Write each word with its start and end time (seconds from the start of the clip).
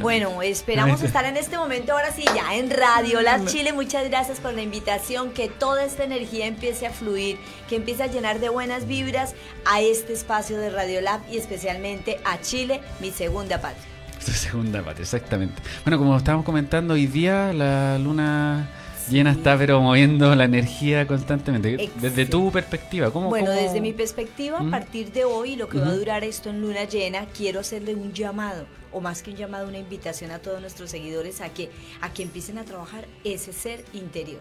Bueno, 0.00 0.40
esperamos 0.42 1.02
estar 1.02 1.24
en 1.24 1.36
este 1.36 1.58
momento 1.58 1.92
ahora 1.92 2.12
sí 2.12 2.24
ya 2.34 2.54
en 2.54 2.70
Radio 2.70 3.20
Lab 3.22 3.46
Chile. 3.46 3.72
Muchas 3.72 4.08
gracias 4.08 4.40
por 4.40 4.54
la 4.54 4.62
invitación, 4.62 5.30
que 5.30 5.48
toda 5.48 5.84
esta 5.84 6.04
energía 6.04 6.46
empiece 6.46 6.86
a 6.86 6.90
fluir, 6.90 7.38
que 7.68 7.76
empiece 7.76 8.02
a 8.02 8.06
llenar 8.06 8.40
de 8.40 8.48
buenas 8.48 8.86
vibras 8.86 9.34
a 9.64 9.80
este 9.80 10.12
espacio 10.12 10.58
de 10.58 10.70
Radio 10.70 11.00
Lab 11.00 11.20
y 11.30 11.38
especialmente 11.38 12.18
a 12.24 12.40
Chile, 12.40 12.80
mi 13.00 13.10
segunda 13.10 13.60
patria. 13.60 13.84
Su 14.24 14.32
segunda 14.32 14.82
patria, 14.82 15.02
exactamente. 15.02 15.60
Bueno, 15.84 15.98
como 15.98 16.16
estábamos 16.16 16.46
comentando, 16.46 16.94
hoy 16.94 17.06
día 17.06 17.52
la 17.52 17.98
luna 17.98 18.70
llena 19.10 19.32
está 19.32 19.58
pero 19.58 19.80
moviendo 19.82 20.34
la 20.34 20.44
energía 20.44 21.06
constantemente. 21.06 21.90
Desde 22.00 22.24
tu 22.26 22.50
perspectiva, 22.50 23.10
¿cómo? 23.10 23.28
Bueno, 23.28 23.50
desde 23.50 23.80
mi 23.80 23.92
perspectiva, 23.92 24.60
a 24.60 24.70
partir 24.70 25.12
de 25.12 25.24
hoy, 25.24 25.56
lo 25.56 25.68
que 25.68 25.78
va 25.78 25.88
a 25.88 25.94
durar 25.94 26.24
esto 26.24 26.48
en 26.48 26.62
luna 26.62 26.84
llena, 26.84 27.26
quiero 27.36 27.60
hacerle 27.60 27.94
un 27.94 28.12
llamado, 28.12 28.64
o 28.94 29.00
más 29.00 29.22
que 29.22 29.32
un 29.32 29.36
llamado, 29.36 29.68
una 29.68 29.78
invitación 29.78 30.30
a 30.30 30.38
todos 30.38 30.60
nuestros 30.60 30.90
seguidores 30.90 31.40
a 31.40 31.52
que, 31.52 31.70
a 32.00 32.12
que 32.12 32.22
empiecen 32.22 32.56
a 32.58 32.64
trabajar 32.64 33.06
ese 33.24 33.52
ser 33.52 33.84
interior 33.92 34.40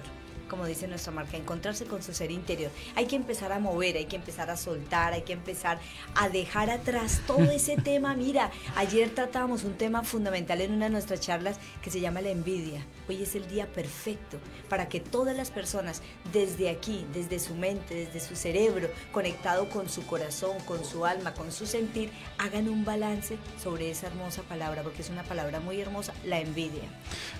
como 0.53 0.67
dice 0.67 0.87
nuestra 0.87 1.11
marca, 1.11 1.35
encontrarse 1.35 1.85
con 1.85 2.03
su 2.03 2.13
ser 2.13 2.29
interior. 2.29 2.69
Hay 2.95 3.07
que 3.07 3.15
empezar 3.15 3.51
a 3.51 3.57
mover, 3.57 3.97
hay 3.97 4.05
que 4.05 4.17
empezar 4.17 4.51
a 4.51 4.55
soltar, 4.55 5.13
hay 5.13 5.23
que 5.23 5.33
empezar 5.33 5.79
a 6.13 6.29
dejar 6.29 6.69
atrás 6.69 7.21
todo 7.25 7.41
ese 7.51 7.75
tema. 7.75 8.13
Mira, 8.13 8.51
ayer 8.75 9.09
tratábamos 9.09 9.63
un 9.63 9.73
tema 9.73 10.03
fundamental 10.03 10.61
en 10.61 10.73
una 10.73 10.85
de 10.85 10.91
nuestras 10.91 11.21
charlas 11.21 11.57
que 11.81 11.89
se 11.89 12.01
llama 12.01 12.21
la 12.21 12.29
envidia. 12.29 12.85
Hoy 13.09 13.21
es 13.21 13.35
el 13.35 13.47
día 13.47 13.67
perfecto 13.67 14.37
para 14.69 14.87
que 14.87 14.99
todas 14.99 15.35
las 15.35 15.51
personas 15.51 16.01
desde 16.31 16.69
aquí, 16.69 17.05
desde 17.13 17.39
su 17.39 17.55
mente, 17.55 17.95
desde 17.95 18.19
su 18.19 18.35
cerebro, 18.35 18.89
conectado 19.11 19.69
con 19.69 19.89
su 19.89 20.05
corazón, 20.05 20.57
con 20.65 20.85
su 20.85 21.05
alma, 21.05 21.33
con 21.33 21.51
su 21.51 21.65
sentir, 21.65 22.09
hagan 22.37 22.69
un 22.69 22.85
balance 22.85 23.37
sobre 23.61 23.91
esa 23.91 24.07
hermosa 24.07 24.41
palabra, 24.43 24.83
porque 24.83 25.01
es 25.01 25.09
una 25.09 25.23
palabra 25.23 25.59
muy 25.59 25.81
hermosa, 25.81 26.13
la 26.25 26.39
envidia. 26.39 26.83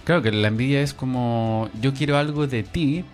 Claro 0.04 0.22
que 0.22 0.32
la 0.32 0.50
envidia 0.50 0.82
es 0.82 0.94
como 0.94 1.70
yo 1.82 1.94
quiero 1.94 2.18
algo 2.18 2.48
de 2.48 2.64
ti, 2.64 3.06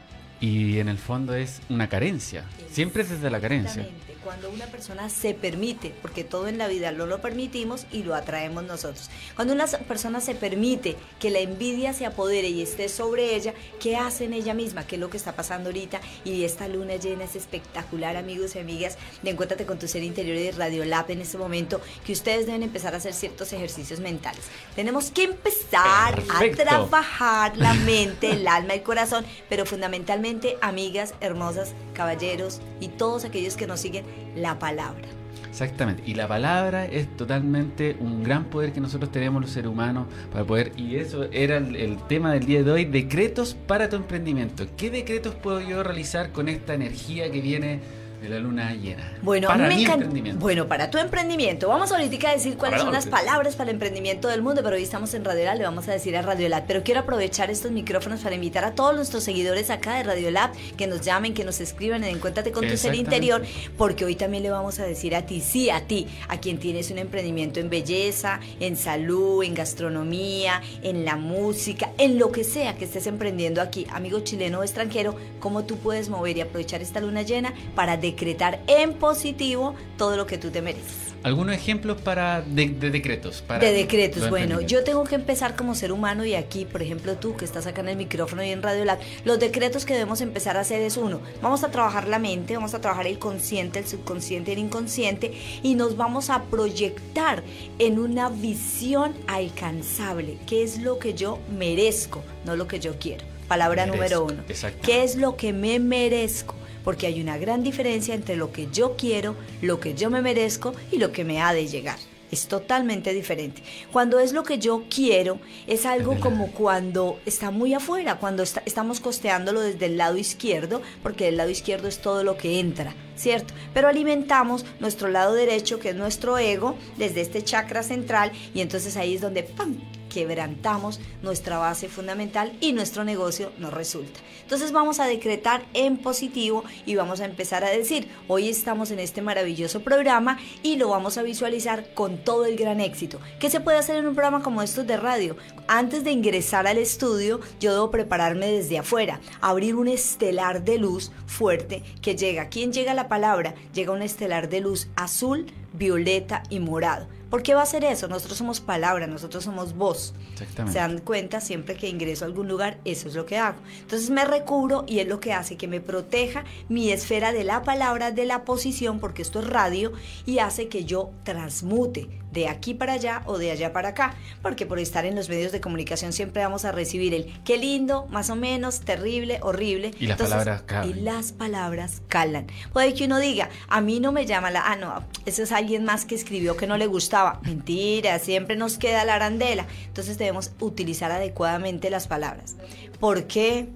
y 0.42 0.80
en 0.80 0.88
el 0.88 0.98
fondo 0.98 1.36
es 1.36 1.62
una 1.70 1.90
carencia. 1.90 2.46
Siempre 2.72 3.04
es 3.04 3.10
desde 3.10 3.30
la 3.30 3.42
carencia 3.42 3.88
cuando 4.24 4.50
una 4.50 4.68
persona 4.68 5.10
se 5.10 5.34
permite, 5.34 5.94
porque 6.02 6.24
todo 6.24 6.48
en 6.48 6.58
la 6.58 6.68
vida 6.68 6.92
lo 6.92 7.06
lo 7.06 7.22
permitimos 7.22 7.86
y 7.92 8.04
lo 8.04 8.16
atraemos 8.16 8.64
nosotros. 8.64 9.10
Cuando 9.36 9.54
una 9.54 9.68
persona 9.68 10.22
se 10.22 10.36
permite 10.36 10.96
que 11.20 11.30
la 11.30 11.40
envidia 11.40 11.94
se 11.94 12.06
apodere 12.06 12.50
y 12.50 12.62
esté 12.62 12.90
sobre 12.90 13.36
ella, 13.36 13.54
¿qué 13.80 13.96
hace 13.96 14.26
en 14.26 14.34
ella 14.34 14.54
misma? 14.54 14.86
¿Qué 14.86 14.96
es 14.96 15.02
lo 15.02 15.10
que 15.10 15.18
está 15.18 15.36
pasando 15.36 15.70
ahorita? 15.70 16.02
Y 16.24 16.44
esta 16.44 16.68
luna 16.68 16.96
llena 16.96 17.24
es 17.24 17.36
espectacular, 17.36 18.16
amigos 18.16 18.56
y 18.56 18.60
amigas, 18.60 18.98
de 19.24 19.32
Encuéntrate 19.32 19.66
con 19.66 19.80
tu 19.80 19.88
ser 19.88 20.04
interior 20.04 20.38
y 20.38 20.52
Radio 20.52 20.86
Lab 20.86 21.10
en 21.12 21.22
este 21.22 21.38
momento, 21.38 21.82
que 22.06 22.14
ustedes 22.14 22.46
deben 22.46 22.64
empezar 22.64 22.94
a 22.94 22.98
hacer 22.98 23.14
ciertos 23.14 23.54
ejercicios 23.54 24.00
mentales. 24.00 24.42
Tenemos 24.76 25.12
que 25.12 25.24
empezar 25.24 26.22
a 26.30 26.56
trabajar 26.56 27.58
la 27.58 27.74
mente, 27.74 28.32
el 28.32 28.48
alma, 28.48 28.74
el 28.74 28.84
corazón, 28.84 29.26
pero 29.48 29.66
fundamentalmente, 29.66 30.58
amigas 30.62 31.14
hermosas, 31.22 31.74
caballeros 31.94 32.62
y 32.80 32.90
todos 32.90 33.26
aquellos 33.26 33.56
que 33.56 33.68
nos 33.68 33.80
siguen, 33.80 34.06
la 34.36 34.60
palabra. 34.60 35.08
Exactamente, 35.50 36.04
y 36.06 36.14
la 36.14 36.28
palabra 36.28 36.86
es 36.86 37.16
totalmente 37.18 37.98
un 38.00 38.24
gran 38.24 38.46
poder 38.46 38.72
que 38.72 38.80
nosotros 38.80 39.12
tenemos 39.12 39.42
los 39.42 39.52
seres 39.52 39.70
humanos 39.70 40.08
para 40.32 40.46
poder, 40.46 40.72
y 40.78 40.96
eso 40.98 41.24
era 41.32 41.58
el, 41.58 41.98
tema 42.08 42.34
del 42.34 42.46
día 42.46 42.64
de 42.64 42.72
hoy, 42.72 42.86
decretos 42.86 43.56
para 43.68 43.90
tu 43.90 43.96
emprendimiento. 43.96 44.66
¿Qué 44.78 44.90
decretos 44.90 45.36
puedo 45.36 45.60
yo 45.60 45.84
realizar 45.84 46.32
con 46.32 46.50
esta 46.50 46.76
energía 46.76 47.32
que 47.32 47.42
viene 47.42 47.80
de 48.22 48.30
la 48.30 48.40
luna 48.40 48.74
llena. 48.74 49.14
Bueno, 49.22 49.48
para 49.48 49.68
mi 49.68 49.86
emprendimiento. 49.86 50.40
Bueno, 50.40 50.68
para 50.68 50.90
tu 50.90 50.98
emprendimiento. 50.98 51.70
Vamos 51.70 51.92
ahorita 51.92 52.30
a 52.30 52.34
decir 52.34 52.58
cuáles 52.58 52.82
son 52.82 52.92
las 52.92 53.08
palabras 53.08 53.56
para 53.56 53.70
el 53.70 53.76
emprendimiento 53.76 54.28
del 54.28 54.42
mundo, 54.42 54.62
pero 54.64 54.76
hoy 54.76 54.84
estamos 54.84 55.14
en 55.14 55.24
Radio 55.24 55.46
Lab, 55.46 55.58
le 55.58 55.64
vamos 55.64 55.88
a 55.88 55.92
decir 55.92 56.18
a 56.18 56.22
Radio 56.22 56.50
Lab. 56.50 56.66
Pero 56.68 56.84
quiero 56.84 57.02
aprovechar 57.02 57.50
estos 57.50 57.72
micrófonos 57.72 58.20
para 58.22 58.36
invitar 58.36 58.66
a 58.66 58.76
todos 58.76 58.96
nuestros 58.96 59.24
seguidores 59.24 59.70
acá 59.70 59.96
de 59.96 60.04
Radio 60.04 60.32
Lab 60.32 60.52
que 60.78 60.88
nos 60.88 61.02
llamen, 61.02 61.34
que 61.34 61.46
nos 61.46 61.62
escriban 61.62 62.04
en 62.04 62.16
Encuéntrate 62.16 62.52
con 62.52 62.68
tu 62.68 62.76
ser 62.76 62.96
interior, 62.96 63.42
porque 63.78 64.04
hoy 64.04 64.16
también 64.16 64.44
le 64.44 64.50
vamos 64.50 64.80
a 64.80 64.84
decir 64.84 65.16
a 65.16 65.26
ti, 65.26 65.40
sí, 65.40 65.70
a 65.70 65.82
ti, 65.82 66.08
a 66.28 66.40
quien 66.40 66.58
tienes 66.58 66.92
un 66.92 66.98
emprendimiento 66.98 67.60
en 67.60 67.70
belleza, 67.70 68.42
en 68.60 68.76
salud, 68.76 69.44
en 69.44 69.54
gastronomía, 69.54 70.62
en 70.84 71.06
la 71.06 71.16
música, 71.16 71.92
en 71.98 72.20
lo 72.20 72.32
que 72.32 72.44
sea 72.44 72.76
que 72.76 72.86
estés 72.86 73.08
emprendiendo 73.08 73.62
aquí, 73.62 73.88
amigo 73.92 74.20
chileno 74.20 74.60
o 74.60 74.64
extranjero, 74.64 75.16
cómo 75.40 75.64
tú 75.64 75.78
puedes 75.78 76.10
mover 76.10 76.38
y 76.38 76.42
aprovechar 76.42 76.82
esta 76.82 77.00
luna 77.00 77.22
llena 77.22 77.54
para 77.76 77.98
decretar 78.12 78.60
en 78.68 78.94
positivo 78.94 79.76
todo 79.98 80.18
lo 80.18 80.26
que 80.26 80.38
tú 80.38 80.50
te 80.50 80.62
mereces. 80.62 81.10
¿Algunos 81.22 81.54
ejemplos 81.54 82.00
para 82.02 82.42
de, 82.42 82.68
decretos? 82.68 83.42
Para 83.42 83.60
de 83.60 83.74
decretos, 83.74 84.30
bueno, 84.30 84.62
yo 84.62 84.86
tengo 84.86 85.04
que 85.04 85.16
empezar 85.16 85.58
como 85.58 85.76
ser 85.76 85.92
humano 85.92 86.24
y 86.24 86.34
aquí, 86.34 86.64
por 86.64 86.82
ejemplo, 86.82 87.18
tú 87.18 87.36
que 87.36 87.44
estás 87.44 87.68
acá 87.68 87.82
en 87.82 87.90
el 87.90 87.98
micrófono 87.98 88.42
y 88.42 88.52
en 88.52 88.64
Radio 88.64 88.86
Lab, 88.86 89.00
los 89.26 89.38
decretos 89.38 89.86
que 89.86 89.94
debemos 89.94 90.22
empezar 90.22 90.56
a 90.56 90.62
hacer 90.62 90.82
es 90.82 90.96
uno, 90.96 91.20
vamos 91.42 91.66
a 91.66 91.72
trabajar 91.72 92.08
la 92.08 92.20
mente, 92.20 92.56
vamos 92.56 92.74
a 92.74 92.80
trabajar 92.80 93.06
el 93.06 93.20
consciente, 93.20 93.80
el 93.80 93.88
subconsciente, 93.88 94.54
el 94.54 94.60
inconsciente 94.60 95.34
y 95.62 95.76
nos 95.76 95.98
vamos 95.98 96.30
a 96.30 96.44
proyectar 96.44 97.44
en 97.80 98.00
una 98.00 98.30
visión 98.30 99.14
alcanzable, 99.28 100.38
qué 100.48 100.64
es 100.64 100.78
lo 100.78 101.00
que 101.00 101.16
yo 101.16 101.40
merezco, 101.58 102.24
no 102.46 102.56
lo 102.56 102.66
que 102.66 102.80
yo 102.80 102.98
quiero. 102.98 103.26
Palabra 103.50 103.88
número 103.88 104.24
uno. 104.24 104.44
¿Qué 104.84 105.04
es 105.04 105.16
lo 105.16 105.36
que 105.36 105.52
me 105.52 105.80
merezco? 105.80 106.56
Porque 106.90 107.06
hay 107.06 107.22
una 107.22 107.38
gran 107.38 107.62
diferencia 107.62 108.16
entre 108.16 108.36
lo 108.36 108.52
que 108.52 108.68
yo 108.72 108.96
quiero, 108.98 109.36
lo 109.62 109.80
que 109.80 109.94
yo 109.94 110.10
me 110.10 110.24
merezco 110.24 110.74
y 110.92 110.98
lo 110.98 111.12
que 111.12 111.24
me 111.24 111.40
ha 111.40 111.54
de 111.54 111.68
llegar. 111.68 112.00
Es 112.32 112.48
totalmente 112.48 113.14
diferente. 113.14 113.62
Cuando 113.92 114.18
es 114.18 114.34
lo 114.34 114.42
que 114.42 114.58
yo 114.58 114.86
quiero, 114.90 115.40
es 115.68 115.86
algo 115.86 116.20
como 116.20 116.52
cuando 116.52 117.20
está 117.28 117.52
muy 117.52 117.76
afuera, 117.76 118.18
cuando 118.18 118.42
estamos 118.42 119.02
costeándolo 119.02 119.62
desde 119.62 119.86
el 119.86 119.98
lado 119.98 120.18
izquierdo, 120.18 120.82
porque 121.04 121.28
el 121.28 121.38
lado 121.38 121.52
izquierdo 121.52 121.88
es 121.88 122.00
todo 122.00 122.24
lo 122.24 122.38
que 122.38 122.60
entra, 122.60 122.96
¿cierto? 123.16 123.54
Pero 123.72 123.88
alimentamos 123.88 124.66
nuestro 124.80 125.10
lado 125.10 125.36
derecho, 125.36 125.80
que 125.80 125.90
es 125.90 125.96
nuestro 125.96 126.40
ego, 126.40 126.76
desde 126.98 127.22
este 127.22 127.44
chakra 127.44 127.84
central, 127.84 128.32
y 128.56 128.62
entonces 128.62 128.98
ahí 128.98 129.14
es 129.14 129.22
donde 129.22 129.44
¡pam! 129.44 129.78
Quebrantamos 130.10 131.00
nuestra 131.22 131.58
base 131.58 131.88
fundamental 131.88 132.52
y 132.60 132.74
nuestro 132.74 133.04
negocio 133.04 133.52
no 133.60 133.70
resulta. 133.72 134.20
Entonces 134.42 134.72
vamos 134.72 135.00
a 135.00 135.06
decretar 135.06 135.64
en 135.74 135.98
positivo 135.98 136.64
y 136.86 136.96
vamos 136.96 137.22
a 137.22 137.26
empezar 137.26 137.64
a 137.64 137.70
decir, 137.70 138.10
hoy 138.28 138.50
estamos 138.50 138.92
en 138.92 139.00
este 139.00 139.22
maravilloso 139.22 139.82
programa 139.82 140.40
y 140.64 140.78
lo 140.78 140.90
vamos 140.90 141.18
a 141.18 141.22
visualizar 141.22 141.94
con 141.94 142.18
todo 142.24 142.46
el 142.46 142.58
gran 142.58 142.82
éxito. 142.82 143.20
¿Qué 143.40 143.50
se 143.50 143.60
puede 143.60 143.78
hacer 143.78 143.98
en 143.98 144.08
un 144.08 144.16
programa 144.16 144.44
como 144.44 144.62
estos 144.62 144.88
de 144.88 144.98
radio? 144.98 145.38
Antes 145.68 146.04
de 146.04 146.12
ingresar 146.12 146.66
al 146.66 146.80
estudio, 146.80 147.40
yo 147.60 147.74
debo 147.74 147.92
prepararme 147.92 148.48
desde 148.48 148.80
afuera, 148.80 149.22
abrir 149.40 149.76
un 149.76 149.88
estelar 149.88 150.64
de 150.64 150.80
luz 150.80 151.12
fuerte 151.28 151.84
que 152.02 152.16
llega. 152.16 152.50
¿Quién 152.50 152.74
llega 152.74 152.94
a 152.94 152.96
la 152.96 153.08
palabra? 153.08 153.54
Llega 153.74 153.94
un 153.94 154.02
estelar 154.02 154.50
de 154.50 154.62
luz 154.62 154.88
azul, 154.96 155.46
violeta 155.74 156.42
y 156.50 156.60
morado 156.60 157.08
¿Por 157.30 157.44
qué 157.44 157.54
va 157.54 157.62
a 157.62 157.66
ser 157.66 157.84
eso? 157.84 158.08
Nosotros 158.08 158.38
somos 158.38 158.60
palabra, 158.60 159.06
nosotros 159.06 159.44
somos 159.44 159.76
voz. 159.76 160.14
Exactamente. 160.32 160.74
Se 160.74 160.80
dan 160.80 161.00
cuenta 161.00 161.42
siempre 161.42 161.76
que 161.76 161.88
ingreso 161.88 162.26
a 162.26 162.28
algún 162.28 162.48
lugar, 162.48 162.80
eso 162.86 163.08
es 163.08 163.16
lo 163.16 163.26
que 163.26 163.38
hago. 163.38 163.60
Entonces 163.82 164.10
me 164.10 164.26
recubro 164.26 164.84
y 164.88 165.00
es 165.00 165.08
lo 165.08 165.20
que 165.20 165.34
hace 165.34 165.56
que 165.56 165.68
me 165.68 165.82
proteja 165.82 166.44
mi 166.70 166.92
esfera 166.92 167.32
de 167.32 167.44
la 167.44 167.62
palabra, 167.62 168.12
de 168.12 168.26
la 168.26 168.46
posición, 168.46 169.00
porque 169.00 169.22
esto 169.22 169.40
es 169.40 169.48
radio, 169.48 169.92
y 170.26 170.40
hace 170.40 170.70
que 170.70 170.86
yo 170.86 171.12
transmute 171.24 172.10
de 172.32 172.48
aquí 172.48 172.74
para 172.74 172.94
allá 172.94 173.24
o 173.26 173.38
de 173.38 173.52
allá 173.52 173.74
para 173.74 173.90
acá, 173.90 174.16
porque 174.42 174.66
por 174.66 174.80
estar 174.80 175.06
en 175.06 175.16
los 175.16 175.30
medios 175.30 175.52
de 175.52 175.62
comunicación 175.62 176.14
siempre 176.14 176.44
vamos 176.44 176.66
a 176.66 176.72
recibir 176.72 177.14
el 177.14 177.34
qué 177.44 177.58
lindo, 177.58 178.08
más 178.10 178.30
o 178.30 178.36
menos, 178.36 178.82
terrible, 178.82 179.40
horrible. 179.42 179.92
Y 180.00 180.08
las 180.08 180.18
palabras 180.18 180.62
calan. 180.64 180.90
Y 180.90 180.94
las 181.02 181.32
palabras 181.32 182.02
calan. 182.08 182.48
Puede 182.72 182.94
que 182.94 183.06
uno 183.06 183.20
diga, 183.20 183.50
a 183.68 183.82
mí 183.82 184.00
no 184.00 184.12
me 184.12 184.26
llama 184.26 184.52
la, 184.52 184.62
ah, 184.66 184.76
no, 184.76 185.04
eso 185.26 185.44
es 185.44 185.52
alguien 185.52 185.86
más 185.86 186.06
que 186.06 186.16
escribió 186.16 186.56
que 186.56 186.68
no 186.68 186.78
le 186.78 186.88
gustaba. 186.88 187.40
Mentira, 187.44 188.20
siempre 188.20 188.56
nos 188.56 188.78
queda 188.78 189.06
la 189.06 189.16
arandela. 189.16 189.66
Entonces 189.88 190.18
debemos 190.18 190.52
utilizar 190.60 191.12
adecuadamente 191.12 191.90
las 191.90 192.08
palabras. 192.08 192.56
¿Por 193.00 193.26
qué? 193.26 193.70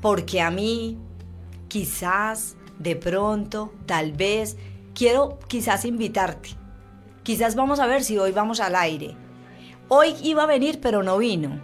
Porque 0.00 0.40
a 0.40 0.50
mí, 0.50 0.98
quizás, 1.68 2.56
de 2.78 2.96
pronto, 2.96 3.72
tal 3.86 4.12
vez, 4.12 4.56
quiero 4.94 5.38
quizás 5.48 5.84
invitarte 5.84 6.61
Quizás 7.22 7.54
vamos 7.54 7.78
a 7.78 7.86
ver 7.86 8.02
si 8.02 8.18
hoy 8.18 8.32
vamos 8.32 8.60
al 8.60 8.74
aire. 8.74 9.16
Hoy 9.88 10.14
iba 10.22 10.42
a 10.42 10.46
venir, 10.46 10.80
pero 10.80 11.02
no 11.02 11.18
vino. 11.18 11.60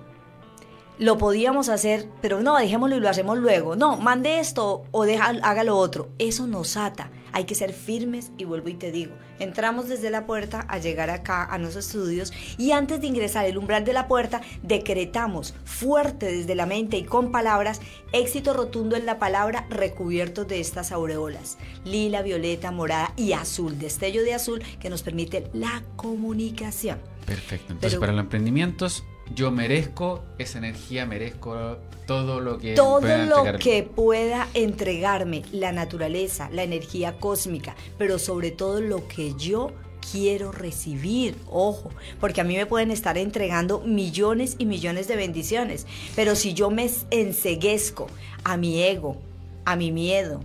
Lo 0.99 1.19
podíamos 1.19 1.69
hacer, 1.69 2.08
pero 2.20 2.40
no, 2.40 2.56
dejémoslo 2.56 2.96
y 2.96 3.00
lo 3.00 3.08
hacemos 3.08 3.38
luego. 3.38 3.76
No, 3.76 3.96
mande 3.96 4.40
esto 4.40 4.84
o 4.90 5.05
deja, 5.05 5.26
haga 5.43 5.64
lo 5.64 5.76
otro. 5.76 6.10
Eso 6.19 6.46
nos 6.46 6.76
ata. 6.76 7.10
Hay 7.32 7.44
que 7.44 7.54
ser 7.54 7.72
firmes 7.72 8.30
y 8.38 8.44
vuelvo 8.44 8.69
y 8.69 8.75
te 8.75 8.90
digo, 8.90 9.12
entramos 9.38 9.88
desde 9.88 10.10
la 10.10 10.26
puerta 10.26 10.64
a 10.69 10.78
llegar 10.78 11.10
acá 11.10 11.44
a 11.44 11.58
nuestros 11.58 11.86
estudios 11.86 12.32
y 12.56 12.72
antes 12.72 13.00
de 13.00 13.06
ingresar 13.06 13.46
el 13.46 13.58
umbral 13.58 13.84
de 13.84 13.92
la 13.92 14.08
puerta 14.08 14.40
decretamos 14.62 15.54
fuerte 15.64 16.26
desde 16.26 16.54
la 16.54 16.66
mente 16.66 16.96
y 16.96 17.04
con 17.04 17.32
palabras 17.32 17.80
éxito 18.12 18.54
rotundo 18.54 18.96
en 18.96 19.06
la 19.06 19.19
palabra 19.19 19.66
recubiertos 19.70 20.48
de 20.48 20.60
estas 20.60 20.92
aureolas, 20.92 21.58
lila, 21.84 22.22
violeta, 22.22 22.70
morada 22.70 23.12
y 23.16 23.32
azul, 23.32 23.78
destello 23.78 24.22
de 24.22 24.34
azul 24.34 24.62
que 24.80 24.90
nos 24.90 25.02
permite 25.02 25.50
la 25.52 25.82
comunicación. 25.96 26.98
Perfecto. 27.26 27.75
Entonces, 27.75 27.98
para 27.98 28.12
los 28.12 28.22
emprendimientos, 28.22 29.04
yo 29.34 29.50
merezco 29.50 30.22
esa 30.38 30.58
energía, 30.58 31.06
merezco 31.06 31.78
todo 32.06 32.40
lo 32.40 32.58
que 32.58 32.75
todo 32.75 33.00
lo 33.00 33.58
que 33.58 33.82
pueda 33.82 34.48
entregarme 34.54 35.42
la 35.52 35.72
naturaleza, 35.72 36.48
la 36.50 36.62
energía 36.62 37.19
cósmica, 37.19 37.76
pero 37.98 38.19
sobre 38.19 38.50
todo 38.50 38.80
lo 38.80 39.06
que 39.08 39.34
yo 39.34 39.72
quiero 40.10 40.52
recibir, 40.52 41.36
ojo, 41.50 41.90
porque 42.19 42.40
a 42.40 42.44
mí 42.44 42.56
me 42.56 42.66
pueden 42.66 42.90
estar 42.90 43.19
entregando 43.19 43.80
millones 43.80 44.56
y 44.58 44.64
millones 44.64 45.06
de 45.06 45.16
bendiciones, 45.16 45.86
pero 46.16 46.34
si 46.34 46.54
yo 46.54 46.70
me 46.70 46.90
enseguezco 47.10 48.06
a 48.44 48.56
mi 48.56 48.82
ego, 48.82 49.19
a 49.66 49.76
mi 49.76 49.92
miedo, 49.92 50.40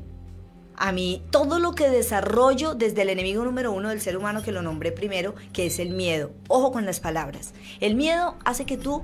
a 0.75 0.91
mí 0.91 1.23
todo 1.31 1.59
lo 1.59 1.73
que 1.73 1.89
desarrollo 1.89 2.75
desde 2.75 3.01
el 3.03 3.09
enemigo 3.09 3.43
número 3.43 3.71
uno 3.71 3.89
del 3.89 4.01
ser 4.01 4.17
humano 4.17 4.41
que 4.41 4.51
lo 4.51 4.61
nombré 4.61 4.91
primero, 4.91 5.35
que 5.53 5.65
es 5.65 5.79
el 5.79 5.89
miedo. 5.89 6.31
Ojo 6.47 6.71
con 6.71 6.85
las 6.85 6.99
palabras. 6.99 7.53
El 7.79 7.95
miedo 7.95 8.35
hace 8.45 8.65
que 8.65 8.77
tú 8.77 9.03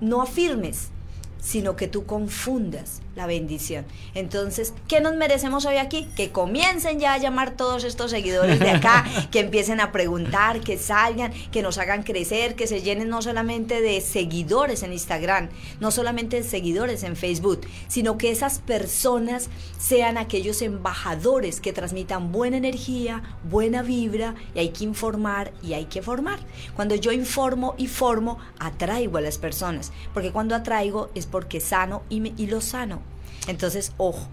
no 0.00 0.22
afirmes, 0.22 0.90
sino 1.38 1.76
que 1.76 1.88
tú 1.88 2.06
confundas 2.06 3.00
la 3.16 3.26
bendición. 3.26 3.84
Entonces, 4.14 4.72
¿qué 4.88 5.00
nos 5.00 5.14
merecemos 5.16 5.66
hoy 5.66 5.76
aquí? 5.76 6.08
Que 6.16 6.30
comiencen 6.30 7.00
ya 7.00 7.14
a 7.14 7.18
llamar 7.18 7.56
todos 7.56 7.84
estos 7.84 8.10
seguidores 8.10 8.60
de 8.60 8.70
acá, 8.70 9.04
que 9.30 9.40
empiecen 9.40 9.80
a 9.80 9.92
preguntar, 9.92 10.60
que 10.60 10.78
salgan, 10.78 11.32
que 11.50 11.62
nos 11.62 11.78
hagan 11.78 12.02
crecer, 12.02 12.54
que 12.54 12.66
se 12.66 12.82
llenen 12.82 13.08
no 13.08 13.22
solamente 13.22 13.80
de 13.80 14.00
seguidores 14.00 14.82
en 14.82 14.92
Instagram, 14.92 15.48
no 15.80 15.90
solamente 15.90 16.36
de 16.36 16.42
seguidores 16.44 17.02
en 17.02 17.16
Facebook, 17.16 17.62
sino 17.88 18.16
que 18.16 18.30
esas 18.30 18.60
personas 18.60 19.50
sean 19.78 20.16
aquellos 20.16 20.62
embajadores 20.62 21.60
que 21.60 21.72
transmitan 21.72 22.32
buena 22.32 22.58
energía, 22.58 23.22
buena 23.44 23.82
vibra, 23.82 24.34
y 24.54 24.60
hay 24.60 24.68
que 24.70 24.84
informar 24.84 25.52
y 25.62 25.74
hay 25.74 25.86
que 25.86 26.02
formar. 26.02 26.38
Cuando 26.76 26.94
yo 26.94 27.12
informo 27.12 27.74
y 27.76 27.88
formo, 27.88 28.38
atraigo 28.58 29.18
a 29.18 29.20
las 29.20 29.38
personas, 29.38 29.92
porque 30.14 30.32
cuando 30.32 30.54
atraigo 30.54 31.10
es 31.14 31.26
porque 31.26 31.60
sano 31.60 32.02
y, 32.08 32.32
y 32.40 32.46
lo 32.46 32.60
sano. 32.60 33.09
Entonces, 33.46 33.92
ojo. 33.96 34.28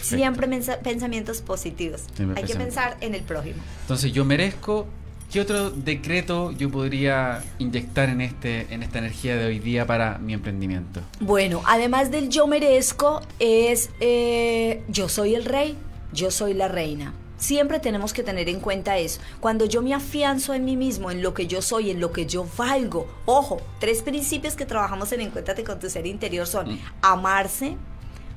Siempre 0.00 0.46
pensamientos 0.82 1.42
positivos. 1.42 2.02
Hay 2.36 2.44
que 2.44 2.54
pensar 2.54 2.96
en 3.00 3.14
el 3.14 3.22
prójimo. 3.22 3.60
Entonces, 3.82 4.12
yo 4.12 4.24
merezco. 4.24 4.86
¿Qué 5.32 5.40
otro 5.40 5.70
decreto 5.70 6.50
yo 6.50 6.72
podría 6.72 7.44
inyectar 7.58 8.08
en, 8.08 8.20
este, 8.20 8.66
en 8.74 8.82
esta 8.82 8.98
energía 8.98 9.36
de 9.36 9.46
hoy 9.46 9.60
día 9.60 9.86
para 9.86 10.18
mi 10.18 10.32
emprendimiento? 10.32 11.02
Bueno, 11.20 11.62
además 11.66 12.10
del 12.10 12.30
yo 12.30 12.48
merezco, 12.48 13.22
es 13.38 13.90
eh, 14.00 14.82
yo 14.88 15.08
soy 15.08 15.36
el 15.36 15.44
rey, 15.44 15.78
yo 16.12 16.32
soy 16.32 16.54
la 16.54 16.66
reina. 16.66 17.14
Siempre 17.36 17.78
tenemos 17.78 18.12
que 18.12 18.24
tener 18.24 18.48
en 18.48 18.58
cuenta 18.58 18.98
eso. 18.98 19.20
Cuando 19.40 19.64
yo 19.64 19.82
me 19.82 19.94
afianzo 19.94 20.52
en 20.52 20.64
mí 20.64 20.76
mismo, 20.76 21.12
en 21.12 21.22
lo 21.22 21.32
que 21.32 21.46
yo 21.46 21.62
soy, 21.62 21.90
en 21.90 22.00
lo 22.00 22.12
que 22.12 22.26
yo 22.26 22.46
valgo. 22.58 23.08
Ojo, 23.24 23.62
tres 23.78 24.02
principios 24.02 24.54
que 24.56 24.66
trabajamos 24.66 25.10
en 25.12 25.20
Encuéntrate 25.20 25.64
con 25.64 25.78
tu 25.78 25.88
ser 25.88 26.06
interior 26.06 26.46
son 26.46 26.74
mm. 26.74 26.78
amarse, 27.00 27.76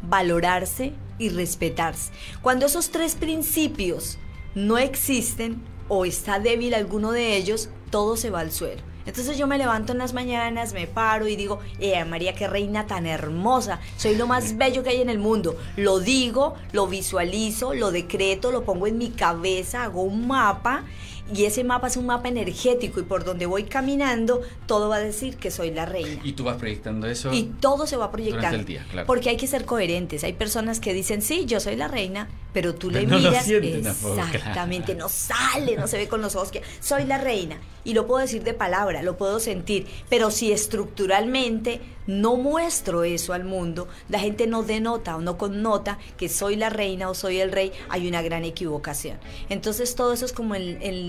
valorarse 0.03 0.94
y 1.17 1.29
respetarse. 1.29 2.11
Cuando 2.41 2.65
esos 2.65 2.89
tres 2.89 3.15
principios 3.15 4.17
no 4.55 4.77
existen 4.77 5.61
o 5.88 6.05
está 6.05 6.39
débil 6.39 6.73
alguno 6.73 7.11
de 7.11 7.35
ellos, 7.35 7.69
todo 7.89 8.17
se 8.17 8.29
va 8.29 8.41
al 8.41 8.51
suelo. 8.51 8.81
Entonces 9.05 9.38
yo 9.38 9.47
me 9.47 9.57
levanto 9.57 9.91
en 9.91 9.97
las 9.97 10.13
mañanas, 10.13 10.73
me 10.73 10.88
paro 10.88 11.27
y 11.27 11.35
digo, 11.35 11.59
eh, 11.79 12.03
María, 12.05 12.33
qué 12.35 12.47
reina 12.47 12.88
tan 12.88 13.05
hermosa, 13.05 13.81
soy 13.97 14.15
lo 14.15 14.27
más 14.27 14.57
bello 14.57 14.81
que 14.81 14.91
hay 14.91 15.01
en 15.01 15.09
el 15.09 15.19
mundo. 15.19 15.57
Lo 15.75 16.00
digo, 16.00 16.56
lo 16.71 16.88
visualizo, 16.88 17.73
lo 17.73 17.91
decreto, 17.91 18.51
lo 18.51 18.63
pongo 18.63 18.88
en 18.88 18.97
mi 18.97 19.09
cabeza, 19.09 19.83
hago 19.83 20.03
un 20.03 20.27
mapa 20.27 20.85
y 21.31 21.45
ese 21.45 21.63
mapa 21.63 21.87
es 21.87 21.97
un 21.97 22.05
mapa 22.05 22.27
energético 22.27 22.99
y 22.99 23.03
por 23.03 23.23
donde 23.23 23.45
voy 23.45 23.63
caminando 23.63 24.41
todo 24.67 24.89
va 24.89 24.97
a 24.97 24.99
decir 24.99 25.37
que 25.37 25.51
soy 25.51 25.71
la 25.71 25.85
reina. 25.85 26.21
Y 26.23 26.33
tú 26.33 26.43
vas 26.43 26.57
proyectando 26.57 27.07
eso. 27.07 27.31
Y 27.33 27.43
todo 27.61 27.87
se 27.87 27.95
va 27.95 28.11
proyectando. 28.11 28.57
El 28.57 28.65
día, 28.65 28.85
claro. 28.91 29.07
Porque 29.07 29.29
hay 29.29 29.37
que 29.37 29.47
ser 29.47 29.65
coherentes. 29.65 30.23
Hay 30.23 30.33
personas 30.33 30.79
que 30.79 30.93
dicen, 30.93 31.21
sí, 31.21 31.45
yo 31.45 31.59
soy 31.59 31.75
la 31.75 31.87
reina, 31.87 32.27
pero 32.51 32.75
tú 32.75 32.91
le 32.91 33.05
miras. 33.07 33.47
exactamente, 33.47 34.95
no 34.95 35.07
sale, 35.09 35.77
no 35.77 35.87
se 35.87 35.97
ve 35.97 36.07
con 36.07 36.21
los 36.21 36.35
ojos 36.35 36.51
que 36.51 36.61
soy 36.79 37.05
la 37.05 37.17
reina. 37.17 37.57
Y 37.85 37.93
lo 37.93 38.07
puedo 38.07 38.21
decir 38.21 38.43
de 38.43 38.53
palabra, 38.53 39.01
lo 39.01 39.17
puedo 39.17 39.39
sentir. 39.39 39.87
Pero 40.09 40.31
si 40.31 40.51
estructuralmente 40.51 41.81
no 42.07 42.35
muestro 42.35 43.03
eso 43.03 43.33
al 43.33 43.43
mundo, 43.43 43.87
la 44.09 44.19
gente 44.19 44.47
no 44.47 44.63
denota 44.63 45.15
o 45.15 45.21
no 45.21 45.37
connota 45.37 45.99
que 46.17 46.29
soy 46.29 46.55
la 46.55 46.69
reina 46.69 47.09
o 47.09 47.13
soy 47.13 47.39
el 47.39 47.51
rey, 47.51 47.71
hay 47.89 48.07
una 48.07 48.21
gran 48.21 48.43
equivocación. 48.43 49.17
Entonces 49.49 49.95
todo 49.95 50.13
eso 50.13 50.25
es 50.25 50.33
como 50.33 50.55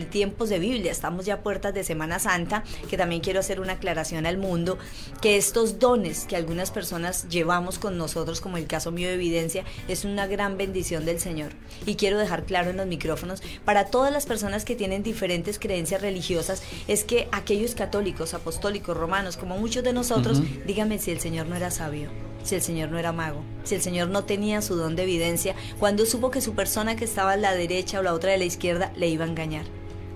en, 0.04 0.10
tiempos 0.10 0.48
de 0.48 0.58
Biblia, 0.58 0.92
estamos 0.92 1.26
ya 1.26 1.34
a 1.34 1.40
puertas 1.40 1.74
de 1.74 1.84
Semana 1.84 2.18
Santa, 2.18 2.64
que 2.88 2.96
también 2.96 3.20
quiero 3.20 3.40
hacer 3.40 3.60
una 3.60 3.74
aclaración 3.74 4.26
al 4.26 4.38
mundo, 4.38 4.78
que 5.20 5.36
estos 5.36 5.78
dones 5.78 6.24
que 6.26 6.36
algunas 6.36 6.70
personas 6.70 7.28
llevamos 7.28 7.78
con 7.78 7.98
nosotros, 7.98 8.40
como 8.40 8.56
el 8.56 8.66
caso 8.66 8.90
mío 8.92 9.08
de 9.08 9.14
evidencia, 9.14 9.64
es 9.88 10.04
una 10.04 10.26
gran 10.26 10.56
bendición 10.56 11.04
del 11.04 11.20
Señor. 11.20 11.52
Y 11.86 11.96
quiero 11.96 12.18
dejar 12.18 12.44
claro 12.44 12.70
en 12.70 12.76
los 12.76 12.86
micrófonos, 12.86 13.42
para 13.64 13.86
todas 13.86 14.12
las 14.12 14.26
personas 14.26 14.64
que 14.64 14.76
tienen 14.76 15.02
diferentes 15.02 15.58
creencias 15.58 16.00
religiosas, 16.00 16.62
es 16.88 17.04
que 17.04 17.28
aquellos 17.32 17.74
católicos, 17.74 18.34
apostólicos, 18.34 18.96
romanos, 18.96 19.36
como 19.36 19.58
muchos 19.58 19.82
de 19.84 19.92
nosotros, 19.92 20.40
digan 20.66 20.96
si 20.98 21.10
el 21.10 21.20
Señor 21.20 21.46
no 21.46 21.56
era 21.56 21.70
sabio, 21.70 22.10
si 22.42 22.54
el 22.54 22.62
Señor 22.62 22.90
no 22.90 22.98
era 22.98 23.12
mago, 23.12 23.42
si 23.64 23.74
el 23.74 23.82
Señor 23.82 24.08
no 24.08 24.24
tenía 24.24 24.60
su 24.62 24.76
don 24.76 24.96
de 24.96 25.04
evidencia, 25.04 25.54
cuando 25.78 26.06
supo 26.06 26.30
que 26.30 26.40
su 26.40 26.54
persona 26.54 26.94
que 26.94 27.04
estaba 27.04 27.32
a 27.32 27.36
la 27.36 27.54
derecha 27.54 28.00
o 28.00 28.02
la 28.02 28.12
otra 28.12 28.32
de 28.32 28.38
la 28.38 28.44
izquierda 28.44 28.92
le 28.96 29.08
iba 29.08 29.24
a 29.24 29.28
engañar 29.28 29.64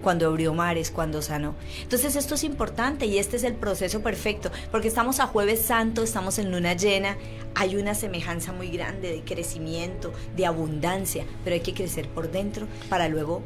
cuando 0.02 0.26
abrió 0.26 0.54
mares, 0.54 0.90
cuando 0.90 1.22
sanó. 1.22 1.54
Entonces 1.82 2.16
esto 2.16 2.34
es 2.34 2.44
importante 2.44 3.06
y 3.06 3.18
este 3.18 3.36
es 3.36 3.44
el 3.44 3.54
proceso 3.54 4.00
perfecto, 4.02 4.50
porque 4.70 4.88
estamos 4.88 5.20
a 5.20 5.26
jueves 5.26 5.62
santo, 5.62 6.02
estamos 6.02 6.38
en 6.38 6.50
luna 6.50 6.74
llena, 6.74 7.16
hay 7.54 7.76
una 7.76 7.94
semejanza 7.94 8.52
muy 8.52 8.70
grande 8.70 9.10
de 9.10 9.22
crecimiento, 9.22 10.12
de 10.36 10.46
abundancia, 10.46 11.24
pero 11.44 11.54
hay 11.54 11.60
que 11.60 11.74
crecer 11.74 12.08
por 12.08 12.30
dentro 12.30 12.66
para 12.88 13.08
luego 13.08 13.42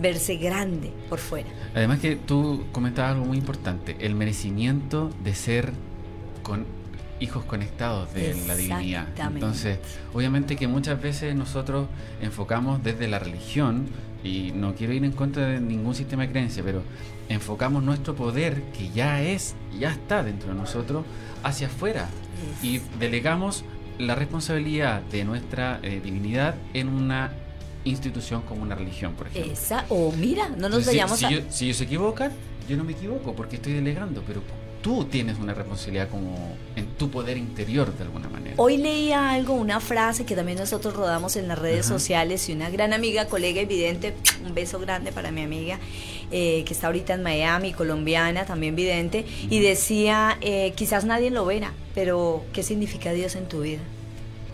verse 0.00 0.36
grande 0.36 0.92
por 1.08 1.18
fuera. 1.18 1.48
Además 1.74 2.00
que 2.00 2.16
tú 2.16 2.66
comentabas 2.72 3.12
algo 3.12 3.24
muy 3.24 3.38
importante, 3.38 3.96
el 4.00 4.14
merecimiento 4.14 5.10
de 5.24 5.34
ser 5.34 5.72
con 6.42 6.66
hijos 7.20 7.44
conectados 7.44 8.12
de 8.14 8.34
la 8.46 8.54
divinidad. 8.54 9.08
Entonces, 9.18 9.78
obviamente 10.12 10.56
que 10.56 10.68
muchas 10.68 11.00
veces 11.00 11.34
nosotros 11.34 11.88
enfocamos 12.20 12.82
desde 12.82 13.08
la 13.08 13.18
religión, 13.18 13.88
y 14.24 14.52
no 14.54 14.74
quiero 14.74 14.92
ir 14.92 15.04
en 15.04 15.12
contra 15.12 15.46
de 15.46 15.60
ningún 15.60 15.94
sistema 15.94 16.22
de 16.22 16.30
creencia, 16.30 16.62
pero 16.64 16.82
enfocamos 17.28 17.82
nuestro 17.82 18.14
poder, 18.14 18.62
que 18.76 18.90
ya 18.90 19.22
es, 19.22 19.54
ya 19.78 19.90
está 19.90 20.22
dentro 20.22 20.48
de 20.52 20.54
nosotros, 20.54 21.04
hacia 21.42 21.68
afuera. 21.68 22.08
Y 22.62 22.80
delegamos 22.98 23.64
la 23.98 24.14
responsabilidad 24.14 25.02
de 25.02 25.24
nuestra 25.24 25.80
eh, 25.82 26.00
divinidad 26.02 26.54
en 26.72 26.88
una 26.88 27.32
institución 27.84 28.42
como 28.42 28.62
una 28.62 28.74
religión, 28.74 29.14
por 29.14 29.28
ejemplo. 29.28 29.52
Esa, 29.52 29.84
o 29.88 30.12
mira, 30.12 30.48
no 30.48 30.68
nos 30.68 30.86
vayamos 30.86 31.18
si, 31.18 31.24
a... 31.24 31.50
si 31.50 31.64
ellos 31.66 31.76
se 31.76 31.84
equivocan, 31.84 32.32
yo 32.68 32.76
no 32.76 32.84
me 32.84 32.92
equivoco 32.92 33.34
porque 33.34 33.56
estoy 33.56 33.72
delegando, 33.72 34.22
pero 34.26 34.42
tú 34.82 35.04
tienes 35.04 35.38
una 35.38 35.54
responsabilidad 35.54 36.08
como 36.08 36.56
en 36.76 36.86
tu 36.96 37.10
poder 37.10 37.36
interior 37.36 37.92
de 37.96 38.04
alguna 38.04 38.28
manera. 38.28 38.54
Hoy 38.58 38.76
leía 38.76 39.30
algo, 39.30 39.54
una 39.54 39.80
frase 39.80 40.24
que 40.24 40.34
también 40.34 40.58
nosotros 40.58 40.94
rodamos 40.94 41.36
en 41.36 41.48
las 41.48 41.58
redes 41.58 41.86
sociales 41.86 42.48
y 42.48 42.52
una 42.52 42.70
gran 42.70 42.92
amiga, 42.92 43.26
colega 43.26 43.60
evidente, 43.60 44.14
un 44.44 44.54
beso 44.54 44.78
grande 44.78 45.12
para 45.12 45.30
mi 45.30 45.42
amiga 45.42 45.78
eh, 46.30 46.62
que 46.66 46.74
está 46.74 46.88
ahorita 46.88 47.14
en 47.14 47.22
Miami, 47.22 47.72
colombiana, 47.72 48.44
también 48.44 48.76
vidente, 48.76 49.24
y 49.48 49.60
decía, 49.60 50.36
eh, 50.42 50.72
quizás 50.76 51.04
nadie 51.04 51.30
lo 51.30 51.46
verá, 51.46 51.72
pero 51.94 52.44
¿qué 52.52 52.62
significa 52.62 53.12
Dios 53.12 53.34
en 53.34 53.48
tu 53.48 53.62
vida? 53.62 53.80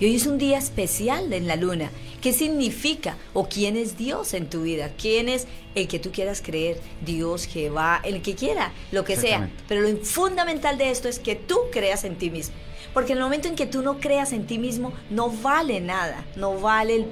Y 0.04 0.08
hoy 0.08 0.16
es 0.16 0.26
un 0.26 0.37
día 0.37 0.58
especial 0.58 1.32
en 1.32 1.46
la 1.46 1.56
luna. 1.56 1.90
¿Qué 2.20 2.34
significa 2.34 3.16
o 3.32 3.49
quién 3.49 3.75
es 3.75 3.96
Dios 3.96 4.34
en 4.34 4.50
tu 4.50 4.64
vida? 4.64 4.90
¿Quién 5.00 5.30
es 5.30 5.46
el 5.75 5.88
que 5.88 5.99
tú 5.99 6.12
quieras 6.12 6.42
creer? 6.42 6.78
Dios, 7.06 7.46
Jehová, 7.46 8.02
el 8.04 8.20
que 8.20 8.34
quiera, 8.34 8.70
lo 8.92 9.02
que 9.02 9.16
sea. 9.16 9.49
Pero 9.66 9.80
lo 9.80 9.96
fundamental 10.04 10.76
de 10.76 10.90
esto 10.90 11.08
es 11.08 11.18
que 11.18 11.37
tú 11.37 11.56
creas 11.73 12.04
en 12.04 12.16
ti 12.16 12.28
mismo. 12.28 12.54
Porque 12.92 13.12
en 13.12 13.18
el 13.18 13.25
momento 13.25 13.49
en 13.49 13.54
que 13.54 13.64
tú 13.64 13.80
no 13.80 13.99
creas 13.99 14.34
en 14.34 14.46
ti 14.46 14.58
mismo, 14.58 14.92
no 15.08 15.30
vale 15.30 15.80
nada. 15.80 16.26
No 16.37 16.61
vale 16.61 16.96
el 16.96 17.06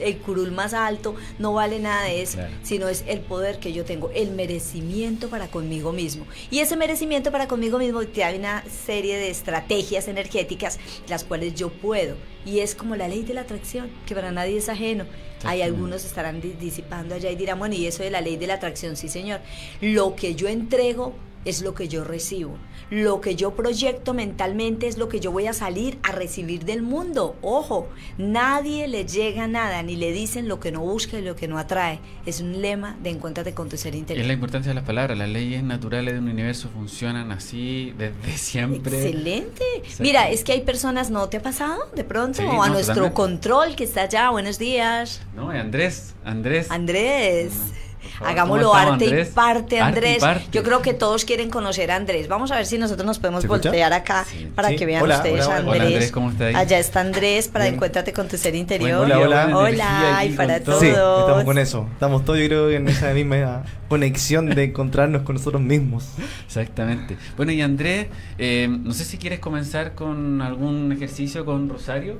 el 0.00 0.18
curul 0.18 0.50
más 0.50 0.74
alto, 0.74 1.14
no 1.38 1.52
vale 1.52 1.78
nada 1.78 2.04
de 2.04 2.22
eso, 2.22 2.38
sino 2.62 2.88
es 2.88 3.04
el 3.06 3.20
poder 3.20 3.58
que 3.58 3.72
yo 3.72 3.84
tengo, 3.84 4.10
el 4.14 4.30
merecimiento 4.30 5.28
para 5.28 5.48
conmigo 5.48 5.92
mismo. 5.92 6.26
Y 6.50 6.60
ese 6.60 6.76
merecimiento 6.76 7.30
para 7.30 7.48
conmigo 7.48 7.78
mismo 7.78 8.00
te 8.06 8.20
da 8.20 8.34
una 8.34 8.64
serie 8.64 9.16
de 9.16 9.30
estrategias 9.30 10.08
energéticas 10.08 10.78
las 11.08 11.24
cuales 11.24 11.54
yo 11.54 11.70
puedo. 11.70 12.16
Y 12.44 12.60
es 12.60 12.74
como 12.74 12.96
la 12.96 13.08
ley 13.08 13.22
de 13.22 13.34
la 13.34 13.42
atracción, 13.42 13.90
que 14.06 14.14
para 14.14 14.32
nadie 14.32 14.56
es 14.56 14.68
ajeno. 14.68 15.04
Hay 15.44 15.62
algunos 15.62 16.04
estarán 16.04 16.40
disipando 16.58 17.14
allá 17.14 17.30
y 17.30 17.36
dirán, 17.36 17.58
bueno, 17.58 17.74
y 17.74 17.86
eso 17.86 18.02
de 18.02 18.10
la 18.10 18.20
ley 18.20 18.36
de 18.36 18.46
la 18.46 18.54
atracción, 18.54 18.96
sí 18.96 19.08
señor. 19.08 19.40
Lo 19.80 20.16
que 20.16 20.34
yo 20.34 20.48
entrego 20.48 21.14
es 21.44 21.62
lo 21.62 21.74
que 21.74 21.88
yo 21.88 22.04
recibo. 22.04 22.56
Lo 22.90 23.20
que 23.20 23.36
yo 23.36 23.54
proyecto 23.54 24.14
mentalmente 24.14 24.88
es 24.88 24.98
lo 24.98 25.08
que 25.08 25.20
yo 25.20 25.30
voy 25.30 25.46
a 25.46 25.52
salir 25.52 25.98
a 26.02 26.12
recibir 26.12 26.64
del 26.64 26.82
mundo. 26.82 27.36
Ojo, 27.40 27.88
nadie 28.18 28.88
le 28.88 29.06
llega 29.06 29.46
nada, 29.46 29.82
ni 29.82 29.96
le 29.96 30.12
dicen 30.12 30.48
lo 30.48 30.58
que 30.58 30.72
no 30.72 30.80
busca 30.80 31.18
y 31.18 31.22
lo 31.22 31.36
que 31.36 31.46
no 31.46 31.58
atrae. 31.58 32.00
Es 32.26 32.40
un 32.40 32.60
lema 32.60 32.96
de 33.02 33.10
encuéntrate 33.10 33.54
con 33.54 33.68
tu 33.68 33.76
ser 33.76 33.94
interior. 33.94 34.22
Es 34.22 34.26
la 34.26 34.34
importancia 34.34 34.70
de 34.70 34.74
las 34.74 34.84
palabras. 34.84 35.16
Las 35.16 35.28
leyes 35.28 35.62
naturales 35.62 36.14
de 36.14 36.20
un 36.20 36.28
universo 36.28 36.68
funcionan 36.68 37.30
así 37.32 37.94
desde 37.96 38.36
siempre. 38.36 38.96
Excelente. 38.98 39.64
Mira, 40.00 40.28
es 40.30 40.42
que 40.44 40.52
hay 40.52 40.62
personas, 40.62 41.10
¿no 41.10 41.28
te 41.28 41.36
ha 41.36 41.42
pasado 41.42 41.88
de 41.94 42.04
pronto? 42.04 42.42
o 42.42 42.62
a 42.62 42.68
nuestro 42.68 43.12
control 43.14 43.76
que 43.76 43.84
está 43.84 44.02
allá. 44.02 44.30
Buenos 44.30 44.58
días. 44.58 45.22
No, 45.34 45.50
Andrés. 45.50 46.14
Andrés. 46.24 46.70
Andrés. 46.70 47.52
Hagámoslo 48.20 48.74
arte 48.74 49.06
y 49.06 49.24
parte, 49.24 49.80
Andrés. 49.80 50.22
Yo 50.52 50.62
creo 50.62 50.82
que 50.82 50.94
todos 50.94 51.24
quieren 51.24 51.50
conocer 51.50 51.90
a 51.90 51.96
Andrés. 51.96 52.28
Vamos 52.28 52.50
a 52.50 52.56
ver 52.56 52.66
si 52.66 52.78
nosotros 52.78 53.06
nos 53.06 53.18
podemos 53.18 53.46
voltear 53.46 53.92
acá 53.92 54.26
para 54.54 54.74
que 54.74 54.86
vean 54.86 55.08
ustedes 55.08 55.46
a 55.46 55.58
Andrés. 55.58 56.12
¿cómo 56.12 56.30
está 56.30 56.46
ahí? 56.46 56.54
Allá 56.54 56.78
está 56.78 57.00
Andrés 57.00 57.48
para 57.48 57.66
encuéntrate 57.66 58.12
con 58.12 58.28
tu 58.28 58.36
ser 58.36 58.54
interior. 58.54 59.02
hola, 59.02 59.18
hola. 59.18 59.56
Hola, 59.56 60.24
y 60.24 60.30
para 60.30 60.60
todos. 60.60 60.80
Sí, 60.80 60.88
estamos 60.88 61.44
con 61.44 61.58
eso. 61.58 61.88
Estamos 61.92 62.24
todos, 62.24 62.38
yo 62.38 62.46
creo, 62.46 62.70
en 62.70 62.88
esa 62.88 63.12
misma 63.12 63.64
conexión 63.88 64.48
de 64.48 64.64
encontrarnos 64.64 65.22
con 65.22 65.36
nosotros 65.36 65.62
mismos. 65.62 66.08
Exactamente. 66.46 67.16
Bueno, 67.36 67.52
y 67.52 67.62
Andrés, 67.62 68.08
eh, 68.38 68.68
no 68.68 68.92
sé 68.92 69.04
si 69.04 69.18
quieres 69.18 69.40
comenzar 69.40 69.94
con 69.94 70.42
algún 70.42 70.92
ejercicio 70.92 71.44
con 71.44 71.68
Rosario, 71.68 72.18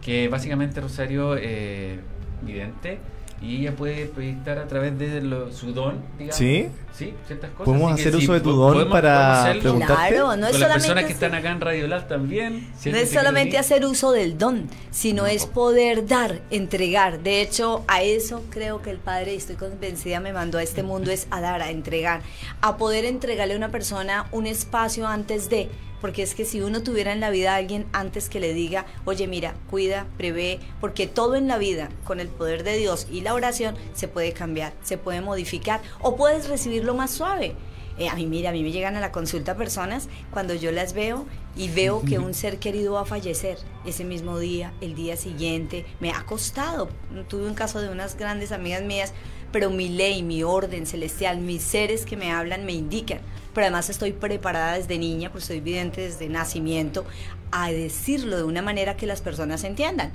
que 0.00 0.28
básicamente 0.28 0.80
Rosario, 0.80 1.36
eh, 1.36 2.00
vidente, 2.42 2.98
y 3.40 3.60
ella 3.60 3.76
puede 3.76 4.06
proyectar 4.06 4.58
a 4.58 4.66
través 4.66 4.98
de 4.98 5.20
su 5.52 5.72
don, 5.72 6.02
digamos. 6.18 6.36
¿Sí? 6.36 6.68
Sí, 6.92 7.14
ciertas 7.28 7.50
cosas. 7.52 7.64
¿Podemos 7.66 7.92
hacer 7.92 8.16
uso 8.16 8.32
de 8.32 8.40
tu 8.40 8.52
don 8.52 8.90
para 8.90 9.54
preguntarte? 9.60 9.94
Claro, 9.94 10.36
no 10.36 10.46
es 10.46 10.52
Con 10.52 10.60
las 10.62 10.72
personas 10.72 11.04
que 11.04 11.12
están 11.12 11.32
acá 11.32 11.52
en 11.52 11.60
Radio 11.60 11.86
Lab 11.86 12.08
también. 12.08 12.72
no 12.84 12.96
es 12.96 13.10
solamente 13.10 13.56
hacer 13.56 13.86
uso 13.86 14.10
del 14.10 14.36
don, 14.36 14.68
sino 14.90 15.26
es 15.26 15.46
poder 15.46 16.08
dar, 16.08 16.40
entregar. 16.50 17.20
De 17.20 17.40
hecho, 17.40 17.84
a 17.86 18.02
eso 18.02 18.42
creo 18.50 18.82
que 18.82 18.90
el 18.90 18.98
Padre, 18.98 19.36
estoy 19.36 19.54
convencida, 19.54 20.18
me 20.18 20.32
mandó 20.32 20.58
a 20.58 20.62
este 20.64 20.82
mundo, 20.82 21.12
es 21.12 21.28
a 21.30 21.40
dar, 21.40 21.62
a 21.62 21.70
entregar. 21.70 22.22
A 22.60 22.76
poder 22.76 23.04
entregarle 23.04 23.54
a 23.54 23.56
una 23.56 23.70
persona 23.70 24.26
un 24.32 24.48
espacio 24.48 25.06
antes 25.06 25.48
de 25.48 25.68
porque 26.00 26.22
es 26.22 26.34
que 26.34 26.44
si 26.44 26.60
uno 26.60 26.82
tuviera 26.82 27.12
en 27.12 27.20
la 27.20 27.30
vida 27.30 27.52
a 27.52 27.56
alguien 27.56 27.86
antes 27.92 28.28
que 28.28 28.40
le 28.40 28.54
diga, 28.54 28.86
oye, 29.04 29.26
mira, 29.26 29.54
cuida, 29.70 30.06
prevé, 30.16 30.60
porque 30.80 31.06
todo 31.06 31.36
en 31.36 31.48
la 31.48 31.58
vida, 31.58 31.88
con 32.04 32.20
el 32.20 32.28
poder 32.28 32.64
de 32.64 32.76
Dios 32.76 33.06
y 33.10 33.20
la 33.20 33.34
oración, 33.34 33.76
se 33.94 34.08
puede 34.08 34.32
cambiar, 34.32 34.72
se 34.82 34.98
puede 34.98 35.20
modificar 35.20 35.80
o 36.00 36.16
puedes 36.16 36.48
recibirlo 36.48 36.94
más 36.94 37.10
suave. 37.10 37.54
Eh, 37.98 38.08
a 38.08 38.14
mí, 38.14 38.26
mira, 38.26 38.50
a 38.50 38.52
mí 38.52 38.62
me 38.62 38.70
llegan 38.70 38.94
a 38.94 39.00
la 39.00 39.10
consulta 39.10 39.56
personas 39.56 40.08
cuando 40.30 40.54
yo 40.54 40.70
las 40.70 40.92
veo 40.92 41.26
y 41.56 41.68
veo 41.68 42.02
que 42.02 42.20
un 42.20 42.32
ser 42.32 42.60
querido 42.60 42.92
va 42.92 43.00
a 43.00 43.04
fallecer 43.04 43.58
ese 43.84 44.04
mismo 44.04 44.38
día, 44.38 44.72
el 44.80 44.94
día 44.94 45.16
siguiente. 45.16 45.84
Me 45.98 46.12
ha 46.12 46.24
costado. 46.24 46.88
Tuve 47.26 47.48
un 47.48 47.54
caso 47.54 47.80
de 47.80 47.88
unas 47.88 48.16
grandes 48.16 48.52
amigas 48.52 48.82
mías, 48.82 49.12
pero 49.52 49.70
mi 49.70 49.88
ley, 49.88 50.22
mi 50.22 50.42
orden 50.42 50.86
celestial, 50.86 51.38
mis 51.38 51.62
seres 51.62 52.04
que 52.04 52.16
me 52.16 52.32
hablan 52.32 52.64
me 52.64 52.72
indican 52.72 53.20
pero 53.58 53.66
además 53.66 53.90
estoy 53.90 54.12
preparada 54.12 54.74
desde 54.74 54.98
niña, 54.98 55.32
pues 55.32 55.42
soy 55.42 55.58
vidente 55.58 56.02
desde 56.02 56.28
nacimiento, 56.28 57.04
a 57.50 57.72
decirlo 57.72 58.36
de 58.36 58.44
una 58.44 58.62
manera 58.62 58.96
que 58.96 59.04
las 59.04 59.20
personas 59.20 59.64
entiendan. 59.64 60.12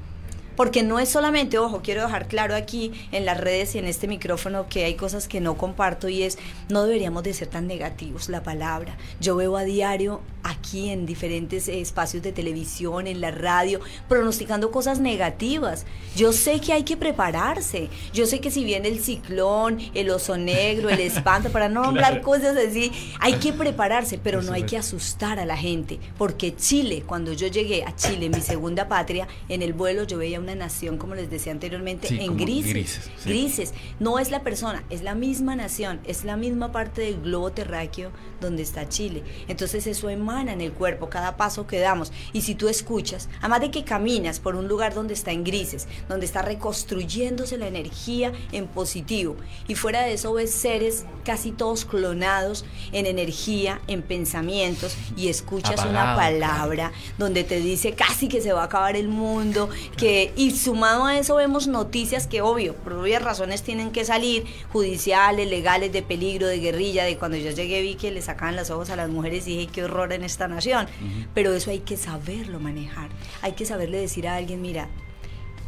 Porque 0.56 0.84
no 0.84 1.00
es 1.00 1.10
solamente, 1.10 1.58
ojo, 1.58 1.82
quiero 1.84 2.04
dejar 2.04 2.28
claro 2.28 2.56
aquí 2.56 2.92
en 3.12 3.26
las 3.26 3.40
redes 3.40 3.76
y 3.76 3.80
en 3.80 3.86
este 3.86 4.08
micrófono 4.08 4.68
que 4.70 4.86
hay 4.86 4.96
cosas 4.96 5.28
que 5.28 5.40
no 5.42 5.58
comparto 5.58 6.10
y 6.10 6.24
es, 6.24 6.38
no 6.70 6.84
deberíamos 6.84 7.24
de 7.24 7.34
ser 7.34 7.48
tan 7.48 7.68
negativos 7.68 8.30
la 8.30 8.44
palabra. 8.44 8.98
Yo 9.20 9.36
veo 9.36 9.58
a 9.58 9.64
diario 9.64 10.22
aquí 10.44 10.90
en 10.90 11.06
diferentes 11.06 11.68
espacios 11.68 12.22
de 12.22 12.32
televisión, 12.32 13.08
en 13.08 13.22
la 13.22 13.32
radio, 13.32 13.80
pronosticando 14.08 14.72
cosas 14.72 15.00
negativas. 15.00 15.86
Yo 16.16 16.34
sé 16.34 16.60
que 16.60 16.74
hay 16.74 16.84
que 16.84 16.98
prepararse. 16.98 17.90
Yo 18.14 18.26
sé 18.26 18.40
que 18.40 18.52
si 18.52 18.64
viene 18.64 18.90
el 18.90 19.00
ciclón, 19.00 19.80
el 19.94 20.10
oso 20.10 20.38
negro, 20.38 20.90
el 20.90 21.00
espanto, 21.00 21.50
para 21.50 21.70
no 21.70 21.82
nombrar 21.84 22.22
cosas 22.22 22.58
así, 22.58 22.92
hay 23.20 23.36
que 23.36 23.54
prepararse, 23.54 24.18
pero 24.18 24.42
no 24.42 24.54
hay 24.54 24.64
que 24.64 24.78
asustar 24.78 25.40
a 25.40 25.46
la 25.46 25.58
gente. 25.58 26.00
Porque 26.18 26.56
Chile, 26.56 27.04
cuando 27.06 27.34
yo 27.34 27.48
llegué 27.48 27.84
a 27.84 27.96
Chile, 27.96 28.30
mi 28.30 28.42
segunda 28.42 28.88
patria, 28.88 29.28
en 29.50 29.62
el 29.62 29.74
vuelo 29.74 30.04
yo 30.04 30.18
veía 30.18 30.40
una 30.44 30.56
nación, 30.56 30.98
como 30.98 31.16
les 31.16 31.30
decía 31.30 31.52
anteriormente, 31.52 32.08
en 32.24 32.38
grises. 32.38 33.10
Grises, 33.26 33.74
No 34.00 34.20
es 34.20 34.30
la 34.30 34.44
persona, 34.44 34.84
es 34.90 35.02
la 35.02 35.16
misma 35.16 35.56
nación, 35.56 36.00
es 36.06 36.24
la 36.24 36.38
misma 36.38 36.72
parte 36.72 37.02
del 37.02 37.22
globo 37.22 37.52
terráqueo 37.52 38.12
donde 38.40 38.62
está 38.62 38.88
Chile. 38.90 39.24
Entonces 39.48 39.88
eso 39.88 40.10
emana 40.10 40.54
en 40.54 40.62
el 40.62 40.74
cuerpo, 40.74 41.10
cada 41.10 41.38
paso 41.38 41.66
que 41.66 41.80
damos. 41.80 42.12
Y 42.34 42.42
si 42.42 42.56
tú 42.56 42.68
escuchas, 42.68 43.30
además 43.40 43.62
de 43.62 43.72
que 43.72 43.84
caminas 43.84 44.40
por 44.40 44.56
un 44.56 44.68
lugar 44.68 44.94
donde 44.94 45.14
está 45.14 45.32
en 45.32 45.44
grises, 45.44 45.88
donde 46.10 46.26
está 46.26 46.42
reconstruyéndose 46.42 47.58
la 47.58 47.68
energía 47.68 48.34
en 48.52 48.68
positivo, 48.68 49.38
y 49.68 49.76
fuera 49.76 50.02
de 50.02 50.14
eso 50.14 50.34
ves 50.34 50.52
seres 50.52 51.06
casi 51.24 51.52
todos 51.52 51.86
clonados 51.86 52.66
en 52.92 53.06
energía, 53.06 53.82
en 53.88 54.02
pensamientos, 54.02 54.96
y 55.16 55.30
escuchas 55.30 55.86
una 55.86 56.16
palabra 56.16 56.92
donde 57.18 57.44
te 57.44 57.60
dice 57.60 57.94
casi 57.94 58.28
que 58.28 58.42
se 58.42 58.52
va 58.52 58.64
a 58.64 58.66
acabar 58.66 58.98
el 58.98 59.08
mundo, 59.08 59.70
que 59.98 60.33
y 60.36 60.52
sumado 60.52 61.06
a 61.06 61.18
eso 61.18 61.36
vemos 61.36 61.68
noticias 61.68 62.28
que 62.28 62.42
obvio, 62.42 62.76
por 62.76 62.94
obvias 62.94 63.22
razones 63.22 63.64
tienen 63.64 63.92
que 63.92 64.06
salir, 64.06 64.46
judiciales, 64.72 65.50
legales, 65.50 65.92
de 65.92 66.02
peligro, 66.02 66.48
de 66.48 66.60
guerrilla, 66.60 67.04
de 67.04 67.18
cuando 67.18 67.38
yo 67.38 67.52
llegué 67.52 67.82
vi 67.82 67.96
que 67.96 68.12
le 68.12 68.22
sacaban 68.22 68.56
los 68.56 68.70
ojos 68.70 68.90
a 68.90 68.96
las 68.96 69.10
mujeres 69.10 69.48
y 69.48 69.58
dije 69.58 69.72
qué 69.72 69.84
horror 69.84 70.14
en 70.14 70.24
esta 70.24 70.48
nación. 70.48 70.88
Pero 71.34 71.54
eso 71.54 71.72
hay 71.72 71.80
que 71.80 71.98
saberlo 71.98 72.60
manejar, 72.60 73.10
hay 73.42 73.54
que 73.54 73.66
saberle 73.66 74.00
decir 74.00 74.28
a 74.28 74.36
alguien, 74.36 74.62
mira, 74.62 74.90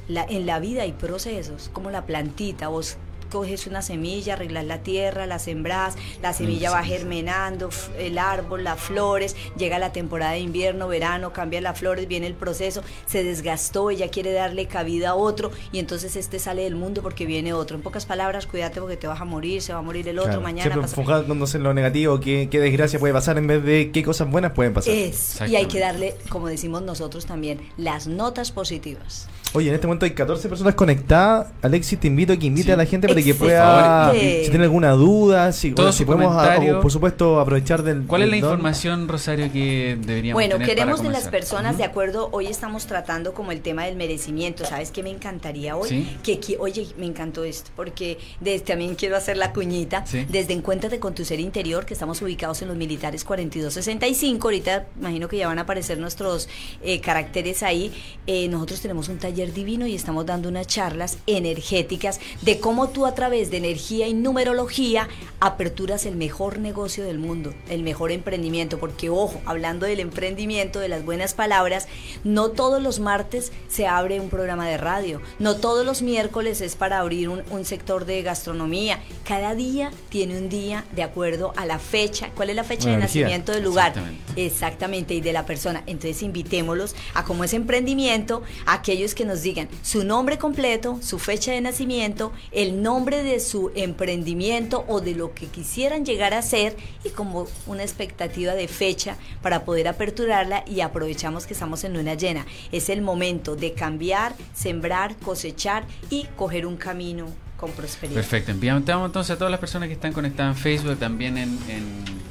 la, 0.07 0.23
en 0.23 0.45
la 0.45 0.59
vida 0.59 0.83
hay 0.83 0.93
procesos, 0.93 1.69
como 1.73 1.89
la 1.89 2.05
plantita, 2.05 2.67
vos 2.67 2.97
coges 3.35 3.67
una 3.67 3.81
semilla, 3.81 4.35
arreglas 4.35 4.63
la 4.63 4.77
tierra, 4.77 5.25
la 5.25 5.39
sembras, 5.39 5.97
la 6.21 6.31
semilla 6.31 6.71
va 6.71 6.85
germinando, 6.85 7.69
el 7.99 8.17
árbol, 8.17 8.63
las 8.63 8.79
flores, 8.79 9.35
llega 9.57 9.77
la 9.77 9.91
temporada 9.91 10.31
de 10.31 10.39
invierno, 10.39 10.87
verano, 10.87 11.33
cambia 11.33 11.59
las 11.59 11.77
flores, 11.77 12.07
viene 12.07 12.27
el 12.27 12.33
proceso, 12.33 12.81
se 13.05 13.25
desgastó, 13.25 13.89
ella 13.89 14.07
quiere 14.07 14.31
darle 14.31 14.67
cabida 14.67 15.09
a 15.09 15.15
otro 15.15 15.51
y 15.73 15.79
entonces 15.79 16.15
este 16.15 16.39
sale 16.39 16.63
del 16.63 16.75
mundo 16.75 17.01
porque 17.01 17.25
viene 17.25 17.51
otro. 17.51 17.75
En 17.75 17.83
pocas 17.83 18.05
palabras, 18.05 18.47
cuídate 18.47 18.79
porque 18.79 18.95
te 18.95 19.05
vas 19.07 19.19
a 19.19 19.25
morir, 19.25 19.61
se 19.61 19.73
va 19.73 19.79
a 19.79 19.81
morir 19.81 20.07
el 20.07 20.17
otro 20.17 20.39
mañana. 20.39 20.71
Siempre 20.71 20.83
enfocándonos 20.83 21.53
en 21.55 21.63
lo 21.63 21.73
negativo, 21.73 22.21
qué, 22.21 22.47
qué, 22.49 22.61
desgracia 22.61 22.99
puede 22.99 23.13
pasar 23.13 23.37
en 23.37 23.47
vez 23.47 23.61
de 23.65 23.91
qué 23.91 24.01
cosas 24.01 24.31
buenas 24.31 24.53
pueden 24.53 24.73
pasar. 24.73 24.93
Es, 24.93 25.41
y 25.45 25.57
hay 25.57 25.65
que 25.65 25.81
darle, 25.81 26.15
como 26.29 26.47
decimos 26.47 26.83
nosotros 26.83 27.25
también, 27.25 27.59
las 27.75 28.07
notas 28.07 28.53
positivas. 28.53 29.27
Oye, 29.55 29.69
en 29.69 29.75
este 29.75 29.87
momento 29.87 30.05
hay 30.05 30.11
14 30.11 30.49
personas 30.49 30.75
conectadas. 30.75 31.47
Alexis, 31.61 31.99
te 31.99 32.07
invito 32.07 32.33
a 32.33 32.37
que 32.37 32.47
invite 32.47 32.73
a 32.73 32.77
la 32.77 32.85
gente 32.85 33.07
para 33.07 33.21
que 33.21 33.33
pueda, 33.33 34.11
si 34.13 34.49
tiene 34.49 34.63
alguna 34.65 34.91
duda, 34.91 35.51
si, 35.51 35.73
si 35.93 36.05
podemos, 36.05 36.81
por 36.81 36.91
supuesto, 36.91 37.39
aprovechar 37.39 37.83
del. 37.83 38.03
¿Cuál 38.05 38.23
es 38.23 38.29
la 38.29 38.37
información, 38.37 39.07
Rosario, 39.07 39.51
que 39.51 39.97
deberíamos 39.99 40.41
Bueno, 40.41 40.63
queremos 40.63 41.01
de 41.01 41.09
las 41.09 41.27
personas, 41.29 41.77
de 41.77 41.83
acuerdo, 41.83 42.29
hoy 42.31 42.47
estamos 42.47 42.85
tratando 42.85 43.33
como 43.33 43.51
el 43.51 43.61
tema 43.61 43.85
del 43.85 43.95
merecimiento. 43.95 44.65
¿Sabes 44.65 44.91
qué 44.91 45.03
me 45.03 45.09
encantaría 45.09 45.75
hoy? 45.77 46.07
Que, 46.23 46.57
oye, 46.59 46.87
me 46.97 47.05
encantó 47.05 47.43
esto, 47.43 47.71
porque 47.75 48.17
desde, 48.39 48.65
también 48.65 48.95
quiero 48.95 49.15
hacer 49.15 49.37
la 49.37 49.53
cuñita. 49.53 50.03
Desde 50.29 50.53
Encuéntrate 50.55 50.99
con 50.99 51.13
tu 51.13 51.23
ser 51.25 51.39
interior, 51.39 51.85
que 51.85 51.93
estamos 51.93 52.21
ubicados 52.21 52.61
en 52.61 52.69
los 52.69 52.77
militares 52.77 53.23
4265. 53.23 54.47
Ahorita 54.47 54.87
imagino 54.99 55.27
que 55.27 55.37
ya 55.37 55.47
van 55.47 55.59
a 55.59 55.61
aparecer 55.61 55.99
nuestros 55.99 56.49
eh, 56.81 56.99
caracteres 57.01 57.61
ahí. 57.61 57.93
Eh, 58.25 58.47
nosotros 58.47 58.81
tenemos 58.81 59.09
un 59.09 59.17
taller 59.17 59.44
divino 59.53 59.87
y 59.87 59.95
estamos 59.95 60.25
dando 60.25 60.49
unas 60.49 60.67
charlas 60.67 61.17
energéticas 61.27 62.19
de 62.41 62.59
cómo 62.59 62.89
tú 62.89 63.05
a 63.05 63.15
través 63.15 63.51
de 63.51 63.57
energía 63.57 64.07
y 64.07 64.13
numerología 64.13 65.07
aperturas 65.39 66.05
el 66.05 66.15
mejor 66.15 66.59
negocio 66.59 67.03
del 67.03 67.19
mundo, 67.19 67.53
el 67.69 67.83
mejor 67.83 68.11
emprendimiento, 68.11 68.79
porque 68.79 69.09
ojo, 69.09 69.41
hablando 69.45 69.85
del 69.85 69.99
emprendimiento, 69.99 70.79
de 70.79 70.89
las 70.89 71.05
buenas 71.05 71.33
palabras, 71.33 71.87
no 72.23 72.49
todos 72.49 72.81
los 72.81 72.99
martes 72.99 73.51
se 73.67 73.87
abre 73.87 74.19
un 74.19 74.29
programa 74.29 74.67
de 74.67 74.77
radio, 74.77 75.21
no 75.39 75.55
todos 75.55 75.85
los 75.85 76.01
miércoles 76.01 76.61
es 76.61 76.75
para 76.75 76.99
abrir 76.99 77.29
un, 77.29 77.65
sector 77.65 78.05
de 78.05 78.21
gastronomía, 78.21 78.99
cada 79.23 79.55
día 79.55 79.91
tiene 80.09 80.37
un 80.37 80.49
día 80.49 80.85
de 80.95 81.03
acuerdo 81.03 81.53
a 81.55 81.65
la 81.65 81.79
fecha, 81.79 82.29
cuál 82.35 82.51
es 82.51 82.55
la 82.55 82.63
fecha 82.63 82.89
de 82.89 82.97
nacimiento 82.97 83.51
del 83.51 83.63
lugar, 83.63 83.93
exactamente. 84.35 85.15
y 85.15 85.21
de 85.21 85.33
la 85.33 85.45
persona, 85.45 85.83
entonces 85.87 86.21
invitémoslos 86.21 86.95
a 87.13 87.23
como 87.23 87.43
es 87.43 87.53
emprendimiento, 87.53 88.43
a 88.65 88.73
aquellos 88.73 89.15
que 89.15 89.25
nos 89.25 89.34
digan 89.43 89.69
su 89.81 90.03
nombre 90.03 90.37
completo, 90.37 90.99
su 91.01 91.19
fecha 91.19 91.51
de 91.51 91.61
nacimiento, 91.61 92.31
el 92.51 92.81
nombre 92.81 93.23
de 93.23 93.39
su 93.39 93.71
emprendimiento 93.75 94.85
o 94.87 95.01
de 95.01 95.15
lo 95.15 95.33
que 95.33 95.47
quisieran 95.47 96.05
llegar 96.05 96.33
a 96.33 96.41
ser 96.41 96.75
y 97.03 97.09
como 97.09 97.47
una 97.67 97.83
expectativa 97.83 98.53
de 98.53 98.67
fecha 98.67 99.17
para 99.41 99.65
poder 99.65 99.87
aperturarla 99.87 100.63
y 100.67 100.81
aprovechamos 100.81 101.45
que 101.45 101.53
estamos 101.53 101.83
en 101.83 101.93
luna 101.93 102.15
llena. 102.15 102.45
Es 102.71 102.89
el 102.89 103.01
momento 103.01 103.55
de 103.55 103.73
cambiar, 103.73 104.35
sembrar, 104.53 105.15
cosechar 105.17 105.85
y 106.09 106.25
coger 106.35 106.65
un 106.65 106.77
camino 106.77 107.44
con 107.57 107.71
prosperidad. 107.71 108.15
Perfecto, 108.15 108.51
enviamos 108.51 108.83
entonces 109.05 109.31
a 109.31 109.37
todas 109.37 109.51
las 109.51 109.59
personas 109.59 109.87
que 109.87 109.93
están 109.93 110.13
conectadas 110.13 110.55
en 110.57 110.61
Facebook, 110.61 110.97
también 110.97 111.37
en, 111.37 111.57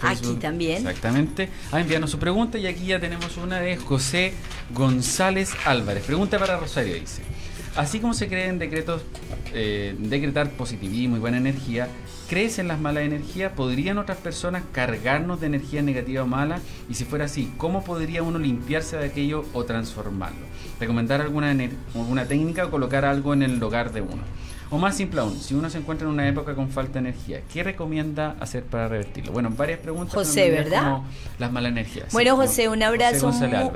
Facebook. 0.01 0.33
Aquí 0.33 0.41
también. 0.41 0.87
Exactamente, 0.87 1.49
a 1.73 1.81
enviarnos 1.81 2.11
su 2.11 2.19
pregunta 2.19 2.59
y 2.59 2.67
aquí 2.67 2.87
ya 2.87 3.01
tenemos 3.01 3.37
una 3.37 3.61
de 3.61 3.77
José 3.77 4.35
González 4.75 5.53
Álvarez. 5.65 6.05
Pregunta 6.05 6.39
para 6.39 6.59
Rosario, 6.59 6.95
dice. 6.95 7.23
Así 7.77 7.99
como 7.99 8.15
se 8.15 8.29
creen 8.29 8.59
decretos, 8.61 9.03
eh, 9.53 9.97
decretar 9.99 10.51
positivismo 10.51 11.17
y 11.17 11.21
buena 11.21 11.39
energía, 11.39 11.89
¿crees 12.29 12.61
en 12.61 12.69
las 12.69 12.79
malas 12.79 13.03
energías? 13.03 13.51
¿Podrían 13.53 13.99
otras 13.99 14.19
personas 14.19 14.63
cargarnos 14.71 15.41
de 15.41 15.47
energía 15.47 15.83
negativa 15.83 16.23
o 16.23 16.27
mala? 16.27 16.61
Y 16.89 16.95
si 16.95 17.05
fuera 17.05 17.25
así, 17.25 17.53
¿cómo 17.57 17.83
podría 17.83 18.23
uno 18.23 18.39
limpiarse 18.39 18.97
de 18.97 19.07
aquello 19.07 19.45
o 19.55 19.65
transformarlo? 19.65 20.47
¿Recomendar 20.79 21.21
alguna, 21.21 21.51
alguna 21.95 22.27
técnica 22.27 22.67
o 22.67 22.71
colocar 22.71 23.05
algo 23.05 23.35
en 23.35 23.43
el 23.43 23.61
hogar 23.61 23.93
de 23.93 24.03
uno? 24.03 24.23
O 24.75 24.77
más 24.77 24.97
simple 24.97 25.21
aún, 25.21 25.41
si 25.41 25.55
uno 25.55 25.71
se 25.71 25.79
encuentra 25.79 26.09
en 26.09 26.15
una 26.15 26.29
época 26.29 26.57
con 26.57 26.69
falta 26.69 26.95
de 26.95 27.11
energía, 27.11 27.43
¿qué 27.53 27.63
recomienda 27.63 28.35
hacer 28.41 28.65
para 28.65 28.89
revertirlo? 28.89 29.31
Bueno, 29.31 29.51
varias 29.57 29.79
preguntas. 29.79 30.13
José, 30.13 30.51
¿verdad? 30.51 30.99
las 31.39 31.53
malas 31.53 31.71
energías. 31.71 32.13
Bueno, 32.13 32.35
José, 32.35 32.69
un 32.69 32.83
abrazo. 32.83 33.31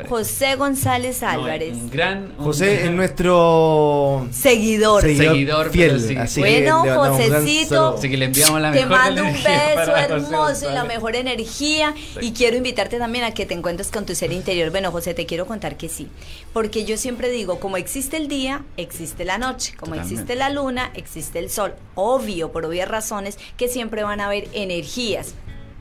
José 0.09 0.57
González 0.57 1.23
Álvarez. 1.23 1.75
un 1.75 1.89
gran. 1.89 2.35
José 2.39 2.87
es 2.87 2.91
nuestro 2.91 4.27
seguidor. 4.33 5.03
Seguidor, 5.03 5.71
fiel. 5.71 6.01
bueno, 6.37 6.85
Josecito. 6.97 7.95
Así 7.97 8.11
que 8.11 8.17
le 8.17 8.25
enviamos 8.25 8.61
la 8.61 8.73
mejor 8.73 8.89
Te 8.89 8.93
mando 8.93 9.23
un 9.23 9.33
beso 9.35 9.97
hermoso 9.97 10.69
y 10.69 10.75
la 10.75 10.83
mejor 10.83 11.15
energía. 11.15 11.95
Y 12.21 12.33
quiero 12.33 12.57
invitarte 12.57 12.99
también 12.99 13.23
a 13.23 13.31
que 13.31 13.47
te 13.47 13.55
encuentres 13.55 13.93
con 13.93 14.05
tu 14.05 14.17
ser 14.17 14.33
interior. 14.33 14.73
Bueno, 14.73 14.91
José, 14.91 15.15
te 15.15 15.27
quiero 15.27 15.47
contar 15.47 15.77
que 15.77 15.89
sí. 15.89 16.09
Porque 16.53 16.85
yo 16.85 16.97
siempre 16.97 17.31
digo, 17.31 17.61
como 17.61 17.77
existe 17.77 18.17
el 18.17 18.27
día, 18.27 18.65
existe 18.77 19.25
la 19.25 19.39
noche. 19.39 19.75
Como 19.79 19.95
existe 19.95 20.35
la 20.35 20.51
luna, 20.51 20.88
existe 20.95 21.39
el 21.39 21.51
sol. 21.51 21.75
Obvio, 21.95 22.53
por 22.53 22.65
obvias 22.65 22.89
razones, 22.89 23.39
que 23.57 23.69
siempre 23.69 24.03
van 24.03 24.21
a 24.21 24.27
haber 24.27 24.49
energías 24.53 25.35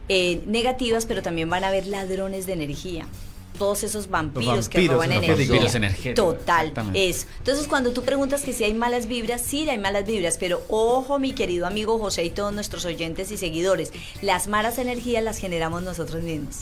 eh, 0.10 0.42
negativas, 0.46 1.06
pero 1.06 1.22
también 1.22 1.50
van 1.50 1.64
a 1.64 1.70
haber 1.70 1.88
ladrones 1.88 2.46
de 2.46 2.54
energía 2.54 3.08
todos 3.58 3.84
esos 3.84 4.10
vampiros, 4.10 4.70
que 4.70 4.88
roban 4.88 5.12
energía. 5.12 6.14
Total, 6.14 6.74
eso. 6.94 7.26
Entonces, 7.40 7.68
cuando 7.68 7.92
tú 7.92 8.04
preguntas 8.04 8.44
que 8.44 8.54
si 8.54 8.64
hay 8.64 8.74
malas 8.74 9.08
vibras, 9.08 9.42
sí 9.42 9.68
hay 9.70 9.78
malas 9.78 10.06
vibras, 10.06 10.38
pero 10.38 10.62
ojo, 10.70 11.20
mi 11.20 11.34
querido 11.34 11.66
amigo 11.66 12.00
José 12.00 12.24
y 12.24 12.30
todos 12.30 12.54
nuestros 12.54 12.86
oyentes 12.86 13.32
y 13.32 13.38
seguidores, 13.38 13.92
las 14.22 14.48
malas 14.48 14.78
energías 14.78 15.24
las 15.24 15.40
generamos 15.40 15.84
nosotros 15.84 16.24
mismos. 16.24 16.58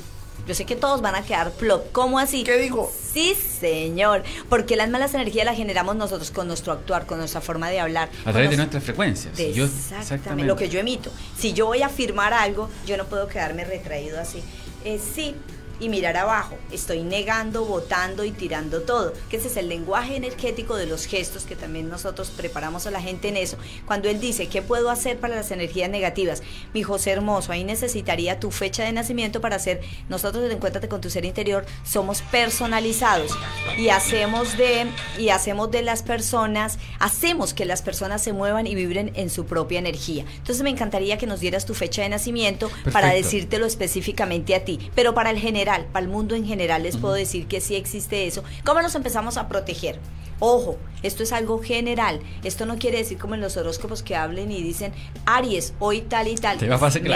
Yo 0.47 0.53
sé 0.53 0.65
que 0.65 0.75
todos 0.75 1.01
van 1.01 1.15
a 1.15 1.23
quedar 1.23 1.51
plop. 1.51 1.91
¿Cómo 1.91 2.19
así? 2.19 2.43
¿Qué 2.43 2.57
digo? 2.57 2.91
Sí, 3.13 3.35
señor. 3.35 4.23
Porque 4.49 4.75
las 4.75 4.89
malas 4.89 5.13
energías 5.13 5.45
las 5.45 5.57
generamos 5.57 5.95
nosotros 5.95 6.31
con 6.31 6.47
nuestro 6.47 6.71
actuar, 6.73 7.05
con 7.05 7.17
nuestra 7.17 7.41
forma 7.41 7.69
de 7.69 7.79
hablar. 7.79 8.09
A 8.25 8.31
través 8.31 8.51
de 8.51 8.57
nuestras 8.57 8.83
frecuencias. 8.83 9.39
exactamente, 9.39 10.45
Lo 10.45 10.55
que 10.55 10.69
yo 10.69 10.79
emito. 10.79 11.11
Si 11.37 11.53
yo 11.53 11.65
voy 11.65 11.81
a 11.81 11.87
afirmar 11.87 12.33
algo, 12.33 12.69
yo 12.85 12.97
no 12.97 13.05
puedo 13.05 13.27
quedarme 13.27 13.65
retraído 13.65 14.19
así. 14.19 14.43
Eh, 14.83 14.99
sí, 14.99 15.35
y 15.79 15.89
mirar 15.89 16.17
abajo. 16.17 16.57
Estoy 16.71 17.03
negando, 17.03 17.65
votando 17.65 18.23
y 18.23 18.31
tirando 18.31 18.81
todo. 18.81 19.13
Que 19.29 19.37
ese 19.37 19.47
es 19.47 19.57
el 19.57 19.69
lenguaje 19.69 20.15
energético 20.15 20.75
de 20.75 20.85
los 20.85 21.05
gestos 21.05 21.43
que 21.43 21.55
también 21.55 21.89
nosotros 21.89 22.31
preparamos 22.35 22.87
a 22.87 22.91
la 22.91 23.01
gente 23.01 23.27
en 23.27 23.37
eso. 23.37 23.57
Cuando 23.85 24.09
él 24.09 24.19
dice, 24.19 24.47
¿qué 24.47 24.61
puedo 24.61 24.89
hacer 24.89 25.19
para 25.19 25.35
las 25.35 25.51
energías 25.51 25.89
negativas? 25.89 26.43
Mi 26.73 26.83
José 26.83 27.11
hermoso, 27.11 27.51
ahí 27.51 27.63
necesitaría 27.63 28.39
tu 28.39 28.51
fecha 28.51 28.83
de 28.83 28.91
nacimiento 28.91 29.41
para 29.41 29.57
hacer, 29.57 29.81
nosotros 30.09 30.43
de 30.43 30.55
Encuéntrate 30.55 30.87
con 30.87 31.01
tu 31.01 31.09
ser 31.09 31.25
interior, 31.25 31.65
somos 31.83 32.21
personalizados 32.21 33.31
y 33.77 33.89
hacemos 33.89 34.57
de, 34.57 34.87
y 35.19 35.29
hacemos 35.29 35.69
de 35.69 35.81
las 35.81 36.01
personas, 36.01 36.79
hacemos 36.99 37.53
que 37.53 37.65
las 37.65 37.81
personas 37.81 38.23
se 38.23 38.31
muevan 38.31 38.65
y 38.65 38.73
vibren 38.73 39.11
en 39.15 39.29
su 39.29 39.45
propia 39.45 39.79
energía. 39.79 40.23
Entonces 40.37 40.63
me 40.63 40.69
encantaría 40.69 41.17
que 41.17 41.27
nos 41.27 41.41
dieras 41.41 41.65
tu 41.65 41.73
fecha 41.73 42.03
de 42.03 42.09
nacimiento 42.09 42.71
para 42.93 43.09
decírtelo 43.09 43.65
específicamente 43.65 44.55
a 44.55 44.63
ti, 44.63 44.89
pero 44.95 45.13
para 45.13 45.29
el 45.29 45.39
general 45.39 45.64
para 45.65 46.05
el 46.05 46.11
mundo 46.11 46.35
en 46.35 46.45
general 46.45 46.83
les 46.83 46.97
puedo 46.97 47.13
decir 47.13 47.47
que 47.47 47.61
sí 47.61 47.75
existe 47.75 48.27
eso. 48.27 48.43
¿Cómo 48.63 48.81
nos 48.81 48.95
empezamos 48.95 49.37
a 49.37 49.47
proteger? 49.47 49.99
Ojo, 50.39 50.77
esto 51.01 51.23
es 51.23 51.31
algo 51.31 51.61
general. 51.61 52.19
Esto 52.43 52.65
no 52.65 52.77
quiere 52.77 52.97
decir 52.97 53.17
como 53.17 53.35
en 53.35 53.41
los 53.41 53.55
horóscopos 53.55 54.03
que 54.03 54.17
hablen 54.17 54.51
y 54.51 54.61
dicen 54.61 54.91
Aries, 55.25 55.73
hoy 55.79 56.01
tal 56.01 56.27
y 56.27 56.35
tal. 56.35 56.57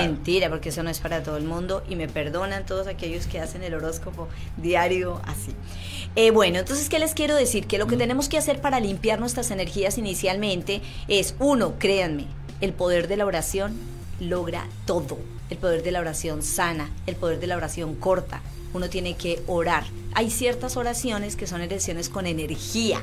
Mentira, 0.01 0.49
porque 0.49 0.69
eso 0.69 0.83
no 0.83 0.89
es 0.89 0.99
para 0.99 1.21
todo 1.21 1.35
el 1.35 1.43
mundo 1.43 1.83
y 1.89 1.95
me 1.95 2.07
perdonan 2.07 2.65
todos 2.65 2.87
aquellos 2.87 3.27
que 3.27 3.39
hacen 3.39 3.63
el 3.63 3.73
horóscopo 3.73 4.29
diario 4.55 5.21
así. 5.25 5.51
Eh, 6.15 6.31
bueno, 6.31 6.59
entonces, 6.59 6.87
¿qué 6.87 6.97
les 6.97 7.13
quiero 7.13 7.35
decir? 7.35 7.67
Que 7.67 7.77
lo 7.77 7.87
que 7.87 7.97
tenemos 7.97 8.29
que 8.29 8.37
hacer 8.37 8.61
para 8.61 8.79
limpiar 8.79 9.19
nuestras 9.19 9.51
energías 9.51 9.97
inicialmente 9.97 10.81
es, 11.09 11.35
uno, 11.39 11.73
créanme, 11.77 12.25
el 12.61 12.71
poder 12.71 13.09
de 13.09 13.17
la 13.17 13.25
oración 13.25 13.98
logra 14.19 14.67
todo. 14.85 15.17
El 15.49 15.57
poder 15.57 15.83
de 15.83 15.91
la 15.91 15.99
oración 15.99 16.43
sana, 16.43 16.89
el 17.07 17.15
poder 17.15 17.39
de 17.39 17.47
la 17.47 17.57
oración 17.57 17.95
corta. 17.95 18.41
Uno 18.73 18.89
tiene 18.89 19.15
que 19.15 19.41
orar. 19.47 19.83
Hay 20.13 20.29
ciertas 20.29 20.77
oraciones 20.77 21.35
que 21.35 21.47
son 21.47 21.61
oraciones 21.61 22.09
con 22.09 22.27
energía. 22.27 23.01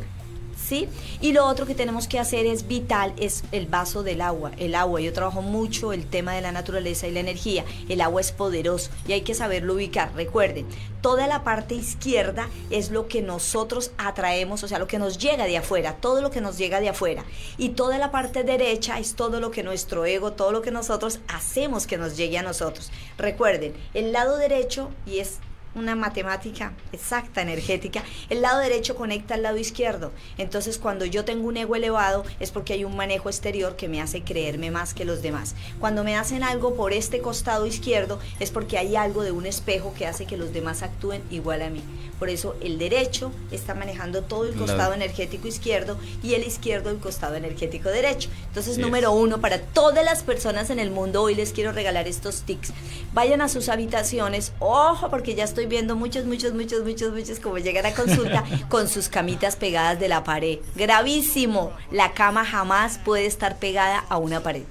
¿Sí? 0.66 0.88
Y 1.20 1.32
lo 1.32 1.46
otro 1.46 1.64
que 1.64 1.76
tenemos 1.76 2.08
que 2.08 2.18
hacer 2.18 2.44
es 2.44 2.66
vital, 2.66 3.12
es 3.18 3.44
el 3.52 3.66
vaso 3.66 4.02
del 4.02 4.20
agua. 4.20 4.50
El 4.58 4.74
agua, 4.74 5.00
yo 5.00 5.12
trabajo 5.12 5.40
mucho 5.40 5.92
el 5.92 6.06
tema 6.06 6.34
de 6.34 6.40
la 6.40 6.50
naturaleza 6.50 7.06
y 7.06 7.12
la 7.12 7.20
energía. 7.20 7.64
El 7.88 8.00
agua 8.00 8.20
es 8.20 8.32
poderoso 8.32 8.90
y 9.06 9.12
hay 9.12 9.20
que 9.20 9.34
saberlo 9.34 9.74
ubicar. 9.74 10.12
Recuerden, 10.16 10.66
toda 11.02 11.28
la 11.28 11.44
parte 11.44 11.76
izquierda 11.76 12.48
es 12.70 12.90
lo 12.90 13.06
que 13.06 13.22
nosotros 13.22 13.92
atraemos, 13.96 14.64
o 14.64 14.68
sea, 14.68 14.80
lo 14.80 14.88
que 14.88 14.98
nos 14.98 15.18
llega 15.18 15.44
de 15.44 15.56
afuera, 15.56 15.98
todo 16.00 16.20
lo 16.20 16.32
que 16.32 16.40
nos 16.40 16.58
llega 16.58 16.80
de 16.80 16.88
afuera. 16.88 17.24
Y 17.58 17.68
toda 17.68 17.96
la 17.98 18.10
parte 18.10 18.42
derecha 18.42 18.98
es 18.98 19.14
todo 19.14 19.38
lo 19.38 19.52
que 19.52 19.62
nuestro 19.62 20.04
ego, 20.04 20.32
todo 20.32 20.50
lo 20.50 20.62
que 20.62 20.72
nosotros 20.72 21.20
hacemos 21.28 21.86
que 21.86 21.96
nos 21.96 22.16
llegue 22.16 22.38
a 22.38 22.42
nosotros. 22.42 22.90
Recuerden, 23.18 23.72
el 23.94 24.10
lado 24.10 24.36
derecho, 24.36 24.90
y 25.06 25.20
es 25.20 25.38
una 25.76 25.94
matemática 25.94 26.72
exacta, 26.92 27.42
energética, 27.42 28.02
el 28.30 28.42
lado 28.42 28.60
derecho 28.60 28.96
conecta 28.96 29.34
al 29.34 29.42
lado 29.42 29.58
izquierdo. 29.58 30.10
Entonces, 30.38 30.78
cuando 30.78 31.04
yo 31.04 31.24
tengo 31.24 31.46
un 31.46 31.56
ego 31.56 31.76
elevado 31.76 32.24
es 32.40 32.50
porque 32.50 32.72
hay 32.72 32.84
un 32.84 32.96
manejo 32.96 33.28
exterior 33.28 33.76
que 33.76 33.88
me 33.88 34.00
hace 34.00 34.22
creerme 34.22 34.70
más 34.70 34.94
que 34.94 35.04
los 35.04 35.22
demás. 35.22 35.54
Cuando 35.78 36.02
me 36.02 36.16
hacen 36.16 36.42
algo 36.42 36.74
por 36.74 36.92
este 36.92 37.20
costado 37.20 37.66
izquierdo 37.66 38.18
es 38.40 38.50
porque 38.50 38.78
hay 38.78 38.96
algo 38.96 39.22
de 39.22 39.32
un 39.32 39.46
espejo 39.46 39.94
que 39.94 40.06
hace 40.06 40.26
que 40.26 40.36
los 40.36 40.52
demás 40.52 40.82
actúen 40.82 41.22
igual 41.30 41.62
a 41.62 41.70
mí. 41.70 41.82
Por 42.18 42.30
eso 42.30 42.56
el 42.62 42.78
derecho 42.78 43.30
está 43.50 43.74
manejando 43.74 44.22
todo 44.22 44.46
el 44.46 44.54
costado 44.54 44.94
energético 44.94 45.48
izquierdo 45.48 45.98
y 46.22 46.32
el 46.32 46.44
izquierdo 46.44 46.88
el 46.88 46.96
costado 46.98 47.34
energético 47.34 47.90
derecho. 47.90 48.30
Entonces, 48.48 48.78
número 48.78 49.12
uno, 49.12 49.40
para 49.42 49.60
todas 49.60 50.02
las 50.02 50.22
personas 50.22 50.70
en 50.70 50.78
el 50.78 50.90
mundo, 50.90 51.22
hoy 51.22 51.34
les 51.34 51.52
quiero 51.52 51.72
regalar 51.72 52.08
estos 52.08 52.42
tics. 52.42 52.72
Vayan 53.12 53.42
a 53.42 53.50
sus 53.50 53.68
habitaciones, 53.68 54.52
ojo, 54.60 55.10
porque 55.10 55.34
ya 55.34 55.44
estoy 55.44 55.65
viendo 55.66 55.96
muchos, 55.96 56.24
muchos, 56.24 56.52
muchos, 56.54 56.84
muchos, 56.84 57.12
muchos 57.12 57.40
como 57.40 57.58
llegan 57.58 57.86
a 57.86 57.92
consulta 57.92 58.44
con 58.68 58.88
sus 58.88 59.08
camitas 59.08 59.56
pegadas 59.56 59.98
de 59.98 60.08
la 60.08 60.24
pared. 60.24 60.58
Gravísimo, 60.74 61.72
la 61.90 62.12
cama 62.12 62.44
jamás 62.44 62.98
puede 62.98 63.26
estar 63.26 63.58
pegada 63.58 64.04
a 64.08 64.18
una 64.18 64.40
pared. 64.40 64.62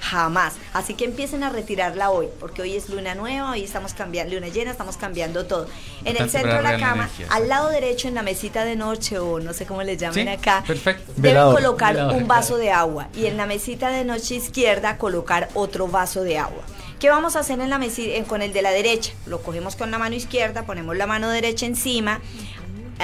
Jamás. 0.00 0.54
Así 0.74 0.92
que 0.94 1.06
empiecen 1.06 1.44
a 1.44 1.48
retirarla 1.48 2.10
hoy, 2.10 2.28
porque 2.38 2.60
hoy 2.60 2.76
es 2.76 2.90
luna 2.90 3.14
nueva, 3.14 3.52
hoy 3.52 3.64
estamos 3.64 3.94
cambiando, 3.94 4.34
luna 4.34 4.48
llena, 4.48 4.70
estamos 4.70 4.98
cambiando 4.98 5.46
todo. 5.46 5.66
En 6.04 6.20
el 6.20 6.28
centro 6.28 6.56
de 6.56 6.62
la 6.62 6.78
cama, 6.78 7.08
al 7.30 7.48
lado 7.48 7.70
derecho, 7.70 8.08
en 8.08 8.14
la 8.14 8.22
mesita 8.22 8.66
de 8.66 8.76
noche, 8.76 9.18
o 9.18 9.40
no 9.40 9.54
sé 9.54 9.64
cómo 9.64 9.82
le 9.82 9.96
llamen 9.96 10.28
acá, 10.28 10.62
deben 11.16 11.52
colocar 11.52 11.96
un 12.14 12.28
vaso 12.28 12.58
de 12.58 12.70
agua. 12.70 13.08
Y 13.16 13.26
en 13.26 13.38
la 13.38 13.46
mesita 13.46 13.88
de 13.88 14.04
noche 14.04 14.34
izquierda, 14.34 14.98
colocar 14.98 15.48
otro 15.54 15.88
vaso 15.88 16.22
de 16.22 16.36
agua. 16.36 16.62
¿Qué 16.98 17.10
vamos 17.10 17.36
a 17.36 17.40
hacer 17.40 17.60
en 17.60 17.70
la 17.70 17.78
mesita, 17.78 18.22
con 18.24 18.40
el 18.40 18.52
de 18.52 18.62
la 18.62 18.70
derecha? 18.70 19.12
Lo 19.26 19.42
cogemos 19.42 19.76
con 19.76 19.90
la 19.90 19.98
mano 19.98 20.14
izquierda, 20.14 20.64
ponemos 20.64 20.96
la 20.96 21.06
mano 21.06 21.28
derecha 21.28 21.66
encima. 21.66 22.20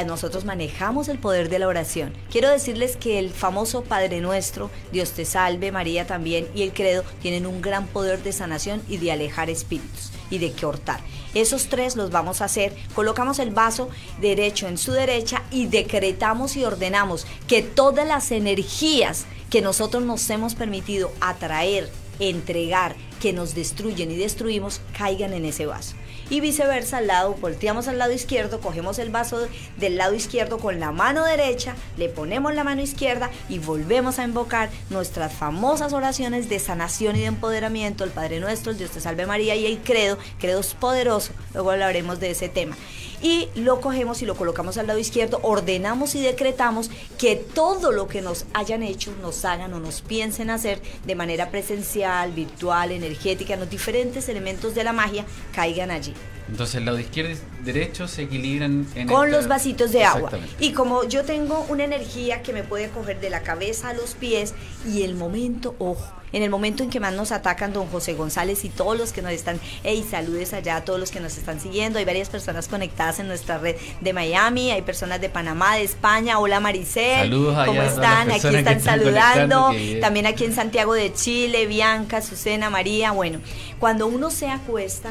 Nosotros 0.07 0.45
manejamos 0.47 1.09
el 1.09 1.19
poder 1.19 1.51
de 1.51 1.59
la 1.59 1.67
oración. 1.67 2.15
Quiero 2.31 2.49
decirles 2.49 2.97
que 2.97 3.19
el 3.19 3.31
famoso 3.31 3.83
Padre 3.83 4.21
Nuestro, 4.21 4.71
Dios 4.93 5.11
te 5.11 5.25
salve, 5.27 5.73
María 5.73 6.07
también, 6.07 6.49
y 6.55 6.63
el 6.63 6.73
credo 6.73 7.05
tienen 7.21 7.45
un 7.45 7.61
gran 7.61 7.87
poder 7.87 8.23
de 8.23 8.33
sanación 8.33 8.81
y 8.89 8.97
de 8.97 9.13
alejar 9.13 9.51
espíritus 9.51 10.13
y 10.31 10.39
de 10.39 10.53
cortar. 10.53 11.01
Esos 11.35 11.67
tres 11.67 11.97
los 11.97 12.11
vamos 12.11 12.41
a 12.41 12.47
hacer. 12.47 12.75
Colocamos 12.95 13.39
el 13.41 13.51
vaso 13.51 13.91
derecho 14.21 14.69
en 14.69 14.79
su 14.79 14.93
derecha 14.93 15.43
y 15.51 15.67
decretamos 15.67 16.57
y 16.57 16.65
ordenamos 16.65 17.27
que 17.47 17.61
todas 17.61 18.07
las 18.07 18.31
energías 18.31 19.27
que 19.51 19.61
nosotros 19.61 20.05
nos 20.05 20.31
hemos 20.31 20.55
permitido 20.55 21.13
atraer, 21.21 21.91
entregar, 22.21 22.95
que 23.21 23.33
nos 23.33 23.55
destruyen 23.55 24.11
y 24.11 24.17
destruimos 24.17 24.81
caigan 24.97 25.33
en 25.33 25.45
ese 25.45 25.67
vaso. 25.67 25.95
Y 26.31 26.41
viceversa, 26.41 26.99
al 26.99 27.09
lado, 27.09 27.35
volteamos 27.35 27.89
al 27.89 27.99
lado 27.99 28.13
izquierdo, 28.13 28.61
cogemos 28.61 29.01
el 29.01 29.11
vaso 29.11 29.49
del 29.79 29.97
lado 29.97 30.15
izquierdo 30.15 30.59
con 30.59 30.79
la 30.79 30.93
mano 30.93 31.25
derecha, 31.25 31.75
le 31.97 32.09
ponemos 32.09 32.55
la 32.55 32.63
mano 32.63 32.83
izquierda 32.83 33.31
y 33.49 33.59
volvemos 33.59 34.21
a 34.21 34.25
invocar 34.25 34.71
nuestras 34.91 35.33
famosas 35.33 35.93
oraciones 35.93 36.49
de 36.49 36.61
sanación 36.61 37.17
y 37.17 37.21
de 37.21 37.27
empoderamiento, 37.27 38.05
el 38.05 38.11
Padre 38.11 38.39
Nuestro, 38.39 38.75
Dios 38.75 38.93
te 38.93 39.01
salve 39.01 39.27
María 39.27 39.57
y 39.57 39.67
el 39.67 39.79
credo, 39.79 40.19
credo 40.39 40.61
es 40.61 40.75
poderoso, 40.75 41.33
luego 41.53 41.73
hablaremos 41.73 42.21
de 42.21 42.31
ese 42.31 42.49
tema. 42.49 42.77
Y 43.23 43.49
lo 43.55 43.81
cogemos 43.81 44.23
y 44.23 44.27
lo 44.27 44.35
colocamos 44.35 44.79
al 44.79 44.87
lado 44.87 44.99
izquierdo, 44.99 45.41
ordenamos 45.43 46.15
y 46.15 46.23
decretamos 46.23 46.91
que 47.19 47.37
todo 47.37 47.93
lo 47.93 48.09
que 48.09 48.23
nos 48.23 48.47
hayan 48.55 48.83
hecho, 48.83 49.13
nos 49.23 49.45
hagan 49.45 49.75
o 49.75 49.81
nos 49.81 50.01
piensen 50.01 50.51
hacer 50.51 50.81
de 51.05 51.15
manera 51.15 51.51
presencial, 51.51 52.33
virtual, 52.33 52.93
energética, 52.93 53.57
los 53.57 53.71
diferentes 53.71 54.29
elementos 54.29 54.75
de 54.75 54.85
la 54.85 54.93
magia 54.93 55.25
caigan 55.55 55.91
allí. 55.91 56.15
Entonces 56.51 56.75
el 56.75 56.85
lado 56.85 56.99
izquierdo 56.99 57.31
y 57.31 57.65
derecho 57.65 58.09
se 58.09 58.23
equilibran 58.23 58.85
en 58.97 59.07
con 59.07 59.31
los 59.31 59.47
vasitos 59.47 59.93
de 59.93 60.05
agua. 60.05 60.33
Y 60.59 60.73
como 60.73 61.05
yo 61.05 61.25
tengo 61.25 61.65
una 61.69 61.85
energía 61.85 62.43
que 62.43 62.53
me 62.53 62.65
puede 62.65 62.89
coger 62.89 63.21
de 63.21 63.31
la 63.31 63.43
cabeza 63.43 63.91
a 63.91 63.95
los 63.95 64.15
pies 64.15 64.55
y 64.85 65.03
el 65.03 65.15
momento, 65.15 65.77
ojo, 65.79 66.13
en 66.33 66.43
el 66.43 66.51
momento 66.51 66.83
en 66.83 66.91
que 66.91 66.99
más 66.99 67.15
nos 67.15 67.33
atacan 67.33 67.73
don 67.73 67.87
José 67.87 68.15
González 68.15 68.65
y 68.65 68.69
todos 68.69 68.99
los 68.99 69.13
que 69.13 69.23
nos 69.23 69.33
están, 69.33 69.61
hey, 69.85 70.05
saludes 70.09 70.53
allá 70.53 70.77
a 70.77 70.85
todos 70.85 70.99
los 70.99 71.11
que 71.11 71.21
nos 71.21 71.37
están 71.39 71.61
siguiendo, 71.61 71.99
hay 71.99 72.05
varias 72.05 72.29
personas 72.29 72.69
conectadas 72.69 73.21
en 73.21 73.29
nuestra 73.29 73.59
red 73.59 73.77
de 74.01 74.13
Miami, 74.13 74.71
hay 74.71 74.83
personas 74.83 75.21
de 75.21 75.29
Panamá, 75.29 75.77
de 75.77 75.85
España, 75.85 76.39
hola 76.39 76.61
Maricel, 76.61 77.31
Saludos 77.31 77.67
¿cómo 77.67 77.83
están? 77.83 78.31
Aquí 78.31 78.47
están, 78.55 78.81
saludando, 78.81 79.71
también 80.01 80.27
aquí 80.27 80.45
en 80.45 80.55
Santiago 80.55 80.95
de 80.95 81.13
Chile, 81.13 81.67
Bianca, 81.67 82.23
Susana, 82.23 82.71
María, 82.71 83.13
bueno, 83.13 83.41
cuando 83.79 84.07
uno 84.07 84.31
se 84.31 84.49
acuesta, 84.49 85.11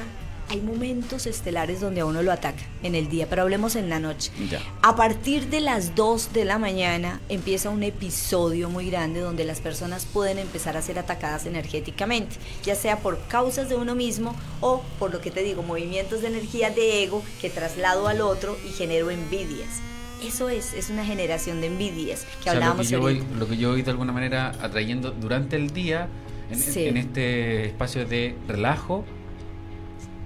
hay 0.50 0.62
momentos 0.62 1.28
estelares 1.28 1.80
donde 1.80 2.02
a 2.02 2.06
uno 2.06 2.24
lo 2.24 2.32
ataca 2.32 2.64
en 2.82 2.96
el 2.96 3.08
día, 3.08 3.28
pero 3.30 3.44
hablemos 3.44 3.76
en 3.76 3.88
la 3.88 4.00
noche. 4.00 4.32
A 4.82 4.96
partir 4.96 5.48
de 5.48 5.62
las 5.62 5.96
2 5.96 6.34
de 6.34 6.44
la 6.44 6.58
mañana 6.58 7.22
empieza 7.30 7.70
un 7.70 7.84
episodio 7.84 8.70
muy 8.70 8.90
grande 8.90 9.20
donde 9.20 9.46
las 9.46 9.60
personas 9.60 10.06
pueden 10.06 10.40
empezar 10.40 10.76
a 10.76 10.82
ser 10.82 10.98
atacadas 10.98 11.46
energéticamente, 11.46 12.36
ya 12.64 12.76
sea 12.76 12.98
por 12.98 13.20
causas 13.28 13.70
de 13.70 13.76
uno 13.76 13.94
mismo 13.94 14.36
o 14.60 14.82
por 14.98 15.14
lo 15.14 15.22
que 15.22 15.30
te 15.30 15.44
digo, 15.44 15.62
movimientos 15.62 16.22
de 16.22 16.28
energía 16.28 16.72
de 16.72 17.04
ego 17.04 17.24
que 17.40 17.50
traslado 17.50 18.08
al 18.08 18.22
otro 18.22 18.58
y 18.68 18.72
genero 18.72 19.12
envidias. 19.12 19.82
Eso 20.26 20.50
es, 20.50 20.74
es 20.74 20.90
una 20.90 21.06
generación 21.06 21.62
de 21.62 21.68
envidias 21.68 22.26
que 22.44 22.50
hablábamos 22.50 22.78
lo 22.78 22.84
que, 22.84 22.92
yo 22.92 23.00
voy, 23.00 23.24
lo 23.38 23.48
que 23.48 23.56
yo 23.56 23.70
voy 23.70 23.84
de 23.84 23.92
alguna 23.92 24.12
manera 24.12 24.52
atrayendo 24.62 25.12
durante 25.12 25.56
el 25.56 25.70
día 25.70 26.10
en 26.52 26.98
este 26.98 27.68
espacio 27.68 28.06
de 28.06 28.36
relajo 28.48 29.06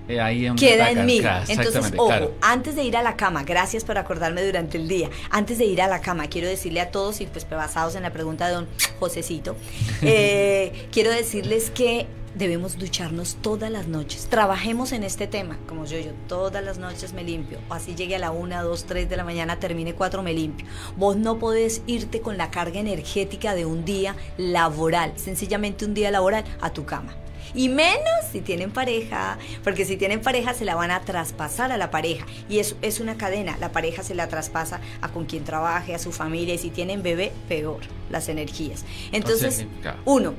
eh, 0.08 0.54
queda 0.58 0.92
en 0.92 1.06
mí. 1.06 1.22
Entonces, 1.48 1.94
ojo, 1.98 2.32
antes 2.42 2.76
de 2.76 2.84
ir 2.84 2.98
a 2.98 3.02
la 3.02 3.16
cama, 3.16 3.44
gracias 3.44 3.84
por 3.84 3.98
acordarme 3.98 4.44
durante 4.44 4.78
el 4.78 4.88
día, 4.88 5.10
antes 5.30 5.58
de 5.58 5.66
ir 5.66 5.82
a 5.82 5.88
la 5.88 6.02
cama, 6.02 6.28
quiero 6.28 6.48
decirle 6.48 6.82
a 6.82 6.92
todos, 6.92 7.22
y 7.22 7.28
pues 7.28 7.48
basados 7.50 7.96
en 7.96 8.04
la 8.04 8.12
pregunta 8.12 8.48
de 8.48 8.54
don 8.54 8.68
Josecito, 9.00 9.56
eh, 10.02 10.88
quiero 10.92 11.12
decirles 11.12 11.70
que 11.70 12.08
debemos 12.36 12.78
ducharnos 12.78 13.38
todas 13.42 13.72
las 13.72 13.88
noches. 13.88 14.28
Trabajemos 14.30 14.92
en 14.92 15.04
este 15.04 15.28
tema, 15.28 15.58
como 15.68 15.86
yo, 15.86 16.00
yo 16.00 16.12
todas 16.28 16.64
las 16.64 16.78
noches 16.78 17.14
me 17.14 17.24
limpio. 17.24 17.60
O 17.70 17.74
así 17.74 17.96
llegue 17.96 18.16
a 18.16 18.20
la 18.20 18.32
1, 18.32 18.64
2, 18.64 18.86
3 18.86 19.10
de 19.10 19.18
la 19.18 19.24
mañana, 19.24 19.60
termine 19.60 19.94
4, 19.94 20.24
me 20.24 20.34
limpio. 20.34 20.66
Vos 20.98 21.16
no 21.16 21.40
podés 21.40 21.82
irte 21.86 22.22
con 22.22 22.38
la 22.38 22.52
carga 22.52 22.80
energética 22.80 23.56
de 23.56 23.66
un 23.66 23.86
día 23.86 24.16
laboral, 24.38 25.14
sencillamente 25.16 25.86
un 25.86 25.94
día 25.94 26.12
laboral, 26.12 26.44
a 26.62 26.72
tu 26.72 26.86
cama. 26.86 27.16
Y 27.54 27.70
menos 27.70 28.26
si 28.32 28.42
tienen 28.42 28.72
pareja, 28.72 29.38
porque 29.64 29.86
si 29.86 29.98
tienen 29.98 30.22
pareja 30.22 30.54
se 30.54 30.66
la 30.66 30.76
van 30.76 30.92
a 30.92 31.02
traspasar 31.02 31.72
a 31.72 31.78
la 31.78 31.92
pareja. 31.92 32.26
Y 32.50 32.60
eso 32.60 32.76
es 32.82 33.00
una 33.00 33.18
cadena. 33.18 33.58
La 33.60 33.72
pareja 33.72 34.04
se 34.04 34.16
la 34.16 34.28
traspasa 34.28 34.82
a 35.02 35.10
con 35.10 35.26
quien 35.26 35.44
trabaje, 35.44 35.94
a 35.94 36.00
su 36.00 36.12
familia. 36.12 36.54
Y 36.56 36.58
si 36.58 36.70
tienen 36.70 37.04
bebé, 37.04 37.32
peor 37.48 37.82
las 38.10 38.30
energías. 38.30 38.86
Entonces, 39.12 39.66
uno, 40.06 40.34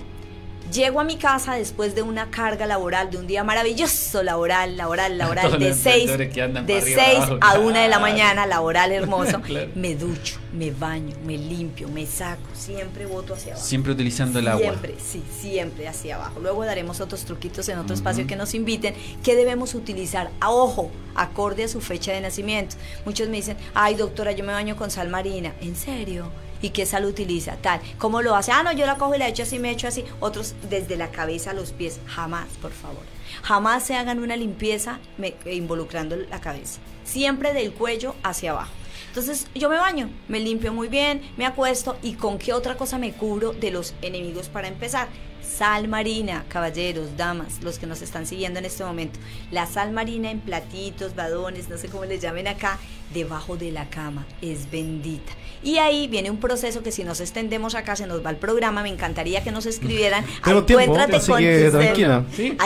Llego 0.74 1.00
a 1.00 1.04
mi 1.04 1.16
casa 1.16 1.54
después 1.54 1.94
de 1.94 2.02
una 2.02 2.32
carga 2.32 2.66
laboral, 2.66 3.08
de 3.08 3.18
un 3.18 3.28
día 3.28 3.44
maravilloso 3.44 4.24
laboral, 4.24 4.76
laboral, 4.76 5.16
laboral, 5.18 5.56
de 5.56 5.72
6 5.72 6.18
de 6.18 6.80
seis 6.82 7.20
a 7.40 7.60
1 7.60 7.78
de 7.78 7.87
la 7.87 8.00
mañana, 8.00 8.44
laboral 8.44 8.90
hermoso. 8.90 9.40
Me 9.76 9.94
ducho, 9.94 10.40
me 10.52 10.72
baño, 10.72 11.14
me 11.24 11.38
limpio, 11.38 11.88
me 11.88 12.04
saco, 12.06 12.42
siempre 12.54 13.06
voto 13.06 13.34
hacia 13.34 13.52
abajo. 13.52 13.66
Siempre 13.66 13.92
utilizando 13.92 14.40
el 14.40 14.48
agua. 14.48 14.62
Siempre, 14.62 14.94
sí, 14.98 15.22
siempre 15.40 15.87
hacia 15.87 16.16
abajo. 16.16 16.40
Luego 16.40 16.64
daremos 16.64 17.00
otros 17.00 17.24
truquitos 17.24 17.68
en 17.68 17.78
otro 17.78 17.94
espacio 17.94 18.26
que 18.26 18.34
nos 18.34 18.54
inviten. 18.54 18.94
¿Qué 19.22 19.37
debemos 19.37 19.74
utilizar? 19.74 20.30
A 20.40 20.50
ojo, 20.50 20.90
acorde 21.14 21.64
a 21.64 21.68
su 21.68 21.80
fecha 21.80 22.12
de 22.12 22.20
nacimiento. 22.20 22.74
Muchos 23.04 23.28
me 23.28 23.37
dicen, 23.37 23.56
ay 23.74 23.94
doctora, 23.94 24.32
yo 24.32 24.44
me 24.44 24.52
baño 24.52 24.74
con 24.74 24.90
sal 24.90 25.08
marina. 25.08 25.52
¿En 25.60 25.76
serio? 25.76 26.30
Y 26.64 26.70
qué 26.70 26.87
sal 26.87 27.05
utiliza, 27.05 27.57
tal. 27.57 27.79
¿Cómo 27.98 28.22
lo 28.22 28.35
hace? 28.35 28.50
Ah, 28.50 28.62
no, 28.62 28.72
yo 28.72 28.87
la 28.87 28.96
cojo 28.96 29.14
y 29.14 29.18
la 29.18 29.29
echo 29.29 29.42
así, 29.42 29.59
me 29.59 29.70
echo 29.70 29.87
así. 29.87 30.03
Otros 30.20 30.55
desde 30.70 30.96
la 30.96 31.11
cabeza 31.11 31.50
a 31.50 31.53
los 31.53 31.72
pies. 31.72 32.00
Jamás, 32.07 32.48
por 32.62 32.72
favor. 32.72 33.03
Jamás 33.42 33.85
se 33.85 33.96
hagan 33.96 34.18
una 34.18 34.35
limpieza 34.35 34.98
involucrando 35.44 36.16
la 36.16 36.40
cabeza. 36.40 36.81
Siempre 37.05 37.53
del 37.53 37.74
cuello 37.74 38.14
hacia 38.22 38.53
abajo. 38.53 38.72
Entonces 39.09 39.46
yo 39.55 39.68
me 39.68 39.77
baño, 39.77 40.09
me 40.27 40.40
limpio 40.40 40.72
muy 40.72 40.88
bien, 40.88 41.20
me 41.37 41.44
acuesto 41.44 41.98
y 42.03 42.14
con 42.14 42.38
qué 42.38 42.55
otra 42.55 42.79
cosa 42.79 42.96
me 42.96 43.12
cubro 43.12 43.53
de 43.53 43.70
los 43.70 43.94
enemigos 44.00 44.48
para 44.48 44.66
empezar. 44.66 45.09
Sal 45.42 45.87
marina, 45.87 46.46
caballeros, 46.48 47.16
damas, 47.18 47.62
los 47.62 47.79
que 47.79 47.87
nos 47.87 48.00
están 48.00 48.27
siguiendo 48.27 48.59
en 48.59 48.64
este 48.64 48.85
momento. 48.85 49.20
La 49.50 49.66
sal 49.66 49.92
marina 49.92 50.31
en 50.31 50.40
platitos, 50.40 51.14
badones, 51.14 51.68
no 51.68 51.77
sé 51.77 51.88
cómo 51.88 52.07
les 52.07 52.22
llamen 52.22 52.48
acá, 52.48 52.79
debajo 53.14 53.57
de 53.57 53.70
la 53.70 53.88
cama, 53.88 54.27
es 54.42 54.70
bendita. 54.70 55.33
Y 55.62 55.79
ahí 55.79 56.09
viene 56.09 56.31
un 56.31 56.37
proceso 56.37 56.83
que 56.83 56.92
si 56.92 57.05
nos 57.05 57.20
extendemos 57.20 57.74
acá 57.74 57.96
se 57.96 58.07
nos 58.07 58.24
va 58.24 58.29
el 58.29 58.37
programa. 58.37 58.83
Me 58.83 58.90
encantaría 58.90 59.42
que 59.42 59.50
nos 59.50 59.64
escribieran. 59.64 60.24
encuéntrate 60.46 61.12
con, 61.12 61.20
tu 61.20 61.22
ser, 61.22 61.96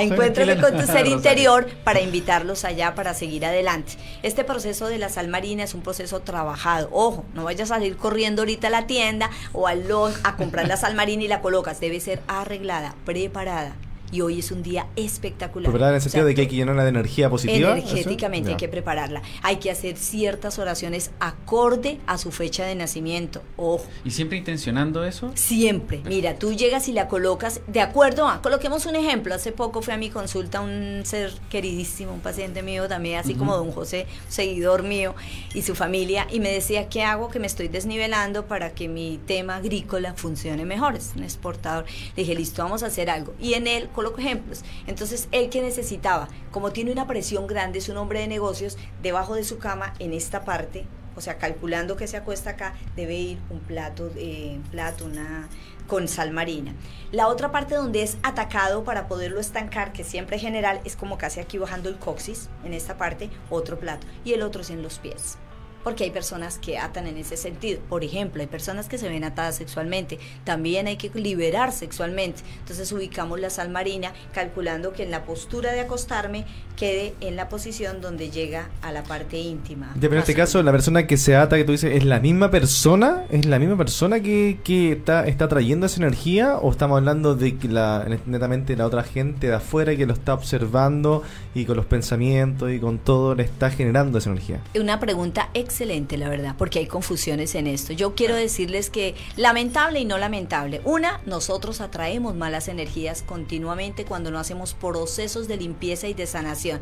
encuéntrate 0.00 0.60
con 0.60 0.76
tu 0.76 0.86
ser 0.86 1.06
interior 1.06 1.68
para 1.84 2.00
invitarlos 2.00 2.64
allá 2.64 2.96
para 2.96 3.14
seguir 3.14 3.46
adelante. 3.46 3.92
Este 4.24 4.42
proceso 4.42 4.88
de 4.88 4.98
la 4.98 5.08
sal 5.10 5.28
marina 5.28 5.62
es 5.62 5.74
un 5.74 5.82
proceso 5.82 6.20
trabajado. 6.20 6.88
Ojo, 6.90 7.24
no 7.34 7.44
vayas 7.44 7.70
a 7.70 7.76
salir 7.76 7.96
corriendo 7.96 8.42
ahorita 8.42 8.66
a 8.66 8.70
la 8.70 8.86
tienda 8.88 9.30
o 9.52 9.68
al 9.68 9.78
a 10.24 10.36
comprar 10.36 10.66
la 10.66 10.76
sal 10.76 10.94
marina 10.94 11.22
y 11.22 11.28
la 11.28 11.40
colocas. 11.40 11.80
Debe 11.80 12.00
ser 12.00 12.20
arreglada, 12.26 12.94
preparada 13.04 13.76
y 14.10 14.20
hoy 14.20 14.38
es 14.38 14.50
un 14.50 14.62
día 14.62 14.86
espectacular. 14.96 15.70
Preparar 15.70 15.90
en 15.90 15.96
el 15.96 16.02
sentido 16.02 16.24
de 16.24 16.34
que 16.34 16.42
hay 16.42 16.46
que 16.46 16.56
llenarla 16.56 16.82
de 16.82 16.90
energía 16.90 17.30
positiva. 17.30 17.72
Energéticamente 17.72 18.50
hay 18.50 18.56
que 18.56 18.68
prepararla. 18.68 19.22
Hay 19.42 19.56
que 19.56 19.70
hacer 19.70 19.96
ciertas 19.96 20.58
oraciones 20.58 21.10
acorde 21.20 21.98
a 22.06 22.18
su 22.18 22.30
fecha 22.30 22.64
de 22.64 22.74
nacimiento. 22.74 23.42
Ojo. 23.56 23.84
¿Y 24.04 24.10
siempre 24.10 24.38
intencionando 24.38 25.04
eso? 25.04 25.30
Siempre. 25.34 26.02
Mira, 26.04 26.38
tú 26.38 26.52
llegas 26.52 26.88
y 26.88 26.92
la 26.92 27.08
colocas 27.08 27.60
de 27.66 27.80
acuerdo 27.80 28.28
a, 28.28 28.42
coloquemos 28.42 28.86
un 28.86 28.96
ejemplo. 28.96 29.34
Hace 29.34 29.52
poco 29.52 29.82
fue 29.82 29.94
a 29.94 29.96
mi 29.96 30.10
consulta 30.10 30.60
un 30.60 31.02
ser 31.04 31.32
queridísimo, 31.50 32.12
un 32.12 32.20
paciente 32.20 32.62
mío 32.62 32.88
también, 32.88 33.18
así 33.18 33.34
como 33.34 33.56
don 33.56 33.72
José, 33.72 34.06
seguidor 34.28 34.82
mío 34.82 35.14
y 35.54 35.62
su 35.62 35.74
familia, 35.74 36.26
y 36.30 36.40
me 36.40 36.50
decía, 36.50 36.88
¿qué 36.88 37.02
hago? 37.02 37.28
Que 37.28 37.38
me 37.38 37.46
estoy 37.46 37.68
desnivelando 37.68 38.46
para 38.46 38.70
que 38.70 38.88
mi 38.88 39.18
tema 39.26 39.56
agrícola 39.56 40.14
funcione 40.14 40.64
mejor. 40.64 40.96
Es 40.96 41.12
un 41.16 41.22
exportador. 41.22 41.84
Le 42.16 42.22
dije, 42.22 42.34
listo, 42.34 42.62
vamos 42.62 42.82
a 42.82 42.86
hacer 42.86 43.10
algo. 43.10 43.34
Y 43.40 43.54
en 43.54 43.66
él 43.66 43.88
coloco 43.98 44.20
ejemplos. 44.20 44.62
Entonces, 44.86 45.26
él 45.32 45.50
que 45.50 45.60
necesitaba, 45.60 46.28
como 46.52 46.70
tiene 46.70 46.92
una 46.92 47.08
presión 47.08 47.48
grande, 47.48 47.80
es 47.80 47.88
un 47.88 47.96
hombre 47.96 48.20
de 48.20 48.28
negocios, 48.28 48.78
debajo 49.02 49.34
de 49.34 49.42
su 49.42 49.58
cama, 49.58 49.92
en 49.98 50.12
esta 50.12 50.44
parte, 50.44 50.86
o 51.16 51.20
sea, 51.20 51.36
calculando 51.36 51.96
que 51.96 52.06
se 52.06 52.16
acuesta 52.16 52.50
acá, 52.50 52.74
debe 52.94 53.16
ir 53.16 53.38
un 53.50 53.58
plato, 53.58 54.08
eh, 54.14 54.60
plato, 54.70 55.04
una 55.04 55.48
con 55.88 56.06
sal 56.06 56.30
marina. 56.30 56.76
La 57.10 57.26
otra 57.26 57.50
parte 57.50 57.74
donde 57.74 58.04
es 58.04 58.18
atacado 58.22 58.84
para 58.84 59.08
poderlo 59.08 59.40
estancar, 59.40 59.92
que 59.92 60.04
siempre 60.04 60.38
general 60.38 60.80
es 60.84 60.94
como 60.94 61.18
casi 61.18 61.40
aquí 61.40 61.58
bajando 61.58 61.88
el 61.88 61.98
coxis, 61.98 62.50
en 62.62 62.74
esta 62.74 62.98
parte, 62.98 63.30
otro 63.50 63.80
plato, 63.80 64.06
y 64.24 64.32
el 64.32 64.42
otro 64.42 64.60
es 64.60 64.70
en 64.70 64.80
los 64.80 65.00
pies 65.00 65.38
porque 65.84 66.04
hay 66.04 66.10
personas 66.10 66.58
que 66.58 66.78
atan 66.78 67.06
en 67.06 67.16
ese 67.16 67.36
sentido. 67.36 67.80
Por 67.88 68.04
ejemplo, 68.04 68.40
hay 68.40 68.48
personas 68.48 68.88
que 68.88 68.98
se 68.98 69.08
ven 69.08 69.24
atadas 69.24 69.56
sexualmente, 69.56 70.18
también 70.44 70.86
hay 70.86 70.96
que 70.96 71.10
liberar 71.18 71.72
sexualmente. 71.72 72.42
Entonces 72.60 72.90
ubicamos 72.92 73.40
la 73.40 73.50
sal 73.50 73.70
marina 73.70 74.12
calculando 74.32 74.92
que 74.92 75.04
en 75.04 75.10
la 75.10 75.24
postura 75.24 75.72
de 75.72 75.80
acostarme 75.80 76.44
quede 76.76 77.14
en 77.20 77.34
la 77.36 77.48
posición 77.48 78.00
donde 78.00 78.30
llega 78.30 78.68
a 78.82 78.92
la 78.92 79.02
parte 79.02 79.38
íntima. 79.38 79.94
pero 80.00 80.14
en 80.14 80.20
este 80.20 80.34
caso, 80.34 80.62
la 80.62 80.70
persona 80.70 81.06
que 81.06 81.16
se 81.16 81.34
ata, 81.34 81.56
que 81.56 81.64
tú 81.64 81.72
dices, 81.72 81.96
¿es 81.96 82.04
la 82.04 82.20
misma 82.20 82.50
persona? 82.50 83.24
¿Es 83.30 83.46
la 83.46 83.58
misma 83.58 83.76
persona 83.76 84.20
que, 84.20 84.60
que 84.62 84.92
está, 84.92 85.26
está 85.26 85.48
trayendo 85.48 85.86
esa 85.86 86.00
energía? 86.00 86.56
¿O 86.58 86.70
estamos 86.70 86.98
hablando 86.98 87.34
de 87.34 87.56
que 87.56 87.68
la, 87.68 88.06
netamente 88.26 88.76
la 88.76 88.86
otra 88.86 89.02
gente 89.02 89.48
de 89.48 89.54
afuera 89.54 89.96
que 89.96 90.06
lo 90.06 90.12
está 90.12 90.34
observando 90.34 91.22
y 91.54 91.64
con 91.64 91.76
los 91.76 91.86
pensamientos 91.86 92.70
y 92.70 92.78
con 92.78 92.98
todo 92.98 93.34
le 93.34 93.42
está 93.42 93.70
generando 93.70 94.18
esa 94.18 94.30
energía? 94.30 94.60
Una 94.78 95.00
pregunta 95.00 95.50
excelente, 95.54 95.67
la 96.16 96.28
verdad, 96.28 96.54
porque 96.56 96.78
hay 96.78 96.86
confusiones 96.86 97.54
en 97.54 97.66
esto. 97.66 97.92
Yo 97.92 98.14
quiero 98.14 98.34
decirles 98.34 98.90
que 98.90 99.14
lamentable 99.36 100.00
y 100.00 100.04
no 100.04 100.18
lamentable. 100.18 100.80
Una, 100.84 101.20
nosotros 101.26 101.80
atraemos 101.80 102.34
malas 102.34 102.68
energías 102.68 103.22
continuamente 103.22 104.04
cuando 104.04 104.30
no 104.30 104.38
hacemos 104.38 104.74
procesos 104.74 105.46
de 105.46 105.56
limpieza 105.56 106.08
y 106.08 106.14
de 106.14 106.26
sanación. 106.26 106.80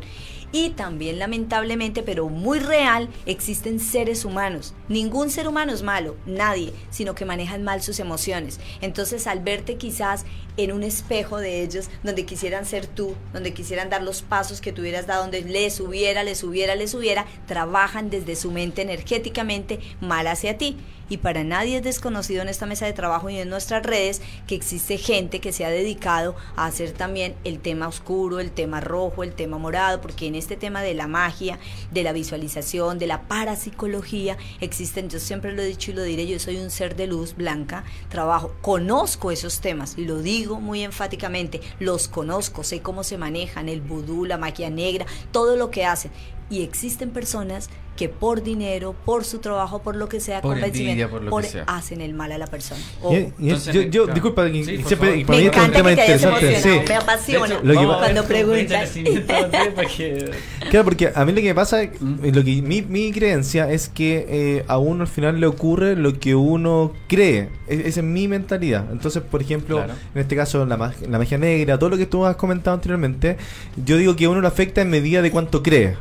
Y 0.51 0.69
también 0.71 1.19
lamentablemente, 1.19 2.03
pero 2.03 2.29
muy 2.29 2.59
real, 2.59 3.09
existen 3.25 3.79
seres 3.79 4.23
humanos. 4.23 4.73
Ningún 4.87 5.29
ser 5.29 5.47
humano 5.47 5.73
es 5.73 5.83
malo, 5.83 6.15
nadie, 6.25 6.73
sino 6.89 7.15
que 7.15 7.25
manejan 7.25 7.63
mal 7.63 7.81
sus 7.81 7.99
emociones. 7.99 8.59
Entonces 8.81 9.27
al 9.27 9.41
verte 9.41 9.75
quizás 9.75 10.25
en 10.55 10.71
un 10.71 10.83
espejo 10.83 11.37
de 11.37 11.61
ellos, 11.63 11.89
donde 12.03 12.25
quisieran 12.25 12.65
ser 12.65 12.87
tú, 12.87 13.13
donde 13.33 13.53
quisieran 13.53 13.89
dar 13.89 14.03
los 14.03 14.21
pasos 14.21 14.61
que 14.61 14.71
tú 14.71 14.81
hubieras 14.81 15.05
dado, 15.05 15.23
donde 15.23 15.41
les 15.41 15.75
subiera, 15.75 16.23
les 16.23 16.39
subiera, 16.39 16.75
les 16.75 16.91
subiera, 16.91 17.25
trabajan 17.45 18.09
desde 18.09 18.35
su 18.35 18.51
mente 18.51 18.81
energéticamente 18.81 19.79
mal 20.01 20.27
hacia 20.27 20.57
ti. 20.57 20.77
Y 21.09 21.17
para 21.17 21.43
nadie 21.43 21.77
es 21.77 21.83
desconocido 21.83 22.41
en 22.41 22.49
esta 22.49 22.65
mesa 22.65 22.85
de 22.85 22.93
trabajo 22.93 23.29
y 23.29 23.37
en 23.37 23.49
nuestras 23.49 23.83
redes 23.83 24.21
que 24.45 24.55
existe 24.55 24.97
gente 24.97 25.39
que 25.39 25.53
se 25.53 25.65
ha 25.65 25.69
dedicado 25.69 26.35
a 26.55 26.65
hacer 26.65 26.91
también 26.91 27.35
el 27.43 27.59
tema 27.59 27.87
oscuro, 27.87 28.39
el 28.39 28.51
tema 28.51 28.81
rojo, 28.81 29.23
el 29.23 29.33
tema 29.33 29.57
morado, 29.57 30.01
porque 30.01 30.27
en 30.27 30.35
este 30.35 30.57
tema 30.57 30.81
de 30.81 30.93
la 30.93 31.07
magia, 31.07 31.59
de 31.91 32.03
la 32.03 32.13
visualización, 32.13 32.99
de 32.99 33.07
la 33.07 33.27
parapsicología, 33.27 34.37
existen, 34.59 35.09
yo 35.09 35.19
siempre 35.19 35.53
lo 35.53 35.61
he 35.61 35.67
dicho 35.67 35.91
y 35.91 35.93
lo 35.93 36.03
diré, 36.03 36.27
yo 36.27 36.39
soy 36.39 36.57
un 36.57 36.69
ser 36.69 36.95
de 36.95 37.07
luz 37.07 37.35
blanca, 37.35 37.83
trabajo, 38.09 38.53
conozco 38.61 39.31
esos 39.31 39.61
temas, 39.61 39.97
y 39.97 40.05
lo 40.05 40.19
digo 40.19 40.59
muy 40.59 40.83
enfáticamente, 40.83 41.61
los 41.79 42.07
conozco, 42.07 42.63
sé 42.63 42.81
cómo 42.81 43.03
se 43.03 43.17
manejan, 43.17 43.69
el 43.69 43.81
vudú, 43.81 44.25
la 44.25 44.37
magia 44.37 44.69
negra, 44.69 45.05
todo 45.31 45.55
lo 45.55 45.71
que 45.71 45.85
hacen. 45.85 46.11
Y 46.49 46.63
existen 46.63 47.09
personas 47.11 47.69
que 47.97 48.07
por 48.07 48.41
dinero, 48.43 48.95
por 49.03 49.25
su 49.25 49.39
trabajo, 49.39 49.81
por 49.81 49.97
lo 49.97 50.07
que 50.07 50.21
sea, 50.21 50.39
Por 50.41 50.53
convencimiento, 50.53 50.91
envidia, 51.03 51.09
por 51.09 51.23
lo 51.23 51.35
que 51.37 51.47
sea. 51.47 51.63
hacen 51.67 51.99
el 51.99 52.13
mal 52.13 52.31
a 52.31 52.37
la 52.37 52.47
persona. 52.47 52.79
Y- 53.11 53.15
y 53.15 53.17
es- 53.17 53.33
Entonces, 53.39 53.73
yo, 53.75 53.81
yo- 53.81 54.03
claro. 54.03 54.13
disculpa, 54.13 54.47
Sí, 54.47 54.63
siempre- 54.85 55.09
Me 55.09 55.15
mí 55.17 55.21
esto 55.21 55.33
es 55.33 55.39
un 55.39 55.45
encanta 55.47 55.77
tema 55.77 55.89
que 55.89 55.95
te 55.97 56.01
hayas 56.03 56.21
interesante. 56.23 56.47
emocionado, 56.53 56.81
sí. 56.81 56.87
me 56.87 56.95
apasiona. 56.95 57.59
Vamos 57.75 57.97
Cuando 57.97 58.23
preguntas. 58.23 58.91
Claro, 60.69 60.83
porque 60.85 61.11
a 61.13 61.25
mí 61.25 61.31
lo 61.31 61.37
que 61.41 61.47
me 61.47 61.55
pasa, 61.55 61.83
eh, 61.83 61.91
Mm. 61.99 62.15
lo 62.33 62.43
que 62.43 62.61
mi, 62.61 62.81
mi 62.81 63.11
creencia 63.11 63.71
es 63.71 63.89
que 63.89 64.25
eh, 64.29 64.65
a 64.67 64.77
uno 64.77 65.01
al 65.03 65.07
final 65.07 65.39
le 65.39 65.47
ocurre 65.47 65.95
lo 65.95 66.19
que 66.19 66.35
uno 66.35 66.93
cree. 67.07 67.49
Es- 67.67 67.79
Esa 67.85 67.99
es 68.01 68.05
mi 68.05 68.27
mentalidad. 68.27 68.85
Entonces, 68.91 69.23
por 69.23 69.41
ejemplo, 69.41 69.77
Claro. 69.77 69.93
en 70.13 70.21
este 70.21 70.35
caso, 70.35 70.65
la, 70.65 70.77
mag- 70.77 70.99
la 71.09 71.17
magia 71.17 71.37
negra, 71.37 71.77
todo 71.79 71.89
lo 71.89 71.97
que 71.97 72.05
tú 72.05 72.25
has 72.25 72.35
comentado 72.35 72.75
anteriormente, 72.75 73.37
yo 73.85 73.97
digo 73.97 74.15
que 74.15 74.25
a 74.25 74.29
uno 74.29 74.41
lo 74.41 74.47
afecta 74.47 74.81
en 74.81 74.89
medida 74.89 75.21
de 75.21 75.31
cuánto 75.31 75.63
cree. 75.63 75.95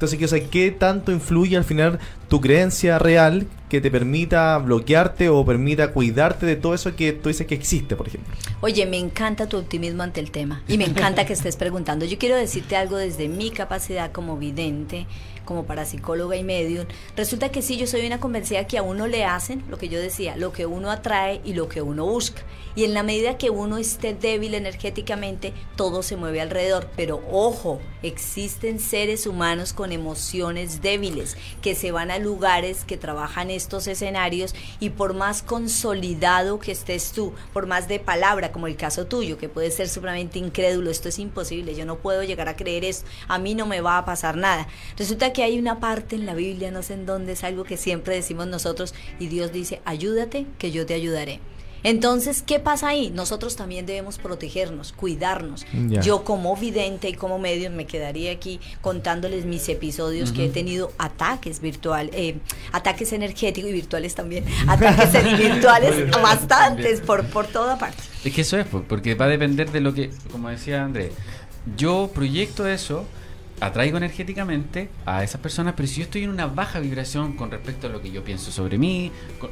Entonces, 0.00 0.44
¿qué 0.48 0.70
tanto 0.70 1.10
influye 1.10 1.56
al 1.56 1.64
final 1.64 1.98
tu 2.28 2.40
creencia 2.40 3.00
real 3.00 3.48
que 3.68 3.80
te 3.80 3.90
permita 3.90 4.56
bloquearte 4.58 5.28
o 5.28 5.44
permita 5.44 5.90
cuidarte 5.90 6.46
de 6.46 6.54
todo 6.54 6.72
eso 6.72 6.94
que 6.94 7.12
tú 7.12 7.30
dices 7.30 7.48
que 7.48 7.56
existe, 7.56 7.96
por 7.96 8.06
ejemplo? 8.06 8.32
Oye, 8.60 8.86
me 8.86 8.96
encanta 8.96 9.48
tu 9.48 9.56
optimismo 9.56 10.04
ante 10.04 10.20
el 10.20 10.30
tema 10.30 10.62
y 10.68 10.78
me 10.78 10.84
encanta 10.84 11.26
que 11.26 11.32
estés 11.32 11.56
preguntando. 11.56 12.04
Yo 12.04 12.16
quiero 12.16 12.36
decirte 12.36 12.76
algo 12.76 12.96
desde 12.96 13.28
mi 13.28 13.50
capacidad 13.50 14.12
como 14.12 14.36
vidente, 14.36 15.08
como 15.48 15.64
parapsicóloga 15.64 16.36
y 16.36 16.44
medium. 16.44 16.84
Resulta 17.16 17.48
que 17.48 17.62
sí, 17.62 17.78
yo 17.78 17.86
soy 17.86 18.06
una 18.06 18.20
convencida 18.20 18.66
que 18.66 18.76
a 18.76 18.82
uno 18.82 19.06
le 19.06 19.24
hacen 19.24 19.64
lo 19.70 19.78
que 19.78 19.88
yo 19.88 19.98
decía, 19.98 20.36
lo 20.36 20.52
que 20.52 20.66
uno 20.66 20.90
atrae 20.90 21.40
y 21.42 21.54
lo 21.54 21.70
que 21.70 21.80
uno 21.80 22.04
busca. 22.04 22.42
Y 22.76 22.84
en 22.84 22.92
la 22.92 23.02
medida 23.02 23.38
que 23.38 23.48
uno 23.48 23.78
esté 23.78 24.12
débil 24.12 24.54
energéticamente, 24.54 25.54
todo 25.74 26.02
se 26.02 26.16
mueve 26.16 26.42
alrededor. 26.42 26.90
Pero 26.94 27.22
ojo, 27.32 27.80
existen 28.02 28.78
seres 28.78 29.26
humanos 29.26 29.72
con 29.72 29.90
emociones 29.90 30.82
débiles 30.82 31.36
que 31.62 31.74
se 31.74 31.92
van 31.92 32.10
a 32.10 32.18
lugares 32.18 32.84
que 32.84 32.98
trabajan 32.98 33.50
estos 33.50 33.86
escenarios 33.86 34.54
y 34.80 34.90
por 34.90 35.14
más 35.14 35.42
consolidado 35.42 36.60
que 36.60 36.72
estés 36.72 37.12
tú, 37.12 37.32
por 37.54 37.66
más 37.66 37.88
de 37.88 37.98
palabra, 38.00 38.52
como 38.52 38.66
el 38.66 38.76
caso 38.76 39.06
tuyo, 39.06 39.38
que 39.38 39.48
puede 39.48 39.70
ser 39.70 39.88
supremamente 39.88 40.38
incrédulo, 40.38 40.90
esto 40.90 41.08
es 41.08 41.18
imposible, 41.18 41.74
yo 41.74 41.86
no 41.86 41.96
puedo 41.96 42.22
llegar 42.22 42.48
a 42.48 42.56
creer 42.56 42.84
esto, 42.84 43.08
a 43.28 43.38
mí 43.38 43.54
no 43.54 43.66
me 43.66 43.80
va 43.80 43.98
a 43.98 44.04
pasar 44.04 44.36
nada. 44.36 44.68
Resulta 44.96 45.32
que 45.32 45.37
hay 45.42 45.58
una 45.58 45.80
parte 45.80 46.16
en 46.16 46.26
la 46.26 46.34
Biblia, 46.34 46.70
no 46.70 46.82
sé 46.82 46.94
en 46.94 47.06
dónde, 47.06 47.32
es 47.32 47.44
algo 47.44 47.64
que 47.64 47.76
siempre 47.76 48.14
decimos 48.14 48.46
nosotros 48.46 48.94
y 49.18 49.28
Dios 49.28 49.52
dice, 49.52 49.80
ayúdate, 49.84 50.46
que 50.58 50.70
yo 50.70 50.86
te 50.86 50.94
ayudaré. 50.94 51.40
Entonces, 51.84 52.42
¿qué 52.42 52.58
pasa 52.58 52.88
ahí? 52.88 53.10
Nosotros 53.10 53.56
también 53.56 53.86
debemos 53.86 54.18
protegernos, 54.18 54.92
cuidarnos. 54.92 55.64
Ya. 55.88 56.00
Yo 56.00 56.24
como 56.24 56.56
vidente 56.56 57.08
y 57.08 57.14
como 57.14 57.38
medio 57.38 57.70
me 57.70 57.86
quedaría 57.86 58.32
aquí 58.32 58.60
contándoles 58.80 59.44
mis 59.44 59.68
episodios 59.68 60.32
que 60.32 60.46
he 60.46 60.48
tenido 60.48 60.92
ataques 60.98 61.60
virtual, 61.60 62.10
eh, 62.12 62.38
ataques 62.72 63.12
energéticos 63.12 63.70
y 63.70 63.72
virtuales 63.72 64.14
también, 64.14 64.44
ataques 64.66 65.38
virtuales 65.38 66.10
bastantes 66.22 67.00
por, 67.00 67.24
por 67.26 67.46
toda 67.46 67.78
parte. 67.78 68.02
Es 68.24 68.34
que 68.34 68.40
eso 68.40 68.58
es, 68.58 68.66
po, 68.66 68.82
porque 68.82 69.14
va 69.14 69.26
a 69.26 69.28
depender 69.28 69.70
de 69.70 69.80
lo 69.80 69.94
que, 69.94 70.10
como 70.32 70.48
decía 70.48 70.84
Andrés, 70.84 71.12
yo 71.76 72.10
proyecto 72.12 72.66
eso, 72.66 73.04
atraigo 73.60 73.96
energéticamente 73.96 74.88
a 75.06 75.22
esas 75.24 75.40
personas, 75.40 75.74
pero 75.76 75.88
si 75.88 75.96
yo 75.96 76.02
estoy 76.04 76.24
en 76.24 76.30
una 76.30 76.46
baja 76.46 76.80
vibración 76.80 77.32
con 77.34 77.50
respecto 77.50 77.86
a 77.86 77.90
lo 77.90 78.00
que 78.00 78.10
yo 78.10 78.22
pienso 78.24 78.50
sobre 78.50 78.78
mí, 78.78 79.10
con- 79.38 79.50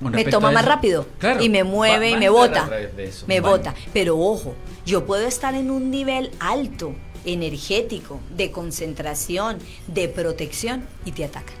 con 0.00 0.12
me 0.12 0.24
toma 0.24 0.50
más 0.52 0.64
rápido 0.64 1.06
claro, 1.18 1.42
y 1.42 1.48
me 1.48 1.64
mueve 1.64 2.10
va 2.12 2.16
y 2.16 2.20
me 2.20 2.28
bota. 2.28 2.70
eso, 2.98 3.26
Me 3.26 3.40
va. 3.40 3.50
bota. 3.50 3.74
Pero 3.92 4.16
ojo, 4.18 4.54
yo 4.86 5.04
puedo 5.06 5.26
estar 5.26 5.54
en 5.54 5.70
un 5.70 5.90
nivel 5.90 6.30
alto, 6.38 6.94
energético, 7.24 8.20
de 8.36 8.50
concentración, 8.52 9.58
de 9.88 10.08
protección 10.08 10.84
y 11.04 11.12
te 11.12 11.24
atacan. 11.24 11.54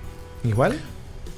¿Igual? 0.44 0.78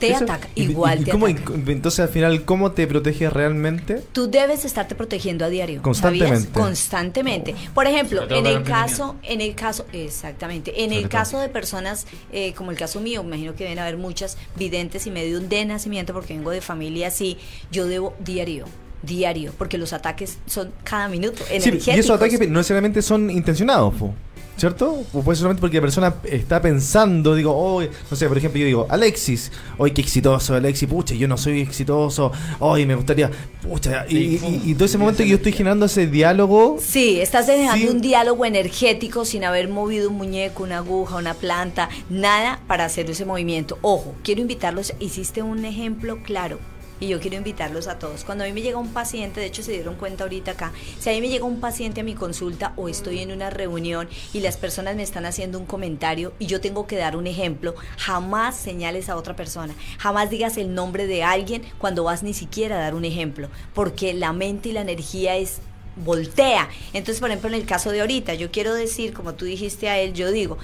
Te 0.00 0.10
Eso- 0.10 0.24
ataca, 0.24 0.48
y- 0.54 0.62
igual 0.62 1.02
y 1.02 1.04
te 1.04 1.10
cómo- 1.12 1.26
ataca. 1.26 1.52
y- 1.66 1.70
entonces, 1.72 2.00
al 2.00 2.08
final, 2.08 2.44
¿cómo 2.44 2.72
te 2.72 2.86
proteges 2.86 3.32
realmente? 3.32 4.02
Tú 4.12 4.28
debes 4.30 4.64
estarte 4.64 4.94
protegiendo 4.94 5.44
a 5.44 5.48
diario. 5.48 5.82
Constantemente. 5.82 6.36
¿sabías? 6.46 6.52
Constantemente. 6.52 7.54
Por 7.74 7.86
ejemplo, 7.86 8.26
en 8.30 8.46
el 8.46 8.62
caso, 8.62 9.16
en 9.22 9.40
el 9.42 9.54
caso, 9.54 9.86
exactamente, 9.92 10.82
en 10.84 10.92
el 10.92 11.08
caso 11.08 11.38
de 11.38 11.48
personas 11.48 12.06
eh, 12.32 12.52
como 12.54 12.70
el 12.70 12.76
caso 12.76 13.00
mío, 13.00 13.22
imagino 13.22 13.54
que 13.54 13.64
deben 13.64 13.78
haber 13.78 13.96
muchas 13.98 14.36
videntes 14.56 15.06
y 15.06 15.10
medium 15.10 15.48
de 15.48 15.64
nacimiento, 15.66 16.12
porque 16.12 16.34
vengo 16.34 16.50
de 16.50 16.60
familia 16.60 17.08
así, 17.08 17.36
yo 17.70 17.86
debo 17.86 18.14
diario, 18.20 18.64
diario, 19.02 19.52
porque 19.58 19.78
los 19.78 19.92
ataques 19.92 20.38
son 20.46 20.72
cada 20.84 21.08
minuto 21.08 21.42
Sí, 21.60 21.70
y 21.86 21.90
esos 21.90 22.10
ataques 22.16 22.40
no 22.40 22.58
necesariamente 22.58 23.02
son 23.02 23.30
intencionados, 23.30 23.94
po, 23.94 24.14
¿cierto? 24.60 25.02
O 25.14 25.22
puede 25.22 25.36
ser 25.36 25.42
solamente 25.42 25.60
porque 25.62 25.76
la 25.78 25.80
persona 25.80 26.14
está 26.24 26.60
pensando, 26.60 27.34
digo, 27.34 27.56
hoy, 27.56 27.88
no 28.10 28.16
sé, 28.16 28.28
por 28.28 28.36
ejemplo, 28.36 28.60
yo 28.60 28.66
digo, 28.66 28.86
Alexis, 28.90 29.50
hoy 29.78 29.92
qué 29.92 30.02
exitoso, 30.02 30.54
Alexis, 30.54 30.86
pucha, 30.86 31.14
yo 31.14 31.26
no 31.26 31.38
soy 31.38 31.62
exitoso, 31.62 32.30
hoy 32.58 32.84
me 32.84 32.94
gustaría, 32.94 33.30
pucha, 33.62 34.04
y, 34.08 34.16
y- 34.18 34.60
y- 34.66 34.70
y 34.70 34.74
todo 34.74 34.84
ese 34.84 34.98
momento 34.98 35.22
que 35.22 35.30
yo 35.30 35.36
estoy 35.36 35.52
generando 35.52 35.86
ese 35.86 36.06
diálogo, 36.06 36.76
Sí, 36.78 37.20
estás 37.20 37.46
dejando 37.46 37.86
Sí. 37.86 37.88
un 37.92 38.02
diálogo 38.02 38.44
energético 38.44 39.24
sin 39.24 39.44
haber 39.44 39.68
movido 39.68 40.10
un 40.10 40.16
muñeco, 40.16 40.62
una 40.64 40.76
aguja, 40.78 41.16
una 41.16 41.32
planta, 41.34 41.88
nada 42.10 42.60
para 42.66 42.84
hacer 42.84 43.08
ese 43.10 43.24
movimiento. 43.24 43.78
Ojo, 43.80 44.14
quiero 44.22 44.42
invitarlos, 44.42 44.92
hiciste 45.00 45.40
un 45.42 45.64
ejemplo 45.64 46.18
claro. 46.22 46.58
Y 47.00 47.08
yo 47.08 47.18
quiero 47.18 47.36
invitarlos 47.36 47.88
a 47.88 47.98
todos. 47.98 48.24
Cuando 48.24 48.44
a 48.44 48.46
mí 48.46 48.52
me 48.52 48.62
llega 48.62 48.78
un 48.78 48.92
paciente, 48.92 49.40
de 49.40 49.46
hecho 49.46 49.62
se 49.62 49.72
dieron 49.72 49.96
cuenta 49.96 50.24
ahorita 50.24 50.52
acá, 50.52 50.72
si 50.98 51.08
a 51.08 51.12
mí 51.12 51.20
me 51.20 51.28
llega 51.28 51.44
un 51.44 51.60
paciente 51.60 52.02
a 52.02 52.04
mi 52.04 52.14
consulta 52.14 52.74
o 52.76 52.88
estoy 52.88 53.20
en 53.20 53.32
una 53.32 53.50
reunión 53.50 54.08
y 54.32 54.40
las 54.40 54.56
personas 54.56 54.96
me 54.96 55.02
están 55.02 55.24
haciendo 55.24 55.58
un 55.58 55.66
comentario 55.66 56.32
y 56.38 56.46
yo 56.46 56.60
tengo 56.60 56.86
que 56.86 56.96
dar 56.96 57.16
un 57.16 57.26
ejemplo, 57.26 57.74
jamás 57.96 58.56
señales 58.56 59.08
a 59.08 59.16
otra 59.16 59.34
persona, 59.34 59.74
jamás 59.98 60.30
digas 60.30 60.56
el 60.56 60.74
nombre 60.74 61.06
de 61.06 61.22
alguien 61.22 61.62
cuando 61.78 62.04
vas 62.04 62.22
ni 62.22 62.34
siquiera 62.34 62.76
a 62.76 62.80
dar 62.80 62.94
un 62.94 63.04
ejemplo, 63.04 63.48
porque 63.74 64.14
la 64.14 64.32
mente 64.32 64.68
y 64.68 64.72
la 64.72 64.82
energía 64.82 65.36
es 65.36 65.60
voltea. 65.96 66.68
Entonces, 66.92 67.20
por 67.20 67.30
ejemplo, 67.30 67.48
en 67.48 67.54
el 67.54 67.66
caso 67.66 67.90
de 67.90 68.00
ahorita, 68.00 68.34
yo 68.34 68.50
quiero 68.50 68.74
decir, 68.74 69.12
como 69.12 69.34
tú 69.34 69.44
dijiste 69.44 69.88
a 69.88 69.98
él, 69.98 70.14
yo 70.14 70.30
digo, 70.30 70.58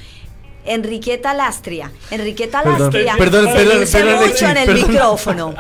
Enriqueta 0.67 1.35
Lastria, 1.35 1.93
Enriqueta 2.11 2.63
Perdón, 2.63 2.81
Lastria, 2.81 3.15
perdón, 3.17 3.47
perdón, 3.47 3.81
dice 3.81 3.99
perdón, 3.99 4.15
mucho 4.15 4.25
Alexis, 4.25 4.43
en 4.43 4.57
el 4.57 4.67
perdón. 4.67 4.89
micrófono. 4.89 5.55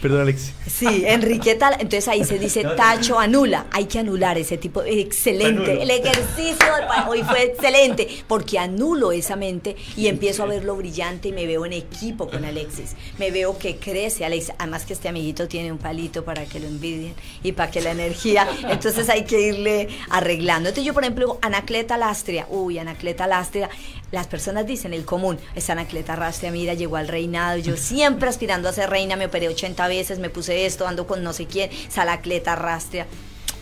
perdón, 0.00 0.20
Alexis. 0.20 0.54
Sí, 0.66 1.04
Enriqueta, 1.06 1.70
entonces 1.72 2.06
ahí 2.08 2.24
se 2.24 2.38
dice 2.38 2.62
tacho, 2.76 3.18
anula. 3.18 3.66
Hay 3.70 3.86
que 3.86 3.98
anular 3.98 4.36
ese 4.36 4.58
tipo. 4.58 4.82
Excelente. 4.82 5.82
El 5.82 5.90
ejercicio 5.90 6.66
de 6.66 7.08
hoy 7.08 7.22
fue 7.22 7.44
excelente 7.44 8.08
porque 8.28 8.58
anulo 8.58 9.12
esa 9.12 9.36
mente 9.36 9.76
y 9.96 10.08
empiezo 10.08 10.42
a 10.42 10.46
verlo 10.46 10.76
brillante 10.76 11.28
y 11.28 11.32
me 11.32 11.46
veo 11.46 11.64
en 11.64 11.72
equipo 11.72 12.28
con 12.28 12.44
Alexis. 12.44 12.94
Me 13.18 13.30
veo 13.30 13.58
que 13.58 13.76
crece 13.76 14.24
Alexis. 14.24 14.54
Además 14.58 14.84
que 14.84 14.92
este 14.92 15.08
amiguito 15.08 15.48
tiene 15.48 15.72
un 15.72 15.78
palito 15.78 16.24
para 16.24 16.44
que 16.44 16.60
lo 16.60 16.66
envidien 16.66 17.14
y 17.42 17.52
para 17.52 17.70
que 17.70 17.80
la 17.80 17.92
energía. 17.92 18.46
Entonces 18.68 19.08
hay 19.08 19.24
que 19.24 19.40
irle 19.40 19.88
arreglando. 20.10 20.68
Entonces 20.68 20.84
yo, 20.84 20.92
por 20.94 21.04
ejemplo, 21.04 21.26
digo, 21.26 21.38
Anacleta 21.42 21.96
Lastria. 21.96 22.46
Uy, 22.50 22.78
Anacleta 22.78 23.26
Lastria. 23.26 23.70
Las 24.26 24.30
personas 24.32 24.66
dicen 24.66 24.92
el 24.92 25.04
común. 25.04 25.38
Esa 25.54 25.74
Anacleta 25.74 26.16
Lastria, 26.16 26.50
mira, 26.50 26.74
llegó 26.74 26.96
al 26.96 27.06
reinado. 27.06 27.58
Yo 27.58 27.76
siempre 27.76 28.28
aspirando 28.28 28.68
a 28.68 28.72
ser 28.72 28.90
reina, 28.90 29.14
me 29.14 29.26
operé 29.26 29.46
80 29.46 29.86
veces, 29.86 30.18
me 30.18 30.30
puse 30.30 30.66
esto, 30.66 30.84
ando 30.84 31.06
con 31.06 31.22
no 31.22 31.32
sé 31.32 31.46
quién. 31.46 31.70
Salacleta 31.88 32.56
Rastria 32.56 33.06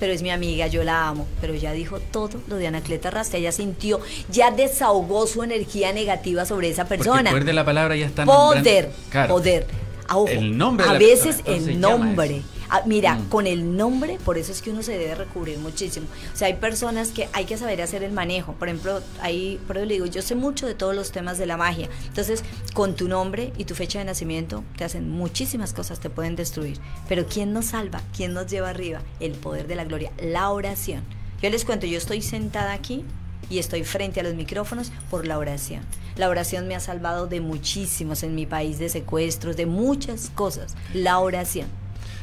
pero 0.01 0.13
es 0.13 0.23
mi 0.23 0.31
amiga, 0.31 0.67
yo 0.67 0.83
la 0.83 1.07
amo. 1.09 1.27
Pero 1.41 1.55
ya 1.55 1.73
dijo 1.73 2.01
todo 2.01 2.41
lo 2.49 2.57
de 2.57 2.67
Anacleta 2.67 3.11
Rastria, 3.11 3.41
ya 3.43 3.53
sintió, 3.53 4.01
ya 4.31 4.51
desahogó 4.51 5.27
su 5.27 5.43
energía 5.43 5.93
negativa 5.93 6.47
sobre 6.47 6.71
esa 6.71 6.85
Porque 6.87 7.05
persona. 7.05 7.29
poder 7.31 7.45
de 7.45 7.53
la 7.53 7.65
palabra 7.65 7.95
ya 7.95 8.07
está 8.07 8.25
Poder, 8.25 8.57
nombrando- 8.87 9.11
Claro. 9.11 9.35
poder. 9.35 9.67
Ah, 10.09 10.17
ojo, 10.17 10.29
El 10.29 10.57
nombre 10.59 10.87
a 10.89 10.95
veces 10.95 11.41
el 11.45 11.79
nombre. 11.79 12.43
Ah, 12.71 12.83
mira, 12.87 13.15
Mm. 13.17 13.29
con 13.29 13.47
el 13.47 13.77
nombre, 13.77 14.19
por 14.25 14.39
eso 14.39 14.53
es 14.53 14.63
que 14.63 14.71
uno 14.71 14.83
se 14.83 14.97
debe 14.99 15.15
recubrir 15.15 15.59
muchísimo. 15.59 16.07
O 16.33 16.37
sea, 16.37 16.49
hay 16.49 16.55
personas 16.55 17.09
que 17.11 17.29
hay 17.33 17.45
que 17.45 17.57
saber 17.57 17.81
hacer 17.83 18.03
el 18.03 18.13
manejo. 18.13 18.53
Por 18.55 18.69
ejemplo, 18.69 19.01
ahí, 19.21 19.61
por 19.67 19.77
eso 19.77 19.87
le 19.87 19.95
digo, 19.95 20.07
yo 20.07 20.23
sé 20.23 20.35
mucho 20.35 20.67
de 20.67 20.75
todos 20.75 20.95
los 20.95 21.13
temas 21.13 21.39
de 21.39 21.47
la 21.47 21.57
magia. 21.57 21.89
Entonces, 22.07 22.43
con 22.75 22.95
tu 22.97 23.09
nombre 23.09 23.53
y 23.59 23.65
tu 23.65 23.75
fecha 23.75 23.99
de 23.99 24.05
nacimiento, 24.05 24.65
te 24.77 24.85
hacen 24.85 25.11
muchísimas 25.11 25.73
cosas, 25.73 26.01
te 26.01 26.11
pueden 26.11 26.37
destruir. 26.37 26.79
Pero 27.09 27.27
¿quién 27.27 27.53
nos 27.53 27.67
salva? 27.67 28.01
¿Quién 28.17 28.33
nos 28.35 28.47
lleva 28.47 28.71
arriba? 28.71 29.01
El 29.21 29.33
poder 29.33 29.67
de 29.67 29.77
la 29.77 29.85
gloria, 29.85 30.11
la 30.23 30.51
oración. 30.51 31.03
Yo 31.43 31.51
les 31.51 31.65
cuento, 31.65 31.87
yo 31.87 31.99
estoy 31.99 32.23
sentada 32.23 32.73
aquí 32.73 33.05
y 33.51 33.59
estoy 33.59 33.85
frente 33.85 34.21
a 34.21 34.23
los 34.23 34.35
micrófonos 34.35 34.91
por 35.11 35.27
la 35.27 35.37
oración. 35.39 35.83
La 36.17 36.29
oración 36.29 36.67
me 36.69 36.75
ha 36.77 36.81
salvado 36.81 37.27
de 37.27 37.41
muchísimos 37.41 38.23
en 38.23 38.35
mi 38.35 38.47
país, 38.47 38.79
de 38.79 38.89
secuestros, 38.89 39.57
de 39.57 39.67
muchas 39.67 40.31
cosas. 40.35 40.75
La 40.95 41.19
oración. 41.19 41.67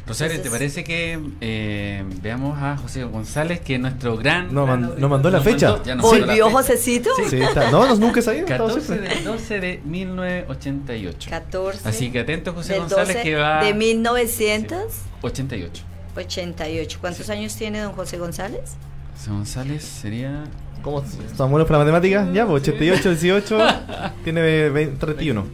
Rosario, 0.08 0.42
¿te 0.42 0.50
parece 0.50 0.84
que 0.84 1.20
eh, 1.42 2.04
veamos 2.22 2.58
a 2.62 2.76
José 2.78 3.04
González, 3.04 3.62
que 3.62 3.76
es 3.76 3.80
nuestro 3.80 4.18
gran... 4.18 4.54
No, 4.54 4.66
man- 4.68 4.94
mandó 5.00 5.30
la 5.30 5.38
Nos 5.38 5.44
fecha. 5.46 5.72
mandó- 5.74 5.96
nos 5.96 6.04
mandó 6.04 6.18
la 6.18 6.26
¿Volvió 6.26 6.46
fecha. 6.46 6.58
Josecito? 6.58 7.10
Sí, 7.30 7.42
está. 7.42 7.72
No, 7.72 7.88
no, 7.88 7.96
nunca 7.96 8.22
sabía. 8.22 8.42
estaba 8.42 8.68
14 8.68 8.86
siempre. 8.88 9.16
de 9.16 9.24
12 9.24 9.60
de 9.60 9.82
1988. 9.86 11.30
14. 11.30 11.88
Así 11.90 12.12
que 12.12 12.20
atento 12.20 12.54
José 12.54 12.74
del 12.74 12.82
González 12.82 13.08
12 13.16 13.22
que 13.24 13.36
va... 13.36 13.64
De 13.64 13.74
1988. 13.74 15.84
88. 16.16 16.98
¿Cuántos 17.00 17.26
Sí. 17.26 17.32
años 17.32 17.56
tiene 17.56 17.80
don 17.82 17.94
José 17.94 18.18
González? 18.18 18.72
José 19.18 19.30
González 19.32 19.84
sería... 19.84 20.44
¿Cómo 20.82 21.00
estamos 21.04 21.52
buenos 21.52 21.68
para 21.68 21.80
la 21.80 21.86
matemática? 21.92 22.28
Ya, 22.34 22.46
pues 22.48 22.64
88, 22.64 23.10
18, 23.12 23.58
tiene 24.24 24.70
20, 24.70 24.98
31. 24.98 25.46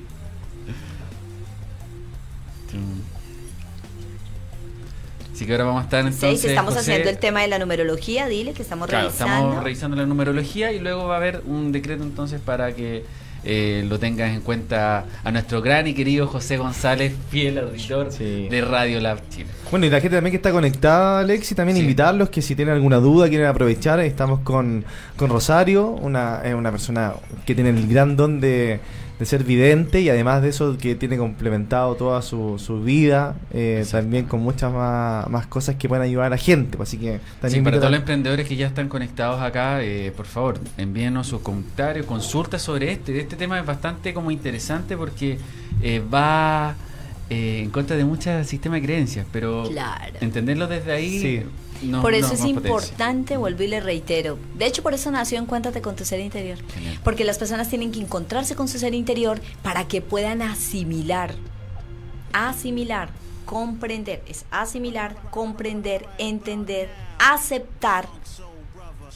Así 5.38 5.46
que 5.46 5.52
ahora 5.52 5.66
vamos 5.66 5.82
a 5.82 5.84
estar 5.84 6.00
entonces... 6.00 6.40
sí, 6.42 6.48
que 6.48 6.54
estamos 6.54 6.74
José- 6.74 6.92
haciendo 6.94 7.12
el 7.12 7.20
tema 7.20 7.42
de 7.42 7.48
la 7.48 7.60
numerología, 7.60 8.28
dile 8.28 8.54
que 8.54 8.64
estamos 8.64 8.88
Claro, 8.90 9.06
revisando. 9.10 9.36
estamos 9.36 9.64
revisando 9.64 9.96
la 9.98 10.06
numerología 10.08 10.72
y 10.72 10.80
luego 10.80 11.06
va 11.08 11.14
a 11.14 11.18
haber 11.18 11.44
un 11.46 11.72
decreto 11.72 12.02
entonces 12.04 12.42
para 12.42 12.74
que 12.74 13.06
eh, 13.44 13.86
lo 13.88 14.00
tengas 14.00 14.32
en 14.34 14.42
cuenta 14.42 15.06
a 15.24 15.32
nuestro 15.32 15.62
gran 15.62 15.86
y 15.86 15.94
querido 15.94 16.26
José 16.26 16.58
González, 16.58 17.14
fiel 17.30 17.60
auditor 17.60 18.12
Sí. 18.12 18.48
de 18.50 18.62
Radio 18.62 19.00
Lab 19.00 19.20
Chile. 19.30 19.46
Bueno, 19.70 19.86
y 19.86 19.92
la 19.92 20.02
gente 20.02 20.18
también 20.18 20.32
que 20.32 20.38
está 20.38 20.52
conectada, 20.52 21.20
Alexi, 21.20 21.54
también 21.54 21.76
Sí. 21.78 21.84
invitarlos 21.84 22.30
que 22.30 22.42
si 22.42 22.56
tienen 22.56 22.74
alguna 22.74 22.98
duda, 22.98 23.30
quieren 23.30 23.46
aprovechar, 23.46 24.00
estamos 24.00 24.40
con, 24.40 24.84
con 25.18 25.30
Rosario, 25.30 25.88
una, 25.92 26.42
es 26.44 26.56
una 26.56 26.72
persona 26.72 27.14
que 27.46 27.54
tiene 27.54 27.70
el 27.70 27.88
gran 27.88 28.18
don 28.18 28.42
de, 28.42 28.80
de 29.20 29.26
ser 29.26 29.44
vidente 29.44 30.02
y 30.02 30.10
además 30.10 30.42
de 30.44 30.50
eso 30.50 30.78
que 30.78 30.94
tiene 30.96 31.18
complementado 31.18 31.96
toda 31.96 32.22
su, 32.22 32.60
su 32.60 32.82
vida, 32.84 33.36
eh, 33.52 33.84
también 33.90 34.26
con 34.26 34.42
muchas 34.42 34.72
más, 34.72 35.28
más 35.30 35.48
cosas 35.48 35.76
que 35.76 35.88
pueden 35.90 36.04
ayudar 36.04 36.28
a 36.28 36.30
la 36.30 36.38
gente. 36.38 36.78
pues, 36.78 36.90
Así 36.90 36.98
que 37.00 37.20
Sí, 37.50 37.62
para 37.62 37.78
todos 37.78 37.92
los 37.92 38.00
emprendedores 38.00 38.48
que 38.48 38.56
ya 38.56 38.68
están 38.68 38.90
conectados 38.90 39.42
acá, 39.42 39.82
eh, 39.84 40.12
por 40.16 40.28
favor, 40.28 40.60
envíenos 40.78 41.28
sus 41.28 41.42
comentarios, 41.42 42.06
consultas 42.06 42.62
sobre 42.62 42.92
este. 42.92 43.20
Este 43.20 43.36
tema 43.36 43.60
es 43.60 43.66
bastante 43.66 44.14
como 44.14 44.30
interesante 44.30 44.96
porque 44.96 45.40
eh, 45.82 46.02
va 46.14 46.76
eh, 47.30 47.62
en 47.64 47.72
contra 47.72 47.98
de 47.98 48.06
muchos 48.06 48.46
sistemas 48.48 48.82
de 48.82 48.86
creencias, 48.88 49.26
pero 49.34 49.64
Claro. 49.70 50.14
entenderlo 50.22 50.68
desde 50.68 50.92
ahí... 50.92 51.20
Sí. 51.20 51.42
Por 52.02 52.14
eso 52.14 52.34
es 52.34 52.40
potencia. 52.40 52.58
importante, 52.58 53.38
vuelvo 53.38 53.64
y 53.64 53.68
le 53.68 53.80
reitero. 53.80 54.38
De 54.56 54.66
hecho, 54.66 54.84
por 54.84 54.94
eso 54.94 55.12
nació 55.12 55.38
Encuéntrate 55.38 55.82
con 55.82 55.96
tu 55.96 56.06
ser 56.06 56.20
interior. 56.20 56.58
Genial. 56.74 57.00
Porque 57.04 57.24
las 57.24 57.38
personas 57.38 57.70
tienen 57.70 57.92
que 57.92 58.00
encontrarse 58.00 58.56
con 58.56 58.68
su 58.68 58.80
ser 58.80 58.94
interior 58.94 59.40
para 59.62 59.88
que 59.88 60.02
puedan 60.02 60.42
asimilar, 60.42 61.36
asimilar, 62.34 63.10
comprender. 63.46 64.24
Es 64.28 64.46
asimilar, 64.52 65.16
comprender, 65.32 66.08
entender, 66.18 66.90
aceptar 67.20 68.08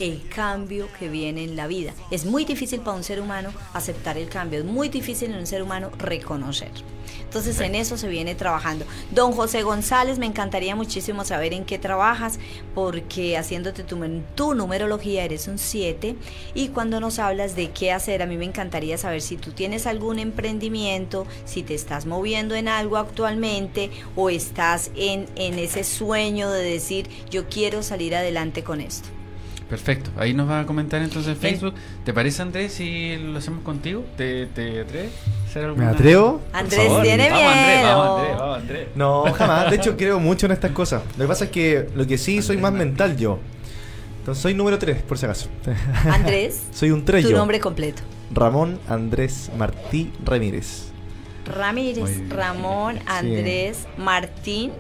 el 0.02 0.28
cambio 0.28 0.88
que 0.98 1.10
viene 1.10 1.44
en 1.44 1.56
la 1.56 1.68
vida. 1.68 1.94
Es 2.10 2.26
muy 2.26 2.44
difícil 2.44 2.82
para 2.82 2.98
un 2.98 3.04
ser 3.04 3.22
humano 3.22 3.52
aceptar 3.74 4.18
el 4.18 4.30
cambio, 4.30 4.60
es 4.60 4.66
muy 4.66 4.90
difícil 4.90 5.32
en 5.32 5.40
un 5.40 5.48
ser 5.48 5.62
humano 5.62 5.92
reconocer. 5.98 6.72
Entonces 7.24 7.60
en 7.62 7.76
eso 7.76 7.98
se 7.98 8.08
viene 8.08 8.36
trabajando. 8.36 8.86
Don 9.12 9.32
José 9.32 9.64
González, 9.64 10.18
me 10.18 10.26
encantaría 10.26 10.76
muchísimo 10.76 11.24
saber 11.24 11.54
en 11.54 11.66
qué 11.66 11.78
trabajas, 11.78 12.40
porque 12.74 13.38
haciéndote 13.38 13.84
tu, 13.84 13.98
tu 14.36 14.56
numerología 14.56 15.24
eres 15.24 15.48
un 15.48 15.58
7 15.58 16.16
y 16.56 16.70
cuando 16.70 17.00
nos 17.00 17.20
hablas 17.20 17.56
de 17.56 17.72
qué 17.72 17.92
hacer, 17.92 18.22
a 18.22 18.26
mí 18.26 18.38
me 18.38 18.46
encantaría 18.46 18.98
saber 18.98 19.22
si 19.22 19.38
tú 19.38 19.52
tienes 19.52 19.88
algún 19.88 20.20
emprendimiento, 20.20 21.28
si 21.46 21.64
te 21.64 21.76
estás 21.76 22.06
moviendo 22.06 22.56
en 22.56 22.68
algo 22.68 22.98
actualmente 22.98 23.92
o 24.16 24.30
estás 24.30 24.92
en, 24.96 25.28
en 25.36 25.60
ese 25.60 25.84
sueño 25.84 26.50
de 26.50 26.64
decir 26.64 27.08
yo 27.30 27.48
quiero 27.50 27.84
salir 27.84 28.16
adelante 28.16 28.64
con 28.64 28.82
esto. 28.82 29.21
Perfecto, 29.72 30.12
ahí 30.18 30.34
nos 30.34 30.50
va 30.50 30.60
a 30.60 30.66
comentar 30.66 31.02
entonces 31.02 31.32
en 31.32 31.38
Facebook. 31.38 31.74
¿Te 32.04 32.14
parece 32.14 32.42
Andrés 32.42 32.74
si 32.74 33.16
lo 33.16 33.38
hacemos 33.38 33.64
contigo? 33.64 34.04
¿Te, 34.18 34.48
te 34.48 34.82
atreves? 34.82 35.12
¿Me 35.78 35.86
atrevo? 35.86 36.42
Andrés 36.52 36.92
tiene 37.02 37.30
Vamos 37.30 37.54
Andrés, 37.54 37.78
miedo. 37.78 37.98
vamos 37.98 38.20
Andrés, 38.20 38.38
vamos 38.38 38.58
Andrés. 38.58 38.88
No, 38.96 39.24
jamás. 39.34 39.70
De 39.70 39.78
hecho, 39.78 39.96
creo 39.96 40.20
mucho 40.20 40.46
en 40.48 40.52
estas 40.52 40.72
cosas. 40.72 41.04
Lo 41.18 41.24
que 41.24 41.28
pasa 41.30 41.46
es 41.46 41.52
que 41.52 41.88
lo 41.96 42.06
que 42.06 42.18
sí 42.18 42.42
soy 42.42 42.58
más 42.58 42.74
mental 42.74 43.16
yo. 43.16 43.40
Entonces 44.20 44.42
soy 44.42 44.54
número 44.56 44.78
3, 44.78 45.04
por 45.04 45.18
si 45.18 45.24
acaso. 45.24 45.48
Andrés, 46.04 46.64
soy 46.74 46.92
un 46.92 47.06
3 47.06 47.26
tu 47.26 47.32
nombre 47.32 47.62
completo. 47.62 48.02
Ramón 48.34 48.78
Andrés 48.90 49.50
Martí 49.58 50.12
Ramírez. 50.26 50.88
Ramírez. 51.46 52.30
Ramón 52.30 53.00
Andrés 53.08 53.88
Martín 53.98 54.74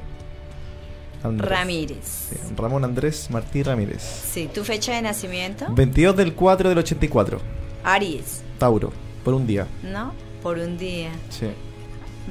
Andrés. 1.23 1.49
Ramírez. 1.49 1.97
Sí, 2.29 2.35
Ramón 2.57 2.83
Andrés 2.83 3.29
Martí 3.29 3.63
Ramírez. 3.63 4.01
Sí, 4.01 4.49
tu 4.53 4.63
fecha 4.63 4.93
de 4.95 5.01
nacimiento, 5.03 5.65
22 5.73 6.15
del 6.15 6.33
4 6.33 6.69
del 6.69 6.77
84. 6.79 7.39
Aries, 7.83 8.41
Tauro. 8.57 8.91
Por 9.23 9.33
un 9.33 9.45
día. 9.45 9.67
¿no? 9.83 10.13
Por 10.41 10.57
un 10.57 10.77
día. 10.77 11.11
Sí. 11.29 11.47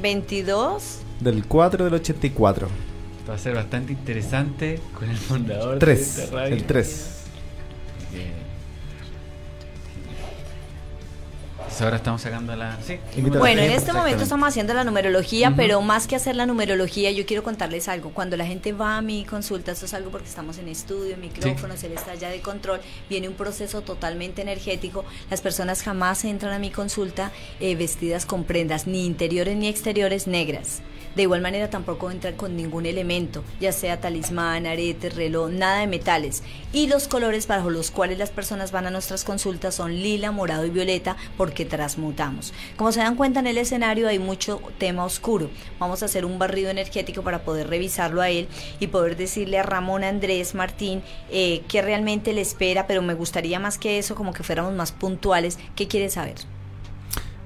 22, 0.01 0.99
Del 1.21 1.45
4 1.47 1.85
del 1.85 1.95
84. 1.95 2.69
Va 3.29 3.35
a 3.35 3.39
ser 3.39 3.55
bastante 3.55 3.93
interesante 3.93 4.81
con 4.99 5.09
el 5.09 5.17
fundador 5.17 5.75
de 5.75 5.79
3. 5.81 6.01
esta 6.19 6.37
radio. 6.37 6.55
El 6.57 6.65
3. 6.65 7.07
Eh, 8.15 8.33
pues 11.71 11.83
ahora 11.83 11.99
estamos 11.99 12.21
sacando 12.21 12.57
la... 12.57 12.77
Sí. 12.83 12.99
Bueno, 13.21 13.63
en 13.63 13.71
este 13.71 13.93
momento 13.93 14.25
estamos 14.25 14.49
haciendo 14.49 14.75
la 14.75 14.83
numerología, 14.83 15.55
pero 15.55 15.81
más 15.81 16.09
que 16.09 16.17
hacer 16.17 16.35
la 16.35 16.45
numerología, 16.45 17.13
yo 17.13 17.25
quiero 17.27 17.45
contarles 17.45 17.87
algo. 17.87 18.11
Cuando 18.11 18.37
la 18.37 18.45
gente 18.45 18.73
va 18.73 18.97
a 18.97 19.03
mi 19.03 19.25
consulta, 19.25 19.71
esto 19.71 19.87
es 19.87 19.95
algo 19.95 20.11
porque 20.11 20.27
estamos 20.27 20.59
en 20.59 20.67
estudio, 20.67 21.17
micrófonos, 21.17 21.85
él 21.85 21.93
está 21.93 22.17
ya 22.17 22.29
de 22.29 22.41
control, 22.41 22.81
viene 23.09 23.29
un 23.29 23.35
proceso 23.35 23.83
totalmente 23.83 24.43
energético. 24.43 25.05
Las 25.31 25.43
personas 25.43 25.83
jamás 25.85 26.25
entran 26.25 26.53
a 26.53 26.59
mi 26.59 26.71
consulta 26.71 27.31
eh, 27.61 27.77
vestidas 27.77 28.27
con 28.27 28.43
prendas 28.43 28.89
ni 28.89 29.07
interiores 29.07 29.57
ni 29.57 29.69
exteriores 29.69 30.27
negras. 30.27 30.83
De 31.17 31.23
igual 31.23 31.41
manera 31.41 31.69
tampoco 31.71 32.11
entran 32.11 32.37
con 32.37 32.57
ningún 32.57 32.87
elemento, 32.87 33.43
ya 33.61 33.73
sea 33.73 34.01
talismán, 34.01 34.67
arete, 34.67 35.11
reloj, 35.11 35.51
nada 35.51 35.81
de 35.81 35.87
metales. 35.87 36.43
Y 36.73 36.87
los 36.87 37.09
colores 37.09 37.49
bajo 37.49 37.69
los 37.69 37.91
cuales 37.91 38.19
las 38.19 38.31
personas 38.31 38.71
van 38.71 38.87
a 38.87 38.91
nuestras 38.91 39.25
consultas 39.25 39.75
son 39.75 39.95
lila, 39.95 40.31
morado 40.31 40.67
y 40.67 40.71
violeta 40.71 41.17
porque 41.37 41.65
transmutamos. 41.65 42.53
Como 42.77 42.93
se 42.93 43.01
dan 43.01 43.17
cuenta 43.17 43.41
en 43.41 43.49
el 43.49 43.59
escenario 43.59 44.09
hay 44.09 44.19
mucho 44.19 44.61
tema 44.79 45.05
oscuro. 45.05 45.51
Vamos 45.79 46.03
a 46.03 46.07
hacer 46.07 46.25
un 46.25 46.39
barrido 46.39 46.71
energético 46.71 47.23
para 47.23 47.43
poder 47.43 47.69
revisarlo 47.69 48.21
a 48.21 48.31
él 48.31 48.47
y 48.79 48.87
poder 48.87 49.17
decirle 49.17 49.59
a 49.59 49.63
Ramón 49.65 50.05
Andrés 50.05 50.55
Martín 50.55 51.03
eh, 51.31 51.63
qué 51.69 51.83
realmente 51.83 52.33
le 52.33 52.41
espera, 52.41 52.87
pero 52.87 53.03
me 53.03 53.15
gustaría 53.15 53.59
más 53.59 53.79
que 53.79 53.99
eso, 53.99 54.15
como 54.15 54.33
que 54.33 54.45
fuéramos 54.45 54.75
más 54.75 54.93
puntuales. 54.93 55.59
¿Qué 55.75 55.89
quiere 55.89 56.09
saber? 56.09 56.37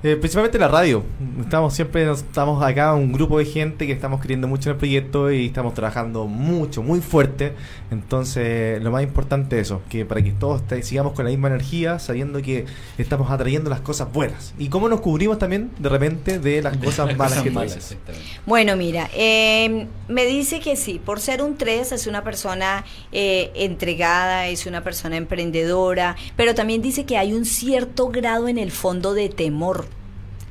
Eh, 0.07 0.17
principalmente 0.17 0.59
la 0.59 0.69
radio. 0.69 1.03
Estamos 1.41 1.73
siempre, 1.73 2.05
nos- 2.05 2.19
estamos 2.21 2.63
acá 2.63 2.93
un 2.93 3.11
grupo 3.11 3.39
de 3.39 3.47
gente 3.47 3.87
que 3.87 3.93
estamos 3.95 4.21
creyendo 4.21 4.47
mucho 4.47 4.69
en 4.69 4.75
el 4.75 4.79
proyecto 4.79 5.33
y 5.33 5.47
estamos 5.47 5.73
trabajando 5.73 6.27
mucho, 6.27 6.83
muy 6.83 7.01
fuerte. 7.01 7.55
Entonces, 7.91 8.83
lo 8.83 8.91
más 8.91 9.03
importante 9.03 9.57
es 9.59 9.69
eso, 9.69 9.81
que 9.89 10.05
para 10.05 10.21
que 10.23 10.33
todos 10.33 10.67
te- 10.67 10.83
sigamos 10.83 11.15
con 11.15 11.25
la 11.25 11.31
misma 11.31 11.49
energía, 11.49 11.99
sabiendo 11.99 12.43
que 12.43 12.67
estamos 12.99 13.31
atrayendo 13.31 13.71
las 13.71 13.81
cosas 13.81 14.13
buenas. 14.13 14.53
Y 14.59 14.69
cómo 14.69 14.91
nos 14.91 15.01
cubrimos 15.01 15.39
también 15.39 15.71
de 15.79 15.89
repente 15.89 16.39
de 16.39 16.61
las 16.61 16.77
cosas 16.85 17.07
Las 17.09 17.17
malas 17.17 17.39
cosas 17.39 17.43
que 17.43 17.49
tú 17.49 17.55
malas. 17.55 17.97
Bueno, 18.45 18.77
mira, 18.77 19.09
eh, 19.15 19.87
me 20.09 20.27
dice 20.27 20.61
que 20.61 20.77
sí, 20.77 21.01
por 21.03 21.19
ser 21.19 21.41
un 21.41 21.57
3 21.57 21.93
es 21.93 22.07
una 22.07 22.23
persona 22.23 22.85
eh, 23.11 23.51
entregada, 23.55 24.49
es 24.49 24.67
una 24.67 24.85
persona 24.85 25.17
emprendedora, 25.17 26.15
pero 26.37 26.55
también 26.55 26.83
dice 26.83 27.07
que 27.07 27.17
hay 27.17 27.33
un 27.33 27.47
cierto 27.47 28.09
grado 28.09 28.49
en 28.49 28.59
el 28.59 28.71
fondo 28.71 29.15
de 29.15 29.31
temor, 29.31 29.87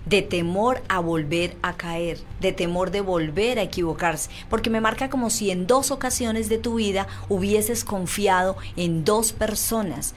de 0.06 0.22
temor 0.22 0.82
a 0.89 1.00
volver 1.00 1.56
a 1.62 1.74
caer, 1.74 2.20
de 2.42 2.52
temor 2.52 2.92
de 2.92 3.02
volver 3.02 3.60
a 3.60 3.63
equivocarse, 3.63 4.30
porque 4.50 4.70
me 4.70 4.82
marca 4.82 5.10
como 5.10 5.30
si 5.30 5.52
en 5.52 5.68
dos 5.68 5.92
ocasiones 5.92 6.50
de 6.50 6.58
tu 6.58 6.76
vida 6.76 7.08
hubieses 7.30 7.84
confiado 7.84 8.58
en 8.76 9.04
dos 9.04 9.32
personas. 9.32 10.16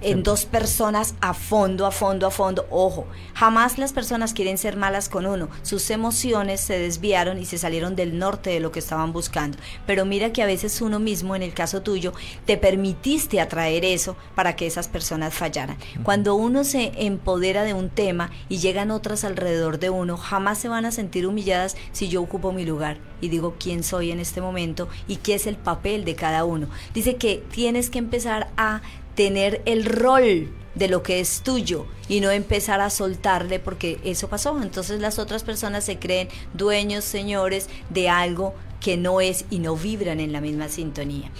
En 0.00 0.22
dos 0.22 0.44
personas 0.44 1.14
a 1.20 1.34
fondo, 1.34 1.86
a 1.86 1.90
fondo, 1.90 2.26
a 2.26 2.30
fondo. 2.30 2.66
Ojo, 2.70 3.06
jamás 3.34 3.78
las 3.78 3.92
personas 3.92 4.32
quieren 4.32 4.58
ser 4.58 4.76
malas 4.76 5.08
con 5.08 5.26
uno. 5.26 5.48
Sus 5.62 5.90
emociones 5.90 6.60
se 6.60 6.78
desviaron 6.78 7.38
y 7.38 7.44
se 7.44 7.58
salieron 7.58 7.96
del 7.96 8.18
norte 8.18 8.50
de 8.50 8.60
lo 8.60 8.72
que 8.72 8.78
estaban 8.78 9.12
buscando. 9.12 9.58
Pero 9.86 10.04
mira 10.04 10.32
que 10.32 10.42
a 10.42 10.46
veces 10.46 10.80
uno 10.80 10.98
mismo, 10.98 11.36
en 11.36 11.42
el 11.42 11.54
caso 11.54 11.82
tuyo, 11.82 12.12
te 12.44 12.56
permitiste 12.56 13.40
atraer 13.40 13.84
eso 13.84 14.16
para 14.34 14.56
que 14.56 14.66
esas 14.66 14.88
personas 14.88 15.34
fallaran. 15.34 15.76
Cuando 16.02 16.34
uno 16.34 16.64
se 16.64 16.92
empodera 16.96 17.64
de 17.64 17.74
un 17.74 17.90
tema 17.90 18.30
y 18.48 18.58
llegan 18.58 18.90
otras 18.90 19.24
alrededor 19.24 19.78
de 19.78 19.90
uno, 19.90 20.16
jamás 20.16 20.58
se 20.58 20.68
van 20.68 20.84
a 20.84 20.92
sentir 20.92 21.26
humilladas 21.26 21.76
si 21.92 22.08
yo 22.08 22.22
ocupo 22.22 22.52
mi 22.52 22.64
lugar 22.64 22.98
y 23.20 23.28
digo 23.28 23.56
quién 23.58 23.82
soy 23.82 24.10
en 24.10 24.20
este 24.20 24.40
momento 24.40 24.88
y 25.08 25.16
qué 25.16 25.34
es 25.34 25.46
el 25.46 25.56
papel 25.56 26.04
de 26.04 26.14
cada 26.14 26.44
uno. 26.44 26.68
Dice 26.94 27.16
que 27.16 27.42
tienes 27.50 27.90
que 27.90 27.98
empezar 27.98 28.48
a 28.56 28.82
tener 29.14 29.62
el 29.64 29.85
rol 29.86 30.50
de 30.74 30.88
lo 30.88 31.02
que 31.02 31.20
es 31.20 31.40
tuyo 31.40 31.86
y 32.08 32.20
no 32.20 32.30
empezar 32.30 32.80
a 32.80 32.90
soltarle 32.90 33.58
porque 33.58 33.98
eso 34.04 34.28
pasó. 34.28 34.60
Entonces 34.62 35.00
las 35.00 35.18
otras 35.18 35.42
personas 35.42 35.84
se 35.84 35.98
creen 35.98 36.28
dueños, 36.52 37.04
señores 37.04 37.68
de 37.90 38.08
algo 38.08 38.54
que 38.80 38.96
no 38.96 39.20
es 39.20 39.46
y 39.50 39.58
no 39.58 39.74
vibran 39.74 40.20
en 40.20 40.32
la 40.32 40.40
misma 40.40 40.68
sintonía. 40.68 41.30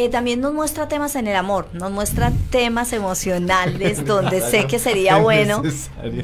Eh, 0.00 0.08
también 0.08 0.40
nos 0.40 0.54
muestra 0.54 0.86
temas 0.86 1.16
en 1.16 1.26
el 1.26 1.34
amor, 1.34 1.70
nos 1.72 1.90
muestra 1.90 2.30
temas 2.50 2.92
emocionales 2.92 4.04
donde 4.06 4.40
sé 4.40 4.68
que 4.68 4.78
sería 4.78 5.16
bueno 5.16 5.60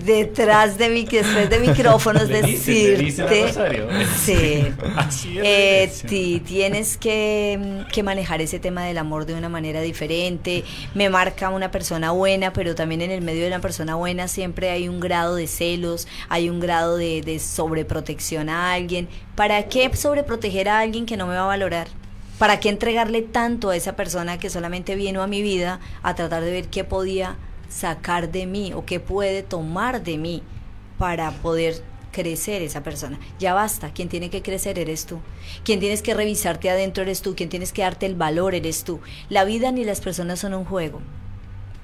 detrás 0.04 0.78
de 0.78 0.90
mi 0.90 1.04
después 1.04 1.50
de 1.50 1.58
micrófonos 1.66 2.28
decirte 2.28 3.52
sí, 4.16 4.72
eh, 5.42 5.90
tienes 6.46 6.96
que, 6.96 7.84
que 7.92 8.04
manejar 8.04 8.40
ese 8.40 8.60
tema 8.60 8.84
del 8.84 8.96
amor 8.96 9.26
de 9.26 9.34
una 9.34 9.48
manera 9.48 9.80
diferente. 9.80 10.62
Me 10.94 11.10
marca 11.10 11.50
una 11.50 11.72
persona 11.72 12.12
buena, 12.12 12.52
pero 12.52 12.76
también 12.76 13.02
en 13.02 13.10
el 13.10 13.22
medio 13.22 13.42
de 13.42 13.48
una 13.48 13.60
persona 13.60 13.96
buena 13.96 14.28
siempre 14.28 14.70
hay 14.70 14.88
un 14.88 15.00
grado 15.00 15.34
de 15.34 15.48
celos, 15.48 16.06
hay 16.28 16.48
un 16.48 16.60
grado 16.60 16.96
de, 16.96 17.22
de 17.22 17.40
sobreprotección 17.40 18.50
a 18.50 18.72
alguien. 18.72 19.08
¿Para 19.34 19.64
qué 19.64 19.90
sobreproteger 19.96 20.68
a 20.68 20.78
alguien 20.78 21.06
que 21.06 21.16
no 21.16 21.26
me 21.26 21.34
va 21.34 21.42
a 21.42 21.46
valorar? 21.46 21.88
¿Para 22.38 22.58
qué 22.58 22.68
entregarle 22.68 23.22
tanto 23.22 23.70
a 23.70 23.76
esa 23.76 23.94
persona 23.94 24.40
que 24.40 24.50
solamente 24.50 24.96
vino 24.96 25.22
a 25.22 25.28
mi 25.28 25.40
vida 25.40 25.78
a 26.02 26.16
tratar 26.16 26.42
de 26.42 26.50
ver 26.50 26.66
qué 26.66 26.82
podía 26.82 27.36
sacar 27.68 28.32
de 28.32 28.46
mí 28.46 28.72
o 28.72 28.84
qué 28.84 28.98
puede 28.98 29.44
tomar 29.44 30.02
de 30.02 30.18
mí 30.18 30.42
para 30.98 31.30
poder 31.30 31.80
crecer 32.10 32.60
esa 32.62 32.82
persona? 32.82 33.20
Ya 33.38 33.54
basta, 33.54 33.92
quien 33.92 34.08
tiene 34.08 34.30
que 34.30 34.42
crecer 34.42 34.80
eres 34.80 35.06
tú. 35.06 35.20
Quien 35.62 35.78
tienes 35.78 36.02
que 36.02 36.12
revisarte 36.12 36.70
adentro 36.70 37.04
eres 37.04 37.22
tú, 37.22 37.36
quien 37.36 37.50
tienes 37.50 37.72
que 37.72 37.82
darte 37.82 38.06
el 38.06 38.16
valor 38.16 38.56
eres 38.56 38.82
tú. 38.82 38.98
La 39.28 39.44
vida 39.44 39.70
ni 39.70 39.84
las 39.84 40.00
personas 40.00 40.40
son 40.40 40.54
un 40.54 40.64
juego. 40.64 41.00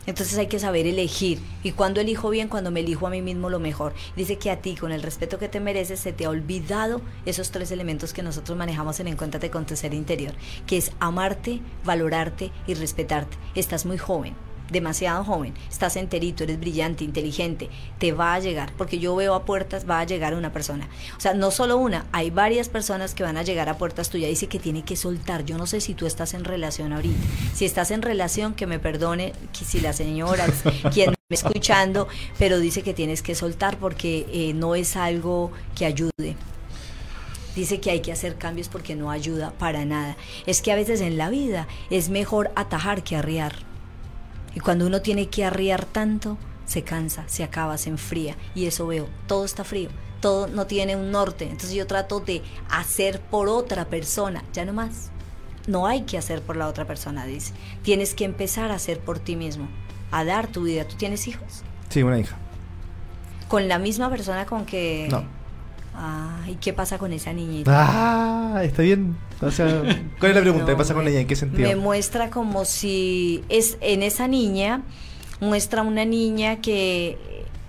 Entonces 0.06 0.38
hay 0.38 0.46
que 0.46 0.58
saber 0.58 0.86
elegir. 0.86 1.40
Y 1.62 1.72
cuando 1.72 2.00
elijo 2.00 2.30
bien, 2.30 2.48
cuando 2.48 2.70
me 2.70 2.80
elijo 2.80 3.06
a 3.06 3.10
mí 3.10 3.22
mismo 3.22 3.50
lo 3.50 3.60
mejor. 3.60 3.94
Dice 4.16 4.38
que 4.38 4.50
a 4.50 4.60
ti, 4.60 4.74
con 4.74 4.92
el 4.92 5.02
respeto 5.02 5.38
que 5.38 5.48
te 5.48 5.60
mereces, 5.60 6.00
se 6.00 6.12
te 6.12 6.24
ha 6.24 6.30
olvidado 6.30 7.00
esos 7.26 7.50
tres 7.50 7.70
elementos 7.70 8.12
que 8.12 8.22
nosotros 8.22 8.56
manejamos 8.56 8.98
en 9.00 9.08
Encuéntrate 9.08 9.50
con 9.50 9.66
tu 9.66 9.76
ser 9.76 9.92
interior, 9.94 10.34
que 10.66 10.76
es 10.76 10.92
amarte, 11.00 11.60
valorarte 11.84 12.50
y 12.66 12.74
respetarte. 12.74 13.36
Estás 13.54 13.86
muy 13.86 13.98
joven 13.98 14.49
demasiado 14.70 15.24
joven, 15.24 15.54
estás 15.68 15.96
enterito, 15.96 16.44
eres 16.44 16.58
brillante, 16.58 17.04
inteligente, 17.04 17.68
te 17.98 18.12
va 18.12 18.34
a 18.34 18.40
llegar, 18.40 18.72
porque 18.76 18.98
yo 18.98 19.14
veo 19.16 19.34
a 19.34 19.44
puertas, 19.44 19.88
va 19.88 20.00
a 20.00 20.04
llegar 20.04 20.34
una 20.34 20.52
persona. 20.52 20.88
O 21.16 21.20
sea, 21.20 21.34
no 21.34 21.50
solo 21.50 21.76
una, 21.76 22.06
hay 22.12 22.30
varias 22.30 22.68
personas 22.68 23.14
que 23.14 23.22
van 23.22 23.36
a 23.36 23.42
llegar 23.42 23.68
a 23.68 23.78
puertas 23.78 24.10
tuyas. 24.10 24.30
Dice 24.30 24.46
que 24.46 24.58
tiene 24.58 24.82
que 24.82 24.96
soltar. 24.96 25.44
Yo 25.44 25.58
no 25.58 25.66
sé 25.66 25.80
si 25.80 25.94
tú 25.94 26.06
estás 26.06 26.34
en 26.34 26.44
relación 26.44 26.92
ahorita. 26.92 27.20
Si 27.54 27.64
estás 27.64 27.90
en 27.90 28.02
relación, 28.02 28.54
que 28.54 28.66
me 28.66 28.78
perdone 28.78 29.32
que 29.56 29.64
si 29.64 29.80
la 29.80 29.92
señora, 29.92 30.46
quien 30.92 31.10
me 31.10 31.34
escuchando, 31.34 32.08
pero 32.38 32.58
dice 32.58 32.82
que 32.82 32.94
tienes 32.94 33.22
que 33.22 33.34
soltar 33.34 33.78
porque 33.78 34.26
eh, 34.32 34.52
no 34.54 34.74
es 34.74 34.96
algo 34.96 35.52
que 35.74 35.86
ayude 35.86 36.36
dice 37.54 37.80
que 37.80 37.90
hay 37.90 38.00
que 38.00 38.12
hacer 38.12 38.36
cambios 38.36 38.68
porque 38.68 38.94
no 38.94 39.10
ayuda 39.10 39.52
para 39.58 39.84
nada. 39.84 40.16
Es 40.46 40.62
que 40.62 40.72
a 40.72 40.76
veces 40.76 41.00
en 41.00 41.18
la 41.18 41.30
vida 41.30 41.66
es 41.90 42.08
mejor 42.08 42.50
atajar 42.54 43.02
que 43.02 43.16
arriar. 43.16 43.69
Y 44.54 44.60
cuando 44.60 44.86
uno 44.86 45.00
tiene 45.02 45.28
que 45.28 45.44
arriar 45.44 45.84
tanto, 45.84 46.36
se 46.66 46.82
cansa, 46.82 47.24
se 47.26 47.44
acaba, 47.44 47.78
se 47.78 47.90
enfría. 47.90 48.36
Y 48.54 48.66
eso 48.66 48.86
veo, 48.86 49.08
todo 49.26 49.44
está 49.44 49.64
frío, 49.64 49.90
todo 50.20 50.46
no 50.46 50.66
tiene 50.66 50.96
un 50.96 51.10
norte. 51.10 51.44
Entonces 51.44 51.72
yo 51.72 51.86
trato 51.86 52.20
de 52.20 52.42
hacer 52.68 53.20
por 53.20 53.48
otra 53.48 53.86
persona, 53.86 54.44
ya 54.52 54.64
no 54.64 54.72
más. 54.72 55.10
No 55.66 55.86
hay 55.86 56.02
que 56.02 56.18
hacer 56.18 56.42
por 56.42 56.56
la 56.56 56.68
otra 56.68 56.86
persona, 56.86 57.26
dice. 57.26 57.52
Tienes 57.82 58.14
que 58.14 58.24
empezar 58.24 58.70
a 58.70 58.74
hacer 58.74 58.98
por 59.00 59.18
ti 59.18 59.36
mismo, 59.36 59.68
a 60.10 60.24
dar 60.24 60.48
tu 60.48 60.62
vida. 60.64 60.84
¿Tú 60.84 60.96
tienes 60.96 61.28
hijos? 61.28 61.62
Sí, 61.90 62.02
una 62.02 62.18
hija. 62.18 62.36
¿Con 63.48 63.68
la 63.68 63.78
misma 63.78 64.10
persona 64.10 64.46
con 64.46 64.64
que... 64.64 65.08
No 65.10 65.39
Ah, 66.02 66.40
¿y 66.48 66.54
qué 66.54 66.72
pasa 66.72 66.96
con 66.96 67.12
esa 67.12 67.32
niñita? 67.32 67.70
Ah, 67.74 68.62
está 68.64 68.82
bien. 68.82 69.18
O 69.42 69.50
sea, 69.50 69.66
¿cuál 70.18 70.30
es 70.30 70.36
la 70.36 70.40
pregunta? 70.42 70.66
¿Qué 70.66 70.76
pasa 70.76 70.94
con 70.94 71.06
ella? 71.06 71.20
¿En 71.20 71.26
qué 71.26 71.36
sentido? 71.36 71.68
Me 71.68 71.76
muestra 71.76 72.30
como 72.30 72.64
si 72.64 73.44
es 73.50 73.76
en 73.82 74.02
esa 74.02 74.26
niña 74.26 74.82
muestra 75.40 75.82
una 75.82 76.04
niña 76.04 76.60
que 76.60 77.18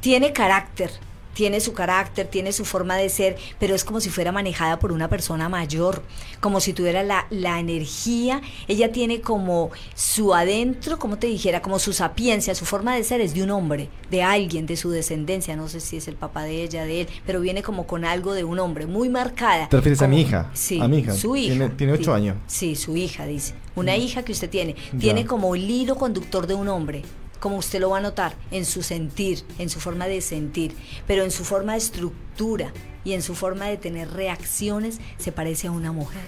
tiene 0.02 0.34
carácter, 0.34 0.92
tiene 1.34 1.60
su 1.60 1.74
carácter, 1.74 2.28
tiene 2.28 2.52
su 2.52 2.66
forma 2.66 2.98
de 2.98 3.10
ser, 3.10 3.38
pero 3.60 3.76
es 3.76 3.84
como 3.84 4.00
si 4.00 4.10
fuera 4.10 4.32
manejada 4.32 4.80
por 4.80 4.92
una 4.92 5.08
persona 5.08 5.50
mayor, 5.50 6.04
como 6.40 6.60
si 6.60 6.74
tuviera 6.74 7.04
la, 7.04 7.28
la 7.30 7.60
energía, 7.60 8.42
ella 8.68 8.92
tiene 8.92 9.22
como 9.22 9.72
su 9.96 10.34
adentro, 10.34 11.00
como 11.00 11.18
te 11.18 11.28
dijera, 11.28 11.62
como 11.62 11.80
su 11.80 11.94
sapiencia, 11.94 12.56
su 12.56 12.66
forma 12.66 12.96
de 12.96 13.04
ser 13.04 13.22
es 13.22 13.34
de 13.34 13.44
un 13.44 13.52
hombre, 13.52 13.90
de 14.10 14.24
alguien, 14.24 14.66
de 14.66 14.76
su 14.78 14.90
descendencia, 14.90 15.56
no 15.56 15.68
sé 15.68 15.80
si 15.80 15.98
es 15.98 16.08
el 16.08 16.16
papá 16.16 16.44
de 16.44 16.64
ella, 16.64 16.86
de 16.86 17.02
él, 17.02 17.08
pero 17.26 17.42
viene 17.42 17.64
como 17.64 17.88
con 17.88 18.06
algo 18.06 18.34
de 18.34 18.44
un 18.44 18.60
hombre, 18.60 18.86
muy 18.86 19.10
marcada. 19.10 19.70
¿Te 19.70 19.78
refieres 19.78 20.02
a 20.02 20.08
mi 20.08 20.22
hija? 20.22 20.50
Sí, 20.54 20.80
a 20.80 20.88
mi 20.88 21.00
hija. 21.00 21.14
Su 21.14 21.36
hija. 21.36 21.70
Tiene, 21.76 21.94
ocho 21.94 22.14
años. 22.14 22.38
Sí, 22.48 22.76
su 22.76 22.96
hija, 22.96 23.26
dice. 23.26 23.54
Una 23.76 23.94
mm. 23.94 24.02
hija 24.02 24.24
que 24.24 24.32
usted 24.32 24.50
tiene. 24.50 24.76
Tiene 25.00 25.26
como 25.26 25.56
el 25.56 25.70
hilo 25.70 25.96
conductor 25.96 26.48
de 26.48 26.56
un 26.56 26.68
hombre 26.68 27.04
como 27.42 27.58
usted 27.58 27.82
lo 27.82 27.90
va 27.90 27.98
a 27.98 28.02
notar, 28.02 28.36
en 28.52 28.66
su 28.66 28.84
sentir, 28.84 29.44
en 29.58 29.70
su 29.70 29.82
forma 29.82 30.08
de 30.08 30.22
sentir, 30.22 30.74
pero 31.08 31.24
en 31.24 31.32
su 31.32 31.44
forma 31.44 31.74
de 31.74 31.80
estructura 31.80 32.72
y 33.04 33.14
en 33.14 33.24
su 33.24 33.34
forma 33.34 33.66
de 33.66 33.78
tener 33.78 34.12
reacciones 34.12 35.00
se 35.18 35.32
parece 35.32 35.68
a 35.68 35.72
una 35.72 35.92
mujer. 35.92 36.22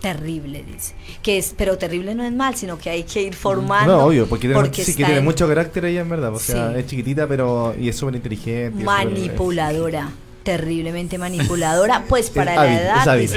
Terrible, 0.00 0.64
dice. 0.64 0.94
Que 1.22 1.38
es, 1.38 1.54
pero 1.56 1.78
terrible 1.78 2.16
no 2.16 2.24
es 2.24 2.32
mal, 2.32 2.56
sino 2.56 2.76
que 2.76 2.90
hay 2.90 3.04
que 3.04 3.22
ir 3.22 3.34
formando. 3.34 3.96
No, 3.96 4.04
obvio, 4.06 4.26
porque, 4.26 4.48
tiene, 4.48 4.74
sí, 4.74 4.96
que 4.96 5.04
tiene 5.04 5.20
mucho 5.20 5.46
carácter 5.46 5.84
ella 5.84 6.00
en 6.00 6.08
verdad. 6.08 6.34
O 6.34 6.40
sea, 6.40 6.76
es 6.76 6.88
chiquitita, 6.88 7.28
pero 7.28 7.72
y 7.78 7.88
es 7.88 7.96
súper 7.96 8.16
inteligente. 8.16 8.82
Manipuladora 8.82 10.10
terriblemente 10.42 11.18
manipuladora, 11.18 12.04
pues 12.08 12.30
para 12.30 12.54
la 12.56 12.80
edad. 12.80 13.00
Es 13.00 13.08
hábil. 13.08 13.30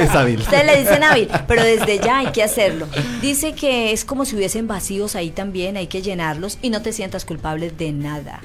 es 0.00 0.10
hábil. 0.10 0.40
Ustedes 0.40 0.66
le 0.66 0.78
dicen 0.80 1.02
hábil, 1.02 1.28
pero 1.46 1.64
desde 1.64 1.98
ya 1.98 2.18
hay 2.18 2.26
que 2.28 2.42
hacerlo. 2.42 2.86
Dice 3.20 3.54
que 3.54 3.92
es 3.92 4.04
como 4.04 4.24
si 4.24 4.36
hubiesen 4.36 4.66
vacíos 4.66 5.16
ahí 5.16 5.30
también, 5.30 5.76
hay 5.76 5.86
que 5.86 6.02
llenarlos 6.02 6.58
y 6.62 6.70
no 6.70 6.82
te 6.82 6.92
sientas 6.92 7.24
culpable 7.24 7.70
de 7.70 7.92
nada. 7.92 8.40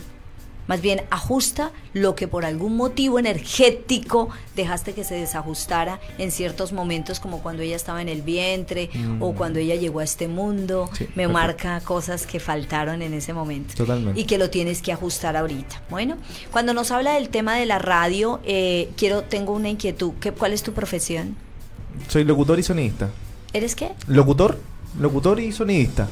Más 0.68 0.82
bien 0.82 1.02
ajusta 1.10 1.72
lo 1.94 2.16
que 2.16 2.28
por 2.28 2.46
algún 2.46 2.76
motivo 2.76 3.20
energético 3.20 4.30
dejaste 4.56 4.94
que 4.94 5.04
se 5.04 5.16
desajustara 5.16 6.00
en 6.18 6.32
ciertos 6.32 6.74
momentos, 6.74 7.20
como 7.20 7.42
cuando 7.42 7.64
ella 7.64 7.76
estaba 7.76 8.02
en 8.02 8.10
el 8.10 8.22
vientre 8.22 8.90
o 9.20 9.32
mm. 9.32 9.36
cuando 9.36 9.60
ella 9.60 9.76
llegó 9.76 10.00
a 10.00 10.04
este 10.04 10.28
mundo. 10.28 10.90
me 11.16 11.28
marca 11.28 11.80
cosas 11.82 12.28
que 12.28 12.40
faltaron 12.40 13.02
en 13.02 13.14
ese 13.14 13.34
momento. 13.34 13.74
Totalmente. 13.76 14.20
Y 14.20 14.26
que 14.26 14.38
lo 14.38 14.50
tienes 14.50 14.82
que 14.82 14.92
ajustar 14.92 15.38
ahorita. 15.38 15.82
Bueno, 15.90 16.18
cuando 16.52 16.74
nos 16.74 16.92
habla 16.92 17.14
del 17.14 17.30
tema 17.30 17.56
de 17.56 17.66
la 17.66 17.80
radio, 17.80 18.40
eh, 18.44 18.90
quiero, 18.98 19.24
tengo 19.24 19.54
una 19.54 19.70
inquietud. 19.70 20.14
¿Qué, 20.20 20.32
¿Cuál 20.32 20.54
es 20.54 20.64
tu 20.64 20.74
profesión? 20.74 21.36
Soy 22.10 22.24
locutor 22.24 22.60
y 22.60 22.64
sonidista. 22.64 23.10
¿Eres 23.54 23.76
qué? 23.76 23.92
Locutor, 24.08 24.60
locutor 25.00 25.40
y 25.40 25.52
sonidista. 25.52 26.10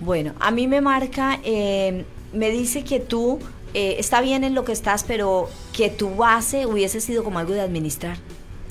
Bueno, 0.00 0.32
a 0.40 0.50
mí 0.50 0.66
me 0.66 0.80
marca, 0.80 1.38
eh, 1.44 2.04
me 2.32 2.50
dice 2.50 2.82
que 2.82 2.98
tú 2.98 3.38
eh, 3.74 3.96
está 3.98 4.20
bien 4.20 4.44
en 4.44 4.54
lo 4.54 4.64
que 4.64 4.72
estás, 4.72 5.04
pero 5.04 5.48
que 5.72 5.90
tu 5.90 6.14
base 6.14 6.66
hubiese 6.66 7.00
sido 7.00 7.24
como 7.24 7.38
algo 7.38 7.54
de 7.54 7.60
administrar. 7.60 8.18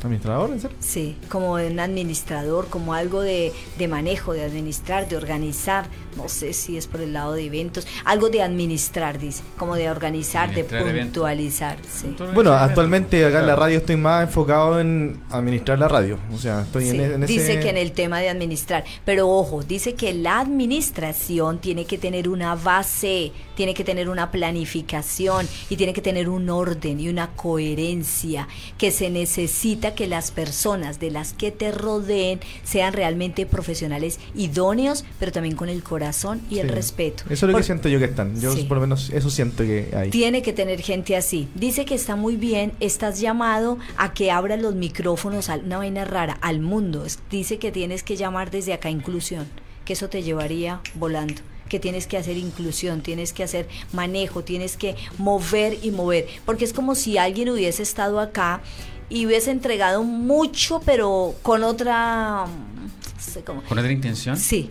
¿Administrador, 0.04 0.50
en 0.50 0.60
serio? 0.60 0.78
Sí, 0.80 1.16
como 1.30 1.54
un 1.54 1.80
administrador, 1.80 2.68
como 2.70 2.94
algo 2.96 3.22
de, 3.22 3.54
de, 3.78 3.88
manejo, 3.88 4.34
de 4.34 4.44
administrar, 4.44 5.08
de 5.08 5.16
organizar. 5.16 5.86
No 6.18 6.28
sé 6.28 6.54
si 6.54 6.76
es 6.76 6.88
por 6.88 7.02
el 7.02 7.14
lado 7.14 7.34
de 7.34 7.46
eventos. 7.46 7.88
Algo 8.04 8.30
de 8.30 8.42
administrar, 8.42 9.20
dice. 9.20 9.44
Como 9.58 9.76
de 9.76 9.90
organizar, 9.90 10.54
de 10.54 10.64
puntualizar. 10.64 11.78
Sí. 11.88 12.16
Bueno, 12.34 12.54
actualmente 12.54 13.24
acá 13.26 13.42
en 13.42 13.48
la 13.48 13.56
radio 13.56 13.78
estoy 13.78 13.96
más 13.96 14.24
enfocado 14.24 14.80
en 14.80 15.22
administrar 15.30 15.78
la 15.78 15.88
radio. 15.88 16.18
O 16.34 16.38
sea, 16.38 16.62
estoy 16.62 16.90
en, 16.90 17.00
e, 17.00 17.06
en, 17.06 17.24
ese... 17.24 17.34
Dice 17.34 17.60
que 17.60 17.70
en 17.70 17.78
el 17.78 17.92
tema 17.92 18.20
de 18.20 18.30
administrar. 18.30 18.84
Pero 19.06 19.30
ojo, 19.30 19.62
dice 19.62 19.94
que 19.94 20.14
la 20.14 20.40
administración 20.40 21.60
tiene 21.60 21.86
que 21.86 22.00
tener 22.00 22.28
una 22.28 22.56
base, 22.56 23.32
tiene 23.62 23.76
que 23.76 23.84
tener 23.84 24.10
una 24.10 24.32
planificación 24.32 25.48
y 25.70 25.76
tiene 25.76 25.94
que 25.94 26.02
tener 26.02 26.30
un 26.30 26.50
orden 26.50 27.00
y 27.00 27.10
una 27.10 27.28
coherencia 27.36 28.48
que 28.80 28.90
se 28.90 29.12
necesita 29.12 29.94
que 29.94 30.08
las 30.08 30.32
personas 30.32 31.00
de 31.00 31.12
las 31.12 31.34
que 31.34 31.52
te 31.52 31.72
rodeen 31.72 32.40
sean 32.64 32.92
realmente 32.94 33.46
profesionales 33.46 34.20
idóneos, 34.34 35.06
pero 35.20 35.32
también 35.32 35.56
con 35.56 35.70
el 35.70 35.84
corazón 35.84 36.42
y 36.50 36.58
el 36.58 36.70
respeto. 36.70 37.24
Eso 37.26 37.34
es 37.34 37.42
lo 37.44 37.52
Por- 37.52 37.62
que 37.62 37.66
siento 37.68 37.88
yo 37.88 38.00
que 38.00 38.06
están. 38.06 38.42
Yo 38.42 38.52
Sí. 38.56 38.64
por 38.64 38.78
lo 38.78 38.82
menos 38.82 39.12
eso 39.12 39.30
siento 39.30 39.62
que 39.62 39.92
hay. 39.96 40.10
Tiene 40.10 40.42
que 40.42 40.54
tener 40.54 40.82
gente 40.82 41.16
así. 41.16 41.48
Dice 41.54 41.86
que 41.86 41.94
está 41.94 42.16
muy 42.16 42.38
bien, 42.38 42.74
estás 42.80 43.20
llamado 43.20 43.78
a 43.96 44.12
que 44.16 44.32
abras 44.32 44.60
los 44.60 44.74
micrófonos, 44.74 45.50
a 45.50 45.58
una 45.58 45.78
vaina 45.78 46.04
rara, 46.04 46.40
al 46.42 46.62
mundo. 46.62 47.06
Dice 47.30 47.60
que 47.60 47.72
tienes 47.72 48.02
que 48.02 48.16
llamar 48.18 48.50
desde 48.50 48.74
acá 48.74 48.90
inclusión, 48.90 49.46
que 49.86 49.94
eso 49.94 50.10
te 50.10 50.24
llevaría 50.24 50.82
volando 50.96 51.42
que 51.72 51.80
tienes 51.80 52.06
que 52.06 52.18
hacer 52.18 52.36
inclusión, 52.36 53.02
tienes 53.02 53.32
que 53.32 53.46
hacer 53.46 53.66
manejo, 53.94 54.44
tienes 54.44 54.76
que 54.76 54.98
mover 55.18 55.78
y 55.82 55.92
mover, 55.92 56.28
porque 56.46 56.66
es 56.66 56.74
como 56.74 56.96
si 56.96 57.18
alguien 57.18 57.48
hubiese 57.48 57.82
estado 57.82 58.20
acá 58.20 58.62
y 59.08 59.26
hubiese 59.26 59.52
entregado 59.52 60.04
mucho, 60.04 60.82
pero 60.86 61.34
con 61.42 61.64
otra, 61.64 62.46
no 62.46 63.24
sé 63.24 63.46
cómo, 63.46 63.64
¿Con 63.64 63.80
otra 63.80 63.90
intención? 63.90 64.36
Sí, 64.36 64.68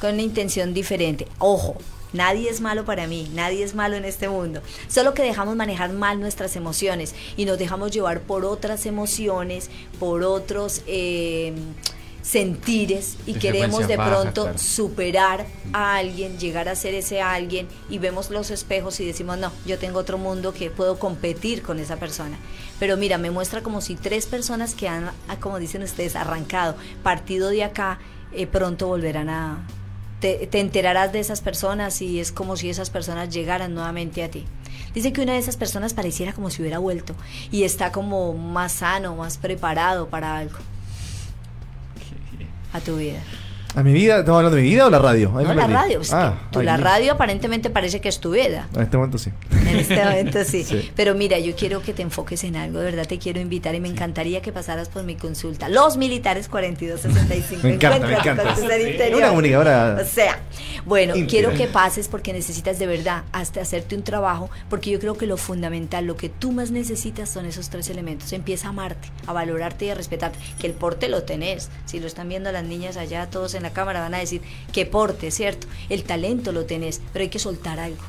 con 0.00 0.12
una 0.14 0.22
intención 0.22 0.72
diferente. 0.72 1.26
Ojo, 1.40 1.78
nadie 2.12 2.48
es 2.48 2.60
malo 2.60 2.84
para 2.84 3.08
mí, 3.08 3.28
nadie 3.34 3.64
es 3.64 3.74
malo 3.74 3.96
en 3.96 4.04
este 4.04 4.28
mundo. 4.28 4.62
Solo 4.86 5.14
que 5.14 5.24
dejamos 5.24 5.56
manejar 5.56 5.92
mal 5.94 6.20
nuestras 6.20 6.54
emociones 6.54 7.12
y 7.36 7.44
nos 7.44 7.58
dejamos 7.58 7.90
llevar 7.90 8.20
por 8.20 8.44
otras 8.44 8.86
emociones, 8.86 9.68
por 9.98 10.22
otros 10.22 10.82
eh, 10.86 11.54
sentires 12.24 13.18
y 13.26 13.34
De 13.34 13.38
queremos 13.38 13.86
de 13.86 13.96
pronto 13.96 14.44
claro. 14.44 14.58
superar 14.58 15.46
a 15.74 15.96
alguien, 15.96 16.38
llegar 16.38 16.70
a 16.70 16.74
ser 16.74 16.94
ese 16.94 17.20
alguien 17.20 17.68
y 17.90 17.98
vemos 17.98 18.30
los 18.30 18.50
espejos 18.50 18.98
y 19.00 19.04
decimos, 19.04 19.36
no, 19.36 19.52
yo 19.66 19.78
tengo 19.78 19.98
otro 19.98 20.16
mundo 20.16 20.54
que 20.54 20.70
puedo 20.70 20.98
competir 20.98 21.62
con 21.62 21.78
esa 21.78 21.96
persona. 21.96 22.38
Pero 22.80 22.96
mira, 22.96 23.18
me 23.18 23.30
muestra 23.30 23.62
como 23.62 23.82
si 23.82 23.94
tres 23.94 24.24
personas 24.24 24.74
que 24.74 24.88
han, 24.88 25.10
ah, 25.28 25.36
como 25.38 25.58
dicen 25.58 25.82
ustedes, 25.82 26.16
arrancado, 26.16 26.76
partido 27.02 27.50
de 27.50 27.62
acá, 27.62 27.98
eh, 28.32 28.46
pronto 28.46 28.88
volverán 28.88 29.28
a... 29.28 29.68
Te, 30.20 30.46
te 30.46 30.60
enterarás 30.60 31.12
de 31.12 31.20
esas 31.20 31.42
personas 31.42 32.00
y 32.00 32.18
es 32.18 32.32
como 32.32 32.56
si 32.56 32.70
esas 32.70 32.88
personas 32.88 33.28
llegaran 33.28 33.74
nuevamente 33.74 34.24
a 34.24 34.30
ti. 34.30 34.46
Dice 34.94 35.12
que 35.12 35.20
una 35.20 35.34
de 35.34 35.38
esas 35.38 35.58
personas 35.58 35.92
pareciera 35.92 36.32
como 36.32 36.48
si 36.48 36.62
hubiera 36.62 36.78
vuelto 36.78 37.14
y 37.50 37.64
está 37.64 37.92
como 37.92 38.32
más 38.32 38.72
sano, 38.72 39.16
más 39.16 39.36
preparado 39.36 40.08
para 40.08 40.38
algo, 40.38 40.56
a 42.74 42.80
tu 42.80 42.96
vida. 42.96 43.22
¿A 43.76 43.82
mi 43.82 43.92
vida? 43.92 44.20
¿Estamos 44.20 44.38
hablando 44.38 44.56
de 44.56 44.62
mi 44.62 44.68
vida 44.70 44.86
o 44.86 44.90
la 44.90 45.00
radio? 45.00 45.36
Ahí 45.36 45.44
No, 45.44 45.52
la 45.52 45.62
perdí. 45.62 45.74
radio. 45.74 46.00
es 46.00 46.10
que 46.10 46.14
Ah, 46.14 46.34
tú- 46.52 46.62
la 46.62 46.76
radio 46.76 47.12
aparentemente 47.12 47.70
parece 47.70 48.00
que 48.00 48.08
es 48.08 48.20
tu 48.20 48.30
vida. 48.30 48.68
En 48.72 48.82
este 48.82 48.96
momento 48.96 49.18
sí. 49.18 49.30
En 49.66 49.76
este 49.78 49.96
momento 50.04 50.44
sí. 50.44 50.62
Sí. 50.64 50.92
Pero 50.94 51.16
mira, 51.16 51.40
yo 51.40 51.56
quiero 51.56 51.82
que 51.82 51.92
te 51.92 52.02
enfoques 52.02 52.44
en 52.44 52.54
algo. 52.54 52.78
De 52.78 52.84
verdad 52.84 53.06
te 53.08 53.18
quiero 53.18 53.40
invitar 53.40 53.74
y 53.74 53.80
me 53.80 53.88
encantaría 53.88 54.40
que 54.42 54.52
pasaras 54.52 54.88
por 54.88 55.02
mi 55.02 55.16
consulta. 55.16 55.68
Los 55.68 55.96
militares 55.96 56.48
4265. 56.48 57.66
Me 57.66 57.74
encanta, 57.74 58.06
me 58.06 58.14
encanta. 58.14 58.54
Sí. 58.54 58.62
Una 59.14 59.28
comunicadora 59.30 59.98
O 60.00 60.04
sea, 60.06 60.38
bueno, 60.86 61.14
quiero 61.28 61.50
que 61.52 61.66
pases 61.66 62.06
porque 62.06 62.32
necesitas 62.32 62.78
de 62.78 62.86
verdad 62.86 63.24
hasta 63.32 63.60
hacerte 63.60 63.96
un 63.96 64.04
trabajo. 64.04 64.50
Porque 64.70 64.90
yo 64.90 65.00
creo 65.00 65.16
que 65.18 65.26
lo 65.26 65.36
fundamental, 65.36 66.04
lo 66.06 66.16
que 66.16 66.28
tú 66.28 66.52
más 66.52 66.70
necesitas 66.70 67.28
son 67.28 67.44
esos 67.46 67.70
tres 67.70 67.90
elementos. 67.90 68.32
Empieza 68.32 68.68
a 68.68 68.70
amarte, 68.70 69.08
a 69.26 69.32
valorarte 69.32 69.86
y 69.86 69.90
a 69.90 69.94
respetarte. 69.96 70.38
Que 70.60 70.68
el 70.68 70.74
porte 70.74 71.08
lo 71.08 71.24
tenés. 71.24 71.70
Si 71.86 71.98
lo 71.98 72.06
están 72.06 72.28
viendo 72.28 72.52
las 72.52 72.62
niñas 72.62 72.96
allá, 72.96 73.26
todos 73.30 73.54
en 73.54 73.63
la 73.64 73.72
cámara 73.72 74.00
van 74.00 74.14
a 74.14 74.18
decir 74.18 74.42
que 74.72 74.86
porte, 74.86 75.32
¿cierto? 75.32 75.66
El 75.88 76.04
talento 76.04 76.52
lo 76.52 76.64
tenés, 76.64 77.00
pero 77.12 77.24
hay 77.24 77.30
que 77.30 77.40
soltar 77.40 77.80
algo 77.80 78.02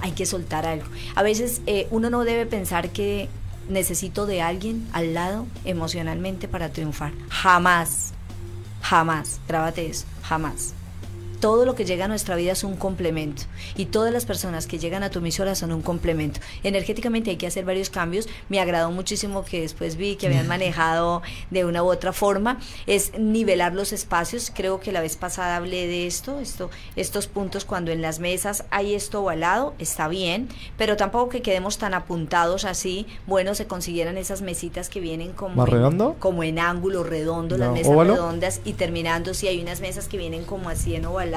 hay 0.00 0.12
que 0.12 0.26
soltar 0.26 0.66
algo. 0.66 0.86
A 1.14 1.22
veces 1.22 1.60
eh, 1.66 1.88
uno 1.90 2.10
no 2.10 2.24
debe 2.24 2.46
pensar 2.46 2.90
que 2.90 3.28
necesito 3.68 4.26
de 4.26 4.40
alguien 4.40 4.86
al 4.92 5.14
lado 5.14 5.46
emocionalmente 5.64 6.48
para 6.48 6.70
triunfar. 6.70 7.12
Jamás, 7.28 8.12
jamás, 8.82 9.40
grábate 9.46 9.86
eso, 9.86 10.06
jamás. 10.22 10.74
Todo 11.40 11.64
lo 11.64 11.74
que 11.76 11.84
llega 11.84 12.06
a 12.06 12.08
nuestra 12.08 12.34
vida 12.34 12.52
es 12.52 12.64
un 12.64 12.74
complemento 12.76 13.42
y 13.76 13.86
todas 13.86 14.12
las 14.12 14.26
personas 14.26 14.66
que 14.66 14.78
llegan 14.78 15.02
a 15.04 15.10
tu 15.10 15.20
emisora 15.20 15.54
son 15.54 15.70
un 15.72 15.82
complemento. 15.82 16.40
Energéticamente 16.64 17.30
hay 17.30 17.36
que 17.36 17.46
hacer 17.46 17.64
varios 17.64 17.90
cambios. 17.90 18.28
Me 18.48 18.58
agradó 18.60 18.90
muchísimo 18.90 19.44
que 19.44 19.60
después 19.60 19.96
vi 19.96 20.16
que 20.16 20.26
habían 20.26 20.48
manejado 20.48 21.22
de 21.50 21.64
una 21.64 21.84
u 21.84 21.86
otra 21.90 22.12
forma. 22.12 22.58
Es 22.88 23.12
nivelar 23.18 23.72
los 23.74 23.92
espacios. 23.92 24.50
Creo 24.52 24.80
que 24.80 24.90
la 24.90 25.00
vez 25.00 25.16
pasada 25.16 25.56
hablé 25.56 25.86
de 25.86 26.08
esto, 26.08 26.40
esto 26.40 26.70
estos 26.96 27.28
puntos 27.28 27.64
cuando 27.64 27.92
en 27.92 28.02
las 28.02 28.18
mesas 28.18 28.64
hay 28.70 28.94
esto 28.94 29.22
ovalado, 29.22 29.74
está 29.78 30.08
bien, 30.08 30.48
pero 30.76 30.96
tampoco 30.96 31.28
que 31.28 31.42
quedemos 31.42 31.78
tan 31.78 31.94
apuntados 31.94 32.64
así. 32.64 33.06
Bueno, 33.26 33.54
se 33.54 33.66
consiguieran 33.68 34.16
esas 34.18 34.42
mesitas 34.42 34.88
que 34.88 34.98
vienen 34.98 35.32
como 35.34 35.54
¿Más 35.54 35.68
en- 35.68 35.74
redondo? 35.74 36.16
como 36.18 36.42
en 36.42 36.58
ángulo 36.58 37.04
redondo, 37.04 37.56
las 37.56 37.72
mesas 37.72 37.92
¿óvalo? 37.92 38.14
redondas 38.14 38.60
y 38.64 38.72
terminando 38.72 39.34
si 39.34 39.46
hay 39.46 39.60
unas 39.62 39.80
mesas 39.80 40.08
que 40.08 40.16
vienen 40.18 40.44
como 40.44 40.68
así 40.68 40.96
en 40.96 41.06
ovalado 41.06 41.27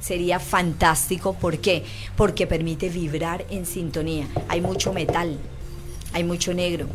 sería 0.00 0.38
fantástico 0.38 1.34
¿por 1.34 1.58
qué? 1.58 1.84
porque 2.16 2.46
permite 2.46 2.88
vibrar 2.88 3.44
en 3.50 3.66
sintonía 3.66 4.26
hay 4.48 4.60
mucho 4.60 4.92
metal 4.92 5.38
hay 6.12 6.24
mucho 6.24 6.52
negro 6.52 6.86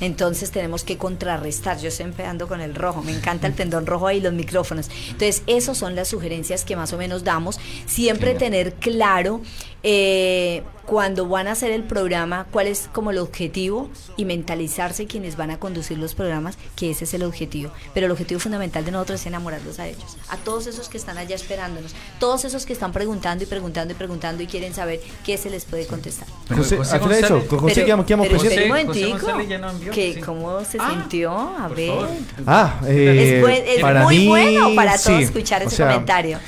entonces 0.00 0.50
tenemos 0.50 0.84
que 0.84 0.96
contrarrestar. 0.96 1.78
Yo 1.78 1.90
siempre 1.90 2.24
ando 2.24 2.46
con 2.46 2.60
el 2.60 2.74
rojo, 2.74 3.02
me 3.02 3.12
encanta 3.12 3.46
el 3.46 3.52
pendón 3.54 3.86
rojo 3.86 4.06
ahí, 4.06 4.20
los 4.20 4.32
micrófonos. 4.32 4.90
Entonces, 5.06 5.42
esas 5.46 5.76
son 5.76 5.94
las 5.94 6.08
sugerencias 6.08 6.64
que 6.64 6.76
más 6.76 6.92
o 6.92 6.98
menos 6.98 7.24
damos. 7.24 7.58
Siempre 7.86 8.34
tener 8.34 8.74
claro 8.74 9.40
eh, 9.82 10.62
cuando 10.88 11.28
van 11.28 11.48
a 11.48 11.52
hacer 11.52 11.70
el 11.70 11.82
programa 11.82 12.46
cuál 12.50 12.66
es 12.66 12.88
como 12.94 13.10
el 13.10 13.18
objetivo 13.18 13.90
y 14.16 14.24
mentalizarse 14.24 15.04
quienes 15.06 15.36
van 15.36 15.50
a 15.50 15.58
conducir 15.60 15.98
los 15.98 16.14
programas 16.14 16.56
que 16.76 16.90
ese 16.90 17.04
es 17.04 17.12
el 17.12 17.24
objetivo. 17.24 17.70
Pero 17.92 18.06
el 18.06 18.12
objetivo 18.12 18.40
fundamental 18.40 18.86
de 18.86 18.92
nosotros 18.92 19.20
es 19.20 19.26
enamorarlos 19.26 19.78
a 19.80 19.86
ellos, 19.86 20.16
a 20.30 20.38
todos 20.38 20.66
esos 20.66 20.88
que 20.88 20.96
están 20.96 21.18
allá 21.18 21.36
esperándonos, 21.36 21.94
todos 22.18 22.46
esos 22.46 22.64
que 22.64 22.72
están 22.72 22.92
preguntando 22.92 23.44
y 23.44 23.46
preguntando 23.46 23.92
y 23.92 23.96
preguntando 23.98 24.42
y 24.42 24.46
quieren 24.46 24.72
saber 24.72 24.98
qué 25.26 25.36
se 25.36 25.50
les 25.50 25.66
puede 25.66 25.86
contestar. 25.86 26.26
Pero 26.48 26.62
José, 26.62 26.76
eso, 26.76 26.84
José 26.84 26.98
Pero- 27.20 27.28
pero 27.28 27.36
un 27.36 27.48
José- 27.58 28.66
momentico, 28.66 29.28
envió, 29.38 29.92
que 29.92 30.14
sí. 30.14 30.20
¿Cómo 30.22 30.64
se 30.64 30.78
Ah, 30.80 30.90
sintió? 30.90 31.32
A 31.32 31.68
ver. 31.68 31.88
favor. 31.88 32.08
Ah, 32.46 32.80
eh, 32.86 33.34
es 33.36 33.40
buen- 33.42 33.62
es 33.66 33.80
para 33.82 34.04
muy 34.04 34.18
mí, 34.20 34.28
bueno 34.28 34.74
para 34.74 34.92
todos 34.92 35.18
sí. 35.18 35.22
escuchar 35.24 35.62
O 35.62 35.66
ese 35.66 35.76
sea, 35.76 35.88
comentario. 35.88 36.38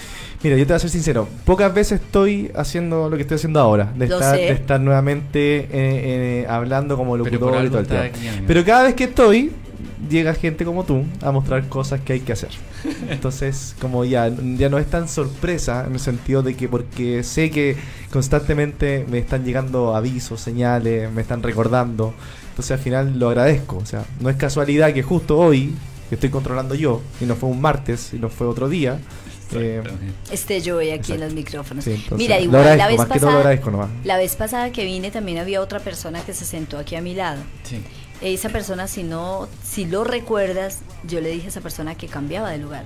Mira, 0.43 0.57
yo 0.57 0.66
te 0.66 0.72
voy 0.72 0.76
a 0.76 0.80
ser 0.80 0.91
sincero. 0.91 1.28
Pocas 1.45 1.72
veces 1.74 2.01
estoy 2.01 2.51
haciendo 2.55 3.11
lo 3.11 3.16
que 3.16 3.22
estoy 3.22 3.36
haciendo 3.36 3.61
ahora. 3.61 3.93
De, 3.95 4.07
estar, 4.07 4.36
de 4.36 4.51
estar 4.51 4.80
nuevamente 4.80 5.59
eh, 5.59 5.68
eh, 5.72 6.47
hablando 6.49 6.97
como 6.97 7.16
locutor 7.16 7.64
y 7.64 7.68
todo 7.68 7.80
el 7.80 7.93
amigo. 7.93 8.14
Pero 8.47 8.64
cada 8.64 8.84
vez 8.84 8.95
que 8.95 9.05
estoy, 9.05 9.53
llega 10.09 10.32
gente 10.34 10.64
como 10.64 10.84
tú 10.84 11.05
a 11.22 11.30
mostrar 11.30 11.68
cosas 11.68 12.01
que 12.01 12.14
hay 12.14 12.20
que 12.20 12.32
hacer. 12.32 12.51
Entonces, 13.11 13.74
como 13.80 14.05
ya, 14.05 14.30
ya 14.57 14.68
no 14.68 14.78
es 14.78 14.86
tan 14.86 15.09
sorpresa 15.09 15.84
en 15.86 15.95
el 15.95 16.01
sentido 16.01 16.43
de 16.43 16.55
que 16.55 16.68
porque 16.68 17.22
sé 17.22 17.51
que 17.51 17.76
constantemente 18.11 19.05
me 19.11 19.18
están 19.18 19.45
llegando 19.45 19.95
avisos, 19.95 20.41
señales, 20.41 21.12
me 21.12 21.20
están 21.20 21.43
recordando. 21.43 22.14
Entonces 22.51 22.72
al 22.72 22.78
final 22.78 23.18
lo 23.18 23.28
agradezco. 23.28 23.76
O 23.76 23.86
sea, 23.86 24.05
no 24.20 24.30
es 24.30 24.36
casualidad 24.36 24.93
que 24.93 25.03
justo 25.03 25.38
hoy, 25.38 25.74
que 26.09 26.14
estoy 26.14 26.30
controlando 26.30 26.74
yo, 26.74 27.03
y 27.20 27.24
no 27.24 27.36
fue 27.36 27.49
un 27.49 27.61
martes, 27.61 28.14
y 28.14 28.18
no 28.18 28.28
fue 28.28 28.47
otro 28.47 28.68
día. 28.68 28.99
Eh, 29.55 29.82
Esté 30.30 30.61
yo 30.61 30.76
hoy 30.76 30.90
aquí 30.90 31.12
en 31.12 31.20
los 31.20 31.32
micrófonos. 31.32 31.84
sí, 31.84 31.92
entonces, 31.92 32.18
Mira, 32.18 32.38
igual 32.40 32.78
la 32.78 32.86
vez 32.88 33.05
pasada, 33.05 33.59
la 34.05 34.16
vez 34.16 34.36
pasada 34.36 34.72
que 34.72 34.84
vine 34.84 35.11
también 35.11 35.38
había 35.38 35.61
otra 35.61 35.80
persona 35.80 36.22
que 36.22 36.34
se 36.34 36.44
sentó 36.44 36.78
aquí 36.78 36.96
a 36.96 37.01
mi 37.01 37.14
lado. 37.14 37.40
Sí. 37.64 37.80
Esa 38.20 38.51
persona, 38.51 38.86
si 38.86 39.03
no, 39.03 39.48
si 39.62 39.86
lo 39.86 40.05
recuerdas, 40.05 40.80
yo 41.05 41.20
le 41.20 41.30
dije 41.30 41.46
a 41.46 41.48
esa 41.48 41.61
persona 41.62 41.94
que 41.94 42.07
cambiaba 42.07 42.51
de 42.51 42.59
lugar 42.59 42.84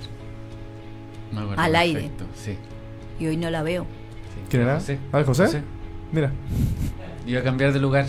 acuerdo 1.41 1.61
Al 1.61 1.75
aire. 1.75 2.11
Sí. 2.43 2.57
y 3.19 3.27
hoy 3.27 3.37
no 3.37 3.49
la 3.49 3.63
veo. 3.63 3.83
sí. 3.83 4.41
¿Quién 4.49 4.63
era? 4.63 4.75
José. 4.75 4.99
Ah, 5.11 5.23
¿José? 5.23 5.63
Mira. 6.11 6.31
Iba 7.25 7.39
a 7.39 7.43
cambiar 7.43 7.73
de 7.73 7.79
lugar. 7.79 8.05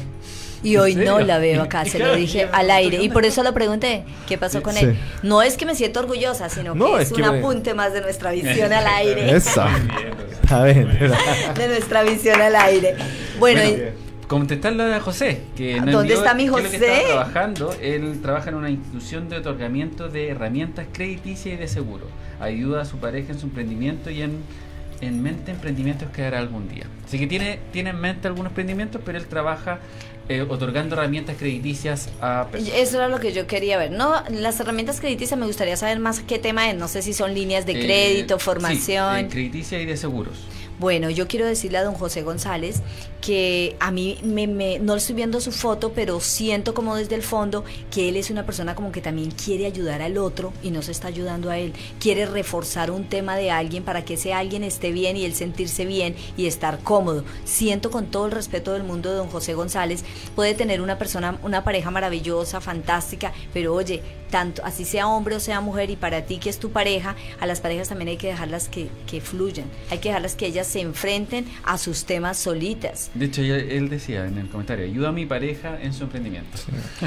Y 0.66 0.76
hoy 0.78 0.92
¿En 0.92 1.04
no 1.04 1.20
la 1.20 1.38
veo 1.38 1.62
acá, 1.62 1.84
se 1.84 1.98
lo 1.98 2.14
dije 2.16 2.48
al 2.52 2.70
aire. 2.70 3.02
Y 3.02 3.08
por 3.08 3.24
eso 3.24 3.42
lo 3.42 3.54
pregunté, 3.54 4.02
¿qué 4.26 4.36
pasó 4.36 4.62
con 4.62 4.74
Sí. 4.74 4.84
él? 4.84 4.98
No 5.22 5.42
es 5.42 5.56
que 5.56 5.64
me 5.64 5.74
siento 5.74 6.00
orgullosa, 6.00 6.48
sino 6.48 6.74
No, 6.74 6.96
que 6.96 7.02
es 7.02 7.08
es, 7.10 7.12
que 7.16 7.22
un 7.22 7.30
me- 7.30 7.38
apunte 7.38 7.72
más 7.74 7.92
de 7.92 8.00
nuestra 8.00 8.32
visión 8.32 8.72
al 8.72 8.86
aire. 8.86 9.36
Esa. 9.36 9.68
Está 10.42 10.64
bien, 10.64 10.88
de 11.56 11.68
nuestra 11.68 12.02
visión 12.02 12.40
al 12.40 12.56
aire. 12.56 12.96
Bueno, 13.38 13.60
Bueno, 13.62 13.84
Contestarle 14.26 14.92
a 14.92 14.98
José, 15.00 15.42
que 15.56 15.76
¿Dónde 15.76 15.92
envió 15.92 16.16
está 16.16 16.34
mi 16.34 16.46
que 16.46 16.50
José? 16.50 17.02
trabajando. 17.06 17.72
Él 17.80 18.18
trabaja 18.22 18.48
en 18.50 18.56
una 18.56 18.70
institución 18.70 19.28
de 19.28 19.36
otorgamiento 19.36 20.08
de 20.08 20.30
herramientas 20.30 20.86
crediticias 20.92 21.54
y 21.54 21.56
de 21.58 21.68
seguro. 21.68 22.06
Ayuda 22.40 22.82
a 22.82 22.84
su 22.84 22.96
pareja 22.98 23.32
en 23.34 23.38
su 23.38 23.46
emprendimiento 23.46 24.10
y 24.10 24.22
en, 24.22 24.38
en 25.00 25.22
mente 25.22 25.50
emprendimientos 25.52 26.08
que 26.10 26.24
hará 26.24 26.38
algún 26.38 26.68
día. 26.68 26.86
Así 27.06 27.18
que 27.18 27.26
tiene, 27.26 27.58
tiene 27.72 27.90
en 27.90 28.00
mente 28.00 28.28
algunos 28.28 28.50
emprendimientos, 28.50 29.00
pero 29.04 29.18
él 29.18 29.26
trabaja 29.26 29.78
eh, 30.28 30.42
otorgando 30.48 30.96
herramientas 30.96 31.36
crediticias 31.38 32.08
a 32.20 32.48
personas. 32.50 32.78
Eso 32.78 32.96
era 32.96 33.08
lo 33.08 33.20
que 33.20 33.32
yo 33.32 33.46
quería 33.46 33.78
ver. 33.78 33.92
No, 33.92 34.22
las 34.30 34.58
herramientas 34.58 34.98
crediticias 35.00 35.38
me 35.38 35.46
gustaría 35.46 35.76
saber 35.76 36.00
más 36.00 36.20
qué 36.20 36.38
tema 36.38 36.68
es. 36.70 36.76
No 36.76 36.88
sé 36.88 37.02
si 37.02 37.12
son 37.12 37.32
líneas 37.34 37.64
de 37.66 37.72
Eh, 37.72 37.84
crédito, 37.84 38.38
sí, 38.38 38.44
formación. 38.44 39.16
de 39.24 39.28
crediticia 39.28 39.80
y 39.80 39.86
de 39.86 39.96
seguros. 39.96 40.34
Bueno, 40.78 41.08
yo 41.08 41.26
quiero 41.26 41.46
decirle 41.46 41.78
a 41.78 41.84
don 41.84 41.94
José 41.94 42.22
González 42.22 42.82
que 43.22 43.76
a 43.80 43.90
mí 43.90 44.18
me, 44.22 44.46
me- 44.46 44.78
no 44.78 44.94
estoy 44.94 45.14
viendo 45.14 45.40
su 45.40 45.50
foto, 45.50 45.92
pero 45.94 46.20
siento 46.20 46.74
como 46.74 46.94
desde 46.96 47.14
el 47.14 47.22
fondo 47.22 47.64
que 47.90 48.08
él 48.10 48.16
es 48.16 48.30
una 48.30 48.44
persona 48.44 48.74
como 48.74 48.92
que 48.92 49.00
también 49.00 49.30
quiere 49.30 49.64
ayudar 49.66 50.02
al 50.02 50.18
otro 50.18 50.52
y 50.62 50.70
no 50.70 50.82
se 50.82 50.92
está 50.92 51.08
ayudando 51.08 51.50
a 51.50 51.58
él. 51.58 51.72
Quiere 51.98 52.26
reforzar 52.26 52.90
un 52.90 53.08
tema 53.08 53.36
de 53.36 53.50
alguien 53.50 53.84
para 53.84 54.04
que 54.04 54.14
ese 54.14 54.34
alguien 54.34 54.62
esté 54.62 54.92
bien 54.92 55.16
y 55.16 55.24
él 55.24 55.34
sentirse 55.34 55.86
bien 55.86 56.14
y 56.36 56.46
estar 56.46 56.78
cómodo. 56.80 57.24
Siento 57.44 57.90
con 57.90 58.06
todo 58.10 58.26
el 58.26 58.32
respeto 58.32 58.74
del 58.74 58.84
mundo 58.84 59.10
de 59.10 59.16
don 59.16 59.28
José 59.28 59.54
González, 59.54 60.04
puede 60.34 60.54
tener 60.54 60.82
una 60.82 60.98
persona, 60.98 61.38
una 61.42 61.64
pareja 61.64 61.90
maravillosa, 61.90 62.60
fantástica, 62.60 63.32
pero 63.54 63.72
oye, 63.74 64.02
tanto 64.30 64.62
así 64.64 64.84
sea 64.84 65.06
hombre 65.08 65.36
o 65.36 65.40
sea 65.40 65.60
mujer 65.60 65.88
y 65.90 65.96
para 65.96 66.26
ti 66.26 66.38
que 66.38 66.50
es 66.50 66.58
tu 66.58 66.70
pareja, 66.70 67.16
a 67.40 67.46
las 67.46 67.60
parejas 67.60 67.88
también 67.88 68.08
hay 68.08 68.16
que 68.18 68.26
dejarlas 68.26 68.68
que, 68.68 68.88
que 69.06 69.20
fluyan, 69.20 69.66
hay 69.90 69.98
que 69.98 70.08
dejarlas 70.10 70.34
que 70.34 70.46
ellas 70.46 70.65
se 70.66 70.80
enfrenten 70.80 71.46
a 71.64 71.78
sus 71.78 72.04
temas 72.04 72.38
solitas. 72.38 73.10
De 73.14 73.26
hecho, 73.26 73.42
él 73.42 73.88
decía 73.88 74.26
en 74.26 74.38
el 74.38 74.48
comentario, 74.48 74.84
ayuda 74.84 75.08
a 75.08 75.12
mi 75.12 75.26
pareja 75.26 75.78
en 75.80 75.92
su 75.92 76.04
emprendimiento. 76.04 76.58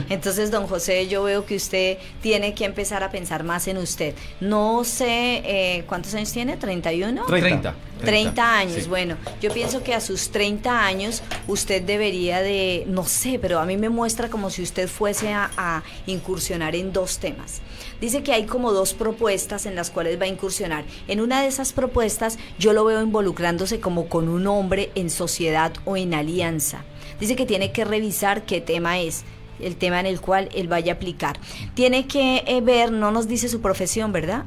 Entonces, 0.10 0.51
don 0.51 0.68
José, 0.68 1.07
yo 1.07 1.24
veo 1.24 1.45
que 1.45 1.55
usted 1.55 1.97
tiene 2.22 2.53
que 2.53 2.66
empezar 2.66 3.03
a 3.03 3.12
pensar 3.12 3.43
más 3.43 3.68
en 3.68 3.78
usted. 3.78 4.16
No 4.39 4.84
sé 4.84 5.41
eh, 5.45 5.84
cuántos 5.88 6.14
años 6.14 6.32
tiene, 6.32 6.57
31. 6.57 7.26
30. 7.26 7.76
30 8.03 8.57
años, 8.57 8.84
sí. 8.84 8.89
bueno, 8.89 9.18
yo 9.41 9.51
pienso 9.51 9.84
que 9.84 9.93
a 9.93 9.99
sus 9.99 10.30
30 10.30 10.86
años 10.86 11.22
usted 11.47 11.82
debería 11.82 12.41
de, 12.41 12.86
no 12.88 13.03
sé, 13.03 13.39
pero 13.39 13.60
a 13.60 13.66
mí 13.66 13.76
me 13.76 13.89
muestra 13.89 14.30
como 14.30 14.49
si 14.49 14.62
usted 14.62 14.88
fuese 14.88 15.34
a, 15.34 15.51
a 15.57 15.84
incursionar 16.07 16.76
en 16.76 16.93
dos 16.93 17.20
temas. 17.20 17.62
Dice 18.02 18.24
que 18.24 18.34
hay 18.34 18.45
como 18.45 18.72
dos 18.72 18.93
propuestas 18.93 19.66
en 19.66 19.76
las 19.76 19.89
cuales 19.89 20.20
va 20.20 20.26
a 20.26 20.30
incursionar. 20.30 20.86
En 21.08 21.22
una 21.22 21.41
de 21.41 21.47
esas 21.47 21.74
propuestas 21.74 22.38
yo 22.58 22.74
lo 22.74 22.86
veo 22.86 23.02
involucrándose 23.02 23.80
como 23.80 24.08
con 24.08 24.30
un 24.30 24.47
hombre 24.47 24.91
en 24.95 25.10
sociedad 25.10 25.74
o 25.86 25.97
en 25.97 26.14
alianza. 26.14 26.84
Dice 27.20 27.36
que 27.36 27.45
tiene 27.45 27.72
que 27.72 27.86
revisar 27.86 28.43
qué 28.45 28.62
tema 28.62 29.00
es 29.00 29.24
el 29.60 29.76
tema 29.76 30.00
en 30.00 30.06
el 30.06 30.22
cual 30.22 30.50
él 30.54 30.70
vaya 30.70 30.93
a 30.93 30.95
aplicar. 30.95 31.38
Tiene 31.74 32.08
que 32.08 32.43
eh, 32.47 32.62
ver, 32.62 32.93
no 32.93 33.12
nos 33.12 33.28
dice 33.28 33.50
su 33.50 33.60
profesión, 33.60 34.14
¿verdad? 34.14 34.45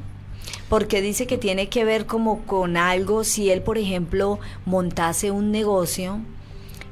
porque 0.73 1.03
dice 1.03 1.27
que 1.27 1.37
tiene 1.37 1.69
que 1.69 1.85
ver 1.85 2.07
como 2.07 2.47
con 2.47 2.79
algo, 2.79 3.25
si 3.25 3.51
él, 3.51 3.61
por 3.61 3.77
ejemplo, 3.77 4.39
montase 4.65 5.31
un 5.31 5.51
negocio 5.51 6.21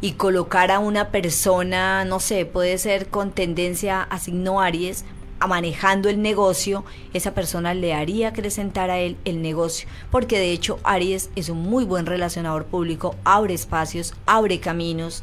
y 0.02 0.12
colocara 0.12 0.76
a 0.76 0.80
una 0.80 1.08
persona, 1.08 2.04
no 2.04 2.20
sé, 2.20 2.44
puede 2.44 2.76
ser 2.76 3.08
con 3.08 3.30
tendencia 3.30 4.02
a 4.02 4.18
signo 4.18 4.60
Aries, 4.60 5.06
manejando 5.46 6.08
el 6.08 6.20
negocio, 6.22 6.84
esa 7.14 7.32
persona 7.34 7.74
le 7.74 7.94
haría 7.94 8.28
acrecentar 8.28 8.90
a 8.90 8.98
él 8.98 9.16
el 9.24 9.42
negocio, 9.42 9.88
porque 10.10 10.38
de 10.38 10.52
hecho 10.52 10.78
Aries 10.84 11.30
es 11.36 11.48
un 11.48 11.62
muy 11.62 11.84
buen 11.84 12.06
relacionador 12.06 12.66
público, 12.66 13.16
abre 13.24 13.54
espacios, 13.54 14.14
abre 14.26 14.60
caminos, 14.60 15.22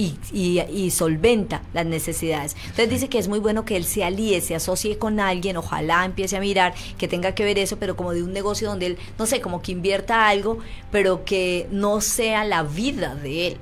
y, 0.00 0.16
y- 0.32 0.60
y 0.72 0.92
solventa 0.92 1.62
las 1.74 1.84
necesidades. 1.84 2.54
Entonces 2.66 2.88
dice 2.88 3.08
que 3.08 3.18
es 3.18 3.26
muy 3.26 3.40
bueno 3.40 3.64
que 3.64 3.76
él 3.76 3.84
se 3.84 4.04
alíe, 4.04 4.40
se 4.40 4.54
asocie 4.54 4.96
con 4.96 5.18
alguien, 5.18 5.56
ojalá 5.56 6.04
empiece 6.04 6.36
a 6.36 6.40
mirar 6.40 6.72
que 6.98 7.08
tenga 7.08 7.34
que 7.34 7.42
ver 7.44 7.58
eso, 7.58 7.78
pero 7.80 7.96
como 7.96 8.12
de 8.12 8.22
un 8.22 8.32
negocio 8.32 8.68
donde 8.68 8.86
él, 8.86 8.98
no 9.18 9.26
sé, 9.26 9.40
como 9.40 9.60
que 9.60 9.72
invierta 9.72 10.28
algo, 10.28 10.58
pero 10.92 11.24
que 11.24 11.66
no 11.72 12.00
sea 12.00 12.44
la 12.44 12.62
vida 12.62 13.16
de 13.16 13.48
él. 13.48 13.56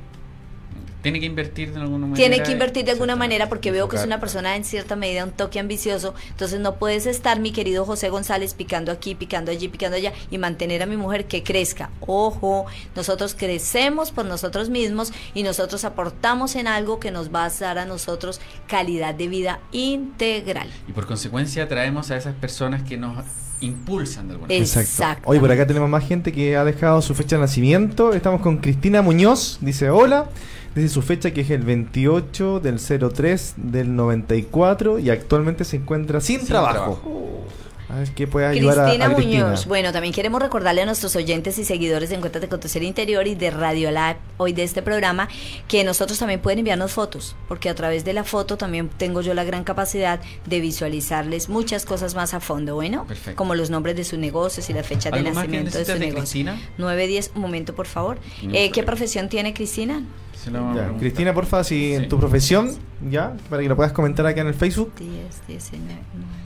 Tiene 1.07 1.21
que 1.21 1.27
invertir 1.27 1.73
de 1.73 1.81
alguna 1.81 2.09
manera. 2.09 2.17
Tiene 2.17 2.43
que 2.43 2.51
invertir 2.51 2.85
de 2.85 2.91
alguna 2.91 3.15
manera 3.15 3.49
porque 3.49 3.71
veo 3.71 3.89
que 3.89 3.95
es 3.95 4.05
una 4.05 4.19
persona 4.19 4.57
en 4.57 4.65
cierta 4.65 4.97
medida 4.97 5.23
un 5.23 5.31
toque 5.31 5.61
ambicioso. 5.61 6.17
Entonces 6.31 6.59
no 6.59 6.81
puedes 6.81 7.07
estar, 7.07 7.39
mi 7.39 7.53
querido 7.53 7.85
José 7.85 8.09
González, 8.09 8.55
picando 8.55 8.91
aquí, 8.91 9.15
picando 9.15 9.53
allí, 9.53 9.69
picando 9.69 9.97
allá 9.97 10.13
y 10.33 10.39
mantener 10.39 10.83
a 10.83 10.87
mi 10.87 10.97
mujer 10.97 11.27
que 11.27 11.45
crezca. 11.45 11.91
Ojo, 12.01 12.67
nosotros 12.97 13.37
crecemos 13.39 14.11
por 14.11 14.25
nosotros 14.25 14.69
mismos 14.69 15.13
y 15.33 15.45
nosotros 15.45 15.85
aportamos 15.85 16.57
en 16.57 16.67
algo 16.67 16.99
que 16.99 17.13
nos 17.13 17.33
va 17.33 17.45
a 17.45 17.51
dar 17.51 17.79
a 17.79 17.85
nosotros 17.85 18.41
calidad 18.67 19.15
de 19.15 19.29
vida 19.29 19.61
integral. 19.71 20.69
Y 20.89 20.93
por 20.93 21.07
consecuencia 21.07 21.69
traemos 21.69 22.11
a 22.11 22.17
esas 22.17 22.35
personas 22.35 22.83
que 22.83 22.97
nos 22.97 23.17
impulsan 23.61 24.29
de 24.29 24.33
alguna 24.35 24.49
manera. 24.49 24.65
Exacto. 24.65 25.29
Oye, 25.29 25.41
por 25.41 25.51
acá 25.51 25.67
tenemos 25.67 25.89
más 25.89 26.07
gente 26.07 26.33
que 26.33 26.57
ha 26.57 26.65
dejado 26.65 27.01
su 27.03 27.15
fecha 27.15 27.37
de 27.37 27.43
nacimiento. 27.43 28.13
Estamos 28.13 28.41
con 28.41 28.59
Cristina 28.59 29.03
Muñoz. 29.03 29.59
Dice 29.61 29.91
hola. 29.91 30.27
Dice 30.75 30.89
su 30.91 31.01
fecha 31.01 31.31
que 31.33 31.41
es 31.41 31.51
el 31.51 31.63
28 31.63 32.61
del 32.61 32.79
03 32.79 33.55
del 33.57 33.97
94 33.97 34.99
y 34.99 35.09
actualmente 35.09 35.65
se 35.65 35.77
encuentra 35.77 36.21
sin, 36.21 36.41
Sin 36.41 36.49
trabajo. 36.49 36.75
trabajo. 36.75 37.45
A 37.89 37.97
ver 38.01 38.11
qué 38.11 38.27
puede 38.27 38.47
ayudar 38.47 38.85
Cristina 38.87 39.07
a, 39.07 39.15
Cristina. 39.15 39.45
Muñoz. 39.47 39.67
Bueno, 39.67 39.93
también 39.93 40.13
queremos 40.13 40.43
recordarle 40.43 40.83
a 40.83 40.87
nuestros 40.87 41.15
oyentes 41.15 41.57
y 41.59 41.65
seguidores 41.65 42.09
de 42.09 42.17
Encuéntrate 42.17 42.49
con 42.49 42.59
tu 42.59 42.67
ser 42.69 42.83
interior 42.83 43.27
y 43.29 43.37
de 43.37 43.51
Radio 43.53 43.93
Lab, 43.93 44.17
hoy 44.39 44.53
de 44.53 44.65
este 44.65 44.83
programa, 44.83 45.29
que 45.69 45.85
nosotros 45.85 46.19
también 46.19 46.41
pueden 46.41 46.59
enviarnos 46.59 46.93
fotos, 46.93 47.37
porque 47.49 47.69
a 47.69 47.75
través 47.77 48.05
de 48.05 48.13
la 48.13 48.25
foto 48.25 48.57
también 48.57 48.89
tengo 48.89 49.21
yo 49.21 49.35
la 49.35 49.45
gran 49.45 49.63
capacidad 49.63 50.21
de 50.47 50.61
visualizarles 50.61 51.49
muchas 51.49 51.85
cosas 51.85 52.15
más 52.17 52.35
a 52.35 52.41
fondo, 52.41 52.75
bueno, 52.75 53.05
Perfecto. 53.07 53.37
como 53.37 53.55
los 53.55 53.71
nombres 53.71 53.95
de 53.95 54.03
sus 54.05 54.19
negocios 54.19 54.69
y 54.69 54.73
la 54.73 54.83
fecha 54.83 55.11
de 55.11 55.19
¿Algo 55.19 55.31
más 55.35 55.45
que 55.45 55.49
nacimiento 55.53 55.79
de 55.79 55.85
su 55.85 55.93
de 55.93 55.99
negocio. 56.01 56.21
Cristina? 56.23 56.61
910, 56.79 57.31
un 57.37 57.43
momento, 57.43 57.75
por 57.75 57.87
favor. 57.87 58.19
No, 58.43 58.53
Eh, 58.55 58.71
¿Qué 58.73 58.83
profesión 58.83 59.29
tiene 59.29 59.55
Cristina? 59.55 60.03
Ya. 60.47 60.93
Cristina, 60.99 61.35
porfa, 61.35 61.65
si 61.65 61.75
Sí. 61.89 61.95
en 61.95 62.09
tu 62.09 62.19
profesión, 62.21 62.77
ya, 63.11 63.37
para 63.51 63.63
que 63.63 63.69
lo 63.69 63.75
puedas 63.75 63.93
comentar 63.93 64.25
acá 64.27 64.41
en 64.43 64.47
el 64.49 64.55
Facebook. 64.55 64.93
10, 64.97 65.11
19, 65.49 65.49
19. 65.49 66.46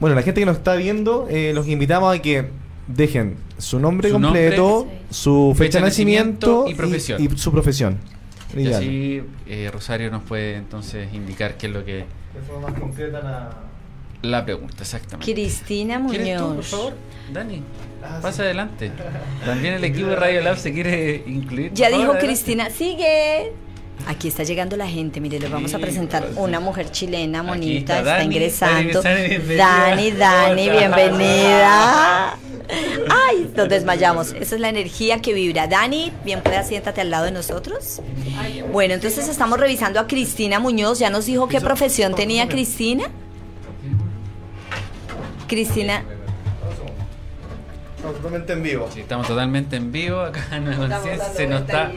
Bueno, 0.00 0.16
la 0.16 0.22
gente 0.22 0.40
que 0.40 0.46
nos 0.46 0.56
está 0.58 0.74
viendo, 0.76 1.26
eh, 1.30 1.52
los 1.54 1.66
invitamos 1.68 2.14
a 2.14 2.20
que 2.20 2.48
dejen 2.86 3.36
su 3.58 3.78
nombre 3.78 4.08
Su 4.10 4.14
completo, 4.20 4.62
nombre, 4.86 4.98
su 5.10 5.54
fecha, 5.56 5.78
de 5.78 5.84
nacimiento, 5.84 6.66
y 6.68 6.74
profesión. 6.74 7.22
y, 7.22 7.36
su 7.38 7.52
profesión. 7.52 7.98
Y 8.56 8.68
así 8.72 9.22
eh, 9.46 9.70
Rosario 9.72 10.10
nos 10.10 10.22
puede 10.22 10.56
entonces 10.56 11.12
indicar 11.12 11.56
qué 11.56 11.66
es 11.66 11.72
lo 11.72 11.84
que... 11.84 11.92
De 11.94 12.40
forma 12.46 12.68
más 12.70 12.78
concreta 12.80 13.20
la... 13.20 13.50
La 14.22 14.44
pregunta, 14.44 14.76
exactamente. 14.80 15.32
Cristina 15.32 16.02
¿Quieres 16.08 16.36
tú, 16.38 16.42
por 16.44 16.48
Muñoz. 16.50 16.66
favor? 16.68 16.92
Dani, 17.32 17.62
Ah, 18.02 18.18
pasa 18.22 18.36
sí. 18.36 18.42
adelante. 18.42 18.90
También 19.44 19.74
el 19.74 19.84
equipo 19.84 20.08
de 20.08 20.16
Radio 20.16 20.40
Lab 20.42 20.58
se 20.58 20.72
quiere 20.72 21.22
incluir. 21.26 21.72
Ya 21.74 21.88
dijo 21.88 22.02
adelante. 22.02 22.26
Cristina, 22.26 22.70
sigue. 22.70 23.52
Aquí 24.06 24.28
está 24.28 24.42
llegando 24.42 24.76
la 24.76 24.86
gente, 24.86 25.20
mire, 25.20 25.40
les 25.40 25.50
vamos 25.50 25.72
a 25.72 25.78
presentar 25.78 26.28
una 26.36 26.60
mujer 26.60 26.90
chilena, 26.90 27.40
Aquí 27.40 27.48
bonita, 27.48 27.98
está 27.98 27.98
está, 27.98 28.12
Dani, 28.18 28.24
ingresando. 28.24 29.02
Dani. 29.02 30.10
Dani, 30.10 30.70
bienvenida. 30.78 32.36
Ay, 33.10 33.50
nos 33.56 33.68
desmayamos. 33.68 34.32
Esa 34.32 34.54
es 34.54 34.60
la 34.60 34.68
energía 34.68 35.20
que 35.20 35.32
vibra. 35.32 35.66
Dani, 35.66 36.12
bien 36.24 36.42
pueda, 36.42 36.62
siéntate 36.64 37.00
al 37.00 37.10
lado 37.10 37.24
de 37.24 37.30
nosotros. 37.32 38.00
Bueno, 38.72 38.94
entonces 38.94 39.28
estamos 39.28 39.58
revisando 39.58 40.00
a 40.00 40.06
Cristina 40.06 40.60
Muñoz. 40.60 40.98
Ya 40.98 41.10
nos 41.10 41.26
dijo 41.26 41.48
qué 41.48 41.60
profesión 41.60 42.14
tenía. 42.14 42.48
Cristina. 42.48 43.04
Cristina. 45.46 46.04
Estamos 47.96 48.16
totalmente 48.16 48.52
en 48.52 48.62
vivo. 48.62 48.90
Sí, 48.92 49.00
estamos 49.00 49.26
totalmente 49.26 49.76
en 49.76 49.92
vivo 49.92 50.20
acá 50.20 50.44
en 50.52 50.64
Nueva 50.64 50.88
Conciencia. 50.88 51.32
Se 51.32 51.46
nos 51.46 51.62
está, 51.62 51.90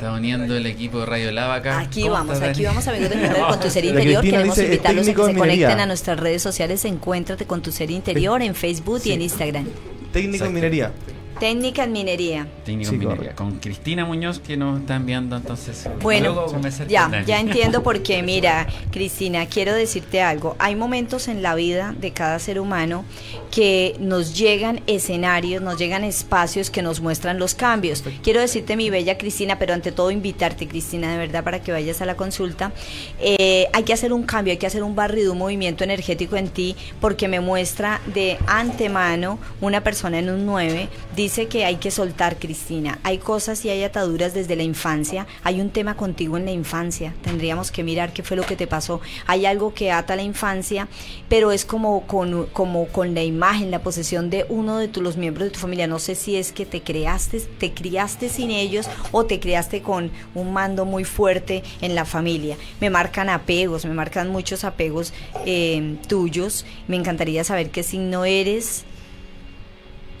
está 0.00 0.14
uniendo 0.14 0.56
el 0.56 0.64
equipo 0.64 1.00
de 1.00 1.06
Radio 1.06 1.30
Lab 1.30 1.50
acá. 1.50 1.78
Aquí 1.78 2.02
¿Cómo 2.02 2.14
vamos, 2.14 2.34
estás, 2.34 2.50
aquí 2.50 2.64
vamos 2.64 2.88
a 2.88 2.96
Encuéntrate 2.96 3.46
con 3.46 3.60
tu 3.60 3.68
ser 3.68 3.84
interior. 3.84 4.24
Queremos 4.24 4.56
dice, 4.56 4.64
invitarlos 4.64 5.08
a 5.08 5.14
que 5.14 5.24
se 5.24 5.34
conecten 5.34 5.80
a 5.80 5.86
nuestras 5.86 6.18
redes 6.18 6.42
sociales. 6.42 6.84
Encuéntrate 6.86 7.44
con 7.44 7.60
tu 7.60 7.70
ser 7.70 7.90
interior 7.90 8.40
en 8.40 8.54
Facebook 8.54 9.02
y 9.04 9.12
en 9.12 9.20
Instagram. 9.20 9.66
Técnico 10.10 10.36
Exacto. 10.36 10.46
en 10.46 10.54
minería. 10.54 10.92
Técnica 11.40 11.84
en 11.84 11.92
minería. 11.92 12.46
Técnico 12.66 12.90
Sí, 12.90 12.96
en 12.96 13.08
minería, 13.08 13.34
con 13.34 13.58
Cristina 13.60 14.04
Muñoz 14.04 14.40
que 14.40 14.58
nos 14.58 14.80
está 14.80 14.96
enviando 14.96 15.36
entonces. 15.36 15.88
Bueno, 16.02 16.46
ya, 16.86 17.24
ya 17.24 17.40
entiendo 17.40 17.82
por 17.82 18.02
qué. 18.02 18.22
Mira, 18.22 18.66
Cristina, 18.90 19.46
quiero 19.46 19.72
decirte 19.72 20.20
algo. 20.20 20.54
Hay 20.58 20.76
momentos 20.76 21.28
en 21.28 21.42
la 21.42 21.54
vida 21.54 21.94
de 21.98 22.10
cada 22.10 22.38
ser 22.38 22.60
humano 22.60 23.06
que 23.50 23.96
nos 23.98 24.36
llegan 24.36 24.82
escenarios, 24.86 25.62
nos 25.62 25.78
llegan 25.78 26.04
espacios 26.04 26.68
que 26.68 26.82
nos 26.82 27.00
muestran 27.00 27.38
los 27.38 27.54
cambios. 27.54 28.04
Quiero 28.22 28.40
decirte, 28.40 28.76
mi 28.76 28.90
bella 28.90 29.16
Cristina, 29.16 29.58
pero 29.58 29.72
ante 29.72 29.92
todo 29.92 30.10
invitarte, 30.10 30.68
Cristina, 30.68 31.10
de 31.10 31.16
verdad, 31.16 31.42
para 31.42 31.62
que 31.62 31.72
vayas 31.72 32.02
a 32.02 32.06
la 32.06 32.16
consulta. 32.16 32.72
Eh, 33.18 33.66
hay 33.72 33.84
que 33.84 33.94
hacer 33.94 34.12
un 34.12 34.24
cambio, 34.24 34.52
hay 34.52 34.58
que 34.58 34.66
hacer 34.66 34.82
un 34.82 34.94
barrido, 34.94 35.32
un 35.32 35.38
movimiento 35.38 35.84
energético 35.84 36.36
en 36.36 36.48
ti, 36.48 36.76
porque 37.00 37.28
me 37.28 37.40
muestra 37.40 38.02
de 38.12 38.36
antemano 38.46 39.38
una 39.62 39.82
persona 39.82 40.18
en 40.18 40.28
un 40.28 40.44
9. 40.44 40.88
Dice 41.16 41.29
que 41.30 41.64
hay 41.64 41.76
que 41.76 41.90
soltar, 41.90 42.38
Cristina. 42.38 42.98
Hay 43.04 43.18
cosas 43.18 43.64
y 43.64 43.70
hay 43.70 43.84
ataduras 43.84 44.34
desde 44.34 44.56
la 44.56 44.62
infancia. 44.64 45.26
Hay 45.44 45.60
un 45.60 45.70
tema 45.70 45.96
contigo 45.96 46.36
en 46.36 46.44
la 46.44 46.50
infancia. 46.50 47.14
Tendríamos 47.22 47.70
que 47.70 47.84
mirar 47.84 48.12
qué 48.12 48.22
fue 48.22 48.36
lo 48.36 48.44
que 48.44 48.56
te 48.56 48.66
pasó. 48.66 49.00
Hay 49.26 49.46
algo 49.46 49.72
que 49.72 49.92
ata 49.92 50.16
la 50.16 50.22
infancia, 50.22 50.88
pero 51.28 51.52
es 51.52 51.64
como 51.64 52.06
con, 52.06 52.46
como 52.46 52.88
con 52.88 53.14
la 53.14 53.22
imagen, 53.22 53.70
la 53.70 53.82
posesión 53.82 54.28
de 54.28 54.44
uno 54.48 54.78
de 54.78 54.88
tu- 54.88 55.02
los 55.02 55.16
miembros 55.16 55.44
de 55.46 55.50
tu 55.52 55.60
familia. 55.60 55.86
No 55.86 55.98
sé 56.00 56.14
si 56.16 56.36
es 56.36 56.50
que 56.52 56.66
te 56.66 56.82
creaste, 56.82 57.40
te 57.40 57.72
criaste 57.72 58.28
sin 58.28 58.50
ellos 58.50 58.88
o 59.12 59.24
te 59.24 59.38
criaste 59.38 59.82
con 59.82 60.10
un 60.34 60.52
mando 60.52 60.84
muy 60.84 61.04
fuerte 61.04 61.62
en 61.80 61.94
la 61.94 62.04
familia. 62.04 62.56
Me 62.80 62.90
marcan 62.90 63.28
apegos, 63.28 63.84
me 63.84 63.94
marcan 63.94 64.30
muchos 64.30 64.64
apegos 64.64 65.12
eh, 65.46 65.96
tuyos. 66.08 66.64
Me 66.88 66.96
encantaría 66.96 67.44
saber 67.44 67.70
qué 67.70 67.82
signo 67.84 68.24
eres. 68.24 68.84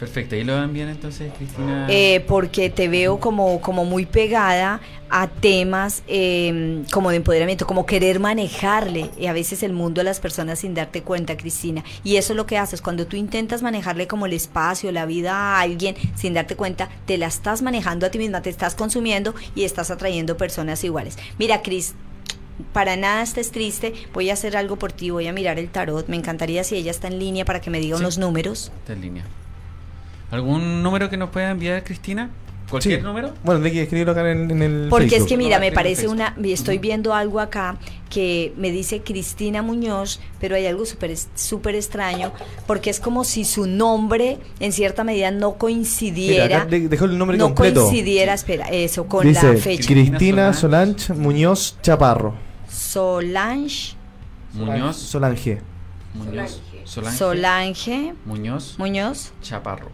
Perfecto, 0.00 0.34
¿y 0.34 0.44
lo 0.44 0.54
van 0.54 0.72
bien 0.72 0.88
entonces, 0.88 1.30
Cristina? 1.36 1.86
Eh, 1.90 2.24
porque 2.26 2.70
te 2.70 2.88
veo 2.88 3.20
como, 3.20 3.60
como 3.60 3.84
muy 3.84 4.06
pegada 4.06 4.80
a 5.10 5.28
temas 5.28 6.02
eh, 6.08 6.82
como 6.90 7.10
de 7.10 7.16
empoderamiento, 7.16 7.66
como 7.66 7.84
querer 7.84 8.18
manejarle 8.18 9.10
y 9.18 9.26
a 9.26 9.34
veces 9.34 9.62
el 9.62 9.74
mundo 9.74 10.00
a 10.00 10.04
las 10.04 10.18
personas 10.18 10.60
sin 10.60 10.72
darte 10.72 11.02
cuenta, 11.02 11.36
Cristina. 11.36 11.84
Y 12.02 12.16
eso 12.16 12.32
es 12.32 12.38
lo 12.38 12.46
que 12.46 12.56
haces, 12.56 12.80
cuando 12.80 13.06
tú 13.06 13.16
intentas 13.16 13.60
manejarle 13.60 14.06
como 14.06 14.24
el 14.24 14.32
espacio, 14.32 14.90
la 14.90 15.04
vida 15.04 15.32
a 15.34 15.60
alguien 15.60 15.94
sin 16.16 16.32
darte 16.32 16.56
cuenta, 16.56 16.88
te 17.04 17.18
la 17.18 17.26
estás 17.26 17.60
manejando 17.60 18.06
a 18.06 18.10
ti 18.10 18.16
misma, 18.18 18.40
te 18.40 18.48
estás 18.48 18.74
consumiendo 18.74 19.34
y 19.54 19.64
estás 19.64 19.90
atrayendo 19.90 20.38
personas 20.38 20.82
iguales. 20.82 21.18
Mira, 21.38 21.60
Cris, 21.60 21.92
para 22.72 22.96
nada 22.96 23.20
estés 23.22 23.50
triste, 23.50 23.92
voy 24.14 24.30
a 24.30 24.32
hacer 24.32 24.56
algo 24.56 24.76
por 24.76 24.92
ti, 24.92 25.10
voy 25.10 25.26
a 25.26 25.32
mirar 25.34 25.58
el 25.58 25.68
tarot, 25.68 26.08
me 26.08 26.16
encantaría 26.16 26.64
si 26.64 26.76
ella 26.76 26.90
está 26.90 27.08
en 27.08 27.18
línea 27.18 27.44
para 27.44 27.60
que 27.60 27.68
me 27.68 27.80
diga 27.80 27.98
Sí. 27.98 28.02
unos 28.02 28.16
números. 28.16 28.72
Está 28.80 28.94
en 28.94 29.00
línea. 29.02 29.24
¿Algún 30.30 30.82
número 30.82 31.10
que 31.10 31.16
nos 31.16 31.30
pueda 31.30 31.50
enviar, 31.50 31.82
Cristina? 31.84 32.30
¿Cualquier 32.70 33.00
Sí. 33.00 33.04
número? 33.04 33.34
Bueno, 33.42 33.64
hay 33.64 33.72
que 33.72 33.82
escribirlo 33.82 34.12
acá 34.12 34.30
en, 34.30 34.48
en 34.48 34.62
el 34.62 34.86
Porque 34.90 35.16
es 35.16 35.24
que 35.24 35.36
mira, 35.36 35.56
No, 35.56 35.60
me 35.60 35.72
parece 35.72 36.06
una, 36.06 36.36
estoy 36.44 36.78
viendo 36.78 37.12
algo 37.14 37.40
acá 37.40 37.78
que 38.08 38.52
me 38.56 38.70
dice 38.70 39.00
Cristina 39.02 39.60
Muñoz, 39.60 40.20
pero 40.38 40.54
hay 40.54 40.66
algo 40.66 40.86
súper 40.86 41.16
súper 41.34 41.74
extraño, 41.74 42.30
porque 42.68 42.90
es 42.90 43.00
como 43.00 43.24
si 43.24 43.44
su 43.44 43.66
nombre 43.66 44.38
en 44.60 44.70
cierta 44.70 45.02
medida 45.02 45.32
no 45.32 45.48
Mira, 45.48 45.58
coincidiera, 45.58 46.56
acá 46.58 46.66
de- 46.66 46.88
dejó 46.88 47.06
el 47.06 47.18
nombre 47.18 47.36
no 47.36 47.46
completo. 47.46 47.82
coincidiera, 47.86 48.34
espera, 48.34 48.66
eso, 48.68 49.06
con 49.08 49.26
Dice 49.26 49.52
la 49.54 49.58
fecha. 49.58 49.88
Cristina 49.92 50.52
Solange. 50.52 51.00
Solange 51.00 51.14
Muñoz 51.14 51.76
Chaparro. 51.82 52.34
Solange, 52.68 53.94
Muñoz. 54.54 54.96
Solange. 54.96 55.60
Muñoz. 56.14 56.60
Solange. 56.84 57.16
Solange 57.18 58.14
Muñoz. 58.24 58.76
Muñoz, 58.78 59.32
Chaparro. 59.42 59.90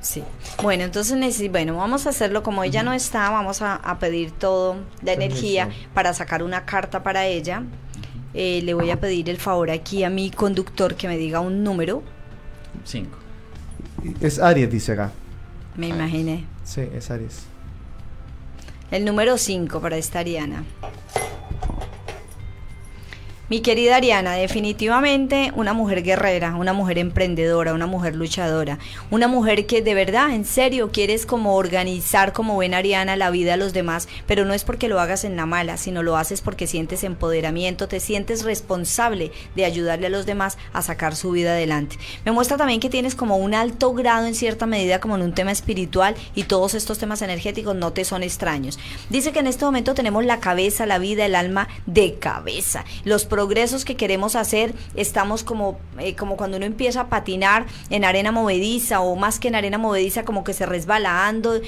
Sí. 0.00 0.22
Bueno, 0.62 0.84
entonces 0.84 1.16
necesi- 1.16 1.50
bueno, 1.50 1.76
vamos 1.76 2.06
a 2.06 2.10
hacerlo 2.10 2.42
como 2.42 2.64
ella 2.64 2.82
no 2.82 2.92
está, 2.92 3.30
vamos 3.30 3.62
a, 3.62 3.76
a 3.76 3.98
pedir 3.98 4.30
todo 4.32 4.74
la 5.02 5.14
Permiso. 5.14 5.22
energía 5.22 5.68
para 5.94 6.12
sacar 6.14 6.42
una 6.42 6.64
carta 6.64 7.02
para 7.02 7.26
ella. 7.26 7.62
Eh, 8.34 8.60
le 8.62 8.74
voy 8.74 8.90
a 8.90 9.00
pedir 9.00 9.28
el 9.28 9.38
favor 9.38 9.70
aquí 9.70 10.04
a 10.04 10.10
mi 10.10 10.30
conductor 10.30 10.94
que 10.94 11.08
me 11.08 11.16
diga 11.16 11.40
un 11.40 11.64
número. 11.64 12.02
Cinco. 12.84 13.18
Es 14.20 14.38
Aries, 14.38 14.70
dice 14.70 14.92
acá. 14.92 15.12
Me 15.76 15.88
imaginé. 15.88 16.46
Sí, 16.64 16.82
es 16.94 17.10
Aries. 17.10 17.42
El 18.90 19.04
número 19.04 19.36
5 19.38 19.80
para 19.80 19.96
esta 19.96 20.20
Ariana. 20.20 20.64
Mi 23.50 23.62
querida 23.62 23.96
Ariana, 23.96 24.34
definitivamente 24.34 25.50
una 25.56 25.72
mujer 25.72 26.04
guerrera, 26.04 26.54
una 26.54 26.72
mujer 26.72 26.98
emprendedora, 26.98 27.74
una 27.74 27.86
mujer 27.86 28.14
luchadora, 28.14 28.78
una 29.10 29.26
mujer 29.26 29.66
que 29.66 29.82
de 29.82 29.92
verdad, 29.92 30.32
en 30.32 30.44
serio, 30.44 30.92
quieres 30.92 31.26
como 31.26 31.56
organizar 31.56 32.32
como 32.32 32.54
buena 32.54 32.76
Ariana 32.76 33.16
la 33.16 33.28
vida 33.30 33.50
de 33.50 33.56
los 33.56 33.72
demás, 33.72 34.06
pero 34.28 34.44
no 34.44 34.54
es 34.54 34.62
porque 34.62 34.86
lo 34.86 35.00
hagas 35.00 35.24
en 35.24 35.34
la 35.34 35.46
mala, 35.46 35.78
sino 35.78 36.04
lo 36.04 36.16
haces 36.16 36.42
porque 36.42 36.68
sientes 36.68 37.02
empoderamiento, 37.02 37.88
te 37.88 37.98
sientes 37.98 38.44
responsable 38.44 39.32
de 39.56 39.64
ayudarle 39.64 40.06
a 40.06 40.10
los 40.10 40.26
demás 40.26 40.56
a 40.72 40.80
sacar 40.82 41.16
su 41.16 41.32
vida 41.32 41.50
adelante. 41.50 41.96
Me 42.24 42.30
muestra 42.30 42.56
también 42.56 42.78
que 42.78 42.88
tienes 42.88 43.16
como 43.16 43.36
un 43.36 43.54
alto 43.54 43.92
grado 43.94 44.26
en 44.26 44.36
cierta 44.36 44.66
medida 44.66 45.00
como 45.00 45.16
en 45.16 45.22
un 45.22 45.34
tema 45.34 45.50
espiritual 45.50 46.14
y 46.36 46.44
todos 46.44 46.74
estos 46.74 46.98
temas 46.98 47.20
energéticos 47.20 47.74
no 47.74 47.92
te 47.92 48.04
son 48.04 48.22
extraños. 48.22 48.78
Dice 49.08 49.32
que 49.32 49.40
en 49.40 49.48
este 49.48 49.64
momento 49.64 49.94
tenemos 49.94 50.24
la 50.24 50.38
cabeza, 50.38 50.86
la 50.86 51.00
vida, 51.00 51.26
el 51.26 51.34
alma 51.34 51.66
de 51.86 52.14
cabeza. 52.14 52.84
Los 53.02 53.24
progresos 53.40 53.86
que 53.86 53.96
queremos 53.96 54.36
hacer, 54.36 54.74
estamos 54.96 55.42
como, 55.44 55.78
eh, 55.98 56.14
como 56.14 56.36
cuando 56.36 56.58
uno 56.58 56.66
empieza 56.66 57.00
a 57.00 57.08
patinar 57.08 57.64
en 57.88 58.04
arena 58.04 58.32
movediza 58.32 59.00
o 59.00 59.16
más 59.16 59.40
que 59.40 59.48
en 59.48 59.54
arena 59.54 59.78
movediza, 59.78 60.26
como 60.26 60.44
que 60.44 60.52
se 60.52 60.66
resbalando 60.66 61.58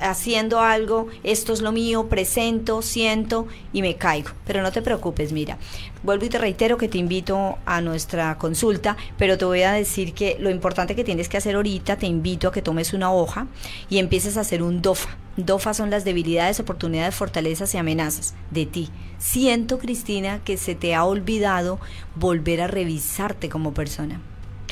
haciendo 0.00 0.60
algo, 0.60 1.08
esto 1.22 1.52
es 1.52 1.60
lo 1.60 1.72
mío, 1.72 2.08
presento, 2.08 2.82
siento 2.82 3.46
y 3.72 3.82
me 3.82 3.96
caigo. 3.96 4.30
Pero 4.46 4.62
no 4.62 4.72
te 4.72 4.82
preocupes, 4.82 5.32
mira, 5.32 5.58
vuelvo 6.02 6.24
y 6.24 6.28
te 6.28 6.38
reitero 6.38 6.76
que 6.76 6.88
te 6.88 6.98
invito 6.98 7.58
a 7.66 7.80
nuestra 7.80 8.36
consulta, 8.38 8.96
pero 9.18 9.38
te 9.38 9.44
voy 9.44 9.62
a 9.62 9.72
decir 9.72 10.14
que 10.14 10.36
lo 10.40 10.50
importante 10.50 10.94
que 10.94 11.04
tienes 11.04 11.28
que 11.28 11.36
hacer 11.36 11.56
ahorita, 11.56 11.96
te 11.96 12.06
invito 12.06 12.48
a 12.48 12.52
que 12.52 12.62
tomes 12.62 12.92
una 12.92 13.12
hoja 13.12 13.46
y 13.88 13.98
empieces 13.98 14.36
a 14.36 14.40
hacer 14.40 14.62
un 14.62 14.82
DOFA. 14.82 15.16
DOFA 15.36 15.74
son 15.74 15.90
las 15.90 16.04
debilidades, 16.04 16.60
oportunidades, 16.60 17.14
fortalezas 17.14 17.74
y 17.74 17.78
amenazas 17.78 18.34
de 18.50 18.66
ti. 18.66 18.90
Siento, 19.18 19.78
Cristina, 19.78 20.40
que 20.44 20.56
se 20.56 20.74
te 20.74 20.94
ha 20.94 21.04
olvidado 21.04 21.80
volver 22.14 22.60
a 22.60 22.66
revisarte 22.66 23.48
como 23.48 23.74
persona 23.74 24.20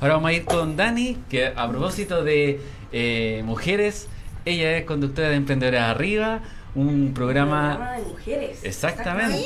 Ahora 0.00 0.14
vamos 0.14 0.28
a 0.28 0.32
ir 0.32 0.44
con 0.44 0.76
Dani, 0.76 1.16
que 1.28 1.46
a 1.46 1.68
propósito 1.68 2.22
de 2.22 2.60
eh, 2.92 3.42
mujeres, 3.44 4.08
ella 4.44 4.76
es 4.76 4.84
conductora 4.84 5.28
de 5.30 5.36
Emprendedoras 5.36 5.90
Arriba, 5.90 6.40
un 6.74 7.12
programa... 7.14 7.92
de 7.96 8.02
mujeres. 8.04 8.58
Exactamente. 8.62 9.42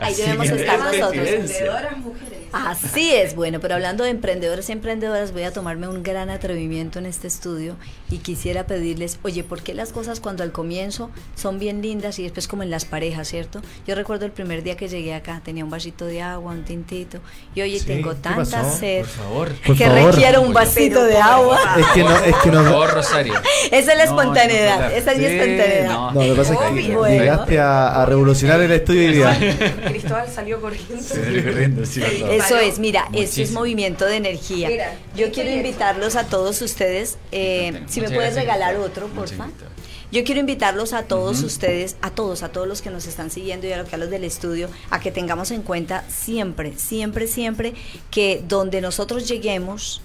Ahí 0.00 0.14
debemos 0.14 0.48
estar 0.48 0.78
es 0.94 1.00
nosotros. 1.00 1.28
Emprendedoras 1.28 1.98
mujeres. 1.98 2.37
Así 2.52 3.12
es, 3.14 3.34
bueno, 3.34 3.60
pero 3.60 3.74
hablando 3.74 4.04
de 4.04 4.10
emprendedores 4.10 4.68
y 4.68 4.72
emprendedoras, 4.72 5.32
voy 5.32 5.42
a 5.42 5.52
tomarme 5.52 5.88
un 5.88 6.02
gran 6.02 6.30
atrevimiento 6.30 6.98
en 6.98 7.06
este 7.06 7.26
estudio 7.28 7.76
y 8.10 8.18
quisiera 8.18 8.66
pedirles, 8.66 9.18
oye, 9.22 9.44
¿por 9.44 9.62
qué 9.62 9.74
las 9.74 9.92
cosas 9.92 10.20
cuando 10.20 10.42
al 10.42 10.52
comienzo 10.52 11.10
son 11.34 11.58
bien 11.58 11.82
lindas 11.82 12.18
y 12.18 12.22
después 12.22 12.48
como 12.48 12.62
en 12.62 12.70
las 12.70 12.84
parejas, 12.84 13.28
¿cierto? 13.28 13.60
Yo 13.86 13.94
recuerdo 13.94 14.24
el 14.24 14.32
primer 14.32 14.62
día 14.62 14.76
que 14.76 14.88
llegué 14.88 15.14
acá, 15.14 15.40
tenía 15.44 15.64
un 15.64 15.70
vasito 15.70 16.06
de 16.06 16.22
agua, 16.22 16.52
un 16.52 16.64
tintito, 16.64 17.18
y 17.54 17.62
oye, 17.62 17.78
Sí, 17.78 17.86
tengo 17.86 18.10
¿qué 18.10 18.16
tanta 18.16 18.64
sed 18.70 19.00
Por 19.00 19.08
favor. 19.08 19.48
Por 19.66 19.76
que 19.76 19.86
favor. 19.86 20.12
requiero 20.14 20.42
un 20.42 20.52
vasito 20.52 21.04
de 21.04 21.18
agua. 21.18 21.58
Es 21.78 21.86
que 21.88 22.02
no, 22.04 22.16
es 22.16 22.36
que 22.36 22.50
Por 22.50 22.64
favor, 22.64 22.90
Rosario. 22.94 23.34
Esa 23.70 23.92
es 23.92 23.98
la 23.98 24.04
No, 24.06 24.10
espontaneidad, 24.20 24.80
no, 24.80 24.86
esa 24.96 25.12
es 25.12 25.18
mi 25.18 25.24
sí, 25.26 25.30
espontaneidad. 25.32 25.88
no. 25.88 26.10
No, 26.12 26.22
lo 26.22 26.34
que 26.34 26.38
pasa 26.40 26.52
es 26.54 26.58
que 26.58 26.66
Obvio. 26.96 27.06
llegaste 27.06 27.58
a, 27.60 28.02
a 28.02 28.06
revolucionar 28.06 28.60
el 28.60 28.72
estudio 28.72 29.12
día. 29.12 29.38
Cristóbal 29.88 30.28
salió 30.28 30.60
corriendo. 30.60 30.96
Se 31.02 31.22
salió 31.24 31.44
corriendo, 31.44 31.84
sí, 31.86 32.00
Eso 32.38 32.58
es, 32.58 32.78
mira, 32.78 33.02
esto 33.06 33.18
es 33.18 33.30
Muchísimo. 33.30 33.60
movimiento 33.60 34.04
de 34.04 34.16
energía. 34.16 34.68
Mira, 34.68 34.96
Yo 35.16 35.30
quiero 35.32 35.50
invitarlos 35.50 36.16
a 36.16 36.24
todos 36.26 36.60
ustedes, 36.62 37.18
eh, 37.32 37.82
si 37.88 38.00
me 38.00 38.06
puedes 38.08 38.34
gracias, 38.34 38.44
regalar 38.44 38.76
otro, 38.76 39.08
porfa. 39.08 39.46
gracias. 39.46 39.70
Yo 40.10 40.24
quiero 40.24 40.40
invitarlos 40.40 40.94
a 40.94 41.02
todos 41.02 41.42
ustedes, 41.42 41.96
a 42.00 42.10
todos, 42.10 42.42
a 42.42 42.48
todos 42.48 42.66
los 42.66 42.80
que 42.80 42.88
nos 42.88 43.06
están 43.06 43.30
siguiendo 43.30 43.66
y 43.66 43.72
a 43.72 43.82
los, 43.82 43.92
a 43.92 43.96
los 43.98 44.08
del 44.08 44.24
estudio, 44.24 44.70
a 44.88 45.00
que 45.00 45.10
tengamos 45.12 45.50
en 45.50 45.60
cuenta 45.62 46.02
siempre, 46.08 46.72
siempre, 46.78 47.26
siempre 47.26 47.74
que 48.10 48.42
donde 48.48 48.80
nosotros 48.80 49.28
lleguemos, 49.28 50.00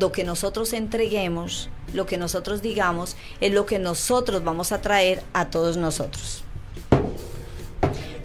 lo 0.00 0.12
que 0.12 0.24
nosotros 0.24 0.72
entreguemos, 0.72 1.68
lo 1.92 2.06
que 2.06 2.16
nosotros 2.16 2.62
digamos, 2.62 3.16
es 3.42 3.52
lo 3.52 3.66
que 3.66 3.78
nosotros 3.78 4.44
vamos 4.44 4.72
a 4.72 4.80
traer 4.80 5.22
a 5.34 5.50
todos 5.50 5.76
nosotros. 5.76 6.42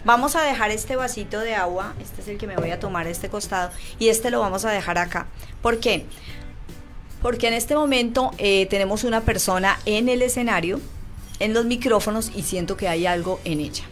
Vamos 0.08 0.36
a 0.36 0.42
dejar 0.42 0.70
este 0.70 0.96
vasito 0.96 1.38
de 1.40 1.54
agua, 1.54 1.92
este 2.00 2.22
es 2.22 2.28
el 2.28 2.38
que 2.38 2.46
me 2.46 2.56
voy 2.56 2.70
a 2.70 2.80
tomar 2.80 3.06
a 3.06 3.10
este 3.10 3.28
costado, 3.28 3.70
y 3.98 4.08
este 4.08 4.30
lo 4.30 4.40
vamos 4.40 4.64
a 4.64 4.70
dejar 4.70 4.96
acá. 4.96 5.26
¿Por 5.60 5.80
qué? 5.80 6.06
Porque 7.20 7.46
en 7.46 7.52
este 7.52 7.74
momento 7.74 8.30
eh, 8.38 8.64
tenemos 8.70 9.04
una 9.04 9.20
persona 9.20 9.78
en 9.84 10.08
el 10.08 10.22
escenario, 10.22 10.80
en 11.40 11.52
los 11.52 11.66
micrófonos, 11.66 12.32
y 12.34 12.44
siento 12.44 12.78
que 12.78 12.88
hay 12.88 13.04
algo 13.04 13.38
en 13.44 13.60
ella. 13.60 13.84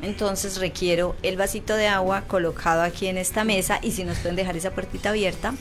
Entonces 0.00 0.58
requiero 0.58 1.16
el 1.22 1.36
vasito 1.36 1.76
de 1.76 1.86
agua 1.86 2.22
colocado 2.22 2.80
aquí 2.80 3.06
en 3.06 3.18
esta 3.18 3.44
mesa 3.44 3.78
y 3.82 3.92
si 3.92 4.04
nos 4.04 4.16
pueden 4.20 4.36
dejar 4.36 4.56
esa 4.56 4.70
puertita 4.70 5.10
abierta. 5.10 5.52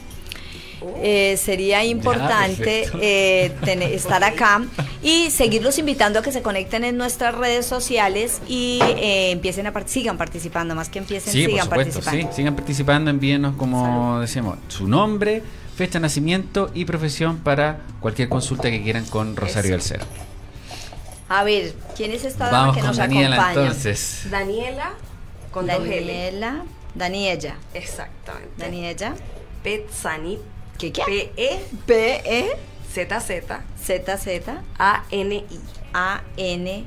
Eh, 0.97 1.37
sería 1.37 1.83
importante 1.83 2.87
eh, 3.01 3.51
tener- 3.65 3.91
estar 3.93 4.23
acá 4.23 4.63
y 5.01 5.31
seguirlos 5.31 5.77
invitando 5.79 6.19
a 6.19 6.21
que 6.21 6.31
se 6.31 6.41
conecten 6.43 6.83
en 6.83 6.97
nuestras 6.97 7.33
redes 7.35 7.65
sociales 7.65 8.41
y 8.47 8.79
eh, 8.83 9.31
empiecen 9.31 9.65
a 9.67 9.73
part- 9.73 9.87
sigan 9.87 10.17
participando, 10.17 10.75
más 10.75 10.89
que 10.89 10.99
empiecen, 10.99 11.33
Sí, 11.33 11.43
por 11.43 11.51
sigan 11.51 11.65
supuesto, 11.65 11.93
sí. 11.93 12.05
participando. 12.05 12.35
Sigan 12.35 12.55
participando, 12.55 13.09
envíenos, 13.11 13.55
como 13.55 14.19
decíamos, 14.19 14.59
su 14.67 14.87
nombre, 14.87 15.41
fecha 15.75 15.93
de 15.93 16.01
nacimiento 16.01 16.69
y 16.75 16.85
profesión 16.85 17.37
para 17.39 17.79
cualquier 17.99 18.29
consulta 18.29 18.69
que 18.69 18.83
quieran 18.83 19.05
con 19.05 19.35
Rosario 19.35 19.71
del 19.71 19.81
Cero. 19.81 20.05
A 21.29 21.43
ver, 21.43 21.73
¿quién 21.95 22.11
es 22.11 22.23
esta 22.23 22.45
dama 22.45 22.57
Vamos 22.59 22.75
que 22.75 22.81
con 22.81 22.87
nos 22.89 22.97
Daniela 22.97 23.35
acompaña? 23.35 23.61
entonces. 23.67 24.27
Daniela 24.29 24.91
con 25.51 25.69
L. 25.69 25.77
Daniela, 25.89 26.63
Daniela, 26.95 27.55
Exactamente. 27.73 28.51
Daniela, 28.57 29.15
Petzani. 29.63 30.37
¿Qué 30.77 30.91
qué? 30.91 31.03
P 31.05 31.31
E 31.35 31.65
P 31.85 32.21
E 32.25 32.51
Z 32.93 33.19
Z 33.19 33.63
Z 33.81 34.17
Z 34.17 34.63
A 34.77 35.05
N 35.11 35.35
I. 35.35 35.59
A 35.93 36.23
N. 36.37 36.85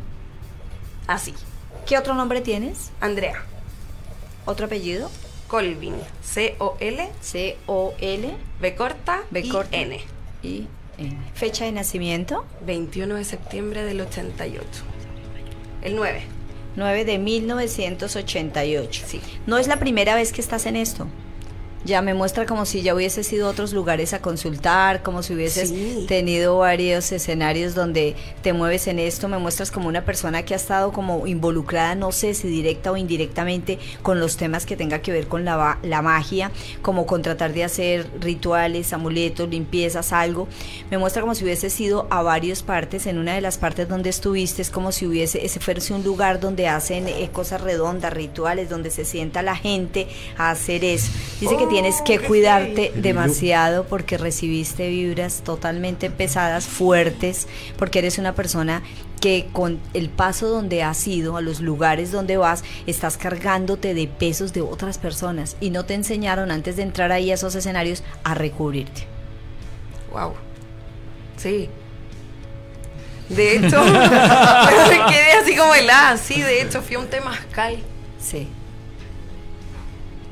Así. 1.07 1.34
¿Qué 1.86 1.99
otro 1.99 2.14
nombre 2.14 2.41
tienes? 2.41 2.93
Andrea 3.01 3.45
¿Otro 4.45 4.66
apellido? 4.66 5.11
Colvin. 5.49 5.95
C 6.22 6.55
O 6.59 6.76
L 6.80 7.09
C 7.20 7.57
O 7.66 7.95
L 8.01 8.36
B 8.61 8.74
corta 8.74 9.22
B 9.30 9.49
corta. 9.49 9.76
N. 9.76 10.01
I 10.43 10.66
N. 10.99 11.18
Fecha 11.34 11.64
de 11.64 11.72
nacimiento 11.72 12.45
21 12.66 13.14
de 13.14 13.24
septiembre 13.24 13.84
del 13.84 14.01
88. 14.01 14.64
El 15.82 15.97
9. 15.97 16.22
9 16.76 17.05
de 17.05 17.18
1988. 17.18 19.05
Sí. 19.07 19.20
No 19.47 19.59
es 19.59 19.66
la 19.66 19.78
primera 19.78 20.14
vez 20.14 20.32
que 20.32 20.41
estás 20.41 20.66
en 20.66 20.76
esto. 20.76 21.07
Ya 21.82 22.02
me 22.02 22.12
muestra 22.12 22.44
como 22.44 22.66
si 22.66 22.82
ya 22.82 22.94
hubieses 22.94 23.32
ido 23.32 23.46
a 23.46 23.50
otros 23.50 23.72
lugares 23.72 24.12
a 24.12 24.20
consultar, 24.20 25.02
como 25.02 25.22
si 25.22 25.32
hubieses 25.34 25.70
Sí. 25.70 26.04
tenido 26.06 26.58
varios 26.58 27.10
escenarios 27.10 27.74
donde 27.74 28.16
te 28.42 28.52
mueves 28.52 28.86
en 28.86 28.98
esto. 28.98 29.28
Me 29.28 29.38
muestras 29.38 29.70
como 29.70 29.88
una 29.88 30.04
persona 30.04 30.42
que 30.44 30.52
ha 30.52 30.58
estado 30.58 30.92
como 30.92 31.26
involucrada, 31.26 31.94
no 31.94 32.12
sé 32.12 32.34
si 32.34 32.48
directa 32.48 32.92
o 32.92 32.98
indirectamente, 32.98 33.78
con 34.02 34.20
los 34.20 34.36
temas 34.36 34.66
que 34.66 34.76
tenga 34.76 35.00
que 35.00 35.10
ver 35.10 35.26
con 35.26 35.46
la, 35.46 35.78
la 35.82 36.02
magia, 36.02 36.50
como 36.82 37.06
con 37.06 37.22
tratar 37.22 37.54
de 37.54 37.64
hacer 37.64 38.10
rituales, 38.20 38.92
amuletos, 38.92 39.48
limpiezas, 39.48 40.12
algo. 40.12 40.48
Me 40.90 40.98
muestra 40.98 41.22
como 41.22 41.34
si 41.34 41.44
hubieses 41.44 41.80
ido 41.80 42.06
a 42.10 42.20
varias 42.22 42.62
partes. 42.62 43.06
En 43.06 43.16
una 43.16 43.34
de 43.34 43.40
las 43.40 43.56
partes 43.56 43.88
donde 43.88 44.10
estuviste 44.10 44.60
es 44.60 44.68
como 44.68 44.92
si 44.92 45.06
hubiese, 45.06 45.46
ese 45.46 45.60
fuese 45.60 45.94
un 45.94 46.04
lugar 46.04 46.40
donde 46.40 46.68
hacen 46.68 47.08
eh, 47.08 47.30
cosas 47.32 47.62
redondas, 47.62 48.12
rituales, 48.12 48.68
donde 48.68 48.90
se 48.90 49.06
sienta 49.06 49.40
la 49.42 49.56
gente 49.56 50.08
a 50.36 50.50
hacer 50.50 50.84
eso. 50.84 51.10
Dice 51.40 51.56
que 51.56 51.69
tienes 51.70 52.02
que 52.02 52.18
cuidarte 52.18 52.92
demasiado 52.96 53.84
porque 53.84 54.18
recibiste 54.18 54.88
vibras 54.88 55.42
totalmente 55.44 56.10
pesadas, 56.10 56.66
fuertes, 56.66 57.46
porque 57.78 58.00
eres 58.00 58.18
una 58.18 58.34
persona 58.34 58.82
que 59.20 59.48
con 59.52 59.78
el 59.94 60.08
paso 60.08 60.48
donde 60.48 60.82
has 60.82 61.06
ido, 61.06 61.36
a 61.36 61.40
los 61.40 61.60
lugares 61.60 62.10
donde 62.10 62.36
vas, 62.36 62.64
estás 62.86 63.16
cargándote 63.16 63.94
de 63.94 64.08
pesos 64.08 64.52
de 64.52 64.62
otras 64.62 64.98
personas 64.98 65.56
y 65.60 65.70
no 65.70 65.84
te 65.84 65.94
enseñaron 65.94 66.50
antes 66.50 66.76
de 66.76 66.82
entrar 66.82 67.12
ahí 67.12 67.30
a 67.30 67.34
esos 67.34 67.54
escenarios 67.54 68.02
a 68.24 68.34
recubrirte. 68.34 69.06
Wow. 70.12 70.34
Sí. 71.36 71.68
De 73.28 73.56
hecho, 73.56 73.80
me 73.84 75.12
quedé 75.12 75.32
así 75.40 75.54
como 75.56 75.72
helada. 75.74 76.16
Sí, 76.16 76.42
de 76.42 76.62
hecho, 76.62 76.82
fui 76.82 76.96
a 76.96 76.98
un 76.98 77.06
temazcal. 77.06 77.78
Sí. 78.18 78.48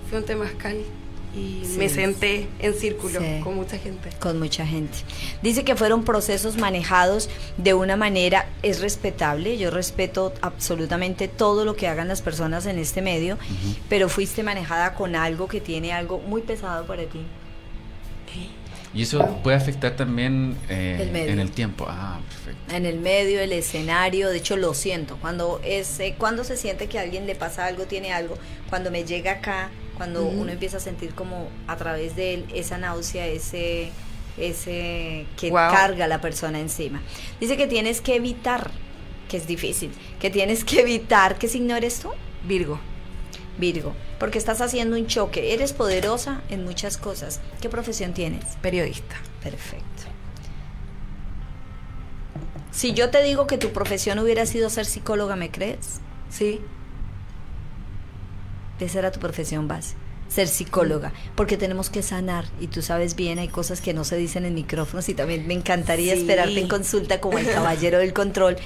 Fui 0.08 0.16
a 0.16 0.20
un 0.20 0.26
temazcal 0.26 0.97
y 1.38 1.64
Sí. 1.64 1.78
me 1.78 1.88
senté 1.88 2.48
en 2.58 2.74
círculo 2.74 3.20
Sí. 3.20 3.40
con 3.44 3.54
mucha 3.54 3.78
gente. 3.78 4.08
con 4.18 4.38
mucha 4.38 4.66
gente. 4.66 4.98
Dice 5.42 5.64
que 5.64 5.76
fueron 5.76 6.04
procesos 6.04 6.56
manejados 6.56 7.28
de 7.56 7.74
una 7.74 7.96
manera, 7.96 8.48
es 8.62 8.80
respetable, 8.80 9.56
yo 9.58 9.70
respeto 9.70 10.32
absolutamente 10.42 11.28
todo 11.28 11.64
lo 11.64 11.76
que 11.76 11.86
hagan 11.88 12.08
las 12.08 12.22
personas 12.22 12.66
en 12.66 12.78
este 12.78 13.02
medio, 13.02 13.38
pero 13.88 14.08
fuiste 14.08 14.42
manejada 14.42 14.94
con 14.94 15.14
algo 15.16 15.46
que 15.48 15.60
tiene 15.60 15.92
algo 15.92 16.18
muy 16.18 16.42
pesado 16.42 16.86
para 16.86 17.04
ti. 17.04 17.20
Y 18.94 19.02
eso 19.02 19.24
puede 19.44 19.56
afectar 19.56 19.96
también 19.96 20.56
eh, 20.70 20.98
El 21.02 21.10
medio. 21.10 21.32
en 21.32 21.40
el 21.40 21.50
tiempo. 21.50 21.84
Ah, 21.88 22.18
perfecto. 22.26 22.74
En 22.74 22.86
el 22.86 22.98
medio, 22.98 23.38
el 23.40 23.52
escenario, 23.52 24.30
de 24.30 24.38
hecho 24.38 24.56
lo 24.56 24.72
siento, 24.72 25.18
cuando, 25.20 25.60
es, 25.62 26.00
eh, 26.00 26.14
cuando 26.16 26.42
se 26.42 26.56
siente 26.56 26.86
que 26.88 26.98
a 26.98 27.02
alguien 27.02 27.26
le 27.26 27.34
pasa 27.34 27.66
algo, 27.66 27.84
tiene 27.84 28.12
algo, 28.14 28.38
cuando 28.70 28.90
me 28.90 29.04
llega 29.04 29.32
acá, 29.32 29.68
cuando 29.98 30.24
uno 30.24 30.50
empieza 30.50 30.78
a 30.78 30.80
sentir 30.80 31.14
como 31.14 31.48
a 31.66 31.76
través 31.76 32.16
de 32.16 32.32
él 32.34 32.46
esa 32.54 32.78
náusea, 32.78 33.26
ese, 33.26 33.90
ese 34.38 35.26
que 35.36 35.50
Wow. 35.50 35.70
carga 35.70 36.06
la 36.06 36.20
persona 36.22 36.58
encima. 36.60 37.02
Dice 37.40 37.56
que 37.58 37.66
tienes 37.66 38.00
que 38.00 38.14
evitar, 38.16 38.70
que 39.28 39.36
es 39.36 39.46
difícil, 39.46 39.90
que 40.20 40.30
tienes 40.30 40.64
que 40.64 40.80
evitar, 40.80 41.36
¿qué 41.36 41.48
signo 41.48 41.76
eres 41.76 41.98
tú? 42.00 42.08
Virgo. 42.46 42.80
Virgo, 43.58 43.92
porque 44.20 44.38
estás 44.38 44.60
haciendo 44.60 44.96
un 44.96 45.08
choque, 45.08 45.52
eres 45.52 45.72
poderosa 45.72 46.42
en 46.48 46.64
muchas 46.64 46.96
cosas. 46.96 47.40
¿Qué 47.60 47.68
profesión 47.68 48.14
tienes? 48.14 48.44
Periodista. 48.62 49.16
Perfecto. 49.42 49.84
Si 52.70 52.92
yo 52.92 53.10
te 53.10 53.22
digo 53.24 53.48
que 53.48 53.58
tu 53.58 53.70
profesión 53.72 54.20
hubiera 54.20 54.46
sido 54.46 54.70
ser 54.70 54.86
psicóloga, 54.86 55.34
¿me 55.34 55.50
crees? 55.50 56.00
Sí. 56.30 56.60
Esa 58.80 58.98
era 59.00 59.10
tu 59.10 59.18
profesión 59.20 59.66
base, 59.68 59.94
ser 60.28 60.46
psicóloga, 60.48 61.12
porque 61.34 61.56
tenemos 61.56 61.90
que 61.90 62.02
sanar 62.02 62.44
y 62.60 62.68
tú 62.68 62.80
sabes 62.82 63.16
bien, 63.16 63.38
hay 63.38 63.48
cosas 63.48 63.80
que 63.80 63.92
no 63.94 64.04
se 64.04 64.16
dicen 64.16 64.44
en 64.44 64.54
micrófonos 64.54 65.08
y 65.08 65.14
también 65.14 65.46
me 65.46 65.54
encantaría 65.54 66.14
Sí. 66.14 66.20
esperarte 66.20 66.60
en 66.60 66.68
consulta 66.68 67.20
como 67.20 67.38
el 67.38 67.50
caballero 67.50 67.98
del 67.98 68.12
control. 68.12 68.56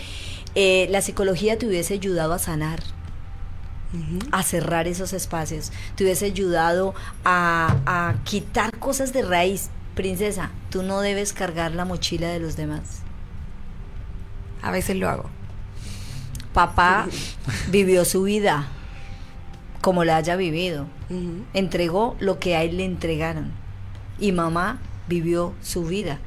Eh, 0.54 0.86
la 0.90 1.00
psicología 1.00 1.56
te 1.58 1.66
hubiese 1.66 1.94
ayudado 1.94 2.34
a 2.34 2.38
sanar, 2.38 2.80
a 4.32 4.42
cerrar 4.42 4.86
esos 4.88 5.12
espacios, 5.12 5.70
te 5.96 6.04
hubiese 6.04 6.26
ayudado 6.26 6.94
a, 7.24 7.76
a 7.86 8.14
quitar 8.24 8.78
cosas 8.78 9.12
de 9.12 9.22
raíz. 9.22 9.70
Princesa, 9.94 10.50
tú 10.70 10.82
no 10.82 11.00
debes 11.02 11.34
cargar 11.34 11.72
la 11.74 11.84
mochila 11.84 12.28
de 12.28 12.38
los 12.40 12.56
demás. 12.56 13.00
A 14.62 14.70
veces 14.70 14.96
lo 14.96 15.08
hago. 15.08 15.28
Papá 16.54 17.06
vivió 17.68 18.04
su 18.06 18.22
vida 18.22 18.68
como 19.82 20.04
la 20.04 20.16
haya 20.16 20.36
vivido. 20.36 20.86
Entregó 21.52 22.16
lo 22.20 22.38
que 22.38 22.56
a 22.56 22.62
él 22.62 22.78
le 22.78 22.86
entregaron. 22.86 23.52
Y 24.18 24.32
mamá 24.32 24.80
vivió 25.08 25.52
su 25.60 25.84
vida. 25.84 26.20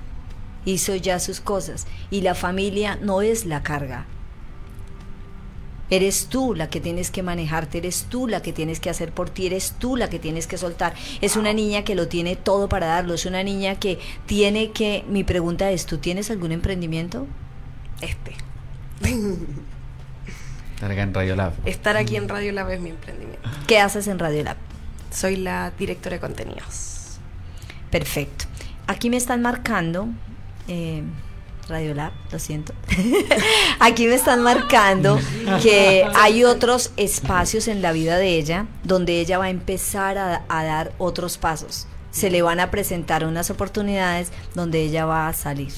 Hizo 0.66 0.94
ya 0.96 1.20
sus 1.20 1.40
cosas. 1.40 1.88
Y 2.12 2.22
la 2.22 2.36
familia 2.36 3.00
no 3.02 3.24
es 3.24 3.46
la 3.46 3.64
carga. 3.64 4.06
Eres 5.90 6.28
tú 6.28 6.54
la 6.54 6.70
que 6.70 6.82
tienes 6.82 7.12
que 7.12 7.22
manejarte, 7.22 7.78
eres 7.78 8.08
tú 8.10 8.28
la 8.28 8.42
que 8.42 8.52
tienes 8.52 8.80
que 8.80 8.90
hacer 8.90 9.12
por 9.12 9.30
ti, 9.30 9.46
eres 9.46 9.76
tú 9.78 9.96
la 9.96 10.10
que 10.10 10.20
tienes 10.20 10.48
que 10.48 10.58
soltar. 10.58 10.96
Es 11.22 11.36
una 11.36 11.54
niña 11.54 11.84
que 11.84 11.96
lo 11.96 12.08
tiene 12.08 12.36
todo 12.36 12.68
para 12.68 12.88
darlo, 12.88 13.14
es 13.14 13.26
una 13.26 13.44
niña 13.44 13.76
que 13.76 14.00
tiene 14.26 14.72
que... 14.72 15.06
Mi 15.08 15.24
pregunta 15.24 15.72
es, 15.72 15.86
¿tú 15.86 16.00
tienes 16.00 16.32
algún 16.32 16.52
emprendimiento? 16.52 17.28
Este. 18.02 18.36
Estar 20.86 20.92
acá 20.92 21.02
en 21.02 21.14
Radio 21.16 21.36
Lab. 21.36 21.54
Estar 21.66 21.98
aquí 21.98 22.16
en 22.16 22.30
Radio 22.30 22.52
Lab 22.52 22.70
es 22.70 22.80
mi 22.80 22.92
emprendimiento. 22.92 23.50
¿Qué 23.66 23.80
haces 23.80 24.08
en 24.08 24.20
Radio 24.20 24.44
Lab? 24.44 24.58
Soy 25.10 25.36
la 25.36 25.72
directora 25.72 26.18
de 26.18 26.20
contenidos. 26.20 27.18
Perfecto. 27.90 28.46
Aquí 28.86 29.10
me 29.10 29.18
están 29.18 29.42
marcando, 29.42 30.08
eh, 30.68 31.02
Radio 31.68 31.96
Lab, 31.96 32.12
lo 32.32 32.38
siento. 32.38 32.76
Aquí 33.80 34.06
me 34.06 34.14
están 34.14 34.44
marcando 34.44 35.20
que 35.64 36.06
hay 36.14 36.44
otros 36.44 36.92
espacios 36.98 37.68
en 37.68 37.82
la 37.82 37.92
vida 37.92 38.20
de 38.20 38.36
ella 38.36 38.68
donde 38.84 39.20
ella 39.20 39.40
va 39.40 39.46
a 39.46 39.50
empezar 39.50 40.20
a, 40.20 40.44
a 40.48 40.64
dar 40.66 40.92
otros 41.00 41.40
pasos. 41.40 41.88
Se 42.12 42.30
le 42.30 42.44
van 42.44 42.60
a 42.60 42.70
presentar 42.70 43.26
unas 43.26 43.50
oportunidades 43.50 44.32
donde 44.54 44.84
ella 44.84 45.06
va 45.08 45.30
a 45.30 45.34
salir. 45.34 45.74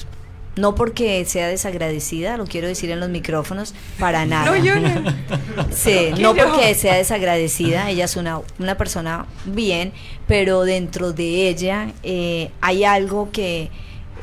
No 0.58 0.74
porque 0.74 1.24
sea 1.24 1.46
desagradecida, 1.46 2.36
lo 2.36 2.44
quiero 2.46 2.66
decir 2.66 2.90
en 2.90 2.98
los 2.98 3.08
micrófonos, 3.08 3.74
para 3.98 4.26
nada. 4.26 4.46
No 4.48 4.56
llores. 4.56 4.92
Sí, 5.70 6.10
no 6.18 6.34
porque 6.34 6.74
sea 6.74 6.96
desagradecida, 6.96 7.90
ella 7.90 8.06
es 8.06 8.16
una, 8.16 8.40
una 8.58 8.76
persona 8.76 9.26
bien, 9.44 9.92
pero 10.26 10.62
dentro 10.62 11.12
de 11.12 11.48
ella 11.48 11.92
eh, 12.02 12.50
hay 12.60 12.84
algo 12.84 13.30
que 13.30 13.70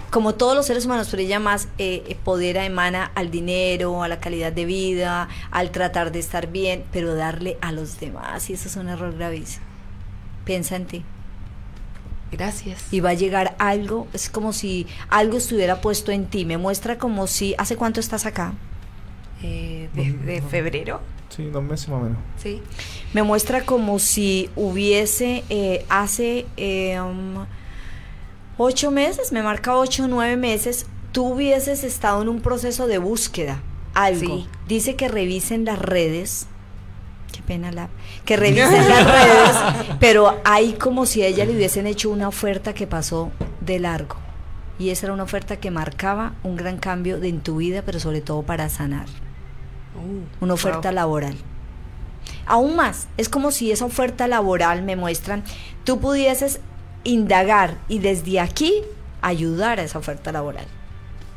como 0.09 0.33
todos 0.35 0.55
los 0.55 0.65
seres 0.65 0.85
humanos, 0.85 1.07
pero 1.11 1.23
ella 1.23 1.39
más 1.39 1.67
eh, 1.77 2.15
poder 2.23 2.57
emana 2.57 3.11
al 3.15 3.31
dinero, 3.31 4.03
a 4.03 4.07
la 4.07 4.19
calidad 4.19 4.53
de 4.53 4.65
vida, 4.65 5.27
al 5.51 5.71
tratar 5.71 6.11
de 6.11 6.19
estar 6.19 6.47
bien, 6.47 6.85
pero 6.91 7.15
darle 7.15 7.57
a 7.61 7.71
los 7.71 7.99
demás, 7.99 8.49
y 8.49 8.53
eso 8.53 8.67
es 8.69 8.75
un 8.77 8.87
error 8.87 9.13
gravísimo. 9.15 9.65
Piensa 10.45 10.75
en 10.75 10.85
ti. 10.85 11.03
Gracias. 12.31 12.91
Y 12.91 12.99
va 12.99 13.11
a 13.11 13.13
llegar 13.13 13.55
algo, 13.59 14.07
es 14.13 14.29
como 14.29 14.51
si 14.51 14.87
algo 15.09 15.37
estuviera 15.37 15.81
puesto 15.81 16.11
en 16.11 16.25
ti, 16.25 16.45
me 16.45 16.57
muestra 16.57 16.97
como 16.97 17.27
si, 17.27 17.55
¿hace 17.57 17.75
cuánto 17.75 17.99
estás 17.99 18.25
acá? 18.25 18.53
Eh, 19.41 19.89
desde 19.93 20.41
febrero. 20.41 21.01
Sí, 21.29 21.45
dos 21.45 21.63
meses 21.63 21.89
más 21.89 22.01
o 22.01 22.03
menos. 22.03 22.17
Sí. 22.37 22.61
Me 23.13 23.23
muestra 23.23 23.65
como 23.65 23.99
si 23.99 24.49
hubiese 24.55 25.43
eh, 25.49 25.85
hace 25.89 26.45
eh, 26.57 26.99
um, 26.99 27.45
ocho 28.57 28.91
meses, 28.91 29.31
me 29.31 29.43
marca 29.43 29.75
ocho 29.75 30.05
o 30.05 30.07
nueve 30.07 30.37
meses, 30.37 30.85
tú 31.11 31.25
hubieses 31.33 31.83
estado 31.83 32.21
en 32.21 32.29
un 32.29 32.41
proceso 32.41 32.87
de 32.87 32.97
búsqueda, 32.97 33.61
algo. 33.93 34.37
Sí. 34.37 34.47
Dice 34.67 34.95
que 34.95 35.07
revisen 35.07 35.65
las 35.65 35.79
redes. 35.79 36.47
Pena 37.45 37.71
la. 37.71 37.89
Que 38.25 38.35
revisen 38.37 38.87
las 38.89 39.05
redes, 39.85 39.97
pero 39.99 40.39
hay 40.43 40.73
como 40.73 41.05
si 41.05 41.21
a 41.21 41.27
ella 41.27 41.45
le 41.45 41.55
hubiesen 41.55 41.87
hecho 41.87 42.09
una 42.09 42.27
oferta 42.27 42.73
que 42.73 42.87
pasó 42.87 43.31
de 43.61 43.79
largo. 43.79 44.17
Y 44.77 44.89
esa 44.89 45.05
era 45.05 45.13
una 45.13 45.23
oferta 45.23 45.57
que 45.57 45.71
marcaba 45.71 46.33
un 46.43 46.55
gran 46.55 46.77
cambio 46.77 47.19
de, 47.19 47.29
en 47.29 47.39
tu 47.41 47.57
vida, 47.57 47.81
pero 47.85 47.99
sobre 47.99 48.21
todo 48.21 48.43
para 48.43 48.67
sanar 48.69 49.05
una 50.41 50.53
oferta 50.53 50.89
Wow. 50.89 50.95
laboral. 50.95 51.35
Aún 52.45 52.75
más, 52.75 53.07
es 53.17 53.29
como 53.29 53.51
si 53.51 53.71
esa 53.71 53.85
oferta 53.85 54.27
laboral 54.27 54.83
me 54.83 54.95
muestran, 54.95 55.43
tú 55.83 55.99
pudieses 55.99 56.59
indagar 57.03 57.77
y 57.87 57.99
desde 57.99 58.39
aquí 58.39 58.83
ayudar 59.21 59.79
a 59.79 59.83
esa 59.83 59.97
oferta 59.99 60.31
laboral. 60.31 60.65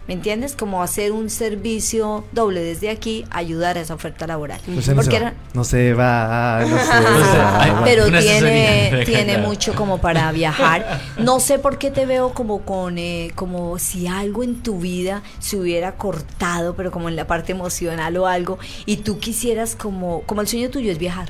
¿Me 0.09 0.15
entiendes? 0.15 0.57
Como 0.57 0.83
hacer 0.83 1.13
un 1.13 1.29
servicio 1.29 2.25
doble 2.33 2.63
desde 2.63 2.89
aquí, 2.89 3.27
ayudar 3.31 3.77
a 3.77 3.83
esa 3.83 3.93
oferta 3.95 4.27
laboral. 4.27 4.59
No 4.67 4.81
se, 4.81 4.95
no 4.95 5.03
se 5.03 5.11
Porque 5.11 5.11
va, 5.11 5.17
era- 5.29 5.35
no 5.53 5.65
se 5.65 5.93
va, 5.93 6.61
no 6.67 6.79
se 6.79 6.85
sé, 7.31 7.39
va. 7.39 7.63
ay, 7.63 7.73
pero 7.85 8.07
tiene, 8.07 9.03
tiene 9.07 9.37
mucho 9.39 9.75
como 9.75 9.99
para 10.01 10.33
viajar. 10.33 11.01
No 11.19 11.41
sé 11.41 11.59
por 11.59 11.77
qué 11.77 11.91
te 11.91 12.07
veo 12.07 12.33
como 12.33 12.63
con, 12.63 12.97
eh, 12.97 13.33
como 13.35 13.79
si 13.79 14.07
algo 14.07 14.43
en 14.43 14.63
tu 14.63 14.79
vida 14.81 15.23
se 15.41 15.59
hubiera 15.59 15.97
cortado, 15.97 16.75
pero 16.75 16.91
como 16.91 17.09
en 17.11 17.15
la 17.17 17.27
parte 17.27 17.53
emocional 17.53 18.17
o 18.17 18.27
algo, 18.27 18.59
y 18.87 18.97
tú 18.99 19.19
quisieras 19.19 19.77
como, 19.77 20.23
como 20.23 20.41
el 20.41 20.49
sueño 20.49 20.71
tuyo 20.71 20.91
es 20.91 20.97
viajar. 20.99 21.29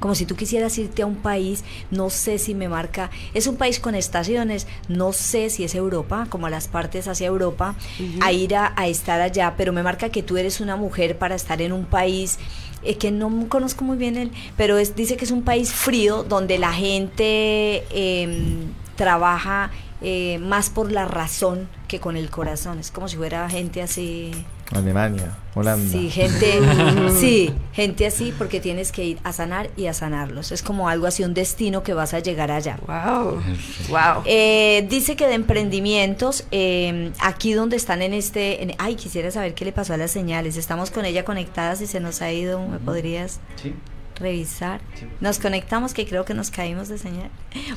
Como 0.00 0.14
si 0.14 0.26
tú 0.26 0.36
quisieras 0.36 0.76
irte 0.78 1.02
a 1.02 1.06
un 1.06 1.16
país, 1.16 1.64
no 1.90 2.10
sé 2.10 2.38
si 2.38 2.54
me 2.54 2.68
marca, 2.68 3.10
es 3.34 3.46
un 3.46 3.56
país 3.56 3.80
con 3.80 3.94
estaciones, 3.94 4.66
no 4.88 5.12
sé 5.12 5.50
si 5.50 5.64
es 5.64 5.74
Europa, 5.74 6.26
como 6.28 6.48
las 6.48 6.68
partes 6.68 7.08
hacia 7.08 7.26
Europa, 7.26 7.74
a 8.20 8.32
ir 8.32 8.54
a, 8.54 8.72
a 8.76 8.86
estar 8.86 9.20
allá, 9.20 9.54
pero 9.56 9.72
me 9.72 9.82
marca 9.82 10.08
que 10.10 10.22
tú 10.22 10.36
eres 10.36 10.60
una 10.60 10.76
mujer 10.76 11.18
para 11.18 11.34
estar 11.34 11.60
en 11.62 11.72
un 11.72 11.84
país 11.84 12.38
eh, 12.82 12.96
que 12.96 13.10
no 13.10 13.48
conozco 13.48 13.84
muy 13.84 13.96
bien 13.96 14.16
él, 14.16 14.30
pero 14.56 14.78
es, 14.78 14.94
dice 14.94 15.16
que 15.16 15.24
es 15.24 15.32
un 15.32 15.42
país 15.42 15.72
frío 15.72 16.22
donde 16.22 16.58
la 16.58 16.72
gente 16.72 17.84
em, 17.90 18.72
trabaja 18.94 19.70
eh, 20.00 20.38
más 20.38 20.70
por 20.70 20.92
la 20.92 21.04
razón 21.04 21.68
que 21.88 21.98
con 21.98 22.16
el 22.16 22.30
corazón. 22.30 22.78
Es 22.78 22.92
como 22.92 23.08
si 23.08 23.16
fuera 23.16 23.48
gente 23.50 23.82
así. 23.82 24.30
Alemania, 24.74 25.34
Holanda. 25.54 25.90
Sí, 25.90 26.10
gente, 26.10 26.60
sí, 27.18 27.50
gente 27.72 28.06
así 28.06 28.34
porque 28.36 28.60
tienes 28.60 28.92
que 28.92 29.04
ir 29.04 29.18
a 29.24 29.32
sanar 29.32 29.70
y 29.78 29.86
a 29.86 29.94
sanarlos. 29.94 30.52
Es 30.52 30.62
como 30.62 30.88
algo 30.90 31.06
así, 31.06 31.24
un 31.24 31.32
destino 31.32 31.82
que 31.82 31.94
vas 31.94 32.12
a 32.12 32.18
llegar 32.18 32.50
allá. 32.50 32.78
Wow. 32.86 33.40
Wow. 33.88 34.22
Eh, 34.26 34.86
dice 34.90 35.16
que 35.16 35.26
de 35.26 35.34
emprendimientos, 35.34 36.44
eh, 36.50 37.12
aquí 37.20 37.54
donde 37.54 37.76
están 37.76 38.02
en 38.02 38.12
este, 38.12 38.62
en- 38.62 38.74
ay, 38.78 38.96
quisiera 38.96 39.30
saber 39.30 39.54
qué 39.54 39.64
le 39.64 39.72
pasó 39.72 39.94
a 39.94 39.96
las 39.96 40.10
señales. 40.10 40.56
Estamos 40.58 40.90
con 40.90 41.06
ella 41.06 41.24
conectadas 41.24 41.80
y 41.80 41.86
se 41.86 42.00
nos 42.00 42.20
ha 42.20 42.30
ido. 42.30 42.60
¿Me 42.68 42.78
podrías 42.78 43.40
Sí. 43.62 43.74
revisar? 44.20 44.82
Sí. 45.00 45.06
Nos 45.20 45.38
conectamos, 45.38 45.94
que 45.94 46.06
creo 46.06 46.26
que 46.26 46.34
nos 46.34 46.50
caímos 46.50 46.88
de 46.88 46.98
señal. 46.98 47.30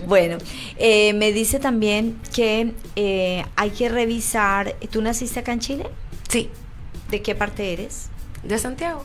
Bueno, 0.08 0.38
eh, 0.78 1.14
me 1.14 1.32
dice 1.32 1.60
también 1.60 2.20
que 2.36 2.74
eh, 2.98 3.46
hay 3.56 3.70
que 3.70 3.88
revisar. 3.88 4.76
¿Tú 4.92 5.02
naciste 5.02 5.40
acá 5.40 5.54
en 5.54 5.60
Chile? 5.62 5.86
Sí. 6.28 6.50
¿De 7.12 7.22
qué 7.22 7.36
parte 7.36 7.74
eres? 7.74 8.08
De 8.42 8.58
Santiago. 8.58 9.04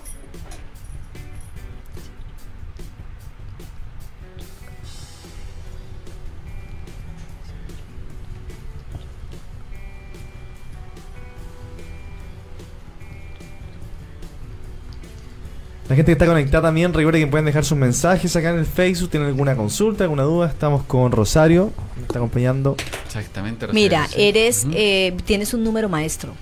La 15.89 15.95
gente 15.95 16.07
que 16.07 16.13
está 16.13 16.27
conectada 16.27 16.69
también, 16.69 16.93
recuerden 16.95 17.23
que 17.23 17.27
pueden 17.29 17.47
dejar 17.47 17.65
sus 17.65 17.77
mensajes 17.77 18.37
acá 18.37 18.51
en 18.51 18.59
el 18.59 18.67
Facebook. 18.67 19.11
¿Tienen 19.11 19.29
alguna 19.29 19.57
consulta, 19.57 20.05
alguna 20.05 20.23
duda? 20.23 20.47
Estamos 20.47 20.85
con 20.85 21.11
Rosario, 21.11 21.73
me 21.97 22.03
está 22.03 22.19
acompañando. 22.21 22.77
Exactamente. 23.05 23.67
Rosario, 23.67 23.83
Mira, 23.83 24.09
eres, 24.17 24.65
eh, 24.73 25.17
tienes 25.25 25.55
un 25.55 25.65
número 25.65 25.89
maestro. 25.89 26.35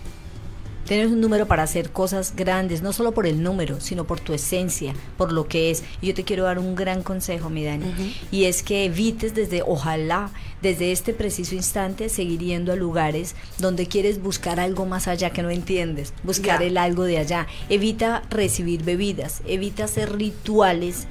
Tienes 0.87 1.11
un 1.11 1.21
número 1.21 1.47
para 1.47 1.63
hacer 1.63 1.91
cosas 1.91 2.35
grandes, 2.37 2.83
no 2.83 2.93
solo 2.93 3.13
por 3.13 3.27
el 3.27 3.43
número, 3.43 3.81
sino 3.81 4.05
por 4.05 4.21
tu 4.21 4.35
esencia, 4.35 4.95
por 5.17 5.33
lo 5.33 5.49
que 5.49 5.71
es. 5.71 5.83
Y 6.03 6.09
yo 6.09 6.15
te 6.15 6.25
quiero 6.25 6.45
dar 6.45 6.59
un 6.59 6.75
gran 6.75 7.03
consejo, 7.03 7.49
mi 7.49 7.65
Dani, 7.65 7.87
y 8.31 8.45
es 8.45 8.63
que 8.63 8.85
evites 8.85 9.35
desde, 9.35 9.63
ojalá, 9.63 10.31
desde 10.61 10.93
este 10.93 11.15
preciso 11.15 11.55
instante, 11.55 12.09
seguir 12.09 12.41
yendo 12.41 12.73
a 12.73 12.77
lugares 12.77 13.35
donde 13.59 13.87
quieres 13.87 14.23
buscar 14.23 14.61
algo 14.61 14.85
más 14.85 15.09
allá 15.09 15.31
que 15.31 15.43
no 15.43 15.51
entiendes, 15.51 16.13
buscar 16.23 16.63
el 16.63 16.77
algo 16.77 17.05
de 17.05 17.19
allá. 17.19 17.47
Evita 17.69 18.23
recibir 18.29 18.83
bebidas, 18.83 19.43
evita 19.47 19.85
hacer 19.85 20.17
rituales 20.17 21.07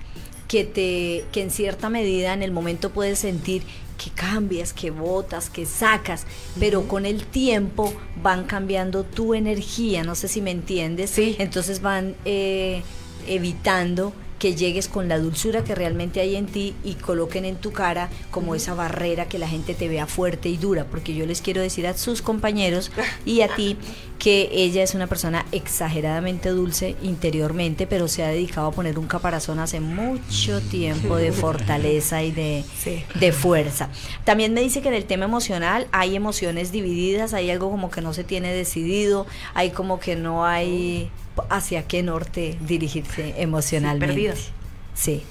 que 0.48 0.66
te 0.66 1.26
que 1.32 1.42
en 1.42 1.50
cierta 1.50 1.90
medida 1.90 2.32
en 2.32 2.44
el 2.44 2.52
momento 2.52 2.92
puedes 2.92 3.18
sentir 3.18 3.64
que 3.98 4.10
cambias, 4.10 4.74
que 4.74 4.92
botas, 4.92 5.50
que 5.50 5.66
sacas, 5.66 6.26
pero 6.60 6.88
con 6.88 7.06
el 7.06 7.26
tiempo 7.26 7.94
van 8.22 8.46
cambiando 8.46 9.04
tu 9.04 9.34
energía, 9.34 10.04
no 10.04 10.16
sé 10.16 10.28
si 10.28 10.42
me 10.42 10.52
entiendes, 10.52 11.10
Sí. 11.12 11.36
entonces 11.40 11.82
van 11.82 12.16
eh, 12.26 12.82
evitando 13.28 14.14
que 14.40 14.56
llegues 14.56 14.90
con 14.90 15.08
la 15.08 15.20
dulzura 15.20 15.64
que 15.64 15.74
realmente 15.74 16.20
hay 16.20 16.36
en 16.36 16.48
ti 16.48 16.74
y 16.84 16.96
coloquen 16.96 17.46
en 17.46 17.56
tu 17.56 17.72
cara 17.72 18.10
como 18.30 18.56
esa 18.56 18.74
barrera 18.74 19.30
que 19.30 19.40
la 19.40 19.48
gente 19.48 19.74
te 19.74 19.88
vea 19.88 20.06
fuerte 20.06 20.50
y 20.50 20.58
dura, 20.58 20.84
porque 20.84 21.16
yo 21.16 21.26
les 21.26 21.42
quiero 21.42 21.62
decir 21.62 21.88
a 21.88 21.98
sus 21.98 22.22
compañeros 22.22 22.92
y 23.26 23.40
a 23.40 23.56
ti 23.56 23.78
que 24.24 24.48
ella 24.54 24.84
es 24.84 24.96
una 24.96 25.08
persona 25.08 25.46
exageradamente 25.52 26.48
dulce 26.50 26.96
interiormente, 27.04 27.88
pero 27.88 28.08
se 28.08 28.24
ha 28.24 28.30
dedicado 28.30 28.68
a 28.68 28.72
poner 28.72 28.98
un 28.98 29.06
caparazón 29.08 29.60
hace 29.60 29.82
mucho 29.82 30.62
tiempo 30.62 31.18
de 31.18 31.32
fortaleza 31.34 32.24
y 32.24 32.32
de, 32.32 32.64
Sí. 32.82 33.04
de 33.20 33.32
fuerza. 33.34 33.90
También 34.24 34.54
me 34.54 34.62
dice 34.62 34.82
que 34.82 34.88
en 34.88 34.94
el 34.94 35.04
tema 35.04 35.26
emocional 35.26 35.88
hay 35.92 36.16
emociones 36.16 36.72
divididas, 36.72 37.34
hay 37.34 37.50
algo 37.52 37.70
como 37.70 37.92
que 37.92 38.00
no 38.00 38.14
se 38.14 38.24
tiene 38.24 38.54
decidido, 38.54 39.28
hay 39.54 39.72
como 39.72 40.00
que 40.00 40.16
no 40.16 40.46
hay 40.46 41.10
hacia 41.50 41.86
qué 41.86 42.02
norte 42.02 42.58
dirigirse 42.62 43.34
emocionalmente. 43.42 44.14
perdidas. 44.14 44.52
Sí. 44.94 45.24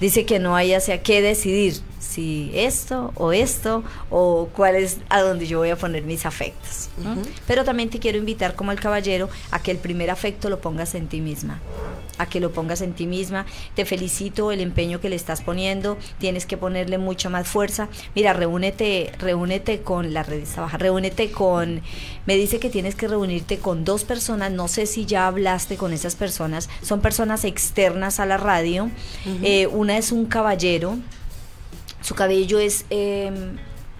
Dice 0.00 0.24
que 0.24 0.38
no 0.38 0.56
hay 0.56 0.72
hacia 0.72 1.02
qué 1.02 1.20
decidir, 1.20 1.74
si 2.14 2.52
esto 2.54 3.12
o 3.16 3.32
esto 3.32 3.82
o 4.08 4.48
cuál 4.54 4.76
es 4.76 4.98
a 5.08 5.20
donde 5.20 5.46
yo 5.46 5.58
voy 5.58 5.70
a 5.70 5.76
poner 5.76 6.04
mis 6.04 6.26
afectos. 6.26 6.88
Pero 7.46 7.64
también 7.64 7.90
te 7.90 7.98
quiero 7.98 8.18
invitar 8.18 8.54
como 8.54 8.70
el 8.70 8.78
caballero 8.78 9.28
a 9.50 9.60
que 9.60 9.72
el 9.72 9.78
primer 9.78 10.10
afecto 10.10 10.48
lo 10.48 10.60
pongas 10.60 10.94
en 10.94 11.08
ti 11.08 11.20
misma, 11.20 11.60
a 12.18 12.26
que 12.26 12.38
lo 12.38 12.52
pongas 12.52 12.82
en 12.82 12.92
ti 12.92 13.06
misma. 13.06 13.46
Te 13.74 13.84
felicito 13.84 14.52
el 14.52 14.60
empeño 14.60 15.00
que 15.00 15.08
le 15.08 15.16
estás 15.16 15.42
poniendo, 15.42 15.98
tienes 16.18 16.46
que 16.46 16.56
ponerle 16.56 16.98
mucha 16.98 17.28
más 17.28 17.48
fuerza. 17.48 17.88
Mira, 18.14 18.32
reúnete, 18.32 19.12
reúnete 19.18 19.80
con 19.80 20.14
la 20.14 20.22
revista 20.22 20.60
baja, 20.60 20.78
reúnete 20.78 21.32
con, 21.32 21.82
me 22.26 22.36
dice 22.36 22.60
que 22.60 22.70
tienes 22.70 22.94
que 22.94 23.08
reunirte 23.08 23.58
con 23.58 23.84
dos 23.84 24.04
personas, 24.04 24.52
no 24.52 24.68
sé 24.68 24.86
si 24.86 25.04
ya 25.04 25.26
hablaste 25.26 25.76
con 25.76 25.92
esas 25.92 26.14
personas, 26.14 26.68
son 26.80 27.00
personas 27.00 27.44
externas 27.44 28.20
a 28.20 28.26
la 28.26 28.36
radio. 28.36 28.88
Eh, 29.42 29.66
una 29.66 29.98
es 29.98 30.12
un 30.12 30.26
caballero, 30.26 30.96
su 32.04 32.14
cabello 32.14 32.58
es 32.58 32.84
eh, 32.90 33.32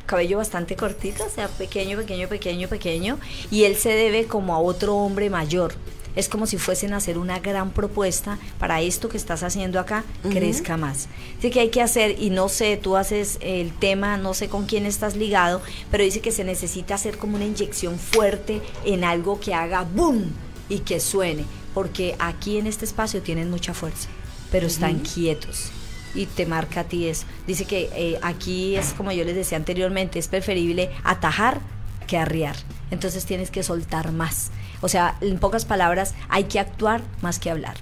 cabello 0.04 0.36
bastante 0.36 0.76
cortito, 0.76 1.24
o 1.24 1.30
sea, 1.30 1.48
pequeño, 1.48 1.96
pequeño, 1.96 2.28
pequeño, 2.28 2.68
pequeño, 2.68 3.18
y 3.50 3.64
él 3.64 3.76
se 3.76 3.90
debe 3.90 4.26
como 4.26 4.54
a 4.54 4.58
otro 4.58 4.94
hombre 4.96 5.30
mayor. 5.30 5.74
Es 6.14 6.28
como 6.28 6.46
si 6.46 6.58
fuesen 6.58 6.92
a 6.92 6.98
hacer 6.98 7.18
una 7.18 7.40
gran 7.40 7.72
propuesta 7.72 8.38
para 8.58 8.80
esto 8.82 9.08
que 9.08 9.16
estás 9.16 9.42
haciendo 9.42 9.80
acá, 9.80 10.04
crezca 10.22 10.76
más. 10.76 11.08
Así 11.38 11.50
que 11.50 11.60
hay 11.60 11.70
que 11.70 11.82
hacer, 11.82 12.22
y 12.22 12.30
no 12.30 12.48
sé, 12.48 12.76
tú 12.76 12.96
haces 12.96 13.38
el 13.40 13.72
tema, 13.72 14.16
no 14.16 14.32
sé 14.34 14.48
con 14.48 14.66
quién 14.66 14.86
estás 14.86 15.16
ligado, 15.16 15.60
pero 15.90 16.04
dice 16.04 16.20
que 16.20 16.30
se 16.30 16.44
necesita 16.44 16.94
hacer 16.94 17.16
como 17.18 17.36
una 17.36 17.46
inyección 17.46 17.98
fuerte 17.98 18.60
en 18.84 19.02
algo 19.02 19.40
que 19.40 19.54
haga 19.54 19.82
boom 19.82 20.30
y 20.68 20.80
que 20.80 21.00
suene, 21.00 21.46
porque 21.72 22.14
aquí 22.18 22.58
en 22.58 22.68
este 22.68 22.84
espacio 22.84 23.22
tienen 23.22 23.50
mucha 23.50 23.74
fuerza, 23.74 24.08
pero 24.52 24.66
están 24.66 25.00
quietos 25.00 25.72
y 26.14 26.26
te 26.26 26.46
marca 26.46 26.80
a 26.80 26.84
ti 26.84 27.08
eso. 27.08 27.26
Dice 27.46 27.64
que 27.64 27.90
eh, 27.94 28.18
aquí 28.22 28.76
es 28.76 28.92
como 28.94 29.12
yo 29.12 29.24
les 29.24 29.34
decía 29.34 29.56
anteriormente, 29.58 30.18
es 30.18 30.28
preferible 30.28 30.90
atajar 31.02 31.60
que 32.06 32.18
arriar. 32.18 32.56
Entonces 32.90 33.24
tienes 33.24 33.50
que 33.50 33.62
soltar 33.62 34.12
más. 34.12 34.50
O 34.80 34.88
sea, 34.88 35.16
en 35.20 35.38
pocas 35.38 35.64
palabras, 35.64 36.14
hay 36.28 36.44
que 36.44 36.60
actuar 36.60 37.00
más 37.22 37.38
que 37.38 37.50
hablar. 37.50 37.74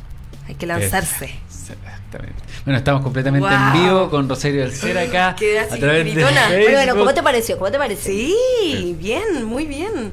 Hay 0.48 0.54
que 0.54 0.66
lanzarse. 0.66 1.34
Exactamente. 1.48 2.42
Bueno, 2.64 2.78
estamos 2.78 3.02
completamente 3.02 3.48
Wow. 3.48 3.56
en 3.56 3.72
vivo 3.72 4.10
con 4.10 4.28
Rosario 4.28 4.62
del 4.62 4.72
Ser 4.72 4.98
acá. 4.98 5.28
A 5.30 5.76
través 5.76 6.14
de. 6.14 6.22
Bueno, 6.22 6.40
bueno. 6.70 6.96
¿cómo 6.96 7.14
te 7.14 7.22
pareció? 7.22 7.58
¿Cómo 7.58 7.70
te 7.70 7.78
pareció? 7.78 8.12
Sí, 8.12 8.96
bien, 8.98 9.44
muy 9.44 9.66
bien. 9.66 10.12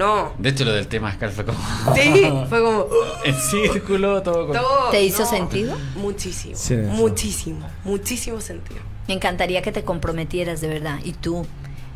No, 0.00 0.32
De 0.38 0.48
hecho, 0.48 0.64
lo 0.64 0.72
del 0.72 0.86
tema 0.88 1.10
Ascal 1.10 1.30
fue 1.30 1.44
como. 1.44 1.58
sí, 1.94 2.24
fue 2.48 2.62
como... 2.62 2.86
en 3.24 3.34
círculo, 3.34 4.22
todo 4.22 4.46
con. 4.46 4.56
todo, 4.56 4.90
¿Te 4.90 5.02
hizo 5.04 5.24
no. 5.24 5.28
sentido? 5.28 5.76
Muchísimo, 5.96 6.56
Sí, 6.56 6.74
muchísimo, 6.74 7.68
muchísimo 7.84 8.40
sentido. 8.40 8.80
Me 9.08 9.14
encantaría 9.14 9.60
que 9.60 9.72
te 9.72 9.84
comprometieras 9.84 10.62
de 10.62 10.68
verdad. 10.68 11.00
Y 11.04 11.12
tú, 11.12 11.46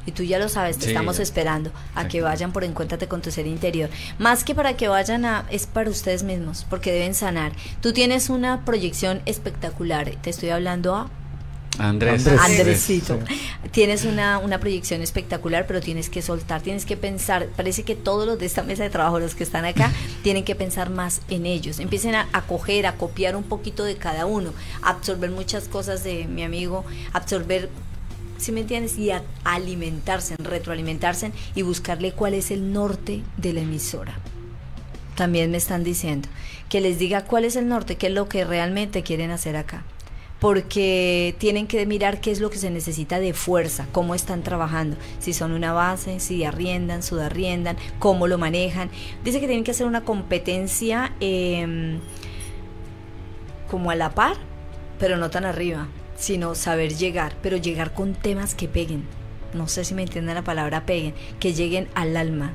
y 0.05 0.13
tú 0.13 0.23
ya 0.23 0.39
lo 0.39 0.51
sabes, 0.51 0.77
te 0.77 0.85
Sí, 0.85 0.91
estamos 0.91 1.17
ya. 1.17 1.23
esperando 1.23 1.71
a 1.95 2.07
que 2.07 2.21
vayan 2.21 2.53
por 2.53 2.63
Encuéntrate 2.65 3.09
con 3.09 3.23
tu 3.23 3.31
ser 3.31 3.47
interior. 3.47 3.89
Más 4.19 4.45
que 4.45 4.55
para 4.55 4.77
que 4.77 4.89
vayan 4.89 5.25
a, 5.25 5.47
es 5.49 5.67
para 5.67 5.89
ustedes 5.89 6.25
mismos, 6.25 6.67
porque 6.69 6.93
deben 6.93 7.15
sanar. 7.15 7.53
Tú 7.81 7.95
tienes 7.95 8.29
una 8.29 8.67
proyección 8.67 9.23
espectacular. 9.25 10.11
Te 10.21 10.29
estoy 10.29 10.51
hablando 10.51 10.95
a 10.95 11.09
Andrés. 11.79 12.27
Andrés. 12.27 12.41
Andresito. 12.41 13.19
Tienes 13.71 14.05
una, 14.05 14.39
una 14.39 14.61
proyección 14.61 15.03
espectacular, 15.03 15.67
pero 15.67 15.81
tienes 15.81 16.09
que 16.09 16.23
soltar, 16.23 16.63
tienes 16.63 16.85
que 16.85 16.97
pensar. 16.97 17.49
Parece 17.57 17.83
que 17.83 17.97
todos 17.97 18.27
los 18.27 18.39
de 18.39 18.47
esta 18.47 18.63
mesa 18.63 18.85
de 18.85 18.91
trabajo, 18.91 19.19
los 19.19 19.35
que 19.35 19.45
están 19.45 19.65
acá, 19.65 19.91
tienen 20.23 20.45
que 20.45 20.55
pensar 20.55 20.91
más 20.91 21.23
en 21.29 21.47
ellos. 21.47 21.81
Empiecen 21.81 22.15
a, 22.15 22.29
a 22.33 22.43
coger, 22.43 22.87
a 22.87 22.97
copiar 22.97 23.37
un 23.37 23.43
poquito 23.43 23.85
de 23.85 23.97
cada 23.97 24.27
uno, 24.27 24.53
absorber 24.83 25.31
muchas 25.31 25.69
cosas 25.69 26.05
de 26.05 26.27
mi 26.27 26.43
amigo, 26.43 26.85
absorber, 27.13 27.69
si 28.39 28.53
me 28.53 28.61
entiendes? 28.61 28.97
Y 28.97 29.11
a 29.11 29.23
alimentarse, 29.45 30.37
retroalimentarse 30.37 31.33
y 31.55 31.63
buscarle 31.63 32.13
cuál 32.13 32.35
es 32.35 32.51
el 32.51 32.73
norte 32.73 33.23
de 33.37 33.53
la 33.53 33.61
emisora. 33.61 34.19
También 35.17 35.51
me 35.51 35.57
están 35.57 35.85
diciendo 35.85 36.29
que 36.69 36.81
les 36.81 36.99
diga 36.99 37.25
cuál 37.25 37.45
es 37.45 37.57
el 37.57 37.69
norte, 37.69 37.97
qué 37.97 38.09
es 38.09 38.13
lo 38.13 38.29
que 38.29 38.45
realmente 38.45 39.03
quieren 39.03 39.31
hacer 39.31 39.57
acá 39.57 39.85
porque 40.45 41.35
tienen 41.39 41.67
que 41.67 41.87
mirar 41.87 42.21
qué 42.21 42.31
es 42.31 42.39
lo 42.39 42.51
que 42.51 42.59
se 42.59 42.69
necesita 42.69 43.19
de 43.19 43.33
fuerza, 43.33 43.87
cómo 43.93 44.15
están 44.15 44.43
trabajando, 44.43 44.99
si 45.19 45.33
son 45.33 45.53
una 45.53 45.73
base, 45.73 46.21
si 46.21 46.45
arriendan, 46.45 47.03
sudarriendan, 47.03 47.79
cómo 47.99 48.27
lo 48.27 48.37
manejan. 48.37 48.91
Dice 49.25 49.41
que 49.41 49.47
tienen 49.47 49.65
que 49.65 49.71
hacer 49.71 49.87
una 49.87 50.03
competencia 50.03 51.15
eh, 51.21 51.99
como 53.71 53.91
a 53.91 53.95
la 53.95 54.11
par, 54.11 54.37
pero 54.99 55.17
no 55.17 55.31
tan 55.31 55.47
arriba, 55.47 55.89
sino 56.15 56.55
saber 56.55 56.95
llegar, 56.95 57.37
pero 57.41 57.57
llegar 57.57 57.95
con 57.95 58.13
temas 58.13 58.55
que 58.55 58.69
peguen. 58.69 59.05
No 59.55 59.67
sé 59.67 59.83
si 59.83 59.95
me 59.95 60.03
entienden 60.03 60.35
la 60.35 60.45
palabra 60.45 60.85
peguen, 60.85 61.15
que 61.41 61.55
lleguen 61.55 61.89
al 61.95 62.19
alma, 62.19 62.53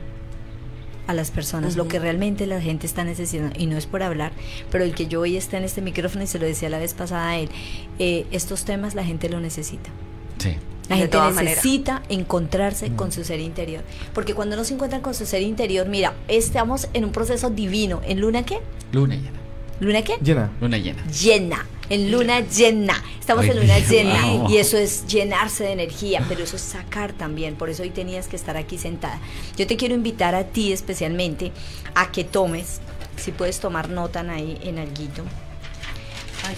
a 1.09 1.13
las 1.15 1.31
personas, 1.31 1.75
lo 1.75 1.87
que 1.87 1.97
realmente 1.97 2.45
la 2.45 2.61
gente 2.61 2.85
está 2.85 3.03
necesitando, 3.03 3.55
y 3.57 3.65
no 3.65 3.77
es 3.77 3.87
por 3.87 4.03
hablar, 4.03 4.31
pero 4.71 4.83
el 4.83 4.93
que 4.93 5.07
yo 5.07 5.21
hoy 5.21 5.37
esté 5.37 5.57
en 5.57 5.63
este 5.63 5.81
micrófono, 5.81 6.23
y 6.23 6.27
se 6.27 6.37
lo 6.37 6.45
decía 6.45 6.69
la 6.69 6.77
vez 6.77 6.93
pasada 6.93 7.29
a 7.29 7.37
él, 7.39 7.49
eh, 7.97 8.27
estos 8.29 8.63
temas 8.63 8.93
la 8.93 9.03
gente 9.03 9.27
lo 9.27 9.39
necesita. 9.39 9.89
Sí. 10.37 10.55
La 10.87 10.97
gente 10.97 11.17
necesita 11.19 12.03
encontrarse 12.09 12.91
con 12.91 13.11
su 13.11 13.23
ser 13.23 13.39
interior. 13.39 13.83
Porque 14.13 14.35
cuando 14.35 14.55
no 14.55 14.63
se 14.63 14.75
encuentran 14.75 15.01
con 15.01 15.15
su 15.15 15.25
ser 15.25 15.41
interior, 15.41 15.87
mira, 15.87 16.13
estamos 16.27 16.87
en 16.93 17.05
un 17.05 17.11
proceso 17.11 17.49
divino. 17.49 18.01
¿En 18.05 18.21
luna 18.21 18.43
qué? 18.43 18.59
Luna 18.91 19.15
llena. 19.15 19.39
¿Luna 19.79 20.01
qué? 20.01 20.15
Llena. 20.21 20.49
Luna 20.61 20.77
llena. 20.77 21.03
llena, 21.07 21.65
en 21.89 22.11
luna 22.11 22.41
llena. 22.41 23.01
Estamos 23.19 23.45
Ay, 23.45 23.51
en 23.51 23.59
luna 23.61 23.75
Dios. 23.77 23.89
llena 23.89 24.25
Wow. 24.25 24.49
y 24.51 24.57
eso 24.57 24.77
es 24.77 25.05
llenarse 25.07 25.63
de 25.63 25.71
energía, 25.71 26.23
pero 26.27 26.43
eso 26.43 26.55
es 26.57 26.61
sacar 26.61 27.13
también. 27.13 27.55
Por 27.55 27.69
eso 27.69 27.83
hoy 27.83 27.89
tenías 27.89 28.27
que 28.27 28.35
estar 28.35 28.57
aquí 28.57 28.77
sentada. 28.77 29.19
Yo 29.57 29.65
te 29.67 29.77
quiero 29.77 29.95
invitar 29.95 30.35
a 30.35 30.43
ti 30.45 30.71
especialmente 30.73 31.51
a 31.95 32.11
que 32.11 32.23
tomes, 32.23 32.81
si 33.17 33.31
puedes 33.31 33.59
tomar 33.59 33.89
nota 33.89 34.21
ahí 34.29 34.57
en 34.63 34.79
alguito. 34.79 35.23
Ay, 36.47 36.55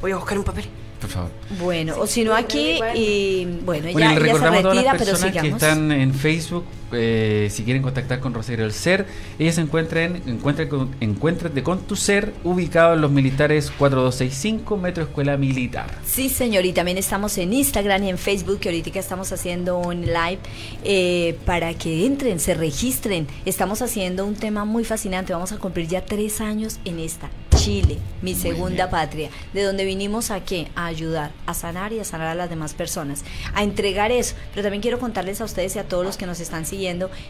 voy 0.00 0.12
a 0.12 0.16
buscar 0.16 0.38
un 0.38 0.44
papel. 0.44 0.64
Por 1.00 1.10
favor. 1.10 1.30
Bueno, 1.60 1.94
o 1.98 2.06
si 2.06 2.24
no 2.24 2.34
aquí, 2.34 2.78
y 2.94 3.44
bueno, 3.64 3.90
Bueno, 3.92 3.98
ya, 4.00 4.08
ya 4.08 4.14
se 4.14 4.20
recordamos 4.20 4.58
a 4.58 4.62
todas 4.62 4.76
retira, 4.76 4.92
las 4.92 5.02
pero 5.02 5.10
personas 5.12 5.32
que 5.34 5.40
sigamos. 5.40 5.62
están 5.62 5.92
en 5.92 6.14
Facebook, 6.14 6.64
eh, 6.92 7.48
si 7.50 7.64
quieren 7.64 7.82
contactar 7.82 8.20
con 8.20 8.34
Rosario 8.34 8.64
del 8.64 8.72
Ser, 8.72 9.06
ellas 9.38 9.56
se 9.56 9.60
encuentran 9.60 10.20
con, 10.68 10.94
encuéntrate 11.00 11.62
con 11.62 11.80
tu 11.80 11.96
ser, 11.96 12.32
ubicado 12.44 12.94
en 12.94 13.00
los 13.00 13.10
militares 13.10 13.70
4265, 13.70 14.76
Metro 14.76 15.04
Escuela 15.04 15.36
Militar. 15.36 15.90
Sí, 16.04 16.28
señor, 16.28 16.64
y 16.64 16.72
también 16.72 16.98
estamos 16.98 17.36
en 17.38 17.52
Instagram 17.52 18.04
y 18.04 18.10
en 18.10 18.18
Facebook, 18.18 18.60
que 18.60 18.68
ahorita 18.68 18.98
estamos 18.98 19.32
haciendo 19.32 19.78
un 19.78 20.02
live 20.06 20.38
eh, 20.84 21.36
para 21.44 21.74
que 21.74 22.06
entren, 22.06 22.38
se 22.40 22.54
registren. 22.54 23.26
Estamos 23.44 23.82
haciendo 23.82 24.24
un 24.24 24.34
tema 24.34 24.64
muy 24.64 24.84
fascinante. 24.84 25.32
Vamos 25.32 25.52
a 25.52 25.58
cumplir 25.58 25.88
ya 25.88 26.04
tres 26.04 26.40
años 26.40 26.78
en 26.84 27.00
esta 27.00 27.30
Chile, 27.56 27.98
mi 28.22 28.32
Muy 28.32 28.40
segunda 28.40 28.86
bien. 28.86 28.90
patria, 28.90 29.30
de 29.54 29.62
donde 29.62 29.84
vinimos 29.84 30.30
a 30.30 30.44
qué? 30.44 30.68
A 30.76 30.86
ayudar, 30.86 31.32
a 31.46 31.54
sanar 31.54 31.92
y 31.92 32.00
a 32.00 32.04
sanar 32.04 32.28
a 32.28 32.34
las 32.34 32.50
demás 32.50 32.74
personas, 32.74 33.24
a 33.54 33.62
entregar 33.62 34.12
eso. 34.12 34.34
Pero 34.50 34.62
también 34.62 34.82
quiero 34.82 34.98
contarles 34.98 35.40
a 35.40 35.44
ustedes 35.44 35.74
y 35.74 35.78
a 35.78 35.88
todos 35.88 36.04
los 36.04 36.16
que 36.16 36.26
nos 36.26 36.38
están 36.38 36.66
siguiendo 36.66 36.75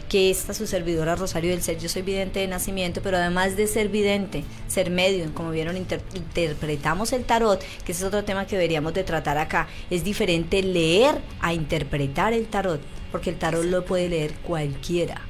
que 0.09 0.29
esta 0.29 0.53
su 0.53 0.67
servidora 0.67 1.15
Rosario 1.15 1.51
del 1.51 1.61
Ser, 1.61 1.77
yo 1.79 1.89
soy 1.89 2.01
vidente 2.01 2.39
de 2.39 2.47
nacimiento, 2.47 3.01
pero 3.01 3.17
además 3.17 3.55
de 3.55 3.67
ser 3.67 3.89
vidente, 3.89 4.43
ser 4.67 4.89
medium, 4.89 5.31
como 5.31 5.51
vieron, 5.51 5.77
inter- 5.77 6.01
interpretamos 6.13 7.13
el 7.13 7.23
tarot, 7.23 7.59
que 7.85 7.91
ese 7.91 8.01
es 8.03 8.07
otro 8.07 8.23
tema 8.23 8.45
que 8.47 8.55
deberíamos 8.55 8.93
de 8.93 9.03
tratar 9.03 9.37
acá. 9.37 9.67
Es 9.89 10.03
diferente 10.03 10.61
leer 10.63 11.15
a 11.41 11.53
interpretar 11.53 12.33
el 12.33 12.47
tarot, 12.47 12.81
porque 13.11 13.29
el 13.29 13.37
tarot 13.37 13.65
lo 13.65 13.85
puede 13.85 14.09
leer 14.09 14.33
cualquiera. 14.43 15.21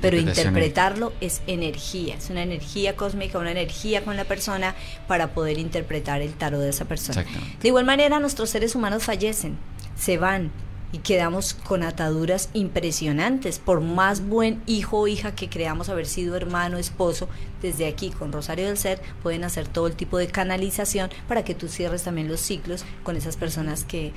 Pero 0.00 0.16
interpretarlo 0.54 1.12
es 1.20 1.42
energía, 1.46 2.14
es 2.14 2.30
una 2.30 2.42
energía 2.42 2.96
cósmica, 2.96 3.38
una 3.38 3.50
energía 3.50 4.02
con 4.02 4.16
la 4.16 4.24
persona 4.24 4.74
para 5.06 5.34
poder 5.34 5.58
interpretar 5.58 6.22
el 6.22 6.32
tarot 6.32 6.60
de 6.60 6.70
esa 6.70 6.86
persona. 6.86 7.22
De 7.60 7.68
igual 7.68 7.84
manera, 7.84 8.18
nuestros 8.18 8.48
seres 8.48 8.74
humanos 8.74 9.02
fallecen, 9.04 9.58
se 9.94 10.16
van 10.16 10.50
y 10.94 10.98
quedamos 10.98 11.54
con 11.54 11.82
ataduras 11.82 12.50
impresionantes. 12.54 13.58
Por 13.58 13.80
más 13.80 14.24
buen 14.24 14.62
hijo 14.66 15.00
o 15.00 15.08
hija 15.08 15.34
que 15.34 15.48
creamos 15.48 15.88
haber 15.88 16.06
sido 16.06 16.36
hermano, 16.36 16.78
esposo, 16.78 17.28
desde 17.60 17.88
aquí 17.88 18.10
con 18.10 18.30
Rosario 18.30 18.68
del 18.68 18.78
Ser 18.78 19.02
pueden 19.20 19.42
hacer 19.42 19.66
todo 19.66 19.88
el 19.88 19.96
tipo 19.96 20.18
de 20.18 20.28
canalización 20.28 21.10
para 21.26 21.44
que 21.44 21.56
tú 21.56 21.66
cierres 21.66 22.04
también 22.04 22.28
los 22.28 22.38
ciclos 22.38 22.84
con 23.02 23.16
esas 23.16 23.36
personas 23.36 23.82
que, 23.82 24.12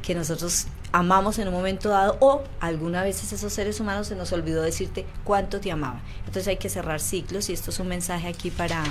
que 0.00 0.14
nosotros 0.14 0.68
amamos 0.92 1.38
en 1.38 1.48
un 1.48 1.54
momento 1.54 1.88
dado 1.88 2.16
o 2.20 2.42
alguna 2.60 3.02
vez 3.02 3.22
esos 3.32 3.52
seres 3.52 3.80
humanos 3.80 4.06
se 4.08 4.14
nos 4.14 4.32
olvidó 4.32 4.62
decirte 4.62 5.06
cuánto 5.24 5.60
te 5.60 5.70
amaban. 5.70 6.00
Entonces 6.20 6.48
hay 6.48 6.56
que 6.56 6.68
cerrar 6.68 7.00
ciclos 7.00 7.48
y 7.48 7.52
esto 7.52 7.70
es 7.70 7.78
un 7.78 7.88
mensaje 7.88 8.28
aquí 8.28 8.50
para, 8.50 8.82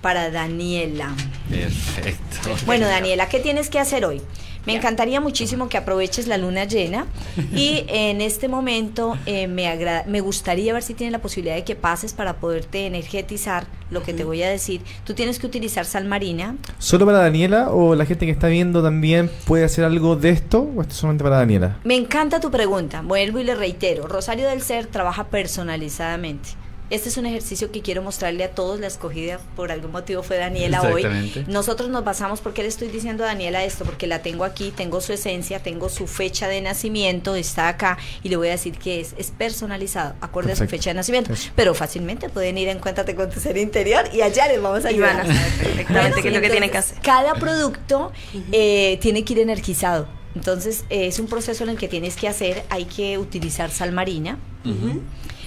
para 0.00 0.30
Daniela. 0.30 1.14
Perfecto. 1.50 2.50
Bueno, 2.66 2.86
Daniela, 2.86 3.28
¿qué 3.28 3.40
tienes 3.40 3.70
que 3.70 3.78
hacer 3.78 4.04
hoy? 4.04 4.20
Me 4.66 4.74
encantaría 4.74 5.20
muchísimo 5.20 5.68
que 5.68 5.76
aproveches 5.76 6.26
la 6.26 6.38
luna 6.38 6.64
llena 6.64 7.06
y 7.54 7.84
en 7.88 8.20
este 8.20 8.48
momento 8.48 9.16
eh, 9.24 9.46
me, 9.46 9.68
agra- 9.68 10.02
me 10.08 10.20
gustaría 10.20 10.72
ver 10.72 10.82
si 10.82 10.92
tienes 10.94 11.12
la 11.12 11.20
posibilidad 11.20 11.54
de 11.54 11.62
que 11.62 11.76
pases 11.76 12.14
para 12.14 12.38
poderte 12.38 12.84
energetizar 12.86 13.68
lo 13.92 14.02
que 14.02 14.12
te 14.12 14.24
voy 14.24 14.42
a 14.42 14.50
decir. 14.50 14.80
Tú 15.04 15.14
tienes 15.14 15.38
que 15.38 15.46
utilizar 15.46 15.84
sal 15.84 16.04
marina. 16.06 16.56
¿Solo 16.80 17.06
para 17.06 17.18
Daniela 17.18 17.70
o 17.70 17.94
la 17.94 18.04
gente 18.06 18.26
que 18.26 18.32
está 18.32 18.48
viendo 18.48 18.82
también 18.82 19.30
puede 19.44 19.64
hacer 19.64 19.84
algo 19.84 20.16
de 20.16 20.30
esto 20.30 20.62
o 20.76 20.80
esto 20.82 20.92
es 20.92 20.98
solamente 20.98 21.22
para 21.26 21.38
Daniela? 21.38 21.76
Me 21.84 21.96
encanta 21.96 22.38
tu 22.40 22.50
pregunta. 22.50 23.02
Vuelvo 23.02 23.38
y 23.40 23.44
le 23.44 23.54
reitero. 23.54 24.06
Rosario 24.06 24.48
del 24.48 24.62
Ser 24.62 24.86
trabaja 24.86 25.24
personalizadamente. 25.24 26.50
Este 26.88 27.08
es 27.08 27.16
un 27.16 27.26
ejercicio 27.26 27.72
que 27.72 27.82
quiero 27.82 28.00
mostrarle 28.00 28.44
a 28.44 28.52
todos. 28.52 28.78
La 28.78 28.86
escogida 28.86 29.40
por 29.56 29.72
algún 29.72 29.90
motivo 29.90 30.22
fue 30.22 30.36
Daniela 30.36 30.82
hoy. 30.82 31.04
Nosotros 31.48 31.88
nos 31.90 32.04
basamos, 32.04 32.40
¿por 32.40 32.54
qué 32.54 32.62
le 32.62 32.68
estoy 32.68 32.86
diciendo 32.86 33.24
a 33.24 33.26
Daniela 33.26 33.64
esto? 33.64 33.84
Porque 33.84 34.06
la 34.06 34.22
tengo 34.22 34.44
aquí, 34.44 34.70
tengo 34.70 35.00
su 35.00 35.12
esencia, 35.12 35.60
tengo 35.60 35.88
su 35.88 36.06
fecha 36.06 36.46
de 36.46 36.60
nacimiento, 36.60 37.34
está 37.34 37.66
acá 37.66 37.98
y 38.22 38.28
le 38.28 38.36
voy 38.36 38.46
a 38.46 38.50
decir 38.52 38.78
que 38.78 39.00
es, 39.00 39.16
es 39.18 39.32
personalizado, 39.32 40.14
acorde 40.20 40.52
a 40.52 40.56
su 40.56 40.68
fecha 40.68 40.90
de 40.90 40.94
nacimiento. 40.94 41.32
Eso. 41.32 41.50
Pero 41.56 41.74
fácilmente 41.74 42.28
pueden 42.28 42.56
ir 42.56 42.68
a 42.68 42.72
Encuéntrate 42.72 43.16
con 43.16 43.30
tu 43.30 43.40
ser 43.40 43.56
interior 43.56 44.04
y 44.12 44.20
allá 44.20 44.46
les 44.46 44.62
vamos 44.62 44.84
a 44.84 44.92
Y 44.92 45.00
van 45.00 45.16
ayudar. 45.18 45.30
a 45.32 45.34
saber 45.34 45.52
perfectamente 45.58 46.22
qué 46.22 46.28
es 46.28 46.34
lo 46.34 46.40
que 46.40 46.50
tienen 46.50 46.70
que 46.70 46.78
hacer. 46.78 46.98
Cada 47.02 47.34
producto 47.34 48.12
eh, 48.52 48.96
tiene 49.02 49.24
que 49.24 49.32
ir 49.32 49.40
energizado. 49.40 50.06
Entonces, 50.36 50.84
eh, 50.90 51.06
es 51.06 51.18
un 51.18 51.28
proceso 51.28 51.64
en 51.64 51.70
el 51.70 51.78
que 51.78 51.88
tienes 51.88 52.14
que 52.16 52.28
hacer, 52.28 52.62
hay 52.68 52.84
que 52.84 53.16
utilizar 53.16 53.70
sal 53.70 53.92
marina. 53.92 54.36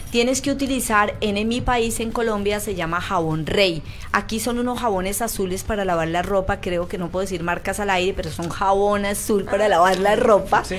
Tienes 0.10 0.42
que 0.42 0.50
utilizar, 0.50 1.16
en, 1.22 1.48
mi 1.48 1.62
país, 1.62 2.00
en 2.00 2.10
Colombia, 2.10 2.60
se 2.60 2.74
llama 2.74 3.00
jabón 3.00 3.46
rey. 3.46 3.84
Aquí 4.12 4.40
son 4.40 4.58
unos 4.58 4.80
jabones 4.80 5.22
azules 5.22 5.64
para 5.64 5.86
lavar 5.86 6.08
la 6.08 6.24
ropa. 6.24 6.60
Creo 6.60 6.88
que 6.88 6.98
no 6.98 7.10
puedo 7.10 7.22
decir 7.22 7.44
marcas 7.44 7.80
al 7.80 7.92
aire, 7.92 8.14
pero 8.16 8.32
son 8.32 8.50
jabón 8.50 9.06
azul 9.06 9.46
para 9.46 9.70
lavar 9.70 10.00
la 10.00 10.16
ropa. 10.16 10.64
Sí, 10.64 10.78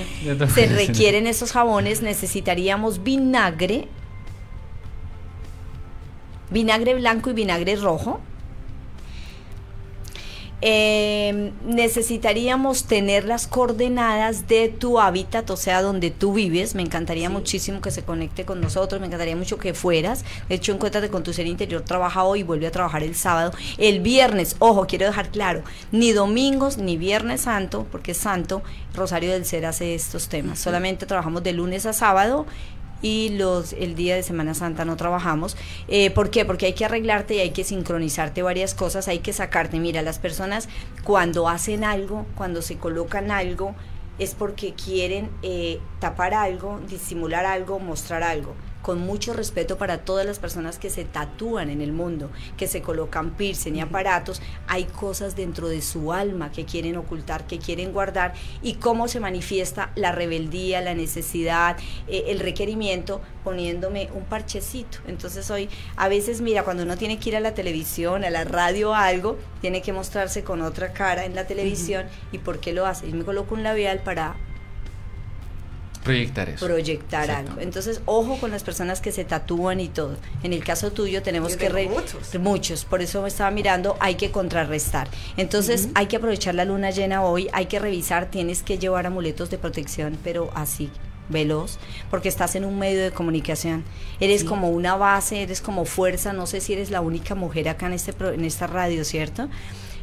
Se 0.53 0.67
requieren 0.75 1.29
esos 1.29 1.53
jabones. 1.53 2.03
Necesitaríamos 2.03 3.05
vinagre, 3.05 3.87
vinagre 6.51 6.95
blanco 6.95 7.31
y 7.31 7.35
vinagre 7.35 7.77
rojo. 7.77 8.21
Eh, 10.63 11.53
necesitaríamos 11.65 12.85
tener 12.85 13.25
las 13.25 13.47
coordenadas 13.47 14.47
de 14.47 14.69
tu 14.69 15.01
hábitat, 15.01 15.49
o 15.51 15.57
sea, 15.57 15.83
donde 15.83 16.11
tú 16.11 16.35
vives. 16.35 16.75
Me 16.75 16.83
encantaría 16.83 17.31
muchísimo 17.31 17.81
que 17.81 17.91
se 17.91 18.03
conecte 18.03 18.45
con 18.45 18.61
nosotros, 18.61 19.01
me 19.01 19.07
encantaría 19.07 19.37
mucho 19.37 19.59
que 19.59 19.75
fueras. 19.75 20.25
De 20.49 20.57
hecho, 20.57 20.73
encuéntrate 20.73 21.09
con 21.09 21.23
tu 21.23 21.33
ser 21.33 21.47
interior, 21.47 21.83
trabaja 21.83 22.25
hoy, 22.25 22.43
vuelve 22.43 22.67
a 22.67 22.71
trabajar 22.71 23.03
el 23.03 23.15
sábado. 23.15 23.53
El 23.79 24.01
viernes, 24.01 24.57
ojo, 24.59 24.87
quiero 24.87 25.07
dejar 25.07 25.31
claro, 25.31 25.63
ni 25.93 26.13
domingos 26.13 26.77
ni 26.79 26.97
viernes 26.97 27.43
santo, 27.43 27.87
porque 27.91 28.13
es 28.13 28.19
santo, 28.19 28.63
Rosario 28.95 29.33
del 29.33 29.45
Ser 29.45 29.67
hace 29.67 29.95
estos 29.95 30.29
temas. 30.29 30.59
Solamente 30.59 31.07
trabajamos 31.07 31.43
de 31.43 31.53
lunes 31.53 31.87
a 31.87 31.93
sábado 31.93 32.47
y 33.03 33.31
los 33.31 33.73
el 33.73 33.95
día 33.95 34.15
de 34.15 34.23
Semana 34.23 34.55
Santa 34.55 34.85
no 34.85 34.97
trabajamos. 34.97 35.57
Eh, 35.89 36.11
¿Por 36.11 36.31
qué? 36.31 36.45
Porque 36.45 36.67
hay 36.67 36.73
que 36.75 36.85
arreglarte 36.85 37.35
y 37.37 37.39
hay 37.41 37.51
que 37.51 37.65
sincronizarte 37.65 38.43
varias 38.43 38.75
cosas, 38.75 39.09
hay 39.09 39.21
que 39.21 39.33
sacarte. 39.33 39.79
Mira, 39.79 40.03
las 40.03 40.19
personas 40.19 40.69
cuando 41.05 41.49
hacen 41.49 41.85
algo, 41.85 42.27
cuando 42.37 42.63
se 42.63 42.77
colocan 42.77 43.31
algo, 43.31 43.75
es 44.19 44.35
porque 44.35 44.75
quieren 44.75 45.31
eh, 45.43 45.81
tapar 45.99 46.35
algo, 46.35 46.81
disimular 46.89 47.47
algo, 47.47 47.79
mostrar 47.79 48.23
algo 48.23 48.55
con 48.83 49.01
mucho 49.01 49.33
respeto 49.33 49.79
para 49.79 49.99
todas 49.99 50.27
las 50.27 50.39
personas 50.39 50.79
que 50.79 50.91
se 50.91 51.05
tatúan 51.05 51.71
en 51.71 51.81
el 51.81 51.93
mundo, 51.93 52.31
que 52.57 52.67
se 52.67 52.83
colocan 52.83 53.31
piercing 53.31 53.77
y 53.77 53.81
aparatos, 53.81 54.41
hay 54.67 54.85
cosas 54.85 55.37
dentro 55.37 55.69
de 55.69 55.83
su 55.83 56.13
alma 56.13 56.51
que 56.53 56.65
quieren 56.65 56.97
ocultar, 56.97 57.47
que 57.47 57.59
quieren 57.59 57.93
guardar 57.93 58.35
y 58.63 58.75
cómo 58.75 59.09
se 59.09 59.21
manifiesta 59.21 59.93
la 59.95 60.13
rebeldía, 60.13 60.81
la 60.81 60.95
necesidad, 60.95 61.77
eh, 62.09 62.25
el 62.29 62.41
requerimiento 62.41 63.21
poniéndome 63.45 64.11
un 64.15 64.25
parchecito. 64.25 64.99
Entonces 65.07 65.51
hoy 65.51 65.69
a 65.97 66.09
veces 66.09 66.41
mira, 66.41 66.65
cuando 66.65 66.83
uno 66.83 66.97
tiene 66.97 67.19
que 67.19 67.31
ir 67.31 67.37
a 67.37 67.41
la 67.41 67.55
televisión, 67.55 68.25
a 68.25 68.31
la 68.31 68.45
radio 68.45 68.91
o 68.91 68.95
algo, 68.95 69.39
tiene 69.61 69.83
que 69.83 69.93
mostrarse 69.93 70.45
con 70.45 70.63
otra 70.63 70.93
cara 70.93 71.25
en 71.25 71.35
la 71.35 71.47
televisión 71.47 72.07
y 72.33 72.39
por 72.39 72.61
qué 72.61 72.73
lo 72.73 72.87
hace. 72.87 73.09
Y 73.09 73.13
me 73.13 73.25
coloco 73.25 73.55
un 73.55 73.63
labial 73.63 74.01
para 74.01 74.37
proyectar 76.05 76.49
eso. 76.49 76.67
Proyectar 76.67 77.31
algo. 77.31 77.61
Entonces, 77.61 78.01
ojo 78.07 78.39
con 78.39 78.51
las 78.51 78.63
personas 78.63 79.01
que 79.01 79.13
se 79.13 79.25
tatúan 79.25 79.81
y 79.81 79.89
todo. 79.89 80.17
En 80.43 80.53
el 80.53 80.65
caso 80.65 80.93
tuyo 80.93 81.23
tenemos 81.23 81.57
que... 81.57 81.69
Re 81.69 81.89
muchos. 81.89 82.35
Muchos. 82.39 82.85
Por 82.85 83.03
eso 83.03 83.23
me 83.23 83.29
estaba 83.29 83.51
mirando, 83.51 83.97
hay 84.01 84.15
que 84.15 84.31
contrarrestar. 84.31 85.09
Entonces, 85.37 85.89
hay 85.95 86.07
que 86.07 86.17
aprovechar 86.17 86.55
la 86.55 86.65
luna 86.65 86.91
llena 86.91 87.23
hoy, 87.23 87.49
hay 87.53 87.67
que 87.67 87.79
revisar, 87.79 88.31
tienes 88.31 88.63
que 88.63 88.79
llevar 88.79 89.07
amuletos 89.07 89.51
de 89.51 89.59
protección, 89.59 90.19
pero 90.23 90.51
así 90.55 90.91
veloz, 91.31 91.79
porque 92.11 92.29
estás 92.29 92.57
en 92.57 92.65
un 92.65 92.79
medio 92.79 93.03
de 93.03 93.13
comunicación. 93.13 93.85
Eres 94.19 94.45
como 94.45 94.71
una 94.71 94.97
base, 94.97 95.43
eres 95.43 95.61
como 95.61 95.85
fuerza, 95.85 96.33
no 96.33 96.47
sé 96.47 96.61
si 96.61 96.73
eres 96.73 96.91
la 96.91 97.01
única 97.01 97.35
mujer 97.35 97.69
acá 97.69 97.87
en 97.87 97.93
este 97.93 98.13
en 98.21 98.45
esta 98.45 98.67
radio, 98.67 99.05
¿cierto? 99.05 99.49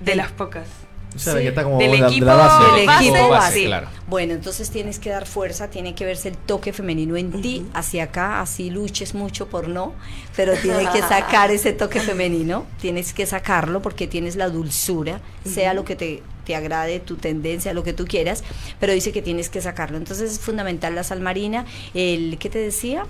De 0.02 0.15
las 0.15 0.32
pocas. 0.32 0.86
O 1.15 1.19
sea, 1.19 1.34
que 1.35 1.47
está 1.47 1.63
como 1.63 1.79
Del 1.79 1.89
la, 1.89 1.95
de 1.95 2.01
la 2.01 2.07
equipo- 2.09 2.25
base. 2.25 2.71
del 2.75 2.89
equipo 2.89 3.29
base, 3.29 3.47
base. 3.49 3.65
claro. 3.65 3.88
Bueno, 4.07 4.34
entonces 4.34 4.69
tienes 4.69 4.99
que 4.99 5.09
dar 5.09 5.25
fuerza, 5.25 5.69
tiene 5.69 5.95
que 5.95 6.05
verse 6.05 6.29
el 6.29 6.38
toque 6.38 6.73
femenino 6.73 7.17
en 7.17 7.41
ti, 7.41 7.65
hacia 7.73 8.03
acá, 8.03 8.39
así 8.41 8.69
luches 8.69 9.15
mucho 9.15 9.47
por 9.47 9.67
no, 9.67 9.93
pero 10.35 10.53
tiene 10.53 10.88
que 10.91 10.99
sacar 11.09 11.49
ese 11.49 11.73
toque 11.73 11.99
femenino, 12.01 12.65
tienes 12.79 13.13
que 13.13 13.25
sacarlo 13.25 13.81
porque 13.81 14.05
tienes 14.07 14.35
la 14.35 14.49
dulzura, 14.49 15.19
sea 15.43 15.73
lo 15.73 15.84
que 15.85 15.95
te, 15.95 16.21
te 16.45 16.55
agrade, 16.55 16.99
tu 16.99 17.15
tendencia, 17.15 17.73
lo 17.73 17.84
que 17.84 17.93
tú 17.93 18.05
quieras, 18.05 18.43
pero 18.79 18.93
dice 18.93 19.11
que 19.11 19.21
tienes 19.23 19.49
que 19.49 19.61
sacarlo. 19.61 19.97
Entonces 19.97 20.31
es 20.34 20.39
fundamental 20.39 20.93
la 20.93 21.03
sal 21.03 21.19
marina, 21.21 21.65
el, 21.95 22.38
¿qué 22.39 22.49
te 22.49 22.59
decía? 22.59 23.05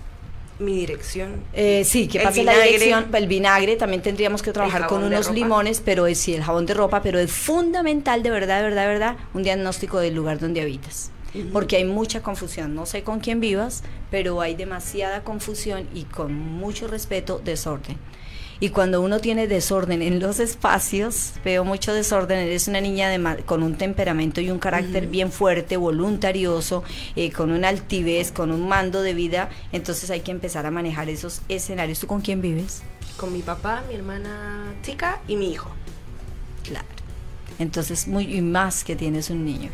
Mi 0.59 0.73
dirección. 0.73 1.43
Eh, 1.53 1.83
sí, 1.85 2.07
que 2.07 2.19
pase 2.19 2.43
la 2.43 2.59
dirección, 2.59 3.07
el 3.13 3.27
vinagre, 3.27 3.75
también 3.75 4.01
tendríamos 4.01 4.41
que 4.41 4.51
trabajar 4.51 4.87
con 4.87 5.03
unos 5.03 5.31
limones, 5.31 5.81
pero 5.83 6.07
es 6.07 6.19
sí, 6.19 6.33
el 6.33 6.43
jabón 6.43 6.65
de 6.65 6.73
ropa, 6.73 7.01
pero 7.01 7.19
es 7.19 7.31
fundamental, 7.31 8.23
de 8.23 8.29
verdad, 8.31 8.57
de 8.57 8.63
verdad, 8.63 8.81
de 8.81 8.87
verdad, 8.87 9.17
un 9.33 9.43
diagnóstico 9.43 9.99
del 9.99 10.15
lugar 10.15 10.39
donde 10.39 10.61
habitas. 10.61 11.11
Porque 11.53 11.75
hay 11.75 11.85
mucha 11.85 12.23
confusión, 12.23 12.73
no 12.73 12.87
sé 12.87 13.03
con 13.03 13.19
quién 13.19 13.39
vivas, 13.39 13.83
pero 14.09 14.41
hay 14.41 14.55
demasiada 14.55 15.23
confusión 15.23 15.87
y 15.93 16.03
con 16.03 16.33
mucho 16.33 16.87
respeto, 16.87 17.39
desorden. 17.43 17.97
Y 18.59 18.69
cuando 18.69 19.01
uno 19.01 19.19
tiene 19.19 19.47
desorden 19.47 20.01
en 20.01 20.19
los 20.19 20.39
espacios, 20.39 21.33
veo 21.45 21.63
mucho 21.63 21.93
desorden, 21.93 22.39
eres 22.39 22.67
una 22.67 22.81
niña 22.81 23.07
de 23.09 23.19
ma- 23.19 23.37
con 23.37 23.61
un 23.61 23.75
temperamento 23.75 24.41
y 24.41 24.49
un 24.49 24.57
carácter 24.59 25.07
bien 25.07 25.31
fuerte, 25.31 25.77
voluntarioso, 25.77 26.83
eh, 27.15 27.31
con 27.31 27.51
una 27.51 27.69
altivez, 27.69 28.31
con 28.31 28.51
un 28.51 28.67
mando 28.67 29.01
de 29.03 29.13
vida, 29.13 29.49
entonces 29.71 30.09
hay 30.09 30.21
que 30.21 30.31
empezar 30.31 30.65
a 30.65 30.71
manejar 30.71 31.07
esos 31.09 31.41
escenarios. 31.49 31.99
¿Tú 31.99 32.07
con 32.07 32.21
quién 32.21 32.41
vives? 32.41 32.81
Con 33.15 33.31
mi 33.31 33.41
papá, 33.43 33.83
mi 33.87 33.95
hermana 33.95 34.73
chica 34.81 35.21
y 35.27 35.35
mi 35.35 35.51
hijo. 35.51 35.69
Claro. 36.63 36.85
Entonces, 37.59 38.07
muy 38.07 38.35
y 38.35 38.41
más 38.41 38.83
que 38.83 38.95
tienes 38.95 39.29
un 39.29 39.43
niño. 39.45 39.69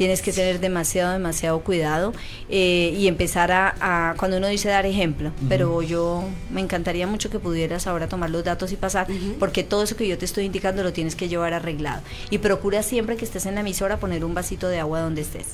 Tienes 0.00 0.22
que 0.22 0.32
tener 0.32 0.60
demasiado, 0.60 1.12
demasiado 1.12 1.60
cuidado 1.60 2.14
eh, 2.48 2.96
y 2.98 3.06
empezar 3.06 3.52
a, 3.52 3.74
a- 3.82 4.14
cuando 4.16 4.38
uno 4.38 4.46
dice 4.46 4.70
dar 4.70 4.86
ejemplo, 4.86 5.30
pero 5.46 5.82
yo 5.82 6.24
me 6.50 6.62
encantaría 6.62 7.06
mucho 7.06 7.28
que 7.28 7.38
pudieras 7.38 7.86
ahora 7.86 8.08
tomar 8.08 8.30
los 8.30 8.42
datos 8.42 8.72
y 8.72 8.76
pasar, 8.76 9.06
porque 9.38 9.62
todo 9.62 9.82
eso 9.82 9.96
que 9.96 10.08
yo 10.08 10.16
te 10.16 10.24
estoy 10.24 10.46
indicando 10.46 10.82
lo 10.82 10.94
tienes 10.94 11.16
que 11.16 11.28
llevar 11.28 11.52
arreglado. 11.52 12.00
Y 12.30 12.38
procura 12.38 12.82
siempre 12.82 13.18
que 13.18 13.26
estés 13.26 13.44
en 13.44 13.56
la 13.56 13.60
emisora 13.60 13.98
poner 13.98 14.24
un 14.24 14.32
vasito 14.32 14.68
de 14.68 14.80
agua 14.80 15.00
donde 15.00 15.20
estés. 15.20 15.48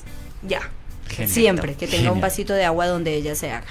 Ya. 0.46 0.60
Genial. 1.08 1.28
Siempre, 1.28 1.74
que 1.74 1.88
tenga 1.88 2.12
un 2.12 2.20
vasito 2.20 2.52
de 2.52 2.64
agua 2.64 2.86
donde 2.86 3.14
ella 3.16 3.34
se 3.34 3.50
haga. 3.50 3.66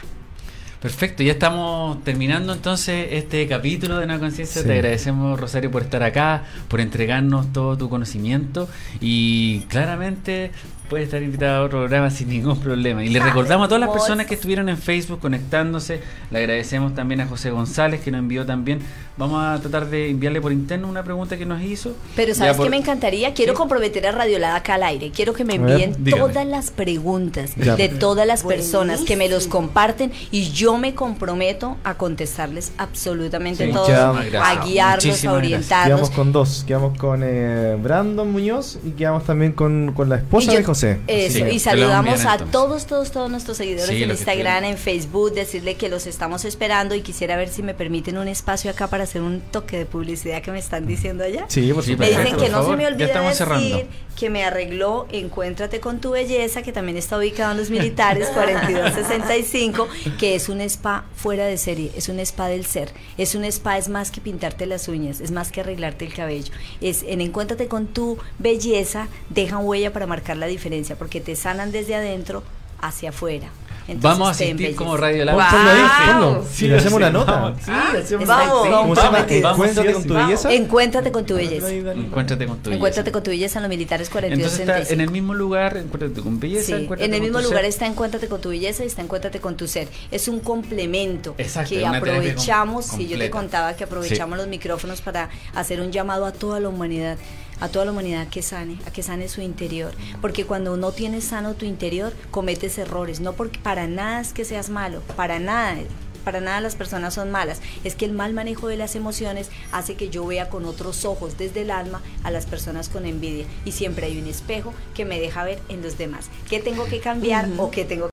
Perfecto, 0.86 1.24
ya 1.24 1.32
estamos 1.32 2.03
terminando 2.03 2.53
entonces 2.53 3.07
este 3.10 3.48
capítulo 3.48 3.98
de 3.98 4.06
Nueva 4.06 4.20
Conciencia. 4.20 4.62
Sí. 4.62 4.68
Te 4.68 4.74
agradecemos, 4.76 5.40
Rosario, 5.40 5.72
por 5.72 5.82
estar 5.82 6.03
acá, 6.03 6.44
por 6.68 6.80
entregarnos 6.80 7.52
todo 7.52 7.76
tu 7.76 7.90
conocimiento 7.90 8.70
y 9.02 9.62
claramente 9.62 10.52
puedes 10.88 11.06
estar 11.06 11.24
invitado 11.24 11.64
a 11.64 11.66
otro 11.66 11.80
programa 11.80 12.12
sin 12.12 12.30
ningún 12.30 12.60
problema. 12.60 13.03
Y 13.03 13.10
le 13.10 13.20
recordamos 13.20 13.66
a 13.66 13.68
todas 13.68 13.82
las 13.82 13.90
personas 13.90 14.28
que 14.28 14.36
estuvieron 14.36 14.70
en 14.70 14.78
Facebook 14.78 15.20
conectándose. 15.20 16.02
Le 16.30 16.38
agradecemos 16.38 16.94
también 16.94 17.22
a 17.22 17.26
José 17.26 17.49
González 17.49 18.02
que 18.02 18.12
nos 18.12 18.20
envió 18.20 18.45
también. 18.45 18.78
Vamos 19.17 19.41
a 19.41 19.61
tratar 19.61 19.89
de 19.89 20.09
enviarle 20.09 20.41
por 20.41 20.51
interno 20.51 20.89
una 20.89 21.01
pregunta 21.03 21.37
que 21.37 21.45
nos 21.45 21.61
hizo. 21.61 21.95
Pero 22.17 22.35
¿sabes 22.35 22.57
por- 22.57 22.65
qué 22.65 22.69
me 22.69 22.75
encantaría? 22.77 23.33
Quiero 23.33 23.53
Sí. 23.53 23.57
comprometer 23.57 24.05
a 24.07 24.11
Radiolada 24.11 24.57
acá 24.57 24.73
al 24.75 24.83
aire. 24.83 25.11
Quiero 25.11 25.31
que 25.33 25.45
me 25.45 25.55
envíen 25.55 25.95
dígame. 26.03 26.21
todas 26.21 26.45
las 26.45 26.69
preguntas 26.71 27.51
Ya. 27.55 27.77
de 27.77 27.87
todas 27.87 28.27
las 28.27 28.43
personas 28.43 29.01
que 29.01 29.15
me 29.15 29.29
los 29.29 29.47
comparten 29.47 30.11
y 30.31 30.51
yo 30.51 30.77
me 30.77 30.93
comprometo 30.95 31.77
a 31.85 31.93
contestarles 31.95 32.73
absolutamente 32.77 33.67
Sí. 33.67 33.71
todos, 33.71 33.89
a 33.89 34.65
guiarlos, 34.65 35.23
a 35.25 35.31
orientarlos. 35.33 35.85
Quedamos 35.95 36.09
con 36.09 36.31
dos. 36.33 36.63
Quedamos 36.67 36.97
con 36.97 37.21
eh, 37.23 37.77
Brandon 37.81 38.29
Muñoz 38.29 38.79
y 38.85 38.91
quedamos 38.91 39.23
también 39.23 39.53
con, 39.53 39.93
con 39.95 40.09
la 40.09 40.17
esposa 40.17 40.51
yo- 40.51 40.57
de 40.57 40.63
José. 40.65 40.99
Eso, 41.07 41.37
Sí, 41.37 41.43
y 41.53 41.59
saludamos 41.59 42.25
a 42.25 42.33
entonces. 42.33 42.51
todos, 42.51 42.85
todos, 42.85 43.11
todos 43.11 43.31
nuestros 43.31 43.55
seguidores 43.55 43.87
Sí, 43.95 44.03
en 44.03 44.09
Instagram, 44.09 44.65
en 44.65 44.77
Facebook, 44.77 45.33
decirle 45.33 45.75
que 45.75 45.87
los 45.87 46.05
estamos 46.05 46.43
esperando 46.43 46.95
y 46.95 47.01
quisiera 47.01 47.37
ver 47.37 47.47
si 47.47 47.63
me 47.63 47.73
permiten 47.73 48.17
un 48.17 48.27
espacio 48.27 48.69
acá 48.71 48.87
para 48.87 49.05
hacer 49.06 49.22
un 49.22 49.41
toque 49.41 49.77
de 49.77 49.86
publicidad 49.86 50.41
que 50.41 50.52
me 50.52 50.60
están 50.60 50.86
diciendo 50.86 51.23
allá. 51.23 51.45
Sí, 51.48 51.72
por 51.73 51.84
Sí, 51.84 51.95
Me 51.95 52.10
dicen 52.10 52.36
que 52.38 52.49
no 52.49 52.68
se 52.69 52.76
me 52.76 52.86
olvide 52.88 53.07
decir 53.07 53.34
cerrando. 53.34 53.84
que 54.15 54.30
me 54.30 54.44
arregló 54.44 55.07
Encuéntrate 55.11 55.80
con 55.80 55.99
tu 55.99 56.11
belleza, 56.11 56.61
que 56.61 56.72
también 56.72 56.98
está 56.98 57.18
ubicado 57.18 57.52
en 57.52 57.57
los 57.57 57.69
militares 57.69 58.27
4265, 58.34 59.88
que 60.19 60.36
es 60.36 60.49
un 60.49 60.61
spa 60.61 61.06
fuera 61.15 61.45
de 61.45 61.57
serie, 61.57 61.91
es 61.95 62.10
un 62.10 62.19
spa 62.19 62.48
del 62.48 62.65
ser. 62.65 62.91
Es 63.18 63.36
un 63.36 63.44
spa, 63.45 63.77
es 63.77 63.90
más 63.90 64.11
que 64.11 64.22
pintarte 64.22 64.65
las 64.65 64.88
uñas, 64.88 65.19
es 65.22 65.32
más 65.32 65.52
que 65.52 65.61
arreglarte 65.61 66.06
el 66.06 66.14
cabello. 66.14 66.53
Es 66.82 67.03
en 67.03 67.22
Encuéntrate 67.22 67.68
con 67.68 67.88
tu 67.88 68.18
belleza, 68.40 69.07
dejan 69.30 69.65
huella 69.65 69.91
para 69.94 70.06
marcar 70.07 70.38
la 70.38 70.48
diferencia, 70.48 70.95
porque 70.95 71.22
te 71.22 71.36
sanan 71.36 71.72
desde 71.72 71.95
adentro 71.95 72.44
hacia 72.82 73.10
afuera. 73.10 73.49
Entonces, 73.88 74.02
Vamos 74.02 74.28
a 74.28 74.32
asistir 74.32 74.76
como 74.76 74.98
Radio 74.98 75.26
Lab. 75.26 75.36
Wow. 75.36 76.45
Sí, 76.52 76.68
le 76.68 76.78
hacemos 76.78 76.94
una 76.98 77.10
nota. 77.12 77.32
vamos. 77.34 77.60
Sí, 77.64 77.72
hacemos 77.72 78.28
Vamos, 78.28 78.68
una- 78.68 78.78
¿Cómo 78.78 78.95
se 78.95 79.02
llama? 79.03 79.26
Vamos, 79.44 79.68
Encuéntrate 79.68 79.94
con 79.94 80.03
tu 80.07 80.14
belleza. 80.16 80.53
Encuéntrate 80.53 81.12
con 81.12 81.26
tu 81.26 81.36
belleza. 81.36 81.72
Encuéntrate 81.72 82.45
con 82.48 82.57
tu 82.60 82.72
Encuéntrate 82.72 83.02
belleza. 83.03 83.12
con 83.14 83.24
tu 83.24 83.30
belleza 83.30 83.60
en 83.60 83.64
los 83.64 83.70
militares 83.70 84.07
Entonces 84.07 84.32
4265. 84.57 84.82
está 84.82 84.94
en 84.94 85.02
el 85.02 85.12
mismo 85.12 85.34
lugar, 85.36 85.78
encuéntrate 85.78 86.22
con 86.22 86.40
belleza. 86.40 86.66
Sí, 86.66 86.72
encuéntrate 86.74 87.06
en 87.06 87.14
el 87.14 87.20
con 87.20 87.24
mismo 87.28 87.40
tu 87.40 87.44
lugar 87.45 87.62
ser. 87.62 87.70
está 87.70 87.86
Encuéntrate 87.86 88.28
con 88.28 88.41
tu 88.41 88.49
belleza 88.49 88.84
y 88.84 88.88
está 88.88 89.02
Encuéntrate 89.03 89.40
con 89.40 89.56
tu 89.56 89.68
ser. 89.68 89.88
Es 90.12 90.28
un 90.28 90.40
complemento 90.40 91.36
Exacto, 91.38 91.70
que 91.70 91.86
aprovechamos, 91.86 92.86
si 92.86 93.07
yo 93.07 93.18
te 93.20 93.30
contaba 93.30 93.76
que 93.76 93.84
aprovechamos 93.84 94.38
los 94.38 94.48
micrófonos 94.48 95.02
para 95.02 95.30
hacer 95.53 95.80
un 95.80 95.91
llamado 95.91 96.26
a 96.26 96.32
toda 96.32 96.60
la 96.60 96.70
humanidad, 96.70 97.18
a 97.60 97.69
toda 97.69 97.86
la 97.86 97.91
humanidad 97.91 98.27
que 98.27 98.41
sane, 98.41 98.80
a 98.86 98.91
que 98.91 99.03
sane 99.03 99.27
su 99.27 99.41
interior, 99.41 99.94
porque 100.22 100.45
cuando 100.45 100.77
no 100.77 100.91
tienes 100.91 101.26
sano 101.26 101.53
tu 101.53 101.65
interior, 101.65 102.14
cometes 102.32 102.77
errores, 102.77 103.19
no 103.19 103.34
porque 103.34 103.60
para 103.60 103.88
nada 103.88 104.22
es 104.22 104.34
que 104.34 104.45
seas 104.45 104.69
malo, 104.69 105.02
para 105.15 105.40
nada 105.40 105.77
para 106.26 106.41
nada 106.41 106.60
las 106.60 106.76
personas 106.76 107.14
son 107.14 107.32
malas, 107.32 107.61
es 107.86 107.95
que 107.95 108.03
el 108.03 108.11
mal 108.11 108.34
manejo 108.34 108.68
de 108.68 108.76
las 108.76 108.95
emociones 108.95 109.49
hace 109.72 109.95
que 109.95 110.10
yo 110.10 110.26
vea 110.26 110.49
con 110.49 110.65
otros 110.65 111.06
ojos 111.06 111.38
desde 111.38 111.61
el 111.61 111.72
alma 111.72 112.02
a 112.23 112.32
las 112.32 112.48
personas 112.48 112.90
con 112.90 113.06
envidia. 113.06 113.45
Y 113.64 113.72
siempre 113.72 114.07
hay 114.07 114.19
un 114.19 114.27
espejo 114.27 114.73
que 114.95 115.06
me 115.06 115.19
deja 115.19 115.44
ver 115.44 115.60
en 115.69 115.84
los 115.84 115.98
demás. 115.98 116.30
Qué 116.49 116.60
tengo 116.60 116.86
que 116.86 116.99
cambiar 116.99 117.48
o 117.57 117.69
qué 117.69 117.86
tengo 117.86 118.03